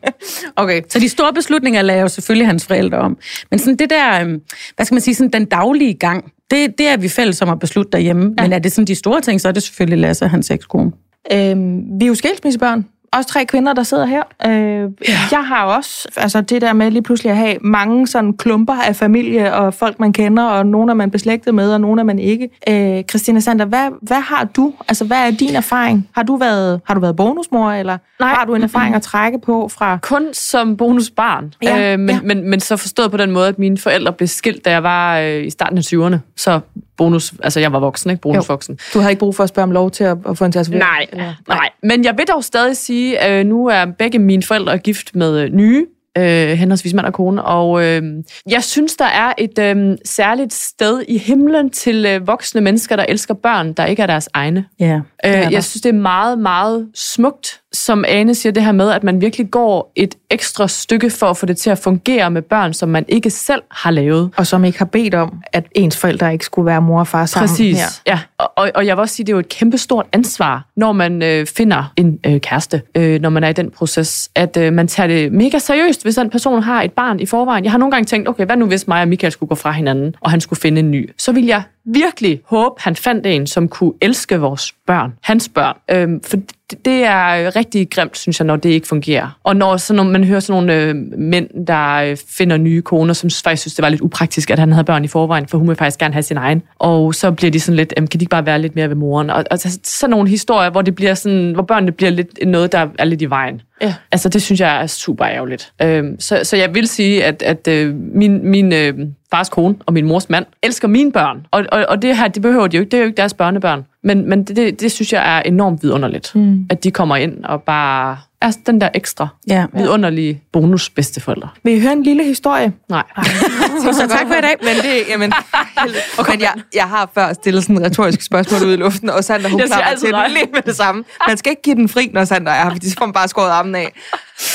Okay. 0.56 0.82
Så 0.90 1.00
de 1.00 1.10
store 1.10 1.34
beslutninger 1.34 1.82
laver 1.82 2.02
jo 2.02 2.08
selvfølgelig 2.08 2.48
hans 2.48 2.66
forældre 2.66 2.98
om. 2.98 3.18
Men 3.52 3.60
sådan 3.60 3.76
det 3.76 3.90
der, 3.90 4.22
øhm, 4.22 4.42
hvad 4.76 4.86
skal 4.86 4.96
man 4.96 5.02
sige, 5.02 5.16
sådan 5.16 5.32
den 5.32 5.46
daglige 5.46 5.94
gang, 5.94 6.32
det, 6.52 6.78
det 6.78 6.88
er 6.88 6.98
vi 6.98 7.10
fælles 7.10 7.42
om 7.42 7.50
at 7.50 7.60
beslutte 7.60 7.92
derhjemme. 7.92 8.34
Ja. 8.38 8.44
Men 8.44 8.54
er 8.54 8.60
det 8.60 8.72
sådan 8.72 8.88
de 8.88 8.96
store 8.96 9.22
ting, 9.22 9.42
så 9.42 9.48
er 9.48 9.52
det 9.52 9.64
selvfølgelig 9.64 10.00
Lasse 10.00 10.26
og 10.26 10.32
hans 10.32 10.52
ekskone. 10.52 10.92
Øhm, 11.32 11.82
vi 12.00 12.06
er 12.06 12.08
jo 12.08 12.16
skilsmissebørn 12.16 12.86
også 13.14 13.30
tre 13.30 13.46
kvinder, 13.46 13.74
der 13.74 13.84
sidder 13.84 14.06
her. 14.06 14.24
Øh, 14.46 14.52
ja. 14.52 15.18
Jeg 15.32 15.48
har 15.48 15.64
også 15.64 16.08
altså 16.18 16.42
det 16.42 16.62
der 16.62 16.74
med 16.74 16.92
lige 16.92 17.02
pludselig 17.02 17.32
at 17.32 17.38
have 17.38 17.58
mange 17.62 18.08
sådan 18.08 18.38
klumper 18.38 18.74
af 18.74 18.96
familie 18.96 19.54
og 19.54 19.74
folk, 19.74 20.00
man 20.00 20.14
kender, 20.14 20.44
og 20.44 20.66
nogle 20.66 20.92
er 20.92 20.94
man 20.94 21.12
beslægtet 21.12 21.56
med, 21.56 21.74
og 21.74 21.82
nogle 21.82 22.02
er 22.02 22.06
man 22.06 22.20
ikke. 22.20 22.50
Øh, 22.70 23.04
Christina 23.10 23.40
Sander, 23.40 23.66
hvad, 23.66 23.90
hvad 24.02 24.22
har 24.22 24.44
du? 24.56 24.74
Altså, 24.88 25.06
hvad 25.06 25.18
er 25.18 25.32
din 25.32 25.56
erfaring? 25.56 26.10
Har 26.16 26.24
du 26.24 26.36
været, 26.36 26.82
har 26.86 26.94
du 26.94 27.00
været 27.00 27.16
bonusmor, 27.16 27.72
eller 27.72 27.98
Nej. 28.20 28.30
har 28.30 28.46
du 28.46 28.56
en 28.56 28.64
erfaring 28.64 28.96
at 28.96 29.02
trække 29.02 29.40
på 29.40 29.68
fra... 29.68 29.98
Kun 30.02 30.34
som 30.34 30.78
bonusbarn. 30.78 31.54
Ja. 31.64 31.94
Øh, 31.94 32.00
men, 32.00 32.10
ja. 32.10 32.20
men, 32.24 32.50
men 32.50 32.60
så 32.60 32.78
forstået 32.78 33.12
på 33.12 33.18
den 33.18 33.32
måde, 33.32 33.48
at 33.48 33.60
mine 33.60 33.78
forældre 33.78 34.14
blev 34.14 34.28
skilt, 34.28 34.66
da 34.66 34.72
jeg 34.72 34.84
var 34.84 35.20
øh, 35.20 35.46
i 35.46 35.50
starten 35.50 35.78
af 35.78 35.82
20'erne. 35.82 36.18
Så 36.36 36.60
bonus, 36.98 37.34
altså 37.44 37.60
jeg 37.60 37.72
var 37.72 37.80
voksen, 37.80 38.10
ikke? 38.10 38.22
Bonusvoksen. 38.22 38.80
Du 38.94 39.00
har 39.00 39.10
ikke 39.10 39.20
brug 39.20 39.36
for 39.36 39.44
at 39.44 39.50
spørge 39.50 39.64
om 39.64 39.72
lov 39.72 39.92
til 39.92 40.04
at, 40.04 40.18
at 40.30 40.38
få 40.38 40.46
en 40.46 40.52
tatovering? 40.52 40.80
Nej, 40.80 41.08
nej, 41.14 41.34
nej. 41.48 41.70
Men 41.84 42.04
jeg 42.04 42.18
vil 42.18 42.26
dog 42.28 42.44
stadig 42.44 42.78
sige, 42.78 43.20
at 43.20 43.40
øh, 43.40 43.46
nu 43.46 43.68
er 43.68 43.86
begge 43.86 44.20
mine 44.20 44.44
forældre 44.44 44.78
gift 44.78 45.16
med 45.16 45.40
øh, 45.40 45.50
nye, 45.50 45.86
øh, 46.18 46.50
henholdsvis 46.50 46.94
mand 46.94 47.06
og 47.06 47.14
kone. 47.14 47.44
Og 47.44 47.84
øh, 47.84 48.04
jeg 48.50 48.64
synes, 48.64 48.96
der 48.96 49.06
er 49.06 49.34
et 49.38 49.60
øh, 49.60 49.98
særligt 50.06 50.54
sted 50.54 51.04
i 51.08 51.18
himlen 51.18 51.70
til 51.70 52.06
øh, 52.06 52.28
voksne 52.28 52.62
mennesker, 52.62 52.96
der 52.96 53.06
elsker 53.10 53.34
børn, 53.34 53.74
der 53.74 53.86
ikke 53.86 54.02
er 54.02 54.08
deres 54.08 54.30
egne. 54.34 54.66
Ja, 54.80 55.02
øh, 55.26 55.32
jeg 55.32 55.64
synes, 55.64 55.82
det 55.82 55.90
er 55.90 55.94
meget, 55.94 56.40
meget 56.40 56.88
smukt 56.96 57.62
som 57.78 58.06
Ane 58.08 58.36
siger, 58.36 58.54
det 58.54 58.64
her 58.64 58.72
med, 58.72 58.92
at 58.92 59.04
man 59.04 59.22
virkelig 59.22 59.52
går 59.52 59.92
et 59.96 60.16
ekstra 60.30 60.68
stykke 60.68 61.10
for 61.10 61.26
at 61.28 61.38
få 61.38 61.46
det 61.46 61.58
til 61.58 61.70
at 61.70 61.78
fungere 61.78 62.32
med 62.32 62.42
børn, 62.42 62.74
som 62.74 62.90
man 62.90 63.06
ikke 63.08 63.30
selv 63.30 63.62
har 63.72 63.92
lavet. 63.92 64.30
Og 64.38 64.48
som 64.48 64.66
ikke 64.66 64.78
har 64.78 64.86
bedt 64.86 65.16
om, 65.16 65.34
at 65.54 65.66
ens 65.76 65.98
forældre 65.98 66.34
ikke 66.34 66.46
skulle 66.46 66.66
være 66.66 66.82
mor 66.82 67.00
og 67.00 67.08
far 67.08 67.26
sammen. 67.26 67.50
Præcis, 67.50 67.78
her. 67.78 67.86
ja. 68.08 68.20
Og, 68.38 68.72
og 68.76 68.86
jeg 68.86 68.98
vil 68.98 69.02
også 69.02 69.16
sige, 69.16 69.26
det 69.26 69.32
er 69.32 69.36
jo 69.36 69.40
et 69.40 69.50
kæmpestort 69.50 70.06
ansvar, 70.14 70.66
når 70.76 70.92
man 70.92 71.24
øh, 71.24 71.46
finder 71.46 71.94
en 71.96 72.20
øh, 72.26 72.42
kæreste, 72.42 72.82
øh, 72.96 73.22
når 73.22 73.30
man 73.30 73.44
er 73.44 73.50
i 73.50 73.54
den 73.54 73.72
proces, 73.72 74.30
at 74.36 74.58
øh, 74.58 74.74
man 74.74 74.88
tager 74.88 75.08
det 75.08 75.32
mega 75.32 75.60
seriøst, 75.60 76.04
hvis 76.04 76.16
den 76.16 76.30
person 76.30 76.64
har 76.64 76.82
et 76.82 76.92
barn 76.92 77.20
i 77.20 77.26
forvejen. 77.26 77.64
Jeg 77.64 77.72
har 77.72 77.80
nogle 77.80 77.92
gange 77.92 78.06
tænkt, 78.06 78.30
okay, 78.30 78.46
hvad 78.46 78.56
nu 78.56 78.66
hvis 78.66 78.88
mig 78.88 79.02
og 79.02 79.08
Michael 79.08 79.32
skulle 79.32 79.48
gå 79.48 79.56
fra 79.56 79.72
hinanden, 79.72 80.16
og 80.22 80.32
han 80.32 80.42
skulle 80.42 80.60
finde 80.60 80.80
en 80.80 80.92
ny? 80.92 81.10
Så 81.18 81.32
vil 81.32 81.46
jeg 81.46 81.64
virkelig 81.88 82.42
håbe, 82.46 82.76
han 82.78 82.96
fandt 82.96 83.26
en, 83.26 83.48
som 83.48 83.68
kunne 83.68 83.94
elske 84.02 84.40
vores 84.40 84.74
børn, 84.88 85.14
hans 85.22 85.50
børn. 85.50 85.76
Øhm, 85.92 86.24
for 86.24 86.38
det, 86.86 87.04
er 87.04 87.56
rigtig 87.56 87.90
grimt, 87.90 88.18
synes 88.18 88.40
jeg, 88.40 88.46
når 88.46 88.56
det 88.56 88.70
ikke 88.70 88.88
fungerer. 88.88 89.40
Og 89.44 89.56
når 89.56 89.78
sådan 89.78 89.96
nogle, 89.96 90.12
man 90.12 90.24
hører 90.24 90.40
sådan 90.40 90.64
nogle 90.64 90.82
øh, 90.84 90.96
mænd, 91.20 91.66
der 91.68 91.96
øh, 91.96 92.18
finder 92.30 92.58
nye 92.58 92.82
koner, 92.82 93.14
som 93.14 93.30
faktisk 93.44 93.62
synes, 93.62 93.76
det 93.76 93.84
var 93.84 93.90
lidt 93.90 94.02
upraktisk, 94.02 94.50
at 94.50 94.60
han 94.60 94.72
havde 94.72 94.86
børn 94.86 95.04
i 95.04 95.08
forvejen, 95.08 95.48
for 95.48 95.58
hun 95.58 95.68
vil 95.68 95.76
faktisk 95.76 96.00
gerne 96.00 96.14
have 96.14 96.24
sin 96.24 96.38
egen. 96.38 96.62
Og 96.80 97.16
så 97.16 97.32
bliver 97.32 97.52
de 97.52 97.60
sådan 97.60 97.76
lidt, 97.76 97.94
kan 97.96 98.08
de 98.08 98.18
ikke 98.20 98.30
bare 98.30 98.46
være 98.46 98.62
lidt 98.62 98.76
mere 98.76 98.90
ved 98.90 98.96
moren? 98.96 99.30
Og, 99.30 99.44
og 99.52 99.60
sådan 99.60 100.10
nogle 100.10 100.30
historier, 100.30 100.70
hvor, 100.70 100.82
det 100.82 100.96
bliver 100.96 101.14
sådan, 101.14 101.52
hvor 101.52 101.64
børnene 101.64 101.92
bliver 101.92 102.10
lidt 102.10 102.48
noget, 102.48 102.72
der 102.72 102.88
er 103.00 103.06
lidt 103.06 103.22
i 103.22 103.30
vejen. 103.30 103.62
Ja. 103.82 103.94
Altså, 104.12 104.30
det 104.30 104.42
synes 104.42 104.62
jeg 104.62 104.82
er 104.82 104.88
super 104.88 105.26
ærgerligt. 105.26 105.74
Øhm, 105.82 106.20
så, 106.20 106.40
så 106.44 106.58
jeg 106.58 106.76
vil 106.76 106.88
sige, 106.88 107.26
at, 107.26 107.42
at 107.42 107.68
øh, 107.68 107.96
min, 107.96 108.50
min 108.50 108.74
øh, 108.74 108.94
fars 109.32 109.50
kone 109.50 109.76
og 109.86 109.94
min 109.94 110.06
mors 110.06 110.30
mand 110.30 110.46
elsker 110.64 110.88
mine 110.88 111.12
børn. 111.12 111.46
Og, 111.52 111.66
og, 111.72 111.86
og 111.90 112.02
det 112.02 112.18
her, 112.18 112.28
det 112.28 112.42
behøver 112.42 112.68
de 112.68 112.78
jo 112.78 112.82
ikke. 112.82 112.92
Det 112.92 112.98
er 112.98 113.02
jo 113.02 113.06
ikke 113.08 113.18
deres 113.18 113.34
børnebørn. 113.34 113.86
Men, 114.04 114.30
men 114.30 114.44
det, 114.44 114.56
det, 114.56 114.82
det 114.82 114.92
synes 114.92 115.14
jeg 115.14 115.38
er 115.38 115.42
enormt 115.42 115.84
vidunderligt. 115.84 116.36
Mm. 116.36 116.66
At 116.70 116.84
de 116.84 116.92
kommer 116.92 117.16
ind 117.16 117.44
og 117.44 117.64
bare 117.64 118.18
er 118.42 118.52
den 118.66 118.82
der 118.82 118.90
ekstra 118.94 119.28
ja. 119.48 119.66
vidunderlige 119.74 120.42
bonus 120.52 120.90
bedsteforældre. 120.90 121.50
Vil 121.64 121.74
I 121.74 121.80
høre 121.80 121.94
en 121.94 122.04
lille 122.04 122.24
historie? 122.24 122.74
Nej. 122.90 123.04
så, 123.84 123.94
så 123.94 124.08
tak 124.10 124.28
for 124.28 124.36
i 124.36 124.42
dag. 124.42 124.56
Men, 124.62 124.76
det, 124.76 125.10
jamen, 125.10 125.34
okay. 126.20 126.32
men 126.32 126.42
jeg, 126.42 126.54
jeg 126.76 126.84
har 126.84 127.12
før 127.14 127.34
stillet 127.34 127.64
sådan 127.64 127.78
et 127.78 127.84
retorisk 127.84 128.22
spørgsmål 128.22 128.64
ud 128.64 128.74
i 128.74 128.76
luften, 128.76 129.10
og 129.10 129.24
Sander, 129.24 129.50
hun 129.50 129.62
klarer 129.66 129.96
til 129.96 130.08
det 130.08 130.32
lige 130.32 130.48
med 130.54 130.62
det 130.62 130.76
samme. 130.76 131.04
Man 131.28 131.38
skal 131.38 131.50
ikke 131.50 131.62
give 131.62 131.76
den 131.76 131.90
fri, 131.90 132.10
når 132.14 132.26
Sander 132.26 132.52
er 132.52 132.70
fordi 132.70 132.90
så 132.90 132.96
får 132.98 133.06
man 133.06 133.14
bare 133.14 133.28
skåret 133.28 133.50
armen 133.50 133.76
af. 133.76 133.94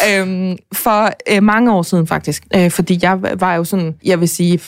Øhm, 0.08 0.56
for 0.72 1.10
øh, 1.30 1.42
mange 1.42 1.72
år 1.72 1.82
siden 1.82 2.06
faktisk, 2.06 2.42
øh, 2.56 2.70
fordi 2.70 2.98
jeg 3.02 3.18
var 3.40 3.54
jo 3.54 3.64
sådan, 3.64 3.94
jeg 4.04 4.20
vil 4.20 4.28
sige, 4.28 4.60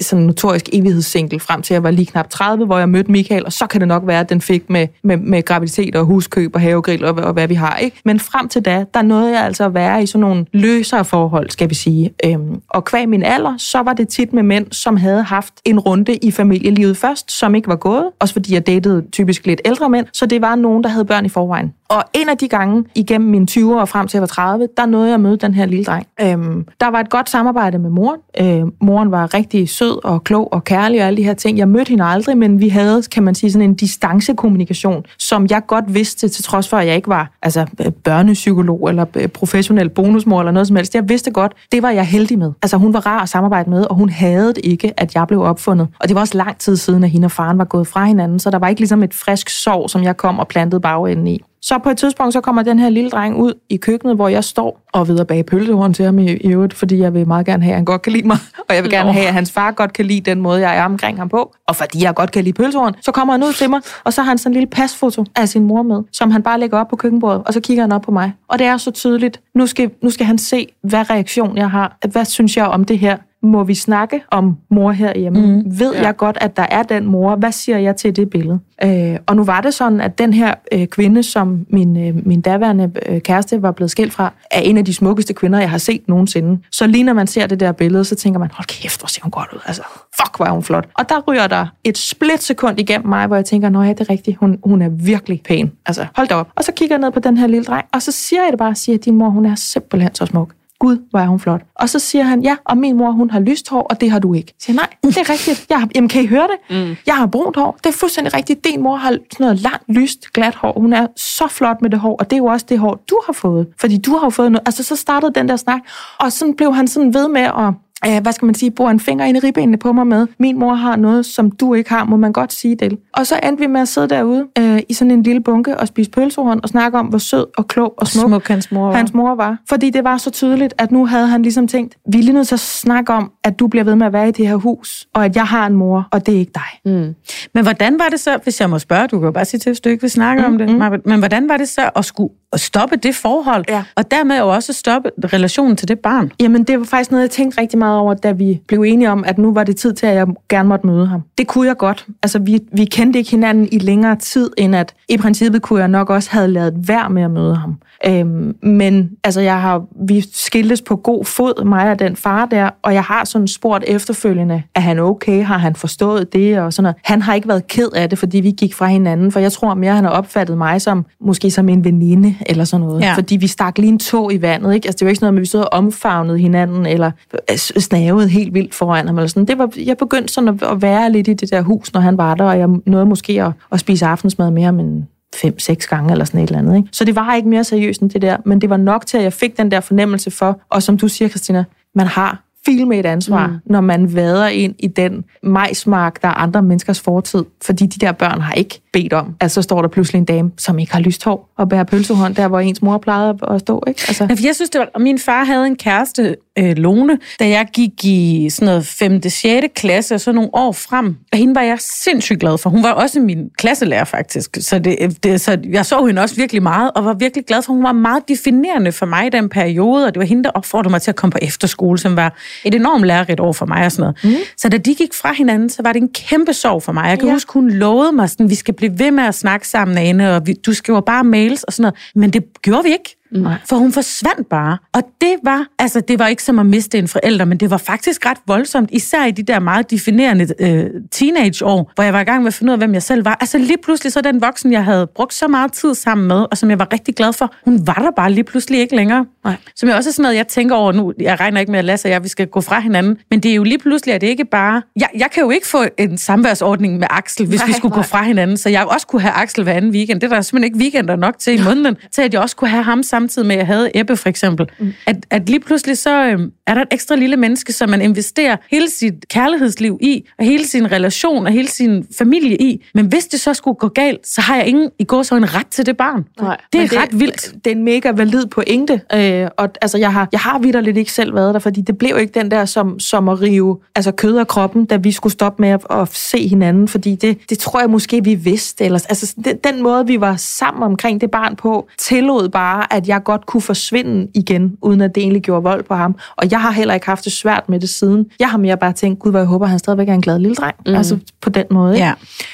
sådan 0.00 0.24
notorisk 0.24 0.68
evighedssingle 0.72 1.40
frem 1.40 1.62
til 1.62 1.74
jeg 1.74 1.82
var 1.82 1.90
lige 1.90 2.06
knap 2.06 2.30
30, 2.30 2.66
hvor 2.66 2.78
jeg 2.78 2.88
mødte 2.88 3.10
Michael, 3.10 3.46
og 3.46 3.52
så 3.52 3.66
kan 3.66 3.80
det 3.80 3.88
nok 3.88 4.02
være, 4.06 4.19
at 4.20 4.30
den 4.30 4.40
fik 4.40 4.70
med, 4.70 4.86
med, 5.02 5.16
med 5.16 5.44
graviditet 5.44 5.96
og 5.96 6.04
huskøb 6.04 6.54
og 6.54 6.60
havegrill 6.60 7.04
og, 7.04 7.14
og 7.14 7.32
hvad 7.32 7.48
vi 7.48 7.54
har. 7.54 7.76
ikke. 7.76 8.00
Men 8.04 8.20
frem 8.20 8.48
til 8.48 8.62
da, 8.62 8.84
der 8.94 9.02
nåede 9.02 9.32
jeg 9.32 9.44
altså 9.44 9.64
at 9.64 9.74
være 9.74 10.02
i 10.02 10.06
sådan 10.06 10.20
nogle 10.20 10.46
løsere 10.52 11.04
forhold, 11.04 11.50
skal 11.50 11.70
vi 11.70 11.74
sige. 11.74 12.10
Øhm, 12.24 12.60
og 12.68 12.84
kvæg 12.84 13.08
min 13.08 13.22
alder, 13.22 13.54
så 13.58 13.82
var 13.82 13.92
det 13.92 14.08
tit 14.08 14.32
med 14.32 14.42
mænd, 14.42 14.72
som 14.72 14.96
havde 14.96 15.22
haft 15.22 15.54
en 15.64 15.80
runde 15.80 16.16
i 16.16 16.30
familielivet 16.30 16.96
først, 16.96 17.32
som 17.38 17.54
ikke 17.54 17.68
var 17.68 17.76
gået. 17.76 18.04
Også 18.18 18.34
fordi 18.34 18.54
jeg 18.54 18.66
datede 18.66 19.04
typisk 19.12 19.46
lidt 19.46 19.60
ældre 19.64 19.90
mænd, 19.90 20.06
så 20.12 20.26
det 20.26 20.40
var 20.40 20.54
nogen, 20.54 20.84
der 20.84 20.88
havde 20.88 21.04
børn 21.04 21.26
i 21.26 21.28
forvejen. 21.28 21.72
Og 21.90 22.04
en 22.14 22.28
af 22.28 22.38
de 22.38 22.48
gange 22.48 22.84
igennem 22.94 23.30
mine 23.30 23.46
20 23.46 23.80
år 23.80 23.84
frem 23.84 24.06
til 24.06 24.16
jeg 24.16 24.20
var 24.20 24.26
30, 24.26 24.68
der 24.76 24.86
nåede 24.86 25.06
jeg 25.06 25.14
at 25.14 25.20
møde 25.20 25.36
den 25.36 25.54
her 25.54 25.66
lille 25.66 25.84
dreng. 25.84 26.06
Øhm, 26.20 26.66
der 26.80 26.90
var 26.90 27.00
et 27.00 27.10
godt 27.10 27.30
samarbejde 27.30 27.78
med 27.78 27.90
moren. 27.90 28.20
Øhm, 28.40 28.72
moren 28.80 29.10
var 29.10 29.34
rigtig 29.34 29.68
sød 29.68 30.04
og 30.04 30.24
klog 30.24 30.52
og 30.52 30.64
kærlig 30.64 31.00
og 31.00 31.06
alle 31.06 31.16
de 31.16 31.22
her 31.22 31.34
ting. 31.34 31.58
Jeg 31.58 31.68
mødte 31.68 31.88
hende 31.88 32.04
aldrig, 32.04 32.38
men 32.38 32.60
vi 32.60 32.68
havde, 32.68 33.02
kan 33.02 33.22
man 33.22 33.34
sige, 33.34 33.52
sådan 33.52 33.68
en 33.68 33.74
distancekommunikation, 33.74 35.04
som 35.18 35.46
jeg 35.50 35.62
godt 35.66 35.94
vidste, 35.94 36.28
til 36.28 36.44
trods 36.44 36.68
for, 36.68 36.76
at 36.76 36.86
jeg 36.86 36.96
ikke 36.96 37.08
var 37.08 37.30
altså, 37.42 37.66
øh, 37.86 37.92
børnepsykolog 37.92 38.88
eller 38.88 39.04
øh, 39.16 39.28
professionel 39.28 39.88
bonusmor 39.88 40.40
eller 40.40 40.52
noget 40.52 40.66
som 40.66 40.76
helst. 40.76 40.94
Jeg 40.94 41.08
vidste 41.08 41.30
godt, 41.30 41.52
det 41.72 41.82
var 41.82 41.90
jeg 41.90 42.06
heldig 42.06 42.38
med. 42.38 42.52
Altså 42.62 42.76
hun 42.76 42.92
var 42.92 43.06
rar 43.06 43.22
at 43.22 43.28
samarbejde 43.28 43.70
med, 43.70 43.84
og 43.84 43.96
hun 43.96 44.08
havde 44.08 44.52
ikke, 44.64 44.92
at 44.96 45.14
jeg 45.14 45.26
blev 45.26 45.42
opfundet. 45.42 45.88
Og 46.00 46.08
det 46.08 46.14
var 46.14 46.20
også 46.20 46.38
lang 46.38 46.58
tid 46.58 46.76
siden, 46.76 47.04
at 47.04 47.10
hende 47.10 47.24
og 47.24 47.30
faren 47.30 47.58
var 47.58 47.64
gået 47.64 47.86
fra 47.86 48.04
hinanden, 48.04 48.38
så 48.38 48.50
der 48.50 48.58
var 48.58 48.68
ikke 48.68 48.80
ligesom 48.80 49.02
et 49.02 49.14
frisk 49.14 49.48
sår, 49.48 49.86
som 49.86 50.02
jeg 50.02 50.16
kom 50.16 50.38
og 50.38 50.48
plantede 50.48 50.80
bagenden 50.80 51.26
i. 51.26 51.40
Så 51.62 51.78
på 51.78 51.90
et 51.90 51.98
tidspunkt, 51.98 52.32
så 52.32 52.40
kommer 52.40 52.62
den 52.62 52.78
her 52.78 52.88
lille 52.88 53.10
dreng 53.10 53.36
ud 53.36 53.54
i 53.68 53.76
køkkenet, 53.76 54.16
hvor 54.16 54.28
jeg 54.28 54.44
står 54.44 54.80
og 54.92 55.08
ved 55.08 55.20
at 55.20 55.26
bage 55.26 55.44
pølsehorn 55.44 55.94
til 55.94 56.04
ham 56.04 56.18
i, 56.18 56.30
i 56.30 56.48
øvrigt, 56.48 56.74
fordi 56.74 56.98
jeg 56.98 57.14
vil 57.14 57.26
meget 57.28 57.46
gerne 57.46 57.62
have, 57.62 57.72
at 57.72 57.76
han 57.76 57.84
godt 57.84 58.02
kan 58.02 58.12
lide 58.12 58.26
mig, 58.26 58.36
og 58.68 58.74
jeg 58.74 58.82
vil 58.82 58.90
gerne 58.90 59.12
have, 59.12 59.26
at 59.26 59.34
hans 59.34 59.52
far 59.52 59.70
godt 59.70 59.92
kan 59.92 60.04
lide 60.06 60.20
den 60.20 60.40
måde, 60.40 60.60
jeg 60.60 60.78
er 60.78 60.84
omkring 60.84 61.18
ham 61.18 61.28
på. 61.28 61.54
Og 61.66 61.76
fordi 61.76 62.04
jeg 62.04 62.14
godt 62.14 62.30
kan 62.30 62.44
lide 62.44 62.52
pølsehorn, 62.52 62.94
så 63.00 63.12
kommer 63.12 63.34
han 63.34 63.42
ud 63.42 63.52
til 63.52 63.70
mig, 63.70 63.80
og 64.04 64.12
så 64.12 64.22
har 64.22 64.28
han 64.28 64.38
sådan 64.38 64.50
en 64.50 64.54
lille 64.54 64.66
pasfoto 64.66 65.24
af 65.36 65.48
sin 65.48 65.64
mor 65.64 65.82
med, 65.82 66.02
som 66.12 66.30
han 66.30 66.42
bare 66.42 66.60
lægger 66.60 66.78
op 66.78 66.88
på 66.88 66.96
køkkenbordet, 66.96 67.42
og 67.46 67.54
så 67.54 67.60
kigger 67.60 67.82
han 67.82 67.92
op 67.92 68.02
på 68.02 68.10
mig. 68.10 68.32
Og 68.48 68.58
det 68.58 68.66
er 68.66 68.76
så 68.76 68.90
tydeligt. 68.90 69.40
Nu 69.54 69.66
skal, 69.66 69.90
nu 70.02 70.10
skal 70.10 70.26
han 70.26 70.38
se, 70.38 70.66
hvad 70.82 71.10
reaktion 71.10 71.56
jeg 71.56 71.70
har. 71.70 71.98
Hvad 72.12 72.24
synes 72.24 72.56
jeg 72.56 72.66
om 72.66 72.84
det 72.84 72.98
her? 72.98 73.16
Må 73.42 73.64
vi 73.64 73.74
snakke 73.74 74.22
om 74.30 74.56
mor 74.70 74.92
herhjemme? 74.92 75.40
Mm. 75.40 75.78
Ved 75.78 75.94
ja. 75.94 76.02
jeg 76.02 76.16
godt, 76.16 76.38
at 76.40 76.56
der 76.56 76.66
er 76.70 76.82
den 76.82 77.06
mor? 77.06 77.36
Hvad 77.36 77.52
siger 77.52 77.78
jeg 77.78 77.96
til 77.96 78.16
det 78.16 78.30
billede? 78.30 78.60
Øh, 78.84 79.16
og 79.26 79.36
nu 79.36 79.44
var 79.44 79.60
det 79.60 79.74
sådan, 79.74 80.00
at 80.00 80.18
den 80.18 80.32
her 80.32 80.54
øh, 80.72 80.86
kvinde, 80.86 81.22
som 81.22 81.66
min, 81.70 82.08
øh, 82.08 82.26
min 82.26 82.40
daværende 82.40 82.92
øh, 83.06 83.20
kæreste 83.20 83.62
var 83.62 83.72
blevet 83.72 83.90
skilt 83.90 84.12
fra, 84.12 84.32
er 84.50 84.60
en 84.60 84.76
af 84.76 84.84
de 84.84 84.94
smukkeste 84.94 85.34
kvinder, 85.34 85.58
jeg 85.58 85.70
har 85.70 85.78
set 85.78 86.08
nogensinde. 86.08 86.62
Så 86.72 86.86
lige 86.86 87.04
når 87.04 87.12
man 87.12 87.26
ser 87.26 87.46
det 87.46 87.60
der 87.60 87.72
billede, 87.72 88.04
så 88.04 88.14
tænker 88.14 88.40
man, 88.40 88.50
hold 88.52 88.66
kæft, 88.66 89.00
hvor 89.00 89.06
ser 89.06 89.22
hun 89.22 89.30
godt 89.30 89.48
ud. 89.52 89.58
Altså, 89.66 89.82
fuck, 90.20 90.36
hvor 90.36 90.46
er 90.46 90.50
hun 90.50 90.62
flot. 90.62 90.88
Og 90.94 91.08
der 91.08 91.20
ryger 91.28 91.46
der 91.46 91.66
et 91.84 91.98
splitsekund 91.98 92.80
igennem 92.80 93.08
mig, 93.08 93.26
hvor 93.26 93.36
jeg 93.36 93.44
tænker, 93.44 93.68
nå 93.68 93.82
ja, 93.82 93.88
det 93.88 94.00
er 94.00 94.10
rigtigt, 94.10 94.36
hun, 94.36 94.58
hun 94.64 94.82
er 94.82 94.88
virkelig 94.88 95.40
pæn. 95.44 95.72
Altså, 95.86 96.06
hold 96.16 96.28
da 96.28 96.34
op. 96.34 96.48
Og 96.54 96.64
så 96.64 96.72
kigger 96.72 96.96
jeg 96.96 97.00
ned 97.00 97.10
på 97.10 97.20
den 97.20 97.36
her 97.36 97.46
lille 97.46 97.64
dreng, 97.64 97.84
og 97.92 98.02
så 98.02 98.12
siger 98.12 98.42
jeg 98.42 98.52
det 98.52 98.58
bare, 98.58 98.74
siger, 98.74 98.98
at 98.98 99.04
din 99.04 99.14
mor, 99.14 99.28
hun 99.28 99.46
er 99.46 99.54
simpelthen 99.54 100.14
så 100.14 100.26
smuk. 100.26 100.54
Gud, 100.80 100.98
hvor 101.10 101.20
er 101.20 101.26
hun 101.26 101.40
flot. 101.40 101.60
Og 101.74 101.88
så 101.88 101.98
siger 101.98 102.24
han, 102.24 102.42
ja, 102.42 102.56
og 102.64 102.78
min 102.78 102.96
mor, 102.96 103.10
hun 103.10 103.30
har 103.30 103.40
lyst 103.40 103.68
hår, 103.68 103.82
og 103.82 104.00
det 104.00 104.10
har 104.10 104.18
du 104.18 104.34
ikke. 104.34 104.54
Jeg 104.56 104.62
siger, 104.62 104.76
nej, 104.76 104.86
det 105.02 105.16
er 105.16 105.30
rigtigt. 105.30 105.66
Jeg 105.70 105.78
har, 105.80 105.88
jamen, 105.94 106.08
kan 106.08 106.22
I 106.22 106.26
høre 106.26 106.48
det? 106.48 106.76
Mm. 106.76 106.96
Jeg 107.06 107.16
har 107.16 107.26
brunt 107.26 107.56
hår. 107.56 107.78
Det 107.84 107.86
er 107.86 107.98
fuldstændig 107.98 108.34
rigtigt. 108.34 108.64
Din 108.64 108.82
mor 108.82 108.96
har 108.96 109.10
sådan 109.10 109.26
noget 109.38 109.60
langt, 109.60 109.84
lyst, 109.88 110.32
glat 110.32 110.54
hår. 110.54 110.80
Hun 110.80 110.92
er 110.92 111.06
så 111.16 111.46
flot 111.48 111.82
med 111.82 111.90
det 111.90 111.98
hår, 111.98 112.16
og 112.16 112.30
det 112.30 112.36
er 112.36 112.38
jo 112.38 112.46
også 112.46 112.66
det 112.68 112.78
hår, 112.78 113.04
du 113.10 113.20
har 113.26 113.32
fået. 113.32 113.66
Fordi 113.80 113.98
du 113.98 114.16
har 114.16 114.26
jo 114.26 114.30
fået 114.30 114.52
noget. 114.52 114.62
Altså, 114.66 114.82
så 114.82 114.96
startede 114.96 115.32
den 115.34 115.48
der 115.48 115.56
snak, 115.56 115.80
og 116.18 116.32
sådan 116.32 116.54
blev 116.54 116.74
han 116.74 116.88
sådan 116.88 117.14
ved 117.14 117.28
med 117.28 117.42
at 117.42 117.74
øh, 118.06 118.22
hvad 118.22 118.32
skal 118.32 118.46
man 118.46 118.54
sige, 118.54 118.70
bruger 118.70 118.90
en 118.90 119.00
finger 119.00 119.24
ind 119.24 119.36
i 119.36 119.40
ribbenene 119.40 119.76
på 119.76 119.92
mig 119.92 120.06
med, 120.06 120.26
min 120.38 120.58
mor 120.58 120.74
har 120.74 120.96
noget, 120.96 121.26
som 121.26 121.50
du 121.50 121.74
ikke 121.74 121.90
har, 121.90 122.04
må 122.04 122.16
man 122.16 122.32
godt 122.32 122.52
sige 122.52 122.74
det. 122.74 122.98
Og 123.12 123.26
så 123.26 123.40
endte 123.42 123.60
vi 123.60 123.66
med 123.66 123.80
at 123.80 123.88
sidde 123.88 124.08
derude 124.08 124.46
øh, 124.58 124.80
i 124.88 124.94
sådan 124.94 125.10
en 125.10 125.22
lille 125.22 125.40
bunke 125.40 125.78
og 125.78 125.88
spise 125.88 126.10
pølsehorn 126.10 126.60
og 126.62 126.68
snakke 126.68 126.98
om, 126.98 127.06
hvor 127.06 127.18
sød 127.18 127.46
og 127.56 127.68
klog 127.68 127.94
og 127.96 128.06
smuk, 128.06 128.28
smuk 128.28 128.48
hans, 128.48 128.72
mor 128.72 128.86
var. 128.86 128.96
hans 128.96 129.14
mor 129.14 129.34
var. 129.34 129.58
Fordi 129.68 129.90
det 129.90 130.04
var 130.04 130.16
så 130.16 130.30
tydeligt, 130.30 130.74
at 130.78 130.92
nu 130.92 131.06
havde 131.06 131.26
han 131.26 131.42
ligesom 131.42 131.68
tænkt, 131.68 131.96
vi 132.12 132.18
er 132.18 132.22
lige 132.22 132.34
nødt 132.34 132.48
til 132.48 132.54
at 132.54 132.60
snakke 132.60 133.12
om, 133.12 133.32
at 133.44 133.58
du 133.58 133.66
bliver 133.66 133.84
ved 133.84 133.94
med 133.96 134.06
at 134.06 134.12
være 134.12 134.28
i 134.28 134.32
det 134.32 134.48
her 134.48 134.56
hus, 134.56 135.08
og 135.14 135.24
at 135.24 135.36
jeg 135.36 135.44
har 135.44 135.66
en 135.66 135.76
mor, 135.76 136.08
og 136.12 136.26
det 136.26 136.34
er 136.34 136.38
ikke 136.38 136.52
dig. 136.54 136.92
Mm. 136.92 137.14
Men 137.54 137.62
hvordan 137.62 137.98
var 137.98 138.08
det 138.10 138.20
så, 138.20 138.38
hvis 138.42 138.60
jeg 138.60 138.70
må 138.70 138.78
spørge, 138.78 139.06
du 139.06 139.18
kan 139.18 139.26
jo 139.26 139.32
bare 139.32 139.44
sige 139.44 139.60
til, 139.60 139.70
hvis 139.70 139.80
du 139.80 139.88
ikke 139.88 140.00
vil 140.00 140.10
snakke 140.10 140.42
mm, 140.42 140.52
om 140.52 140.58
det, 140.58 140.68
mm. 140.68 141.00
men 141.04 141.18
hvordan 141.18 141.48
var 141.48 141.56
det 141.56 141.68
så 141.68 141.90
at 141.96 142.04
skulle 142.04 142.34
at 142.52 142.60
stoppe 142.60 142.96
det 142.96 143.14
forhold, 143.14 143.64
ja. 143.68 143.84
og 143.96 144.10
dermed 144.10 144.38
jo 144.38 144.48
også 144.48 144.72
stoppe 144.72 145.10
relationen 145.24 145.76
til 145.76 145.88
det 145.88 145.98
barn? 145.98 146.32
Jamen, 146.40 146.64
det 146.64 146.78
var 146.78 146.84
faktisk 146.84 147.10
noget, 147.10 147.22
jeg 147.22 147.30
tænkte 147.30 147.60
rigtig 147.60 147.78
meget 147.78 147.98
over, 147.98 148.14
da 148.14 148.32
vi 148.32 148.60
blev 148.68 148.82
enige 148.82 149.10
om, 149.10 149.24
at 149.26 149.38
nu 149.38 149.54
var 149.54 149.64
det 149.64 149.76
tid 149.76 149.92
til, 149.92 150.06
at 150.06 150.14
jeg 150.14 150.26
gerne 150.48 150.68
måtte 150.68 150.86
møde 150.86 151.06
ham. 151.06 151.22
Det 151.38 151.46
kunne 151.46 151.66
jeg 151.68 151.76
godt. 151.76 152.06
Altså, 152.22 152.38
vi, 152.38 152.60
vi 152.72 152.84
kendte 152.84 153.18
ikke 153.18 153.30
hinanden 153.30 153.68
i 153.72 153.78
længere 153.78 154.16
tid, 154.16 154.50
end 154.58 154.76
at 154.76 154.94
i 155.08 155.16
princippet 155.16 155.62
kunne 155.62 155.80
jeg 155.80 155.88
nok 155.88 156.10
også 156.10 156.30
have 156.30 156.48
lavet 156.48 156.88
værd 156.88 157.10
med 157.10 157.22
at 157.22 157.30
møde 157.30 157.56
ham. 157.56 157.78
Øhm, 158.06 158.56
men 158.62 159.10
altså, 159.24 159.40
jeg 159.40 159.60
har, 159.60 159.84
vi 160.06 160.24
skiltes 160.32 160.82
på 160.82 160.96
god 160.96 161.24
fod, 161.24 161.64
mig 161.64 161.90
og 161.90 161.98
den 161.98 162.16
far 162.16 162.46
der, 162.46 162.70
og 162.82 162.94
jeg 162.94 163.02
har 163.02 163.24
sådan 163.24 163.48
spurgt 163.48 163.84
efterfølgende, 163.86 164.62
er 164.74 164.80
han 164.80 164.98
okay? 164.98 165.44
Har 165.44 165.58
han 165.58 165.76
forstået 165.76 166.32
det? 166.32 166.58
Og 166.58 166.72
sådan 166.72 166.82
noget. 166.82 166.96
Han 167.04 167.22
har 167.22 167.34
ikke 167.34 167.48
været 167.48 167.66
ked 167.66 167.88
af 167.94 168.10
det, 168.10 168.18
fordi 168.18 168.40
vi 168.40 168.50
gik 168.50 168.74
fra 168.74 168.86
hinanden, 168.86 169.32
for 169.32 169.40
jeg 169.40 169.52
tror 169.52 169.74
mere, 169.74 169.94
han 169.94 170.04
har 170.04 170.10
opfattet 170.10 170.58
mig 170.58 170.80
som, 170.80 171.06
måske 171.20 171.50
som 171.50 171.68
en 171.68 171.84
veninde 171.84 172.34
eller 172.46 172.64
sådan 172.64 172.86
noget. 172.86 173.02
Ja. 173.02 173.14
Fordi 173.14 173.36
vi 173.36 173.46
stak 173.46 173.78
lige 173.78 173.88
en 173.88 173.98
tog 173.98 174.32
i 174.32 174.42
vandet, 174.42 174.74
ikke? 174.74 174.88
Altså, 174.88 174.98
det 174.98 175.06
var 175.06 175.10
ikke 175.10 175.18
sådan 175.18 175.24
noget 175.26 175.34
med, 175.34 175.40
at 175.40 175.42
vi 175.42 175.46
stod 175.46 175.60
og 175.60 175.72
omfavnede 175.72 176.38
hinanden, 176.38 176.86
eller 176.86 177.10
snavede 177.56 178.28
helt 178.28 178.54
vildt 178.54 178.74
foran 178.74 179.06
ham, 179.06 179.18
eller 179.18 179.28
sådan. 179.28 179.46
Det 179.46 179.58
var, 179.58 179.72
jeg 179.86 179.96
begyndte 179.96 180.32
sådan 180.32 180.58
at 180.62 180.82
være 180.82 181.12
lidt 181.12 181.28
i 181.28 181.32
det 181.32 181.50
der 181.50 181.62
hus, 181.62 181.92
når 181.92 182.00
han 182.00 182.18
var 182.18 182.34
der, 182.34 182.44
og 182.44 182.58
jeg 182.58 182.68
nåede 182.86 183.06
måske 183.06 183.42
at, 183.42 183.52
at 183.72 183.80
spise 183.80 184.06
aftensmad 184.06 184.50
med 184.50 184.62
ham 184.62 184.80
en 184.80 185.08
fem-seks 185.34 185.86
gange 185.86 186.12
eller 186.12 186.24
sådan 186.24 186.40
et 186.40 186.46
eller 186.46 186.58
andet. 186.58 186.76
Ikke? 186.76 186.88
Så 186.92 187.04
det 187.04 187.16
var 187.16 187.34
ikke 187.34 187.48
mere 187.48 187.64
seriøst 187.64 188.00
end 188.00 188.10
det 188.10 188.22
der, 188.22 188.36
men 188.44 188.60
det 188.60 188.70
var 188.70 188.76
nok 188.76 189.06
til, 189.06 189.16
at 189.16 189.22
jeg 189.22 189.32
fik 189.32 189.56
den 189.56 189.70
der 189.70 189.80
fornemmelse 189.80 190.30
for, 190.30 190.60
og 190.68 190.82
som 190.82 190.98
du 190.98 191.08
siger, 191.08 191.28
Christina, 191.28 191.64
man 191.94 192.06
har 192.06 192.44
fil 192.70 192.86
med 192.86 192.98
et 192.98 193.06
ansvar, 193.06 193.46
mm. 193.46 193.54
når 193.66 193.80
man 193.80 194.14
vader 194.14 194.46
ind 194.46 194.74
i 194.78 194.86
den 194.86 195.24
majsmark, 195.42 196.22
der 196.22 196.28
er 196.28 196.32
andre 196.32 196.62
menneskers 196.62 197.00
fortid. 197.00 197.44
Fordi 197.64 197.86
de 197.86 198.06
der 198.06 198.12
børn 198.12 198.40
har 198.40 198.52
ikke 198.52 198.80
bedt 198.92 199.12
om, 199.12 199.34
at 199.40 199.50
så 199.50 199.62
står 199.62 199.82
der 199.82 199.88
pludselig 199.88 200.18
en 200.18 200.24
dame, 200.24 200.50
som 200.58 200.78
ikke 200.78 200.92
har 200.92 201.00
lyst 201.00 201.24
hår 201.24 201.52
og 201.56 201.68
bærer 201.68 201.84
pølsehånd, 201.84 202.34
der 202.34 202.48
hvor 202.48 202.60
ens 202.60 202.82
mor 202.82 202.98
plejede 202.98 203.38
at 203.50 203.60
stå. 203.60 203.82
Ikke? 203.86 204.04
Altså. 204.08 204.26
Ja, 204.28 204.34
for 204.34 204.42
jeg 204.44 204.54
synes, 204.54 204.70
det 204.70 204.78
var, 204.78 204.88
og 204.94 205.00
min 205.00 205.18
far 205.18 205.44
havde 205.44 205.66
en 205.66 205.76
kæreste, 205.76 206.36
øh, 206.58 206.76
Lone, 206.76 207.18
da 207.40 207.48
jeg 207.48 207.66
gik 207.72 208.04
i 208.04 208.50
sådan 208.50 208.66
noget 208.66 208.86
5. 208.86 209.22
6. 209.22 209.66
klasse, 209.76 210.14
og 210.14 210.20
så 210.20 210.32
nogle 210.32 210.50
år 210.52 210.72
frem. 210.72 211.16
Og 211.32 211.38
hende 211.38 211.54
var 211.54 211.62
jeg 211.62 211.78
sindssygt 211.80 212.40
glad 212.40 212.58
for. 212.58 212.70
Hun 212.70 212.82
var 212.82 212.92
også 212.92 213.20
min 213.20 213.50
klasselærer, 213.58 214.04
faktisk. 214.04 214.56
Så, 214.60 214.78
det, 214.78 215.24
det, 215.24 215.40
så 215.40 215.58
jeg 215.72 215.86
så 215.86 216.04
hende 216.06 216.22
også 216.22 216.36
virkelig 216.36 216.62
meget, 216.62 216.90
og 216.94 217.04
var 217.04 217.14
virkelig 217.14 217.44
glad 217.46 217.62
for, 217.62 217.72
hun 217.72 217.82
var 217.82 217.92
meget 217.92 218.28
definerende 218.28 218.92
for 218.92 219.06
mig 219.06 219.26
i 219.26 219.30
den 219.30 219.48
periode, 219.48 220.06
og 220.06 220.14
det 220.14 220.20
var 220.20 220.26
hende, 220.26 220.44
der 220.44 220.50
opfordrede 220.50 220.90
mig 220.90 221.02
til 221.02 221.10
at 221.10 221.16
komme 221.16 221.32
på 221.32 221.38
efterskole, 221.42 221.98
som 221.98 222.16
var 222.16 222.36
et 222.64 222.74
enormt 222.74 223.04
lærerigt 223.04 223.40
år 223.40 223.52
for 223.52 223.66
mig 223.66 223.84
og 223.84 223.92
sådan 223.92 224.02
noget. 224.02 224.38
Mm. 224.38 224.44
Så 224.56 224.68
da 224.68 224.76
de 224.76 224.94
gik 224.94 225.14
fra 225.14 225.32
hinanden, 225.32 225.70
så 225.70 225.82
var 225.82 225.92
det 225.92 226.02
en 226.02 226.08
kæmpe 226.08 226.52
sorg 226.52 226.82
for 226.82 226.92
mig. 226.92 227.08
Jeg 227.08 227.18
kan 227.18 227.28
ja. 227.28 227.34
huske, 227.34 227.52
hun 227.52 227.70
lovede 227.70 228.12
mig, 228.12 228.30
sådan, 228.30 228.50
vi 228.50 228.54
skal 228.54 228.74
blive 228.74 228.98
ved 228.98 229.10
med 229.10 229.24
at 229.24 229.34
snakke 229.34 229.68
sammen, 229.68 229.98
Ane, 229.98 230.36
og 230.36 230.46
vi, 230.46 230.52
du 230.52 230.74
skriver 230.74 231.00
bare 231.00 231.24
mails 231.24 231.64
og 231.64 231.72
sådan 231.72 231.82
noget. 231.82 231.96
Men 232.14 232.30
det 232.30 232.62
gjorde 232.62 232.84
vi 232.84 232.90
ikke. 232.92 233.19
Nej. 233.30 233.54
For 233.68 233.76
hun 233.76 233.92
forsvandt 233.92 234.48
bare. 234.48 234.78
Og 234.94 235.02
det 235.20 235.36
var, 235.44 235.66
altså 235.78 236.00
det 236.00 236.18
var 236.18 236.26
ikke 236.26 236.42
som 236.42 236.58
at 236.58 236.66
miste 236.66 236.98
en 236.98 237.08
forælder, 237.08 237.44
men 237.44 237.58
det 237.58 237.70
var 237.70 237.76
faktisk 237.76 238.26
ret 238.26 238.38
voldsomt, 238.46 238.90
især 238.92 239.24
i 239.24 239.30
de 239.30 239.42
der 239.42 239.58
meget 239.58 239.90
definerende 239.90 240.46
øh, 240.58 240.86
teenageår, 241.10 241.92
hvor 241.94 242.04
jeg 242.04 242.12
var 242.12 242.20
i 242.20 242.24
gang 242.24 242.42
med 242.42 242.46
at 242.46 242.54
finde 242.54 242.70
ud 242.70 242.74
af, 242.74 242.78
hvem 242.78 242.94
jeg 242.94 243.02
selv 243.02 243.24
var. 243.24 243.36
Altså 243.40 243.58
lige 243.58 243.78
pludselig 243.82 244.12
så 244.12 244.20
den 244.20 244.40
voksen, 244.42 244.72
jeg 244.72 244.84
havde 244.84 245.06
brugt 245.06 245.34
så 245.34 245.48
meget 245.48 245.72
tid 245.72 245.94
sammen 245.94 246.28
med, 246.28 246.46
og 246.50 246.58
som 246.58 246.70
jeg 246.70 246.78
var 246.78 246.88
rigtig 246.92 247.14
glad 247.14 247.32
for, 247.32 247.54
hun 247.64 247.86
var 247.86 247.94
der 247.94 248.10
bare 248.16 248.32
lige 248.32 248.44
pludselig 248.44 248.80
ikke 248.80 248.96
længere. 248.96 249.26
Nej. 249.44 249.56
Som 249.76 249.88
jeg 249.88 249.96
også 249.96 250.10
er 250.10 250.12
sådan 250.12 250.22
noget, 250.22 250.36
jeg 250.36 250.48
tænker 250.48 250.74
over 250.74 250.92
nu, 250.92 251.12
jeg 251.20 251.40
regner 251.40 251.60
ikke 251.60 251.72
med, 251.72 251.78
at 251.78 251.84
Lasse 251.84 252.08
og 252.08 252.12
jeg, 252.12 252.24
vi 252.24 252.28
skal 252.28 252.46
gå 252.46 252.60
fra 252.60 252.80
hinanden, 252.80 253.18
men 253.30 253.40
det 253.40 253.50
er 253.50 253.54
jo 253.54 253.62
lige 253.62 253.78
pludselig, 253.78 254.14
at 254.14 254.20
det 254.20 254.26
ikke 254.26 254.44
bare... 254.44 254.82
Jeg, 254.96 255.08
jeg 255.16 255.30
kan 255.34 255.42
jo 255.42 255.50
ikke 255.50 255.66
få 255.66 255.84
en 255.98 256.18
samværsordning 256.18 256.98
med 256.98 257.06
Axel, 257.10 257.46
hvis 257.46 257.60
nej, 257.60 257.66
vi 257.66 257.72
skulle 257.72 257.90
nej. 257.90 257.98
gå 257.98 258.02
fra 258.02 258.22
hinanden, 258.22 258.56
så 258.56 258.68
jeg 258.68 258.84
også 258.84 259.06
kunne 259.06 259.22
have 259.22 259.32
Axel 259.32 259.64
hver 259.64 259.72
anden 259.72 259.90
weekend. 259.90 260.20
Det 260.20 260.32
er 260.32 260.34
der 260.34 260.42
simpelthen 260.42 260.64
ikke 260.64 260.78
weekender 260.78 261.16
nok 261.16 261.38
til 261.38 261.60
i 261.60 261.64
måneden, 261.64 261.96
til 262.12 262.22
at 262.22 262.34
jeg 262.34 262.42
også 262.42 262.56
kunne 262.56 262.70
have 262.70 262.82
ham 262.82 263.02
samtidig 263.20 263.48
med, 263.48 263.56
at 263.56 263.58
jeg 263.58 263.66
havde 263.66 263.90
Ebbe 263.94 264.16
for 264.16 264.28
eksempel. 264.28 264.66
Mm. 264.78 264.92
At, 265.06 265.16
at 265.30 265.48
lige 265.48 265.60
pludselig 265.60 265.98
så 265.98 266.24
øh, 266.24 266.38
er 266.66 266.74
der 266.74 266.82
et 266.82 266.88
ekstra 266.90 267.16
lille 267.16 267.36
menneske, 267.36 267.72
som 267.72 267.90
man 267.90 268.02
investerer 268.02 268.56
hele 268.70 268.90
sit 268.90 269.14
kærlighedsliv 269.28 269.98
i, 270.00 270.24
og 270.38 270.44
hele 270.44 270.66
sin 270.66 270.92
relation 270.92 271.46
og 271.46 271.52
hele 271.52 271.68
sin 271.68 272.06
familie 272.18 272.56
i. 272.56 272.86
Men 272.94 273.06
hvis 273.06 273.26
det 273.26 273.40
så 273.40 273.54
skulle 273.54 273.74
gå 273.74 273.88
galt, 273.88 274.28
så 274.28 274.40
har 274.40 274.56
jeg 274.56 274.66
ingen 274.66 274.90
i 274.98 275.04
går 275.04 275.22
så 275.22 275.36
en 275.36 275.54
ret 275.54 275.66
til 275.66 275.86
det 275.86 275.96
barn. 275.96 276.24
Nej, 276.40 276.56
det 276.72 276.80
er 276.80 276.86
det, 276.86 276.98
ret 276.98 277.20
vildt. 277.20 277.54
Det 277.64 277.72
er 277.72 277.76
en 277.76 277.84
mega 277.84 278.10
valid 278.10 278.46
pointe. 278.46 279.00
Øh, 279.14 279.48
og 279.56 279.68
altså, 279.82 279.98
jeg 279.98 280.12
har, 280.12 280.28
jeg 280.32 280.40
har 280.40 280.58
vidderligt 280.58 280.96
ikke 280.96 281.12
selv 281.12 281.34
været 281.34 281.54
der, 281.54 281.60
fordi 281.60 281.80
det 281.80 281.98
blev 281.98 282.18
ikke 282.20 282.40
den 282.40 282.50
der 282.50 282.64
som, 282.64 283.00
som 283.00 283.28
at 283.28 283.40
rive 283.40 283.78
altså 283.94 284.12
kød 284.12 284.36
af 284.36 284.48
kroppen, 284.48 284.84
da 284.84 284.96
vi 284.96 285.12
skulle 285.12 285.32
stoppe 285.32 285.62
med 285.62 285.68
at, 285.68 285.80
at 285.90 286.08
se 286.12 286.48
hinanden, 286.48 286.88
fordi 286.88 287.14
det, 287.14 287.38
det 287.50 287.58
tror 287.58 287.80
jeg 287.80 287.90
måske, 287.90 288.24
vi 288.24 288.34
vidste. 288.34 288.84
Eller, 288.84 289.06
altså, 289.08 289.34
den, 289.44 289.56
den 289.56 289.82
måde, 289.82 290.06
vi 290.06 290.20
var 290.20 290.36
sammen 290.36 290.82
omkring 290.82 291.20
det 291.20 291.30
barn 291.30 291.56
på, 291.56 291.88
tillod 291.98 292.48
bare, 292.48 292.92
at 292.92 293.08
jeg 293.10 293.24
godt 293.24 293.46
kunne 293.46 293.60
forsvinde 293.60 294.28
igen, 294.34 294.76
uden 294.82 295.00
at 295.00 295.14
det 295.14 295.22
egentlig 295.22 295.42
gjorde 295.42 295.62
vold 295.62 295.84
på 295.84 295.94
ham. 295.94 296.16
Og 296.36 296.50
jeg 296.50 296.60
har 296.60 296.70
heller 296.70 296.94
ikke 296.94 297.06
haft 297.06 297.24
det 297.24 297.32
svært 297.32 297.68
med 297.68 297.80
det 297.80 297.88
siden. 297.88 298.26
Jeg 298.40 298.50
har 298.50 298.58
mere 298.58 298.76
bare 298.76 298.92
tænkt, 298.92 299.18
gud, 299.18 299.30
hvor 299.30 299.38
jeg 299.38 299.46
håber, 299.46 299.66
han 299.66 299.78
stadigvæk 299.78 300.08
er 300.08 300.14
en 300.14 300.20
glad 300.20 300.38
lille 300.38 300.54
dreng. 300.54 300.76
Mm. 300.86 300.94
Altså 300.94 301.18
på 301.40 301.50
den 301.50 301.64
måde. 301.70 301.94
Ikke? 301.94 302.06
Ja. 302.06 302.12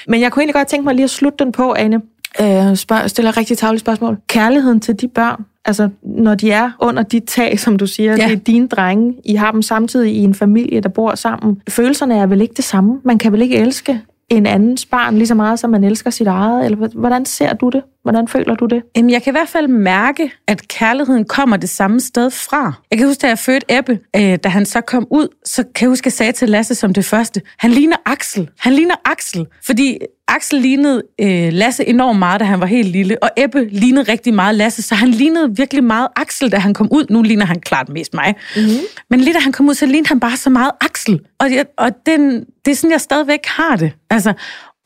Men 0.08 0.20
jeg 0.20 0.32
kunne 0.32 0.42
egentlig 0.42 0.54
godt 0.54 0.68
tænke 0.68 0.84
mig 0.84 0.94
lige 0.94 1.04
at 1.04 1.10
slutte 1.10 1.44
den 1.44 1.52
på, 1.52 1.72
Anne. 1.72 2.00
Øh, 2.40 2.76
spørg, 2.76 3.10
stiller 3.10 3.36
rigtig 3.36 3.58
tavlige 3.58 3.80
spørgsmål. 3.80 4.16
Kærligheden 4.26 4.80
til 4.80 5.00
de 5.00 5.08
børn, 5.08 5.44
altså 5.64 5.88
når 6.02 6.34
de 6.34 6.50
er 6.50 6.70
under 6.80 7.02
dit 7.02 7.24
tag, 7.24 7.60
som 7.60 7.76
du 7.76 7.86
siger, 7.86 8.10
ja. 8.10 8.24
det 8.28 8.32
er 8.32 8.36
dine 8.36 8.68
drenge, 8.68 9.14
I 9.24 9.34
har 9.34 9.52
dem 9.52 9.62
samtidig 9.62 10.14
i 10.14 10.18
en 10.18 10.34
familie, 10.34 10.80
der 10.80 10.88
bor 10.88 11.14
sammen. 11.14 11.60
Følelserne 11.68 12.16
er 12.16 12.26
vel 12.26 12.40
ikke 12.40 12.54
det 12.54 12.64
samme? 12.64 13.00
Man 13.04 13.18
kan 13.18 13.32
vel 13.32 13.42
ikke 13.42 13.56
elske 13.56 14.00
en 14.28 14.46
andens 14.46 14.86
barn 14.86 15.14
lige 15.14 15.26
så 15.26 15.34
meget, 15.34 15.58
som 15.58 15.70
man 15.70 15.84
elsker 15.84 16.10
sit 16.10 16.26
eget? 16.26 16.64
Eller 16.64 16.88
hvordan 16.94 17.24
ser 17.24 17.54
du 17.54 17.68
det? 17.68 17.82
Hvordan 18.06 18.28
føler 18.28 18.54
du 18.54 18.66
det? 18.66 18.82
Jamen, 18.96 19.10
jeg 19.10 19.22
kan 19.22 19.30
i 19.30 19.36
hvert 19.36 19.48
fald 19.48 19.68
mærke, 19.68 20.32
at 20.46 20.68
kærligheden 20.68 21.24
kommer 21.24 21.56
det 21.56 21.68
samme 21.68 22.00
sted 22.00 22.30
fra. 22.30 22.72
Jeg 22.90 22.98
kan 22.98 23.06
huske, 23.06 23.20
da 23.20 23.28
jeg 23.28 23.38
fødte 23.38 23.78
Ebbe, 23.78 23.98
øh, 24.16 24.38
da 24.44 24.48
han 24.48 24.66
så 24.66 24.80
kom 24.80 25.06
ud, 25.10 25.28
så 25.44 25.62
kan 25.62 25.86
jeg 25.86 25.88
huske, 25.88 26.02
at 26.02 26.06
jeg 26.06 26.12
sagde 26.12 26.32
til 26.32 26.48
Lasse 26.48 26.74
som 26.74 26.94
det 26.94 27.04
første, 27.04 27.42
han 27.58 27.70
ligner 27.70 27.96
Axel. 28.04 28.48
Han 28.58 28.72
ligner 28.72 28.94
Axel. 29.04 29.46
Fordi 29.64 29.98
Axel 30.28 30.60
lignede 30.60 31.02
øh, 31.20 31.52
Lasse 31.52 31.88
enormt 31.88 32.18
meget, 32.18 32.40
da 32.40 32.44
han 32.44 32.60
var 32.60 32.66
helt 32.66 32.88
lille, 32.88 33.22
og 33.22 33.30
Ebbe 33.36 33.64
lignede 33.64 34.12
rigtig 34.12 34.34
meget 34.34 34.54
Lasse, 34.54 34.82
så 34.82 34.94
han 34.94 35.08
lignede 35.08 35.56
virkelig 35.56 35.84
meget 35.84 36.08
Axel, 36.16 36.52
da 36.52 36.56
han 36.56 36.74
kom 36.74 36.88
ud. 36.92 37.06
Nu 37.10 37.22
ligner 37.22 37.46
han 37.46 37.60
klart 37.60 37.88
mest 37.88 38.14
mig. 38.14 38.34
Mm-hmm. 38.56 38.70
Men 39.10 39.20
lige 39.20 39.34
da 39.34 39.38
han 39.38 39.52
kom 39.52 39.68
ud, 39.68 39.74
så 39.74 39.86
lignede 39.86 40.08
han 40.08 40.20
bare 40.20 40.36
så 40.36 40.50
meget 40.50 40.70
Axel. 40.80 41.20
Og, 41.38 41.52
jeg, 41.52 41.66
og 41.78 41.90
den, 42.06 42.44
det 42.64 42.70
er 42.70 42.74
sådan, 42.74 42.90
jeg 42.90 43.00
stadigvæk 43.00 43.46
har 43.46 43.76
det. 43.76 43.92
Altså, 44.10 44.32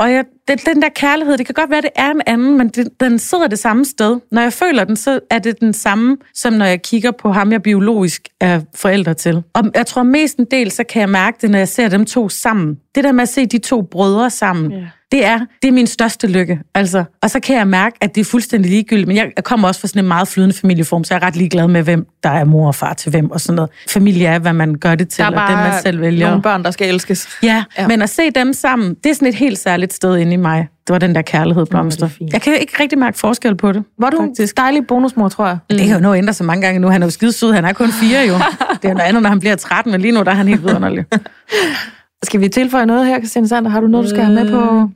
og 0.00 0.12
jeg, 0.12 0.24
den, 0.48 0.58
den 0.58 0.82
der 0.82 0.88
kærlighed, 0.88 1.38
det 1.38 1.46
kan 1.46 1.54
godt 1.54 1.70
være, 1.70 1.80
det 1.80 1.90
er 1.96 2.10
en 2.10 2.22
anden, 2.26 2.58
men 2.58 2.68
det, 2.68 2.88
den 3.00 3.18
sidder 3.18 3.46
det 3.46 3.58
samme 3.58 3.84
sted. 3.84 4.20
Når 4.30 4.42
jeg 4.42 4.52
føler 4.52 4.84
den, 4.84 4.96
så 4.96 5.20
er 5.30 5.38
det 5.38 5.60
den 5.60 5.72
samme, 5.72 6.16
som 6.34 6.52
når 6.52 6.64
jeg 6.64 6.82
kigger 6.82 7.10
på 7.10 7.32
ham, 7.32 7.52
jeg 7.52 7.62
biologisk 7.62 8.28
er 8.40 8.60
forældre 8.74 9.14
til. 9.14 9.42
Og 9.52 9.64
jeg 9.74 9.86
tror 9.86 10.02
mest 10.02 10.36
en 10.36 10.46
del, 10.50 10.70
så 10.70 10.84
kan 10.84 11.00
jeg 11.00 11.08
mærke 11.08 11.38
det, 11.40 11.50
når 11.50 11.58
jeg 11.58 11.68
ser 11.68 11.88
dem 11.88 12.06
to 12.06 12.28
sammen. 12.28 12.78
Det 12.94 13.04
der 13.04 13.12
med 13.12 13.22
at 13.22 13.28
se 13.28 13.46
de 13.46 13.58
to 13.58 13.82
brødre 13.82 14.30
sammen. 14.30 14.72
Yeah 14.72 14.86
det 15.12 15.24
er, 15.24 15.38
det 15.62 15.68
er 15.68 15.72
min 15.72 15.86
største 15.86 16.26
lykke. 16.26 16.60
Altså, 16.74 17.04
og 17.22 17.30
så 17.30 17.40
kan 17.40 17.56
jeg 17.56 17.68
mærke, 17.68 17.96
at 18.00 18.14
det 18.14 18.20
er 18.20 18.24
fuldstændig 18.24 18.70
ligegyldigt, 18.70 19.08
men 19.08 19.16
jeg 19.16 19.32
kommer 19.44 19.68
også 19.68 19.80
fra 19.80 19.88
sådan 19.88 20.04
en 20.04 20.08
meget 20.08 20.28
flydende 20.28 20.54
familieform, 20.54 21.04
så 21.04 21.14
jeg 21.14 21.22
er 21.22 21.26
ret 21.26 21.36
ligeglad 21.36 21.68
med, 21.68 21.82
hvem 21.82 22.06
der 22.22 22.30
er 22.30 22.44
mor 22.44 22.66
og 22.66 22.74
far 22.74 22.94
til 22.94 23.10
hvem 23.10 23.30
og 23.30 23.40
sådan 23.40 23.56
noget. 23.56 23.70
Familie 23.88 24.26
er, 24.26 24.38
hvad 24.38 24.52
man 24.52 24.74
gør 24.74 24.94
det 24.94 25.08
til, 25.08 25.24
og 25.24 25.32
det 25.32 25.40
man 25.40 25.72
selv 25.82 26.00
vælger. 26.00 26.26
nogle 26.28 26.42
børn, 26.42 26.64
der 26.64 26.70
skal 26.70 26.88
elskes. 26.88 27.28
Ja, 27.42 27.64
ja, 27.78 27.88
men 27.88 28.02
at 28.02 28.10
se 28.10 28.30
dem 28.30 28.52
sammen, 28.52 28.94
det 29.04 29.10
er 29.10 29.14
sådan 29.14 29.28
et 29.28 29.34
helt 29.34 29.58
særligt 29.58 29.92
sted 29.92 30.16
inde 30.16 30.32
i 30.32 30.36
mig. 30.36 30.68
Det 30.86 30.92
var 30.92 30.98
den 30.98 31.14
der 31.14 31.22
kærlighed 31.22 31.66
blomster. 31.66 32.08
Ja, 32.20 32.26
jeg 32.32 32.42
kan 32.42 32.58
ikke 32.60 32.72
rigtig 32.80 32.98
mærke 32.98 33.18
forskel 33.18 33.56
på 33.56 33.72
det. 33.72 33.84
Var 33.98 34.10
du 34.10 34.16
faktisk. 34.20 34.52
en 34.52 34.62
dejlig 34.62 34.86
bonusmor, 34.86 35.28
tror 35.28 35.46
jeg? 35.46 35.58
Det 35.70 35.80
kan 35.80 35.94
jo 35.94 36.00
nå 36.00 36.14
ændre 36.14 36.32
sig 36.32 36.46
mange 36.46 36.62
gange 36.62 36.80
nu. 36.80 36.88
Han 36.88 37.02
er 37.02 37.06
jo 37.06 37.10
skide 37.10 37.32
sød. 37.32 37.52
Han 37.52 37.64
er 37.64 37.72
kun 37.72 37.92
fire 37.92 38.20
jo. 38.20 38.34
Det 38.82 38.84
er 38.84 38.88
jo 38.88 38.94
noget 38.94 39.08
andet, 39.08 39.22
når 39.22 39.30
han 39.30 39.40
bliver 39.40 39.56
13, 39.56 39.92
men 39.92 40.00
lige 40.00 40.12
nu 40.12 40.22
der 40.22 40.30
er 40.30 40.34
han 40.34 40.48
helt 40.48 40.62
vidunderlig. 40.62 41.04
Skal 42.22 42.40
vi 42.40 42.48
tilføje 42.48 42.86
noget 42.86 43.06
her, 43.06 43.18
Christiane 43.18 43.48
Sander? 43.48 43.70
Har 43.70 43.80
du 43.80 43.86
noget, 43.86 44.04
du 44.04 44.10
skal 44.10 44.24
have 44.24 44.34
med 44.34 44.50
på? 44.50 44.74
Øh, 44.74 44.88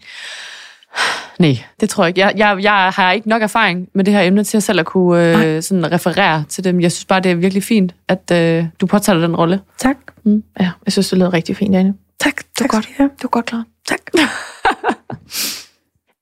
Nej, 1.39 1.57
det 1.81 1.91
tror 1.91 2.05
jeg 2.05 2.09
ikke. 2.09 2.21
Jeg, 2.21 2.33
jeg, 2.37 2.63
jeg 2.63 2.93
har 2.97 3.13
ikke 3.13 3.29
nok 3.29 3.43
erfaring 3.43 3.89
med 3.95 4.05
det 4.05 4.15
her 4.15 4.23
emne 4.23 4.45
til 4.45 4.57
at 4.57 4.63
selv 4.63 4.81
at 4.81 4.87
kunne 4.87 5.45
øh, 5.47 5.63
sådan 5.63 5.93
referere 5.93 6.45
til 6.49 6.65
dem. 6.65 6.81
Jeg 6.81 6.93
synes 6.93 7.05
bare, 7.05 7.21
det 7.21 7.31
er 7.31 7.35
virkelig 7.35 7.63
fint, 7.63 7.95
at 8.09 8.31
øh, 8.33 8.65
du 8.81 8.87
påtager 8.87 9.19
den 9.19 9.37
rolle. 9.37 9.61
Tak. 9.79 9.97
Mm. 10.25 10.43
Ja, 10.61 10.71
jeg 10.87 10.93
synes, 10.93 11.09
det 11.09 11.19
lød 11.19 11.33
rigtig 11.33 11.57
fint, 11.57 11.77
Anne. 11.77 11.95
Tak. 12.21 12.37
Du 12.37 12.43
tak, 12.59 12.71
godt. 12.71 12.89
Ja. 12.99 13.05
Du 13.05 13.27
er 13.27 13.29
godt 13.29 13.47
klar. 13.47 13.65
Tak. 13.89 14.01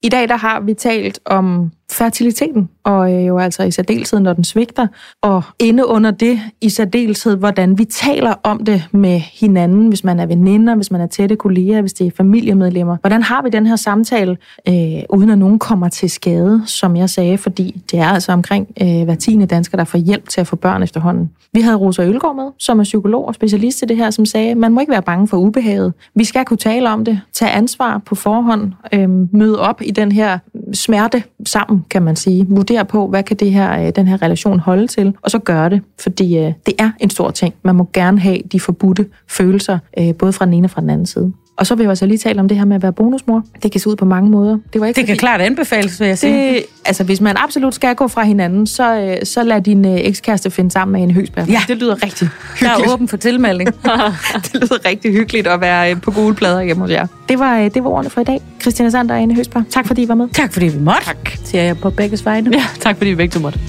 I 0.02 0.08
dag 0.08 0.28
der 0.28 0.36
har 0.36 0.60
vi 0.60 0.74
talt 0.74 1.20
om 1.24 1.72
fertiliteten, 1.92 2.68
og 2.84 3.12
øh, 3.12 3.26
jo 3.26 3.38
altså 3.38 3.62
i 3.62 3.70
særdeleshed, 3.70 4.20
når 4.20 4.32
den 4.32 4.44
svigter, 4.44 4.86
og 5.22 5.42
inde 5.58 5.86
under 5.86 6.10
det 6.10 6.40
i 6.60 6.68
særdeleshed, 6.68 7.36
hvordan 7.36 7.78
vi 7.78 7.84
taler 7.84 8.34
om 8.42 8.64
det 8.64 8.84
med 8.92 9.18
hinanden, 9.18 9.88
hvis 9.88 10.04
man 10.04 10.20
er 10.20 10.26
veninder, 10.26 10.74
hvis 10.74 10.90
man 10.90 11.00
er 11.00 11.06
tætte 11.06 11.36
kolleger, 11.36 11.80
hvis 11.80 11.92
det 11.92 12.06
er 12.06 12.10
familiemedlemmer. 12.16 12.96
Hvordan 13.00 13.22
har 13.22 13.42
vi 13.42 13.48
den 13.48 13.66
her 13.66 13.76
samtale, 13.76 14.36
øh, 14.68 14.74
uden 15.10 15.30
at 15.30 15.38
nogen 15.38 15.58
kommer 15.58 15.88
til 15.88 16.10
skade, 16.10 16.62
som 16.66 16.96
jeg 16.96 17.10
sagde, 17.10 17.38
fordi 17.38 17.82
det 17.90 17.98
er 17.98 18.06
altså 18.06 18.32
omkring 18.32 18.68
øh, 18.82 19.04
hver 19.04 19.14
tiende 19.14 19.46
dansker, 19.46 19.76
der 19.78 19.84
får 19.84 19.98
hjælp 19.98 20.28
til 20.28 20.40
at 20.40 20.46
få 20.46 20.56
børn 20.56 20.82
efterhånden. 20.82 21.30
Vi 21.52 21.60
havde 21.60 21.76
Rosa 21.76 22.02
Ølgaard 22.02 22.36
med, 22.36 22.50
som 22.58 22.80
er 22.80 22.84
psykolog 22.84 23.28
og 23.28 23.34
specialist 23.34 23.82
i 23.82 23.84
det 23.84 23.96
her, 23.96 24.10
som 24.10 24.26
sagde, 24.26 24.54
man 24.54 24.72
må 24.72 24.80
ikke 24.80 24.92
være 24.92 25.02
bange 25.02 25.28
for 25.28 25.36
ubehaget. 25.36 25.92
Vi 26.14 26.24
skal 26.24 26.44
kunne 26.44 26.56
tale 26.56 26.90
om 26.90 27.04
det, 27.04 27.20
tage 27.32 27.50
ansvar 27.50 27.98
på 27.98 28.14
forhånd, 28.14 28.72
øh, 28.92 29.08
møde 29.32 29.60
op 29.60 29.82
i 29.82 29.90
den 29.90 30.12
her 30.12 30.38
smerte 30.72 31.22
sammen, 31.46 31.81
kan 31.90 32.02
man 32.02 32.16
sige. 32.16 32.46
Vurdere 32.48 32.84
på, 32.84 33.06
hvad 33.06 33.22
kan 33.22 33.36
det 33.36 33.52
her, 33.52 33.86
øh, 33.86 33.92
den 33.96 34.08
her 34.08 34.22
relation 34.22 34.58
holde 34.58 34.86
til, 34.86 35.16
og 35.22 35.30
så 35.30 35.38
gøre 35.38 35.70
det, 35.70 35.82
fordi 36.00 36.38
øh, 36.38 36.52
det 36.66 36.74
er 36.78 36.90
en 37.00 37.10
stor 37.10 37.30
ting. 37.30 37.54
Man 37.62 37.76
må 37.76 37.88
gerne 37.92 38.18
have 38.18 38.38
de 38.52 38.60
forbudte 38.60 39.06
følelser, 39.28 39.78
øh, 39.98 40.14
både 40.14 40.32
fra 40.32 40.44
den 40.44 40.54
ene 40.54 40.66
og 40.66 40.70
fra 40.70 40.80
den 40.80 40.90
anden 40.90 41.06
side. 41.06 41.32
Og 41.62 41.66
så 41.66 41.74
vil 41.74 41.84
jeg 41.84 41.90
altså 41.90 42.06
lige 42.06 42.18
tale 42.18 42.40
om 42.40 42.48
det 42.48 42.58
her 42.58 42.64
med 42.64 42.76
at 42.76 42.82
være 42.82 42.92
bonusmor. 42.92 43.44
Det 43.62 43.72
kan 43.72 43.80
se 43.80 43.88
ud 43.88 43.96
på 43.96 44.04
mange 44.04 44.30
måder. 44.30 44.58
Det, 44.72 44.80
var 44.80 44.86
ikke 44.86 44.96
det 44.96 45.02
fordi... 45.02 45.06
kan 45.06 45.16
klart 45.16 45.40
anbefales, 45.40 46.00
vil 46.00 46.08
jeg 46.08 46.18
sige. 46.18 46.54
Det, 46.54 46.64
altså, 46.84 47.04
hvis 47.04 47.20
man 47.20 47.36
absolut 47.38 47.74
skal 47.74 47.94
gå 47.94 48.08
fra 48.08 48.24
hinanden, 48.24 48.66
så, 48.66 49.00
øh, 49.00 49.16
så 49.26 49.42
lad 49.42 49.60
din 49.60 49.84
øh, 49.84 49.94
ekskæreste 49.94 50.50
finde 50.50 50.70
sammen 50.70 50.92
med 50.92 51.02
en 51.02 51.10
høgsberg. 51.10 51.48
Ja, 51.48 51.60
det 51.68 51.76
lyder 51.76 52.02
rigtig 52.02 52.28
hyggeligt. 52.28 52.76
Der 52.78 52.84
er 52.84 52.92
åben 52.92 53.08
for 53.08 53.16
tilmelding. 53.16 53.68
det 54.44 54.54
lyder 54.54 54.88
rigtig 54.88 55.12
hyggeligt 55.12 55.46
at 55.46 55.60
være 55.60 55.90
øh, 55.90 56.00
på 56.00 56.10
gule 56.10 56.34
plader 56.34 56.62
hjemme 56.62 56.82
hos 56.82 56.90
jer. 56.90 57.06
Det 57.28 57.38
var, 57.38 57.68
det 57.68 57.84
var 57.84 57.90
ordene 57.90 58.10
for 58.10 58.20
i 58.20 58.24
dag. 58.24 58.40
Christina 58.60 58.90
Sander 58.90 59.14
og 59.14 59.20
Anne 59.20 59.34
Høgsberg. 59.34 59.64
Tak 59.70 59.86
fordi 59.86 60.02
I 60.02 60.08
var 60.08 60.14
med. 60.14 60.28
Tak 60.28 60.52
fordi 60.52 60.66
vi 60.66 60.78
måtte. 60.78 61.04
Tak. 61.04 61.30
Siger 61.44 61.62
jeg 61.62 61.78
på 61.78 61.90
begge 61.90 62.18
vegne. 62.24 62.50
Ja, 62.52 62.64
tak 62.80 62.96
fordi 62.96 63.10
vi 63.10 63.16
begge 63.16 63.38
måtte. 63.40 63.60